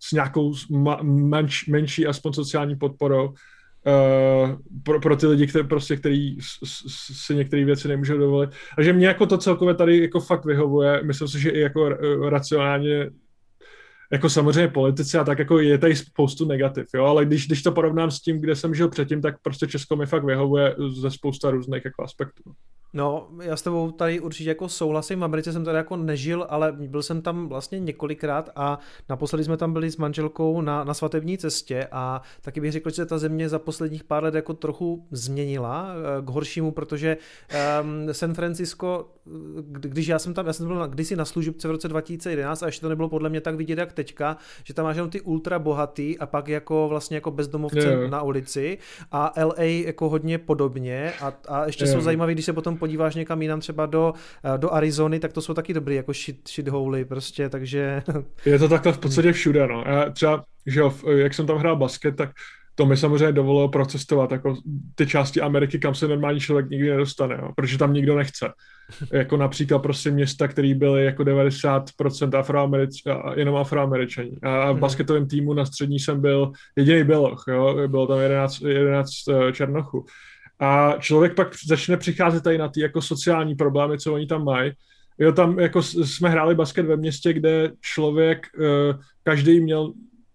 [0.00, 3.34] s nějakou ma- menš, menší aspoň sociální podporou uh,
[4.82, 6.36] pro, pro ty lidi, které prostě, který
[7.22, 8.50] si některé věci nemůžou dovolit.
[8.76, 11.02] Takže mě jako to celkově tady jako fakt vyhovuje.
[11.02, 11.88] Myslím si, že i jako
[12.28, 13.10] racionálně
[14.12, 17.72] jako samozřejmě politici a tak jako je tady spoustu negativ, jo, ale když, když to
[17.72, 21.50] porovnám s tím, kde jsem žil předtím, tak prostě Česko mi fakt vyhovuje ze spousta
[21.50, 22.42] různých jako aspektů.
[22.96, 25.20] No, já s tebou tady určitě jako souhlasím.
[25.20, 28.78] V Americe jsem tady jako nežil, ale byl jsem tam vlastně několikrát a
[29.08, 32.96] naposledy jsme tam byli s manželkou na, na svatební cestě a taky bych řekl, že
[32.96, 37.16] se ta země za posledních pár let jako trochu změnila eh, k horšímu, protože
[37.82, 39.10] um, San Francisco,
[39.66, 42.66] když já jsem tam, já jsem byl na, kdysi na služebce v roce 2011 a
[42.66, 45.58] ještě to nebylo podle mě tak vidět jak teďka, že tam máš jenom ty ultra
[45.58, 48.10] bohatý a pak jako vlastně jako bezdomovce yeah.
[48.10, 48.78] na ulici
[49.12, 51.96] a LA jako hodně podobně a, a ještě yeah.
[51.96, 54.14] jsou zajímavé, když se potom podíváš někam jinam třeba do,
[54.54, 58.02] eh, do Arizony, tak to jsou taky dobrý jako shit, shitholy prostě, takže...
[58.44, 59.84] Je to takhle v podstatě všude, no.
[59.86, 62.30] Já třeba, že jo, jak jsem tam hrál basket, tak
[62.74, 64.56] to mi samozřejmě dovolilo procestovat jako
[64.94, 68.52] ty části Ameriky, kam se normální člověk nikdy nedostane, jo, protože tam nikdo nechce.
[69.12, 73.02] Jako například prostě města, které byly jako 90% afroamerič,
[73.34, 74.38] jenom afroameričani.
[74.42, 74.80] A v mhm.
[74.80, 80.04] basketovém týmu na střední jsem byl jediný Běloch, jo, bylo tam 11, 11 eh, černochů.
[80.60, 84.72] A člověk pak začne přicházet tady na ty jako sociální problémy, co oni tam mají.
[85.18, 89.92] Jo, tam jako jsme hráli basket ve městě, kde člověk, eh, každý měl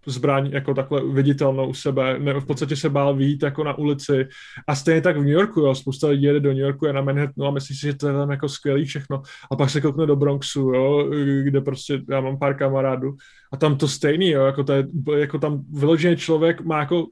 [0.10, 4.28] zbraň jako takhle viditelnou u sebe, ne, v podstatě se bál výjít jako na ulici.
[4.68, 7.02] A stejně tak v New Yorku, jo, spousta lidí jede do New Yorku, je na
[7.02, 9.22] Manhattanu a myslí si, že to je tam jako skvělý všechno.
[9.52, 11.10] A pak se koukne do Bronxu, jo,
[11.44, 13.16] kde prostě já mám pár kamarádů.
[13.54, 14.88] A tam to stejný, jo, jako, to je,
[15.18, 17.08] jako tam vyloženě člověk má jako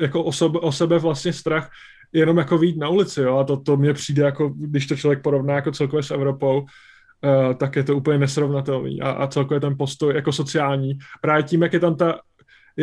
[0.00, 1.70] jako o sebe, o sebe vlastně strach
[2.12, 5.22] jenom jako výjít na ulici, jo, a to, to mně přijde jako, když to člověk
[5.22, 6.66] porovná jako celkově s Evropou,
[7.24, 9.02] uh, tak je to úplně nesrovnatelný.
[9.02, 12.18] A, a celkově ten postoj jako sociální, právě tím, jak je tam ta,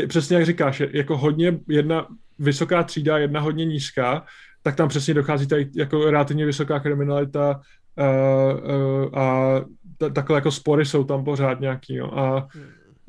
[0.07, 2.07] přesně jak říkáš, je, jako hodně jedna
[2.39, 4.25] vysoká třída, jedna hodně nízká,
[4.63, 7.59] tak tam přesně dochází tady jako relativně vysoká kriminalita
[7.97, 9.55] uh, uh, a
[9.97, 12.47] t- takhle jako spory jsou tam pořád nějaký, no, a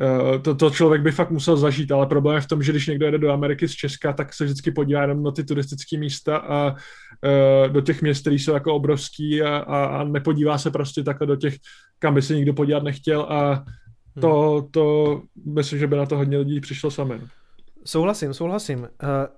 [0.03, 2.87] Eh, to, to člověk by fakt musel zažít, ale problém je v tom, že když
[2.87, 6.37] někdo jede do Ameriky z Česka, tak se vždycky podívá jenom na ty turistické místa
[6.37, 6.75] a
[7.69, 11.37] do těch měst, které jsou jako obrovský a, a, a nepodívá se prostě takhle do
[11.37, 11.55] těch,
[11.99, 13.65] kam by se nikdo podívat nechtěl a
[14.21, 14.71] to, hmm.
[14.71, 17.21] to myslím, že by na to hodně lidí přišlo sami.
[17.85, 18.79] Souhlasím, souhlasím.
[18.79, 18.87] Uh,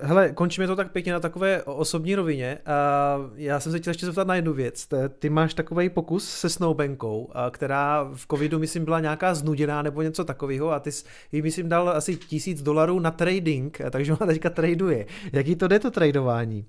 [0.01, 2.59] hele, končíme to tak pěkně na takové osobní rovině.
[2.67, 4.89] Uh, já jsem se chtěl ještě zeptat na jednu věc.
[5.19, 10.25] Ty máš takový pokus se snowbankou, která v covidu, myslím, byla nějaká znuděná nebo něco
[10.25, 14.51] takového a ty jsi jí, myslím, dal asi tisíc dolarů na trading, takže ona teďka
[14.51, 15.07] traduje.
[15.33, 16.65] Jaký to jde to tradování?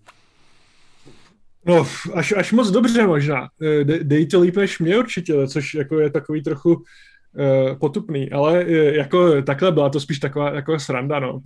[1.67, 3.47] No, až, až moc dobře možná.
[3.83, 8.65] De, dej to líp než mě určitě, což jako je takový trochu uh, potupný, ale
[8.65, 11.39] uh, jako takhle byla to spíš taková jako sranda, no.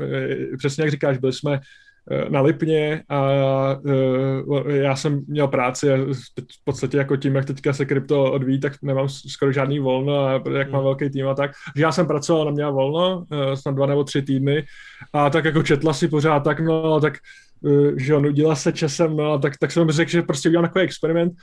[0.57, 1.59] Přesně jak říkáš, byli jsme
[2.29, 3.21] na Lipně a
[4.45, 5.97] uh, já jsem měl práci a
[6.35, 10.31] v podstatě jako tím, jak teďka se krypto odvíjí, tak nemám skoro žádný volno a
[10.33, 10.71] jak hmm.
[10.71, 14.03] mám velký tým a tak, že já jsem pracoval, na měl volno, snad dva nebo
[14.03, 14.65] tři týdny
[15.13, 17.19] a tak jako četla si pořád tak, no tak uh,
[17.97, 21.33] že jo, nudila se časem, no tak, tak jsem řekl, že prostě udělám takový experiment,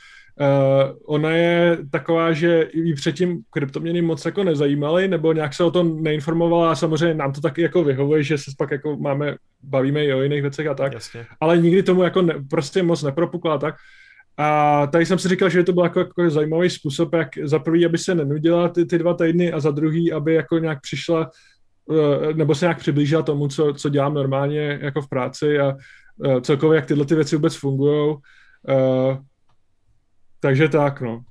[0.41, 5.71] Uh, ona je taková, že i předtím kryptoměny moc jako nezajímaly, nebo nějak se o
[5.71, 10.05] tom neinformovala a samozřejmě nám to taky jako vyhovuje, že se pak jako máme, bavíme
[10.05, 11.27] i o jiných věcech a tak, Jasně.
[11.41, 13.75] ale nikdy tomu jako ne, prostě moc nepropukla tak.
[14.37, 17.87] A tady jsem si říkal, že to byl jako, jako zajímavý způsob, jak za prvý,
[17.87, 21.31] aby se nenudila ty, ty dva týdny a za druhý, aby jako nějak přišla
[21.87, 25.77] uh, nebo se nějak přiblížila tomu, co, co dělám normálně jako v práci a
[26.17, 28.17] uh, celkově, jak tyhle ty věci vůbec fungují.
[28.69, 29.17] Uh,
[30.41, 31.25] takže tak, no.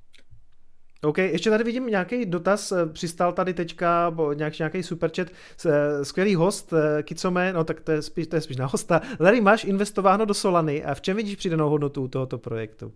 [1.06, 5.28] OK, ještě tady vidím nějaký dotaz, eh, přistál tady teďka, bo nějaký, nějaký superchat,
[5.66, 9.02] eh, skvělý host, eh, Kicome, no tak to je, spíš, to je spíš na hosta.
[9.20, 12.94] Larry, máš investováno do Solany a v čem vidíš přidanou hodnotu tohoto projektu?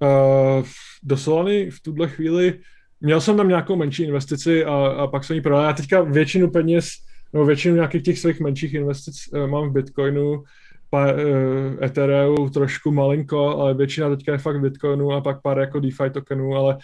[0.00, 0.66] Uh,
[1.02, 2.60] do Solany v tuhle chvíli
[3.00, 5.64] měl jsem tam nějakou menší investici a, a pak jsem ji prodal.
[5.64, 6.88] Já teďka většinu peněz,
[7.32, 10.42] nebo většinu nějakých těch svých menších investic uh, mám v Bitcoinu,
[10.90, 15.80] pár, uh, Ethereum trošku malinko, ale většina teďka je fakt Bitcoinu a pak pár jako
[15.80, 16.78] DeFi tokenů, ale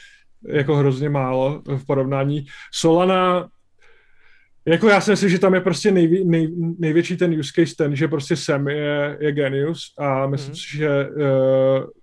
[0.49, 2.47] jako hrozně málo v porovnání.
[2.75, 3.49] Solana,
[4.67, 7.97] jako já si myslím, že tam je prostě nejvě, nej, největší ten use case ten,
[7.97, 10.57] že prostě Sam je, je genius a myslím mm.
[10.57, 11.25] si, že uh,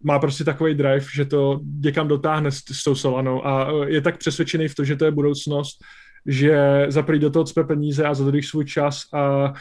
[0.03, 4.01] má prostě takový drive, že to někam dotáhne s, s tou Solanou a uh, je
[4.01, 5.83] tak přesvědčený v to, že to je budoucnost,
[6.25, 9.53] že za do toho cpe peníze a za svůj čas a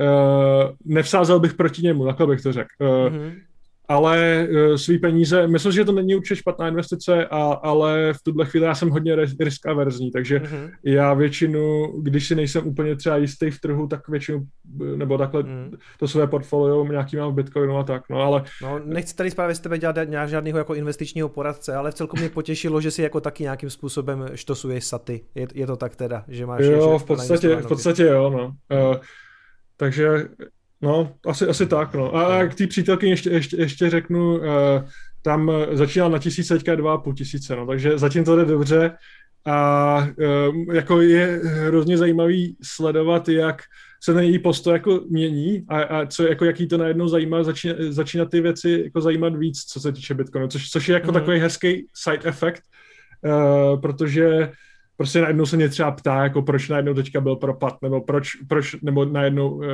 [0.00, 2.68] Uh, nevsázel bych proti němu, takhle bych to řekl.
[2.80, 3.40] Uh, mm-hmm.
[3.92, 8.46] Ale uh, svý peníze, myslím, že to není určitě špatná investice, a, ale v tuhle
[8.46, 10.70] chvíli já jsem hodně risk averzní, takže mm-hmm.
[10.84, 14.42] já většinu, když si nejsem úplně třeba jistý v trhu, tak většinu,
[14.96, 15.76] nebo takhle mm.
[15.98, 18.44] to své portfolio nějaký mám v Bitcoinu a tak, no ale...
[18.62, 22.16] No, nechci tady právě z tebe dělat nějak žádného jako investičního poradce, ale v celku
[22.16, 25.24] mě potěšilo, že si jako taky nějakým způsobem štosuješ saty.
[25.34, 26.64] Je, je to tak teda, že máš...
[26.64, 28.46] Jo, v podstatě, v podstatě jo, no.
[28.46, 28.96] Uh,
[29.76, 30.28] takže
[30.82, 32.14] No, asi, asi tak, no.
[32.14, 34.44] A, k té přítelky ještě, ještě, ještě řeknu, uh,
[35.22, 38.90] tam začínal na tisíc, teďka dva a půl tisíce, no, takže zatím to jde dobře
[39.46, 40.08] a
[40.48, 43.62] uh, jako je hrozně zajímavý sledovat, jak
[44.04, 47.74] se ten její postoj jako mění a, a co, jako jaký to najednou zajímá, začíná,
[47.88, 51.14] začíná ty věci jako zajímat víc, co se týče Bitcoinu, což, což je jako mm.
[51.14, 52.62] takový hezký side effect,
[53.24, 54.52] uh, protože
[55.02, 58.76] prostě najednou se mě třeba ptá, jako proč najednou teďka byl propad, nebo proč, proč
[58.82, 59.64] nebo najednou, uh,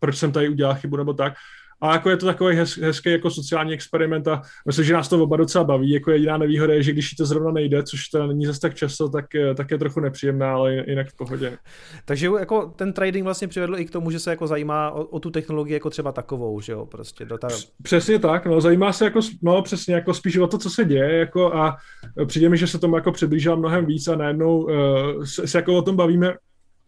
[0.00, 1.32] proč jsem tady udělal chybu, nebo tak.
[1.80, 5.22] A jako je to takový hez, hezký jako sociální experiment a myslím, že nás to
[5.22, 5.90] oba docela baví.
[5.90, 9.08] Jako jediná nevýhoda je, že když to zrovna nejde, což to není zase tak často,
[9.08, 9.24] tak,
[9.56, 11.58] tak je trochu nepříjemná, ale jinak v pohodě.
[12.04, 15.20] Takže jako ten trading vlastně přivedl i k tomu, že se jako zajímá o, o
[15.20, 17.48] tu technologii jako třeba takovou, že jo, prostě do ta...
[17.82, 21.18] Přesně tak, no, zajímá se jako, no přesně, jako spíš o to, co se děje,
[21.18, 21.76] jako a
[22.26, 25.76] přijde mi, že se tomu jako přiblížila mnohem víc a najednou uh, se, se, jako
[25.76, 26.34] o tom bavíme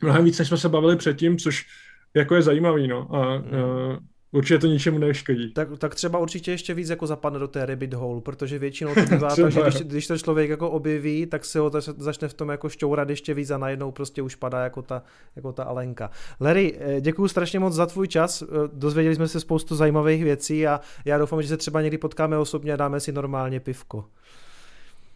[0.03, 1.67] mnohem víc, než jsme se bavili předtím, což
[2.15, 3.15] jako je zajímavý, no.
[3.15, 3.45] A, mm.
[3.45, 3.97] uh,
[4.33, 5.53] Určitě to ničemu neškodí.
[5.53, 9.01] Tak, tak třeba určitě ještě víc jako zapadne do té rabbit hole, protože většinou to
[9.11, 12.49] bývá tak, že když, když to člověk jako objeví, tak se ho začne v tom
[12.49, 15.03] jako šťourat ještě víc a najednou prostě už padá jako ta,
[15.37, 16.11] jako ta Alenka.
[16.41, 20.67] Larry, eh, děkuji strašně moc za tvůj čas, eh, dozvěděli jsme se spoustu zajímavých věcí
[20.67, 24.05] a já doufám, že se třeba někdy potkáme osobně a dáme si normálně pivko.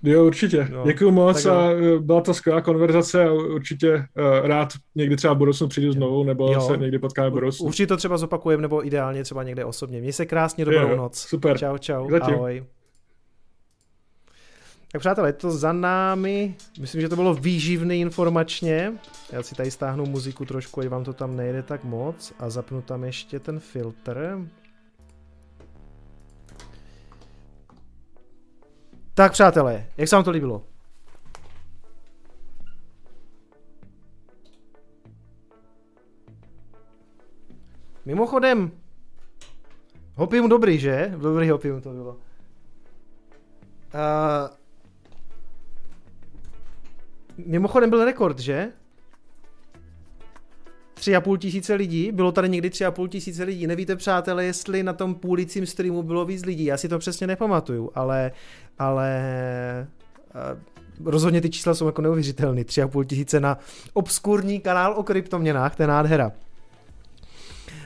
[0.03, 0.69] Jo, určitě.
[0.73, 5.35] No, Děkuji moc a e, byla to skvělá konverzace a určitě uh, rád někdy třeba
[5.35, 6.61] v budoucnu přijdu znovu, nebo jo.
[6.61, 7.67] se někdy potkáme v budoucnu.
[7.67, 10.01] Určitě to třeba zopakujeme, nebo ideálně třeba někde osobně.
[10.01, 11.19] Měj se krásně, dobrou jo, noc.
[11.19, 11.59] Super.
[11.59, 12.11] Čau, čau.
[12.11, 12.35] Zatím.
[12.35, 12.65] Ahoj.
[14.93, 18.93] Tak přátelé, je to za námi, myslím, že to bylo výživné informačně.
[19.33, 22.83] Já si tady stáhnu muziku trošku, ať vám to tam nejde tak moc a zapnu
[22.83, 24.39] tam ještě ten filtr.
[29.15, 30.65] Tak přátelé, jak se vám to líbilo?
[38.05, 38.71] Mimochodem,
[40.15, 41.15] hopium dobrý, že?
[41.17, 42.13] Dobrý hopium to bylo.
[42.15, 42.21] Uh,
[47.47, 48.73] mimochodem byl rekord, že?
[51.05, 54.45] Tři a půl tisíce lidí, bylo tady někdy tři a půl tisíce lidí, nevíte přátelé,
[54.45, 58.33] jestli na tom půlicím streamu bylo víc lidí, já si to přesně nepamatuju, ale,
[58.79, 59.87] ale
[61.01, 63.59] uh, rozhodně ty čísla jsou jako neuvěřitelné, tři a půl tisíce na
[63.93, 66.33] obskurní kanál o kryptoměnách, to je nádhera.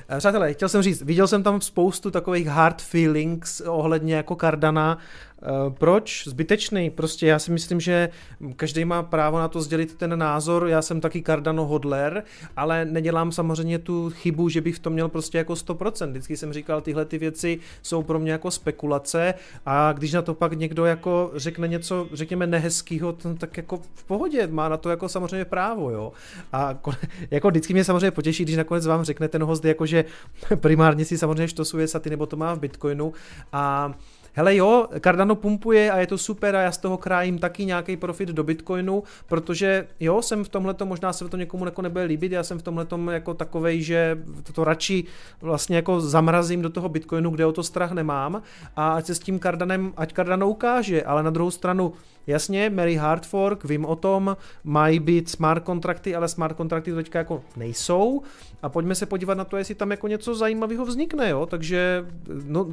[0.08, 4.98] Eh, přátelé, chtěl jsem říct, viděl jsem tam spoustu takových hard feelings ohledně jako Cardana,
[4.98, 5.27] Eh,
[5.68, 6.28] proč?
[6.28, 6.90] Zbytečný.
[6.90, 8.08] Prostě já si myslím, že
[8.56, 10.66] každý má právo na to sdělit ten názor.
[10.68, 12.24] Já jsem taky Cardano hodler,
[12.56, 16.10] ale nedělám samozřejmě tu chybu, že bych v tom měl prostě jako 100%.
[16.10, 19.34] Vždycky jsem říkal, tyhle ty věci jsou pro mě jako spekulace
[19.66, 24.46] a když na to pak někdo jako řekne něco, řekněme nehezkýho, tak jako v pohodě,
[24.46, 26.12] má na to jako samozřejmě právo, jo.
[26.52, 26.78] A
[27.30, 30.04] jako vždycky mě samozřejmě potěší, když nakonec vám řekne ten host, jako že
[30.56, 33.12] primárně si samozřejmě štosuje saty nebo to má v Bitcoinu
[33.52, 33.94] a
[34.38, 37.96] hele jo, Cardano pumpuje a je to super a já z toho krájím taky nějaký
[37.96, 42.32] profit do Bitcoinu, protože jo, jsem v tomhle možná se to někomu jako nebude líbit,
[42.32, 44.18] já jsem v tomhle jako takovej, že
[44.52, 45.04] to, radši
[45.40, 48.42] vlastně jako zamrazím do toho Bitcoinu, kde o to strach nemám
[48.76, 51.92] a ať se s tím Cardanem, ať Cardano ukáže, ale na druhou stranu
[52.28, 57.42] Jasně, Mary Hardfork, vím o tom, mají být smart kontrakty, ale smart kontrakty teďka jako
[57.56, 58.22] nejsou
[58.62, 62.06] a pojďme se podívat na to, jestli tam jako něco zajímavého vznikne, jo, takže
[62.44, 62.66] no,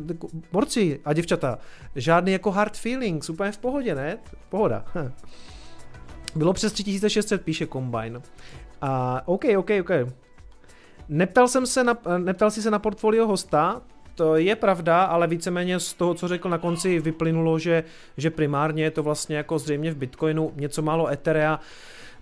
[0.52, 1.60] borci a děvčata,
[1.96, 4.18] žádný jako hard feelings, úplně v pohodě, ne?
[4.50, 4.86] Pohoda.
[4.96, 5.12] Hm.
[6.36, 8.22] Bylo přes 3600, píše Combine.
[8.82, 9.92] A OK, OK, OK.
[11.10, 13.82] Neptal jsem se na, neptal si se na portfolio hosta,
[14.16, 17.84] to je pravda, ale víceméně z toho, co řekl na konci, vyplynulo, že,
[18.18, 21.60] že primárně je to vlastně jako zřejmě v Bitcoinu něco málo Etherea.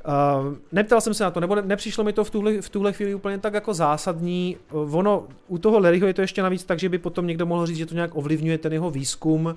[0.08, 3.16] Uh, neptal jsem se na to, nebo nepřišlo mi to v tuhle, v tuhle chvíli
[3.16, 4.58] úplně tak jako zásadní.
[4.72, 7.66] Uh, ono, u toho Larryho je to ještě navíc tak, že by potom někdo mohl
[7.66, 9.56] říct, že to nějak ovlivňuje ten jeho výzkum,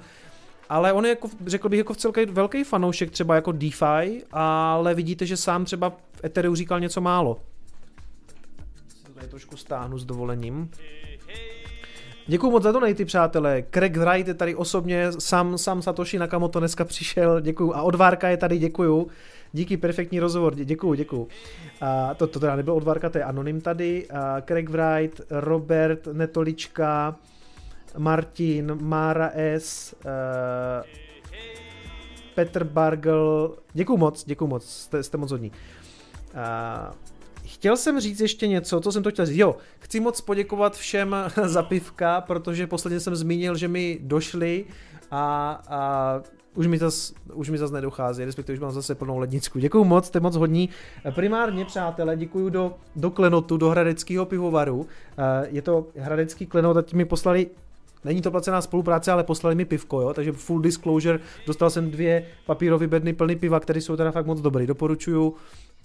[0.69, 4.95] ale on je jako, řekl bych, jako v celké velký fanoušek třeba jako DeFi, ale
[4.95, 7.41] vidíte, že sám třeba v Ethereu říkal něco málo.
[9.15, 10.71] Tady trošku stáhnu s dovolením.
[12.29, 13.65] Děkuji moc za donaty, přátelé.
[13.71, 17.75] Craig Wright je tady osobně, sám, sám Satoshi Nakamoto dneska přišel, děkuju.
[17.75, 19.09] A Odvárka je tady, děkuju.
[19.53, 21.29] Díky, perfektní rozhovor, děkuju, děkuju.
[21.81, 24.07] A to, to teda nebyl Odvárka, to je Anonym tady.
[24.11, 27.17] A Craig Wright, Robert Netolička,
[27.99, 30.11] Martin, Mara S, uh,
[32.35, 35.53] Petr Bargel, děkuju moc, děkuju moc, jste, jste moc hodní.
[36.35, 36.95] Uh,
[37.47, 39.37] Chtěl jsem říct ještě něco, co jsem to chtěl říct.
[39.37, 44.65] Jo, chci moc poděkovat všem za pivka, protože posledně jsem zmínil, že mi došli
[45.11, 46.23] a, a
[46.55, 49.59] už mi zas, už mi zas nedochází, respektive už mám zase plnou lednicku.
[49.59, 50.69] Děkuju moc, jste moc hodní.
[51.15, 54.87] Primárně, přátelé, děkuju do, do klenotu, do hradeckého pivovaru.
[55.19, 57.47] Eh, je to hradecký klenot a ti mi poslali
[58.05, 60.15] Není to placená spolupráce, ale poslali mi pivko, jo?
[60.15, 64.41] takže full disclosure, dostal jsem dvě papírové bedny plný piva, které jsou teda fakt moc
[64.41, 64.67] dobrý.
[64.67, 65.35] Doporučuju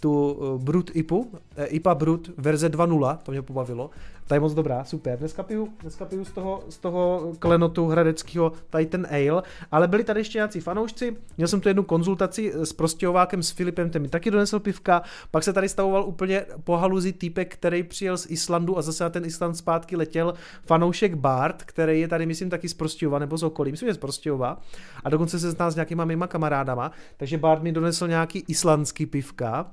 [0.01, 3.89] tu eh, Brut IPu, eh, IPA Brut verze 2.0, to mě pobavilo.
[4.31, 5.19] Ta je moc dobrá, super.
[5.19, 8.53] Dneska piju, dneska piju z toho, z toho klenotu hradeckého
[8.89, 11.17] ten ale, ale byli tady ještě nějací fanoušci.
[11.37, 15.01] Měl jsem tu jednu konzultaci s prostějovákem, s Filipem, ten mi taky donesl pivka,
[15.31, 19.09] pak se tady stavoval úplně po haluzi týpek, který přijel z Islandu a zase na
[19.09, 20.33] ten Island zpátky letěl
[20.65, 23.97] fanoušek Bart, který je tady, myslím, taky z Prostějova nebo z okolí, myslím, že z
[23.97, 24.61] Prostějova.
[25.03, 29.71] A dokonce se zná s nějakýma mýma kamarádama, takže Bart mi donesl nějaký islandský pivka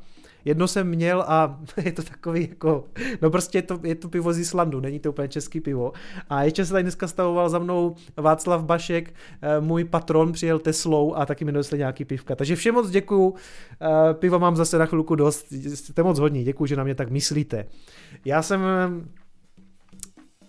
[0.49, 2.85] Jedno jsem měl a je to takový jako,
[3.23, 5.93] no prostě je to, je to pivo z Islandu, není to úplně český pivo.
[6.29, 11.15] A ještě se tady dneska stavoval za mnou Václav Bašek, eh, můj patron přijel Teslou
[11.15, 12.35] a taky mi donesli nějaký pivka.
[12.35, 13.35] Takže všem moc děkuju,
[13.81, 17.11] eh, piva mám zase na chvilku dost, jste moc hodní, děkuju, že na mě tak
[17.11, 17.67] myslíte.
[18.25, 18.61] Já jsem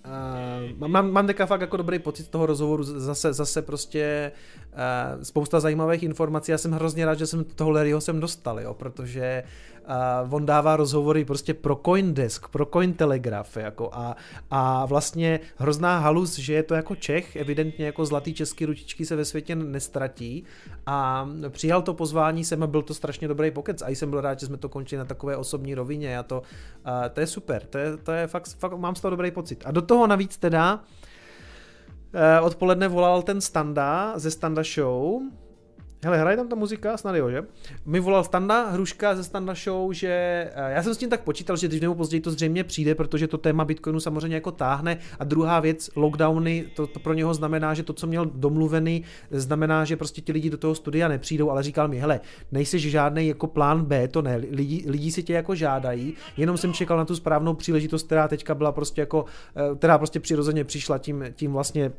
[0.10, 4.32] Uh, mám, mám teďka fakt jako dobrý pocit toho rozhovoru, zase, zase prostě
[4.74, 6.52] uh, spousta zajímavých informací.
[6.52, 9.44] Já jsem hrozně rád, že jsem toho Larryho sem dostal, jo, protože
[9.90, 14.16] uh, on dává rozhovory prostě pro Coindesk, pro Cointelegraph, jako a,
[14.52, 19.16] a vlastně hrozná halus, že je to jako Čech, evidentně jako zlatý český ručičky se
[19.16, 20.44] ve světě nestratí.
[20.86, 23.82] A přijal to pozvání sem a byl to strašně dobrý pokec.
[23.82, 26.18] A jsem byl rád, že jsme to končili na takové osobní rovině.
[26.20, 29.10] A to, uh, to je super, to je, to je fakt, fakt, mám z toho
[29.10, 29.64] dobrý pocit.
[29.66, 35.22] A do toho navíc teda uh, odpoledne volal ten Standa ze Standa Show,
[36.04, 37.44] Hele, hraje tam ta muzika, snad jo, že?
[37.86, 40.08] Mi volal Standa, Hruška ze Standa Show, že
[40.56, 43.28] eh, já jsem s tím tak počítal, že když nebo později to zřejmě přijde, protože
[43.28, 44.98] to téma Bitcoinu samozřejmě jako táhne.
[45.20, 49.86] A druhá věc, lockdowny, to, to pro něho znamená, že to, co měl domluvený, znamená,
[49.86, 52.20] že prostě ti lidi do toho studia nepřijdou, ale říkal mi, hele,
[52.52, 56.74] nejsi žádný jako plán B, to ne, lidi, lidi si tě jako žádají, jenom jsem
[56.74, 60.98] čekal na tu správnou příležitost, která teďka byla prostě jako, eh, která prostě přirozeně přišla
[60.98, 61.92] tím, tím vlastně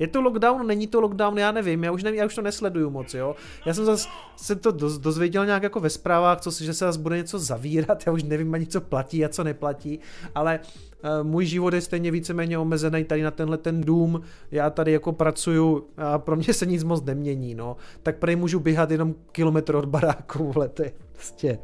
[0.00, 2.90] je to lockdown, není to lockdown, já nevím, já už, nevím, já už to nesleduju
[2.90, 3.36] moc, jo.
[3.66, 7.16] Já jsem zase se to dozvěděl nějak jako ve zprávách, co, že se zase bude
[7.16, 10.00] něco zavírat, já už nevím ani co platí a co neplatí,
[10.34, 14.92] ale uh, můj život je stejně víceméně omezený tady na tenhle ten dům, já tady
[14.92, 17.76] jako pracuju a pro mě se nic moc nemění, no.
[18.02, 21.58] Tak prej můžu běhat jenom kilometr od baráku, vole, to je prostě...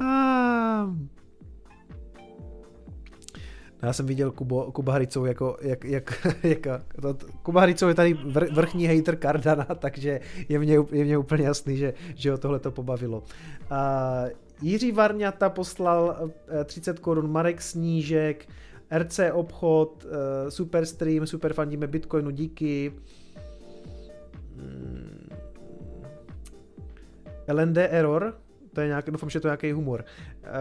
[0.00, 1.19] Ah.
[3.82, 6.66] No, já jsem viděl Kubo, Kuba Hricou jako, jak, jak, jak
[7.02, 11.44] to, Kuba Hricou je tady vr, vrchní hater Cardana, takže je mě, je mě úplně
[11.44, 13.18] jasný, že, že ho tohle to pobavilo.
[13.18, 14.30] Uh,
[14.62, 16.30] Jiří Varňata poslal
[16.64, 18.48] 30 eh, korun, Marek Snížek,
[18.98, 20.10] RC obchod, uh,
[20.48, 22.92] super stream, super fandíme Bitcoinu, díky.
[24.56, 25.28] Hmm.
[27.48, 28.34] LND Error,
[28.72, 30.04] to je nějak, doufám, že to je nějaký humor.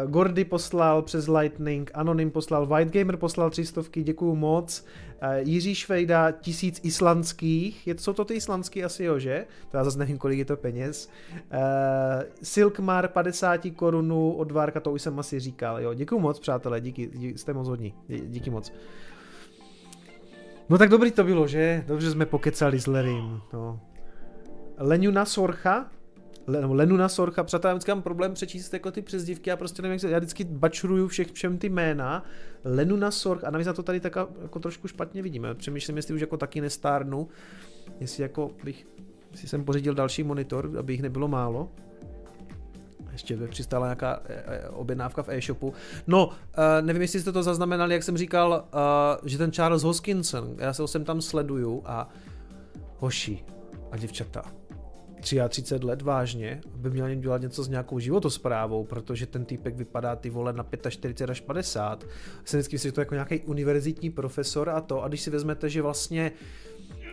[0.03, 4.85] Uh, Gordy poslal přes Lightning, Anonym poslal, White Gamer poslal třistovky, děkuju moc.
[5.23, 9.45] Uh, Jiří Švejda, tisíc islandských, je, jsou to ty islandský asi jo, že?
[9.71, 11.09] To já zase nevím, kolik je to peněz.
[11.33, 11.59] Uh,
[12.43, 15.93] Silkmar, 50 korunů od Várka, to už jsem asi říkal, jo.
[15.93, 18.73] Děkuju moc, přátelé, díky, díky jste moc hodní, díky moc.
[20.69, 21.83] No tak dobrý to bylo, že?
[21.87, 23.79] Dobře jsme pokecali s Lerim, no.
[24.77, 25.85] Lenuna Sorcha,
[26.49, 30.09] Lenuna Sorcha, přátelé, vždycky mám problém přečíst jako ty přezdívky, já prostě nevím, jak se,
[30.09, 32.23] já vždycky bačruju všech, všem ty jména,
[32.63, 36.21] Lenuna Sorcha, a navíc na to tady tak jako trošku špatně vidíme, přemýšlím, jestli už
[36.21, 37.27] jako taky nestárnu,
[37.99, 38.87] jestli jako bych,
[39.33, 41.71] si jsem pořídil další monitor, aby jich nebylo málo,
[43.11, 45.73] ještě by přistála nějaká e, e, objednávka v e-shopu.
[46.07, 46.33] No, uh,
[46.81, 48.65] nevím, jestli jste to zaznamenali, jak jsem říkal,
[49.25, 52.09] že ten Charles Hoskinson, já se ho sem tam sleduju a
[52.97, 53.43] hoši
[53.91, 54.43] a děvčata,
[55.21, 60.29] 33 let vážně, by měl dělat něco s nějakou životosprávou, protože ten týpek vypadá ty
[60.29, 62.05] vole na 45 až 50.
[62.45, 65.03] Jsem vždycky myslím, že to je jako nějaký univerzitní profesor a to.
[65.03, 66.31] A když si vezmete, že vlastně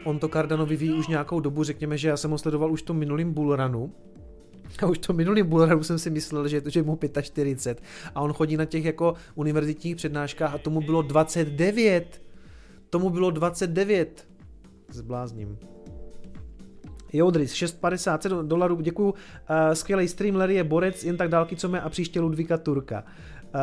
[0.04, 2.84] on to Cardano vyvíjí už nějakou dobu, řekněme, že já jsem ho sledoval už v
[2.84, 3.92] tom minulým bullrunu,
[4.82, 7.82] a už to minulým bullrunu jsem si myslel, že, že mu 45
[8.14, 12.22] a on chodí na těch jako univerzitních přednáškách a tomu bylo 29.
[12.90, 14.28] Tomu bylo 29.
[14.88, 15.58] Zblázním.
[17.16, 19.08] Jodris, 6,57 dolarů, děkuju.
[19.08, 19.14] Uh,
[19.72, 23.04] skvělý stream, Larry je borec, jen tak dálky, co mě a příště Ludvíka Turka.
[23.54, 23.60] Uh,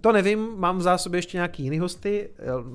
[0.00, 2.30] to nevím, mám v zásobě ještě nějaký jiný hosty,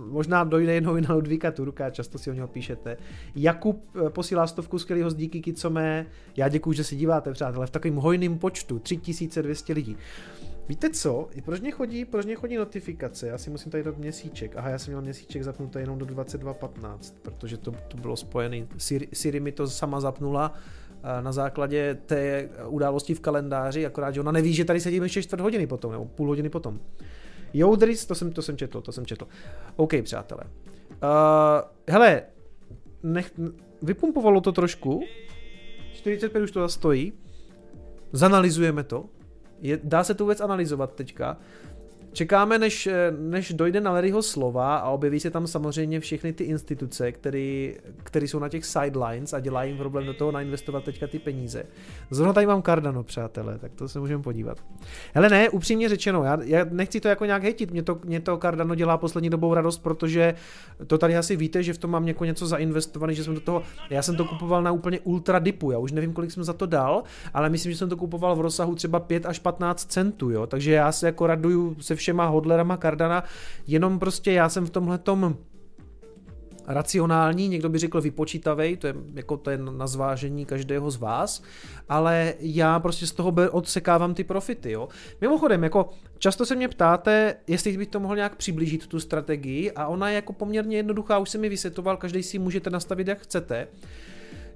[0.10, 2.98] možná dojde jednou i na Ludvíka Turka, často si o něho píšete.
[3.36, 6.06] Jakub eh, posílá stovku skvělý host, díky Kicomé,
[6.38, 9.98] já děkuji, že si díváte, přátelé, v takovém hojném počtu, 3200 lidí.
[10.68, 11.28] Víte co?
[11.46, 13.28] Proč mě chodí, proč mě chodí notifikace?
[13.28, 14.56] Já si musím tady dát měsíček.
[14.56, 18.68] Aha, já jsem měl měsíček zapnutý jenom do 22.15, protože to, to bylo spojený.
[18.78, 20.54] Siri, Siri mi to sama zapnula
[21.22, 25.42] na základě té události v kalendáři, akorát, že ona neví, že tady sedíme ještě čtvrt
[25.42, 26.80] hodiny potom, nebo půl hodiny potom.
[27.54, 29.28] Joudris, to jsem, to jsem četl, to jsem četl.
[29.76, 30.42] OK, přátelé.
[30.44, 31.00] Uh,
[31.88, 32.24] hele,
[33.04, 33.32] nech,
[33.82, 35.04] vypumpovalo to trošku,
[35.94, 37.14] 45 už to zase stojí,
[38.12, 39.06] zanalizujeme to,
[39.62, 41.38] je, dá se tu věc analyzovat teďka.
[42.16, 47.12] Čekáme, než, než dojde na Larryho slova a objeví se tam samozřejmě všechny ty instituce,
[47.12, 51.64] které jsou na těch sidelines a dělají jim problém do toho nainvestovat teďka ty peníze.
[52.12, 54.58] Zrovna tady mám Cardano, přátelé, tak to se můžeme podívat.
[55.14, 58.38] Hele ne, upřímně řečeno, já, já nechci to jako nějak hejtit, mě to, mě to
[58.38, 60.34] Cardano dělá poslední dobou radost, protože
[60.88, 63.64] to tady asi víte, že v tom mám jako něco zainvestovaný, že jsem do toho,
[63.90, 66.66] já jsem to kupoval na úplně ultra dipu, já už nevím, kolik jsem za to
[66.66, 67.04] dal,
[67.34, 70.72] ale myslím, že jsem to kupoval v rozsahu třeba 5 až 15 centů, jo, takže
[70.72, 73.24] já se jako raduju se všema hodlerama Cardana,
[73.68, 75.38] jenom prostě já jsem v tomhle tom
[76.68, 81.44] racionální, někdo by řekl vypočítavej, to je jako to je na zvážení každého z vás,
[81.90, 84.90] ale já prostě z toho odsekávám ty profity, jo.
[85.22, 89.88] Mimochodem, jako často se mě ptáte, jestli bych to mohl nějak přiblížit tu strategii a
[89.88, 93.68] ona je jako poměrně jednoduchá, už jsem mi vysvětoval, každý si můžete nastavit jak chcete.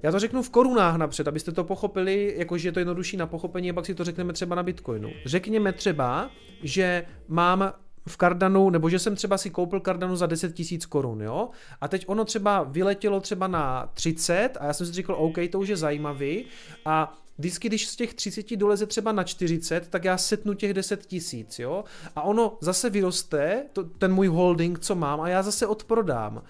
[0.02, 3.70] Já to řeknu v korunách napřed, abyste to pochopili, jakože je to jednodušší na pochopení
[3.70, 5.10] a pak si to řekneme třeba na Bitcoinu.
[5.24, 6.30] Řekněme třeba,
[6.62, 7.72] že mám
[8.08, 11.48] v Cardanu, nebo že jsem třeba si koupil Cardanu za 10 tisíc korun, jo?
[11.80, 15.58] A teď ono třeba vyletělo třeba na 30 a já jsem si říkal, OK, to
[15.58, 16.44] už je zajímavý
[16.84, 21.06] a vždycky, když z těch 30 doleze třeba na 40, tak já setnu těch 10
[21.06, 21.84] tisíc, jo?
[22.16, 26.42] A ono zase vyroste, to, ten můj holding, co mám, a já zase odprodám.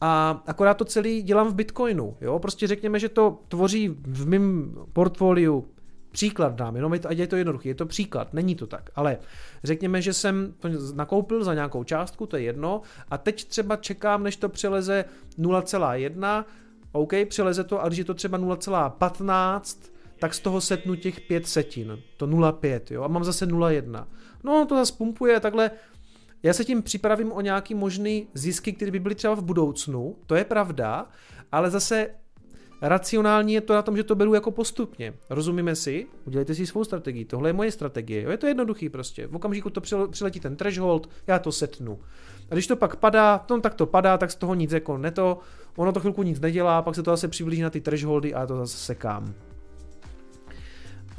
[0.00, 2.38] A akorát to celý dělám v Bitcoinu, jo?
[2.38, 5.68] Prostě řekněme, že to tvoří v mém portfoliu
[6.16, 8.90] Příklad dám, jenom je to, ať je to jednoduché, je to příklad, není to tak,
[8.94, 9.18] ale
[9.64, 14.22] řekněme, že jsem to nakoupil za nějakou částku, to je jedno, a teď třeba čekám,
[14.22, 15.04] než to přeleze
[15.38, 16.44] 0,1,
[16.92, 21.46] OK, přeleze to, a když je to třeba 0,15, tak z toho setnu těch 5
[21.46, 24.06] setin, to 0,5, jo, a mám zase 0,1.
[24.44, 25.70] No, to zase pumpuje takhle,
[26.46, 30.34] já se tím připravím o nějaký možný zisky, které by byly třeba v budoucnu, to
[30.34, 31.06] je pravda,
[31.52, 32.08] ale zase
[32.82, 35.14] Racionální je to na tom, že to beru jako postupně.
[35.30, 36.06] Rozumíme si?
[36.24, 37.24] Udělejte si svou strategii.
[37.24, 38.22] Tohle je moje strategie.
[38.22, 38.30] Jo?
[38.30, 39.26] Je to jednoduchý prostě.
[39.26, 41.98] V okamžiku to přiletí ten threshold, já to setnu.
[42.50, 45.38] A když to pak padá, no tak to padá, tak z toho nic jako neto,
[45.76, 48.46] ono to chvilku nic nedělá, pak se to zase přiblíží na ty thresholdy a já
[48.46, 49.34] to zase sekám.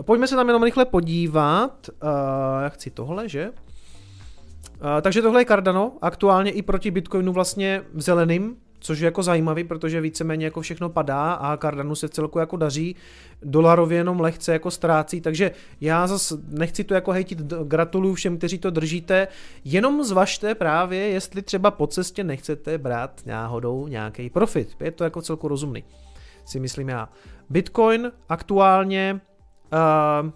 [0.02, 1.90] Pojďme se tam jenom rychle podívat.
[2.04, 2.10] Uh,
[2.64, 3.52] já chci tohle, že?
[4.82, 9.24] Uh, takže tohle je Cardano, aktuálně i proti Bitcoinu vlastně v zeleným, což je jako
[9.24, 12.96] zajímavý, protože víceméně jako všechno padá a Cardanu se celku jako daří,
[13.44, 18.58] dolarově jenom lehce jako ztrácí, takže já zase nechci to jako hejtit, gratuluju všem, kteří
[18.58, 19.28] to držíte,
[19.66, 25.22] jenom zvažte právě, jestli třeba po cestě nechcete brát náhodou nějaký profit, je to jako
[25.22, 25.84] celku rozumný,
[26.46, 27.10] si myslím já.
[27.50, 29.22] Bitcoin aktuálně
[30.24, 30.32] uh,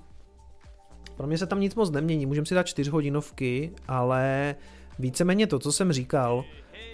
[1.17, 4.55] pro mě se tam nic moc nemění, můžeme si dát 4 hodinovky, ale
[4.99, 6.43] víceméně to, co jsem říkal,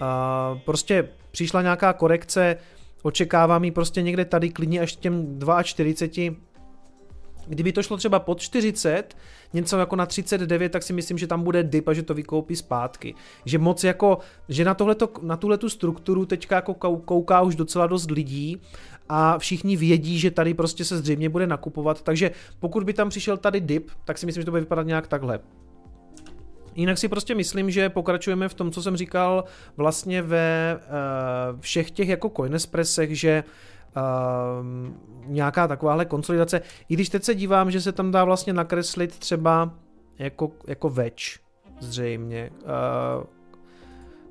[0.00, 2.56] Uh, prostě přišla nějaká korekce,
[3.02, 6.36] očekávám ji prostě někde tady klidně až těm 42.
[7.46, 9.16] Kdyby to šlo třeba pod 40,
[9.52, 12.56] něco jako na 39, tak si myslím, že tam bude dip a že to vykoupí
[12.56, 13.14] zpátky.
[13.44, 16.74] Že moc jako, že na, tohleto, na tuhle tu strukturu teďka jako
[17.04, 18.60] kouká už docela dost lidí
[19.08, 22.30] a všichni vědí, že tady prostě se zřejmě bude nakupovat, takže
[22.60, 25.40] pokud by tam přišel tady dip, tak si myslím, že to bude vypadat nějak takhle.
[26.74, 29.44] Jinak si prostě myslím, že pokračujeme v tom, co jsem říkal
[29.76, 33.44] vlastně ve uh, všech těch jako coinespressech, že
[33.96, 34.02] uh,
[35.26, 39.74] nějaká takováhle konsolidace, i když teď se dívám, že se tam dá vlastně nakreslit třeba
[40.18, 41.40] jako, jako več,
[41.80, 43.24] zřejmě, uh,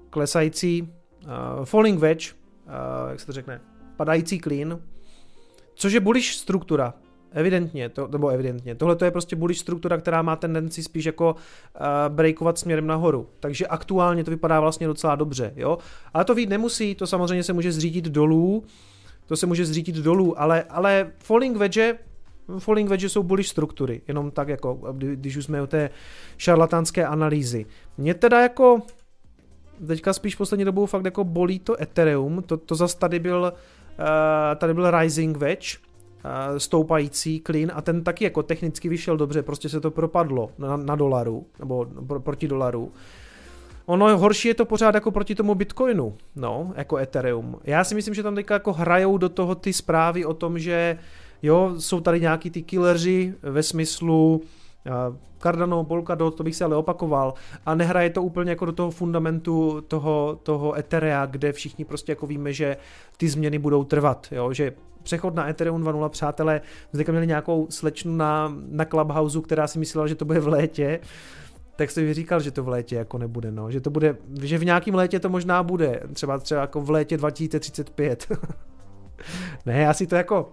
[0.09, 3.61] klesající, uh, falling wedge, uh, jak se to řekne,
[3.97, 4.79] padající klín,
[5.75, 6.93] což je bullish struktura,
[7.31, 8.75] Evidentně, to, nebo evidentně.
[8.75, 11.85] Tohle to je prostě bullish struktura, která má tendenci spíš jako uh,
[12.15, 13.29] breakovat směrem nahoru.
[13.39, 15.77] Takže aktuálně to vypadá vlastně docela dobře, jo.
[16.13, 18.63] Ale to vít nemusí, to samozřejmě se může zřídit dolů,
[19.25, 21.95] to se může zřídit dolů, ale, ale falling wedge
[22.59, 25.89] Falling wedge jsou bullish struktury, jenom tak jako, když už jsme o té
[26.37, 27.65] šarlatánské analýzy.
[27.97, 28.81] Mě teda jako,
[29.87, 33.59] teďka spíš poslední dobou fakt jako bolí to Ethereum, to, to zase tady byl, uh,
[34.55, 35.77] tady byl Rising Wedge,
[36.57, 40.95] stoupající klin a ten taky jako technicky vyšel dobře, prostě se to propadlo na, na
[40.95, 41.87] dolaru, nebo
[42.19, 42.91] proti dolaru.
[43.85, 47.59] Ono horší je to pořád jako proti tomu Bitcoinu, no, jako Ethereum.
[47.63, 50.97] Já si myslím, že tam teďka jako hrajou do toho ty zprávy o tom, že
[51.41, 54.41] jo, jsou tady nějaký ty killerři ve smyslu
[55.39, 57.33] Cardano, Polkadot, to bych se ale opakoval.
[57.65, 62.27] A nehraje to úplně jako do toho fundamentu toho, toho Etherea, kde všichni prostě jako
[62.27, 62.77] víme, že
[63.17, 64.73] ty změny budou trvat, jo, že
[65.03, 70.07] přechod na Ethereum 2.0, přátelé, zde měli nějakou slečnu na, na Clubhouse, která si myslela,
[70.07, 70.99] že to bude v létě,
[71.75, 74.65] tak jsem říkal, že to v létě jako nebude, no, že to bude, že v
[74.65, 78.27] nějakém létě to možná bude, třeba třeba jako v létě 2035.
[79.65, 80.51] ne, asi to jako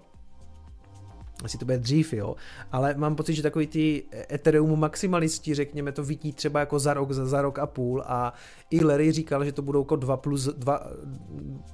[1.45, 2.37] asi to bude dřív, jo,
[2.73, 7.13] ale mám pocit, že takový ty Ethereum maximalisti, řekněme, to vidí třeba jako za rok,
[7.13, 8.03] za, za rok a půl.
[8.07, 8.33] A
[8.71, 10.87] i Larry říkal, že to budou jako dva plus dva,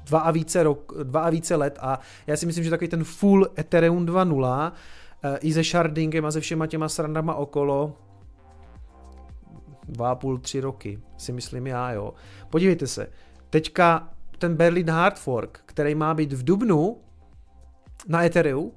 [0.05, 1.79] dva a více rok, dva a více let.
[1.81, 4.73] A já si myslím, že takový ten full Ethereum 2.0
[5.23, 7.97] eh, i se shardingem a se všema těma srandama okolo,
[9.89, 12.15] dva a půl, tři roky, si myslím já, jo.
[12.51, 13.07] Podívejte se,
[13.51, 14.09] teďka
[14.39, 16.97] ten Berlin Hard Fork, který má být v Dubnu
[18.09, 18.73] na Ethereum,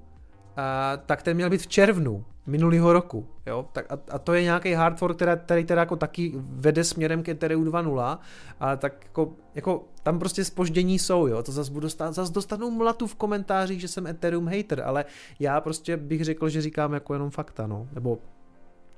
[0.58, 3.28] a, tak ten měl být v červnu minulého roku.
[3.46, 3.66] Jo?
[3.72, 7.24] Tak a, a, to je nějaký hard fork, který, který teda jako taky vede směrem
[7.24, 8.18] k Ethereum 2.0,
[8.60, 11.44] a tak jako, jako tam prostě spoždění jsou, jo?
[11.44, 15.06] to zase budu dostat, zase dostanu mlatu v komentářích, že jsem Ethereum hater, ale
[15.40, 18.20] já prostě bych řekl, že říkám jako jenom fakta, no, nebo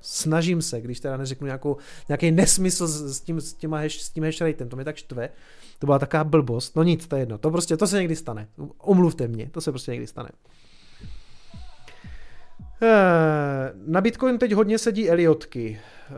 [0.00, 1.76] snažím se, když teda neřeknu nějakou,
[2.08, 5.28] nějaký nesmysl s tím, s, těma hash, s tím hash ratem, to mě tak štve,
[5.78, 8.48] to byla taková blbost, no nic, to je jedno, to prostě, to se někdy stane,
[8.78, 10.28] omluvte mě, to se prostě někdy stane.
[12.82, 15.80] Eh, na Bitcoin teď hodně sedí Eliotky.
[16.10, 16.12] Eh,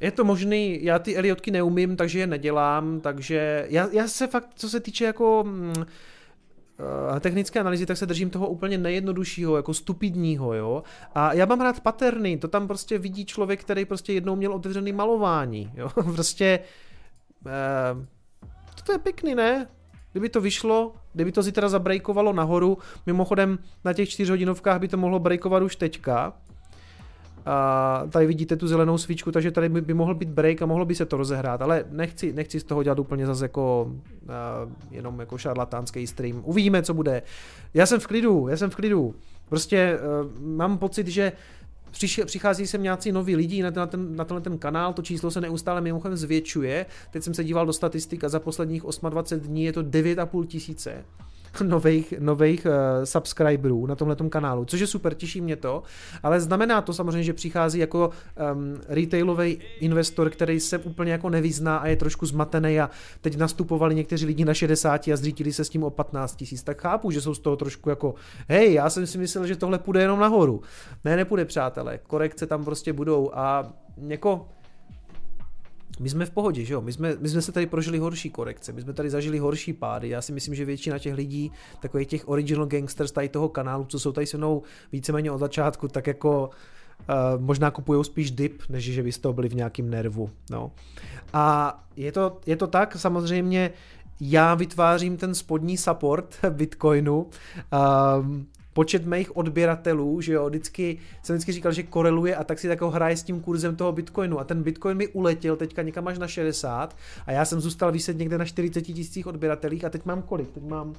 [0.00, 4.48] je to možný, já ty Eliotky neumím, takže je nedělám, takže já, já se fakt,
[4.54, 5.72] co se týče jako mm,
[7.16, 10.82] eh, technické analýzy, tak se držím toho úplně nejjednoduššího, jako stupidního, jo.
[11.14, 14.92] A já mám rád paterny, to tam prostě vidí člověk, který prostě jednou měl otevřený
[14.92, 15.88] malování, jo.
[16.14, 16.60] prostě
[18.84, 19.66] to je pěkný, ne?
[20.12, 25.18] Kdyby to vyšlo, kdyby to zítra zabrejkovalo nahoru, mimochodem na těch čtyřhodinovkách by to mohlo
[25.18, 26.32] brejkovat už teďka.
[27.46, 30.84] A tady vidíte tu zelenou svíčku, takže tady by, by mohl být break a mohlo
[30.84, 35.20] by se to rozehrát, ale nechci, nechci z toho dělat úplně zase jako uh, jenom
[35.20, 36.42] jako šarlatánský stream.
[36.44, 37.22] Uvidíme, co bude.
[37.74, 39.14] Já jsem v klidu, já jsem v klidu.
[39.48, 41.32] Prostě uh, mám pocit, že
[42.24, 45.30] přichází sem nějací noví lidi na, ten, na, ten, na tenhle ten kanál, to číslo
[45.30, 46.86] se neustále mimochodem zvětšuje.
[47.10, 51.04] Teď jsem se díval do statistik a za posledních 28 dní je to 9,5 tisíce
[51.62, 55.82] nových, nových uh, subscriberů na tomhle kanálu, což je super, těší mě to,
[56.22, 58.10] ale znamená to samozřejmě, že přichází jako
[58.52, 63.94] um, retailový investor, který se úplně jako nevyzná a je trošku zmatený a teď nastupovali
[63.94, 67.20] někteří lidi na 60 a zřítili se s tím o 15 tisíc, tak chápu, že
[67.20, 68.14] jsou z toho trošku jako,
[68.48, 70.62] hej, já jsem si myslel, že tohle půjde jenom nahoru.
[71.04, 73.72] Ne, nepůjde, přátelé, korekce tam prostě budou a
[74.06, 74.48] jako
[76.00, 76.80] my jsme v pohodě, že jo?
[76.80, 80.08] My jsme, my jsme se tady prožili horší korekce, my jsme tady zažili horší pády.
[80.08, 83.98] Já si myslím, že většina těch lidí, takových těch original gangsters tady toho kanálu, co
[83.98, 84.62] jsou tady se mnou
[84.92, 86.50] víceméně od začátku, tak jako
[87.00, 90.30] Uh, možná kupují spíš dip, než že by z toho byli v nějakým nervu.
[90.50, 90.72] No.
[91.32, 93.70] A je to, je to tak, samozřejmě
[94.20, 97.26] já vytvářím ten spodní support Bitcoinu.
[98.20, 98.46] Um,
[98.80, 102.90] počet mých odběratelů, že jo, vždycky, jsem vždycky říkal, že koreluje a tak si takovou
[102.90, 106.28] hraje s tím kurzem toho Bitcoinu a ten Bitcoin mi uletěl teďka někam až na
[106.28, 110.50] 60 a já jsem zůstal vyset někde na 40 tisících odběratelích a teď mám kolik?
[110.50, 110.94] Teď mám,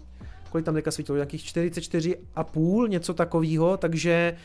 [0.52, 1.16] kolik tam teďka svítilo?
[1.16, 4.38] Nějakých 44 a půl, něco takového, takže,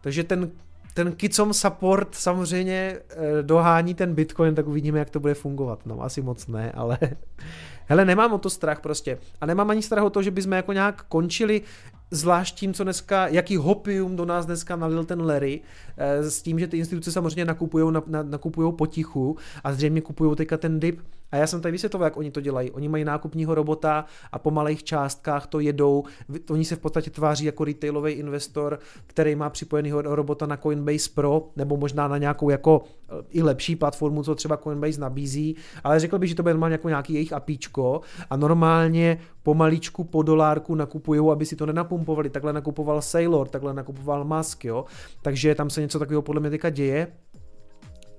[0.00, 0.50] takže ten
[0.94, 5.86] ten Kicom support samozřejmě eh, dohání ten Bitcoin, tak uvidíme, jak to bude fungovat.
[5.86, 6.98] No, asi moc ne, ale
[7.86, 9.18] hele, nemám o to strach prostě.
[9.40, 11.62] A nemám ani strach o to, že bychom jako nějak končili
[12.10, 15.60] zvlášť tím, co dneska, jaký hopium do nás dneska nalil ten Larry,
[15.96, 20.36] eh, s tím, že ty instituce samozřejmě nakupují na, na, nakupují potichu a zřejmě kupují
[20.36, 21.00] teďka ten dip.
[21.32, 22.70] A já jsem tady vysvětloval, jak oni to dělají.
[22.70, 26.04] Oni mají nákupního robota a po malých částkách to jedou.
[26.50, 31.48] Oni se v podstatě tváří jako retailový investor, který má připojeného robota na Coinbase Pro,
[31.56, 32.82] nebo možná na nějakou jako
[33.30, 36.88] i lepší platformu, co třeba Coinbase nabízí, ale řekl bych, že to bude normálně jako
[36.88, 42.30] nějaký jejich apíčko a normálně pomaličku po dolárku nakupují, aby si to nenapumpovali.
[42.30, 44.84] Takhle nakupoval Sailor, takhle nakupoval Musk, jo.
[45.22, 47.06] Takže tam se něco takového podle mě teďka děje.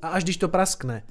[0.02, 1.04] A až když to praskne,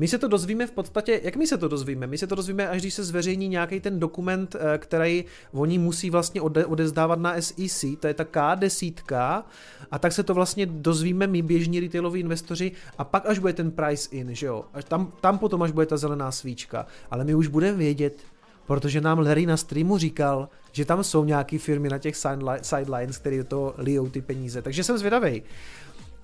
[0.00, 2.06] my se to dozvíme v podstatě, jak my se to dozvíme?
[2.06, 6.10] My se to dozvíme, až když se zveřejní nějaký ten dokument, eh, který oni musí
[6.10, 9.44] vlastně ode, odezdávat na SEC, to je ta K10,
[9.90, 13.70] a tak se to vlastně dozvíme my běžní retailoví investoři a pak až bude ten
[13.70, 14.64] price in, že jo?
[14.74, 18.18] Až tam, tam potom až bude ta zelená svíčka, ale my už budeme vědět,
[18.66, 22.16] protože nám Larry na streamu říkal, že tam jsou nějaké firmy na těch
[22.62, 24.62] sidelines, které to lijou ty peníze.
[24.62, 25.42] Takže jsem zvědavý.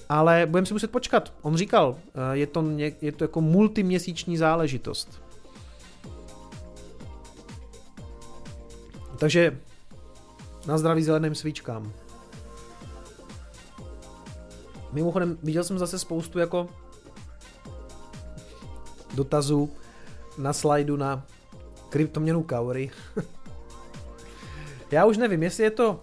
[0.09, 1.33] Ale budeme si muset počkat.
[1.43, 2.65] On říkal, eh, je to,
[3.01, 5.23] je to jako multiměsíční záležitost.
[9.19, 9.61] Takže
[10.67, 11.93] na zdraví zeleným svíčkám.
[14.93, 16.69] Mimochodem, viděl jsem zase spoustu jako
[19.15, 19.71] dotazů
[20.39, 21.27] na slajdu na
[21.89, 22.91] kryptoměnu Kauri.
[24.91, 26.01] Já už nevím, jestli je to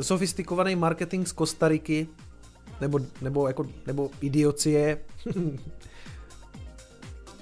[0.00, 2.08] sofistikovaný marketing z Kostariky,
[2.80, 4.98] nebo, nebo, jako, nebo idiocie.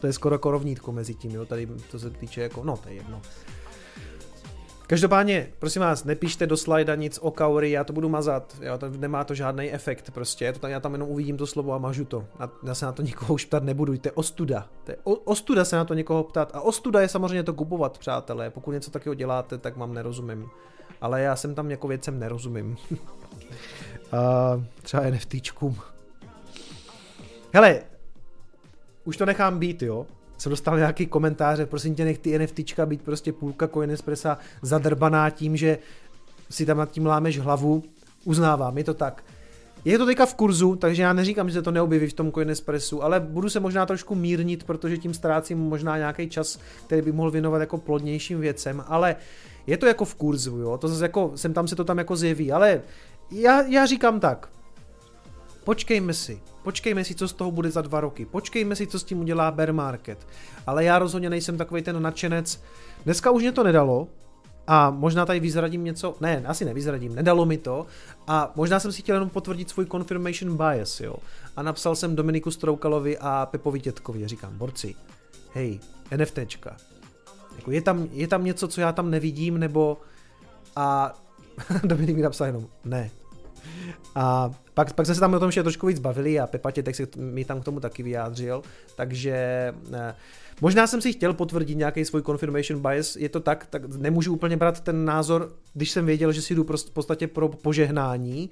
[0.00, 2.94] to je skoro korovnítko mezi tím, jo, tady to se týče jako, no to je
[2.94, 3.22] jedno.
[4.88, 8.90] Každopádně, prosím vás, nepíšte do slajda nic o Kauri, já to budu mazat, jo, to
[8.90, 12.04] nemá to žádný efekt prostě, to tam, já tam jenom uvidím to slovo a mažu
[12.04, 12.24] to.
[12.38, 14.68] A já se na to nikoho už ptat nebudu, to je ostuda.
[14.84, 17.98] To je o, ostuda se na to někoho ptat a ostuda je samozřejmě to kupovat,
[17.98, 20.48] přátelé, pokud něco takového děláte, tak vám nerozumím.
[21.00, 22.76] Ale já jsem tam jako věcem nerozumím.
[24.12, 25.76] a třeba NFTčkům.
[27.52, 27.80] Hele,
[29.04, 30.06] už to nechám být, jo
[30.38, 35.56] jsem dostal nějaký komentáře, prosím tě, nech ty NFTčka být prostě půlka Coinespressa zadrbaná tím,
[35.56, 35.78] že
[36.50, 37.82] si tam nad tím lámeš hlavu.
[38.24, 39.24] Uznávám, je to tak.
[39.84, 43.02] Je to teďka v kurzu, takže já neříkám, že se to neobjeví v tom Coinespressu,
[43.02, 47.30] ale budu se možná trošku mírnit, protože tím ztrácím možná nějaký čas, který bych mohl
[47.30, 49.16] věnovat jako plodnějším věcem, ale
[49.66, 52.16] je to jako v kurzu, jo, to zase jako, sem tam se to tam jako
[52.16, 52.80] zjeví, ale
[53.30, 54.48] já, já říkám tak,
[55.68, 59.04] Počkejme si, počkejme si, co z toho bude za dva roky, počkejme si, co s
[59.04, 60.26] tím udělá bear market.
[60.66, 62.62] Ale já rozhodně nejsem takový ten nadšenec.
[63.04, 64.08] Dneska už mě to nedalo,
[64.66, 67.86] a možná tady vyzradím něco, ne, asi nevyzradím, nedalo mi to
[68.26, 71.16] a možná jsem si chtěl jenom potvrdit svůj confirmation bias, jo.
[71.56, 74.94] A napsal jsem Dominiku Stroukalovi a Pepovi Tětkovi, říkám, borci,
[75.54, 75.80] hej,
[76.16, 76.76] NFTčka,
[77.56, 79.98] jako je tam, je tam něco, co já tam nevidím, nebo
[80.76, 81.14] a
[81.84, 83.10] Dominik mi napsal jenom, ne,
[84.14, 86.94] a pak, pak jsme se tam o tom ještě trošku víc bavili a Pepa tak
[86.94, 88.62] se mi tam k tomu taky vyjádřil,
[88.96, 89.36] takže
[89.90, 90.14] ne,
[90.60, 94.56] možná jsem si chtěl potvrdit nějaký svůj confirmation bias, je to tak, tak nemůžu úplně
[94.56, 98.50] brát ten názor, když jsem věděl, že si jdu prostě v podstatě pro požehnání,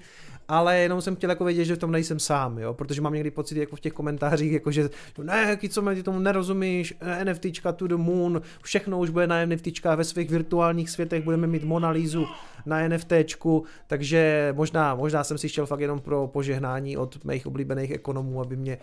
[0.48, 3.30] ale jenom jsem chtěl jako vědět, že v tom nejsem sám, jo, protože mám někdy
[3.30, 4.90] pocit jako v těch komentářích, jako že
[5.22, 6.94] ne, co ty tomu nerozumíš,
[7.24, 11.64] NFTčka to the moon, všechno už bude na NFTčkách ve svých virtuálních světech, budeme mít
[11.64, 12.26] Monalízu
[12.66, 17.90] na NFTčku, takže možná, možná jsem si šel fakt jenom pro požehnání od mých oblíbených
[17.90, 18.78] ekonomů, aby mě,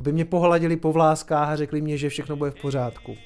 [0.00, 3.16] aby mě pohladili po vláskách a řekli mě, že všechno bude v pořádku.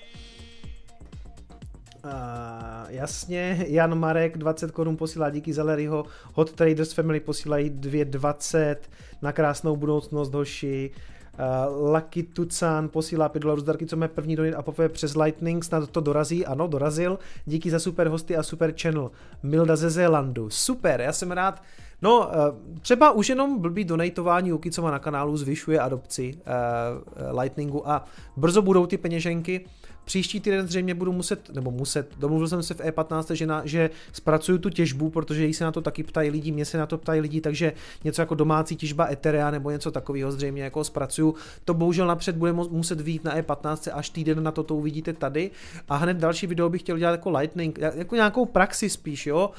[2.88, 8.76] Jasně, Jan Marek 20 korun posílá díky Zaleryho, Hot Traders Family posílají 2,20
[9.22, 10.90] na krásnou budoucnost hoši,
[11.38, 15.64] Uh, Lucky Tucan posílá 5 dolarů zdarky, co má první donit a popoje přes Lightning,
[15.64, 17.18] snad to dorazí, ano, dorazil.
[17.46, 19.10] Díky za super hosty a super channel.
[19.42, 20.50] Milda ze Zélandu.
[20.50, 21.62] Super, já jsem rád.
[22.02, 27.88] No, uh, třeba už jenom blbý donatování u Kicoma na kanálu zvyšuje adopci uh, Lightningu
[27.88, 28.04] a
[28.36, 29.64] brzo budou ty peněženky
[30.04, 33.90] Příští týden zřejmě budu muset, nebo muset, domluvil jsem se v E15, že, na, že
[34.12, 36.98] zpracuju tu těžbu, protože jí se na to taky ptají lidi, mě se na to
[36.98, 37.72] ptají lidi, takže
[38.04, 41.34] něco jako domácí těžba Etherea nebo něco takového zřejmě jako zpracuju.
[41.64, 45.50] To bohužel napřed bude muset výjít na E15 až týden na to, to uvidíte tady.
[45.88, 49.50] A hned další video bych chtěl dělat jako Lightning, jako nějakou praxi spíš, jo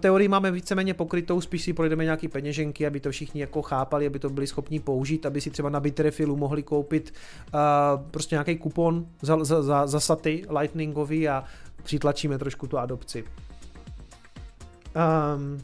[0.00, 4.18] teorii máme víceméně pokrytou, spíš si projdeme nějaký peněženky, aby to všichni jako chápali, aby
[4.18, 7.14] to byli schopni použít, aby si třeba na Bitrefilu mohli koupit
[7.54, 7.60] uh,
[8.10, 11.44] prostě nějaký kupon za, za, za, za saty lightningový a
[11.82, 13.24] přitlačíme trošku tu adopci.
[14.94, 15.60] Um,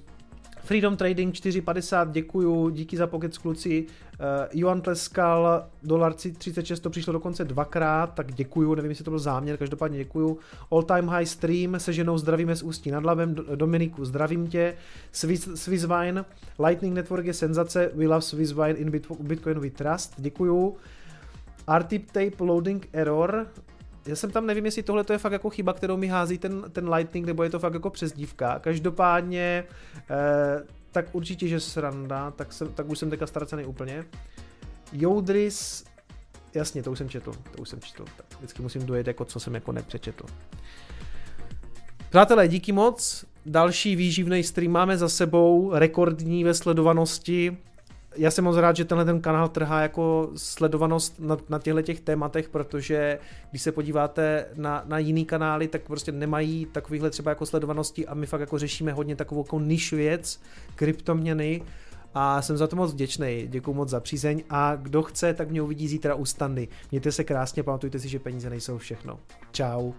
[0.70, 3.86] Freedom Trading 450, děkuju, díky za pokec kluci.
[3.86, 9.18] Uh, Johan Tleskal, dolar 36, to přišlo dokonce dvakrát, tak děkuju, nevím, jestli to byl
[9.18, 10.38] záměr, každopádně děkuju.
[10.70, 14.74] All time high stream, se ženou zdravíme z Ústí nad Labem, Dominiku, zdravím tě.
[15.12, 16.24] Swiss, Swisswine,
[16.66, 18.90] Lightning Network je senzace, we love Swisswine in
[19.20, 20.76] Bitcoin we trust, děkuju.
[21.78, 23.46] RTIP tape loading error,
[24.06, 26.88] já jsem tam nevím, jestli tohle je fakt jako chyba, kterou mi hází ten, ten
[26.88, 28.58] Lightning, nebo je to fakt jako přezdívka.
[28.58, 29.64] Každopádně,
[30.10, 30.62] eh,
[30.92, 34.04] tak určitě, že sranda, tak, jsem, tak už jsem teďka ztracený úplně.
[34.92, 35.84] Joudris,
[36.54, 39.40] jasně, to už jsem četl, to už jsem četl, tak vždycky musím dojet jako co
[39.40, 40.24] jsem jako nepřečetl.
[42.10, 47.56] Přátelé, díky moc, další výživný stream máme za sebou, rekordní ve sledovanosti,
[48.16, 52.00] já jsem moc rád, že tenhle ten kanál trhá jako sledovanost na, na těchto těch
[52.00, 53.18] tématech, protože
[53.50, 58.14] když se podíváte na, na jiný kanály, tak prostě nemají takovýhle třeba jako sledovanosti a
[58.14, 60.40] my fakt jako řešíme hodně takovou jako niž věc,
[60.74, 61.62] kryptoměny
[62.14, 63.46] a jsem za to moc vděčný.
[63.48, 66.68] Děkuji moc za přízeň a kdo chce, tak mě uvidí zítra u standy.
[66.90, 69.20] Mějte se krásně, pamatujte si, že peníze nejsou všechno.
[69.52, 69.94] Ciao.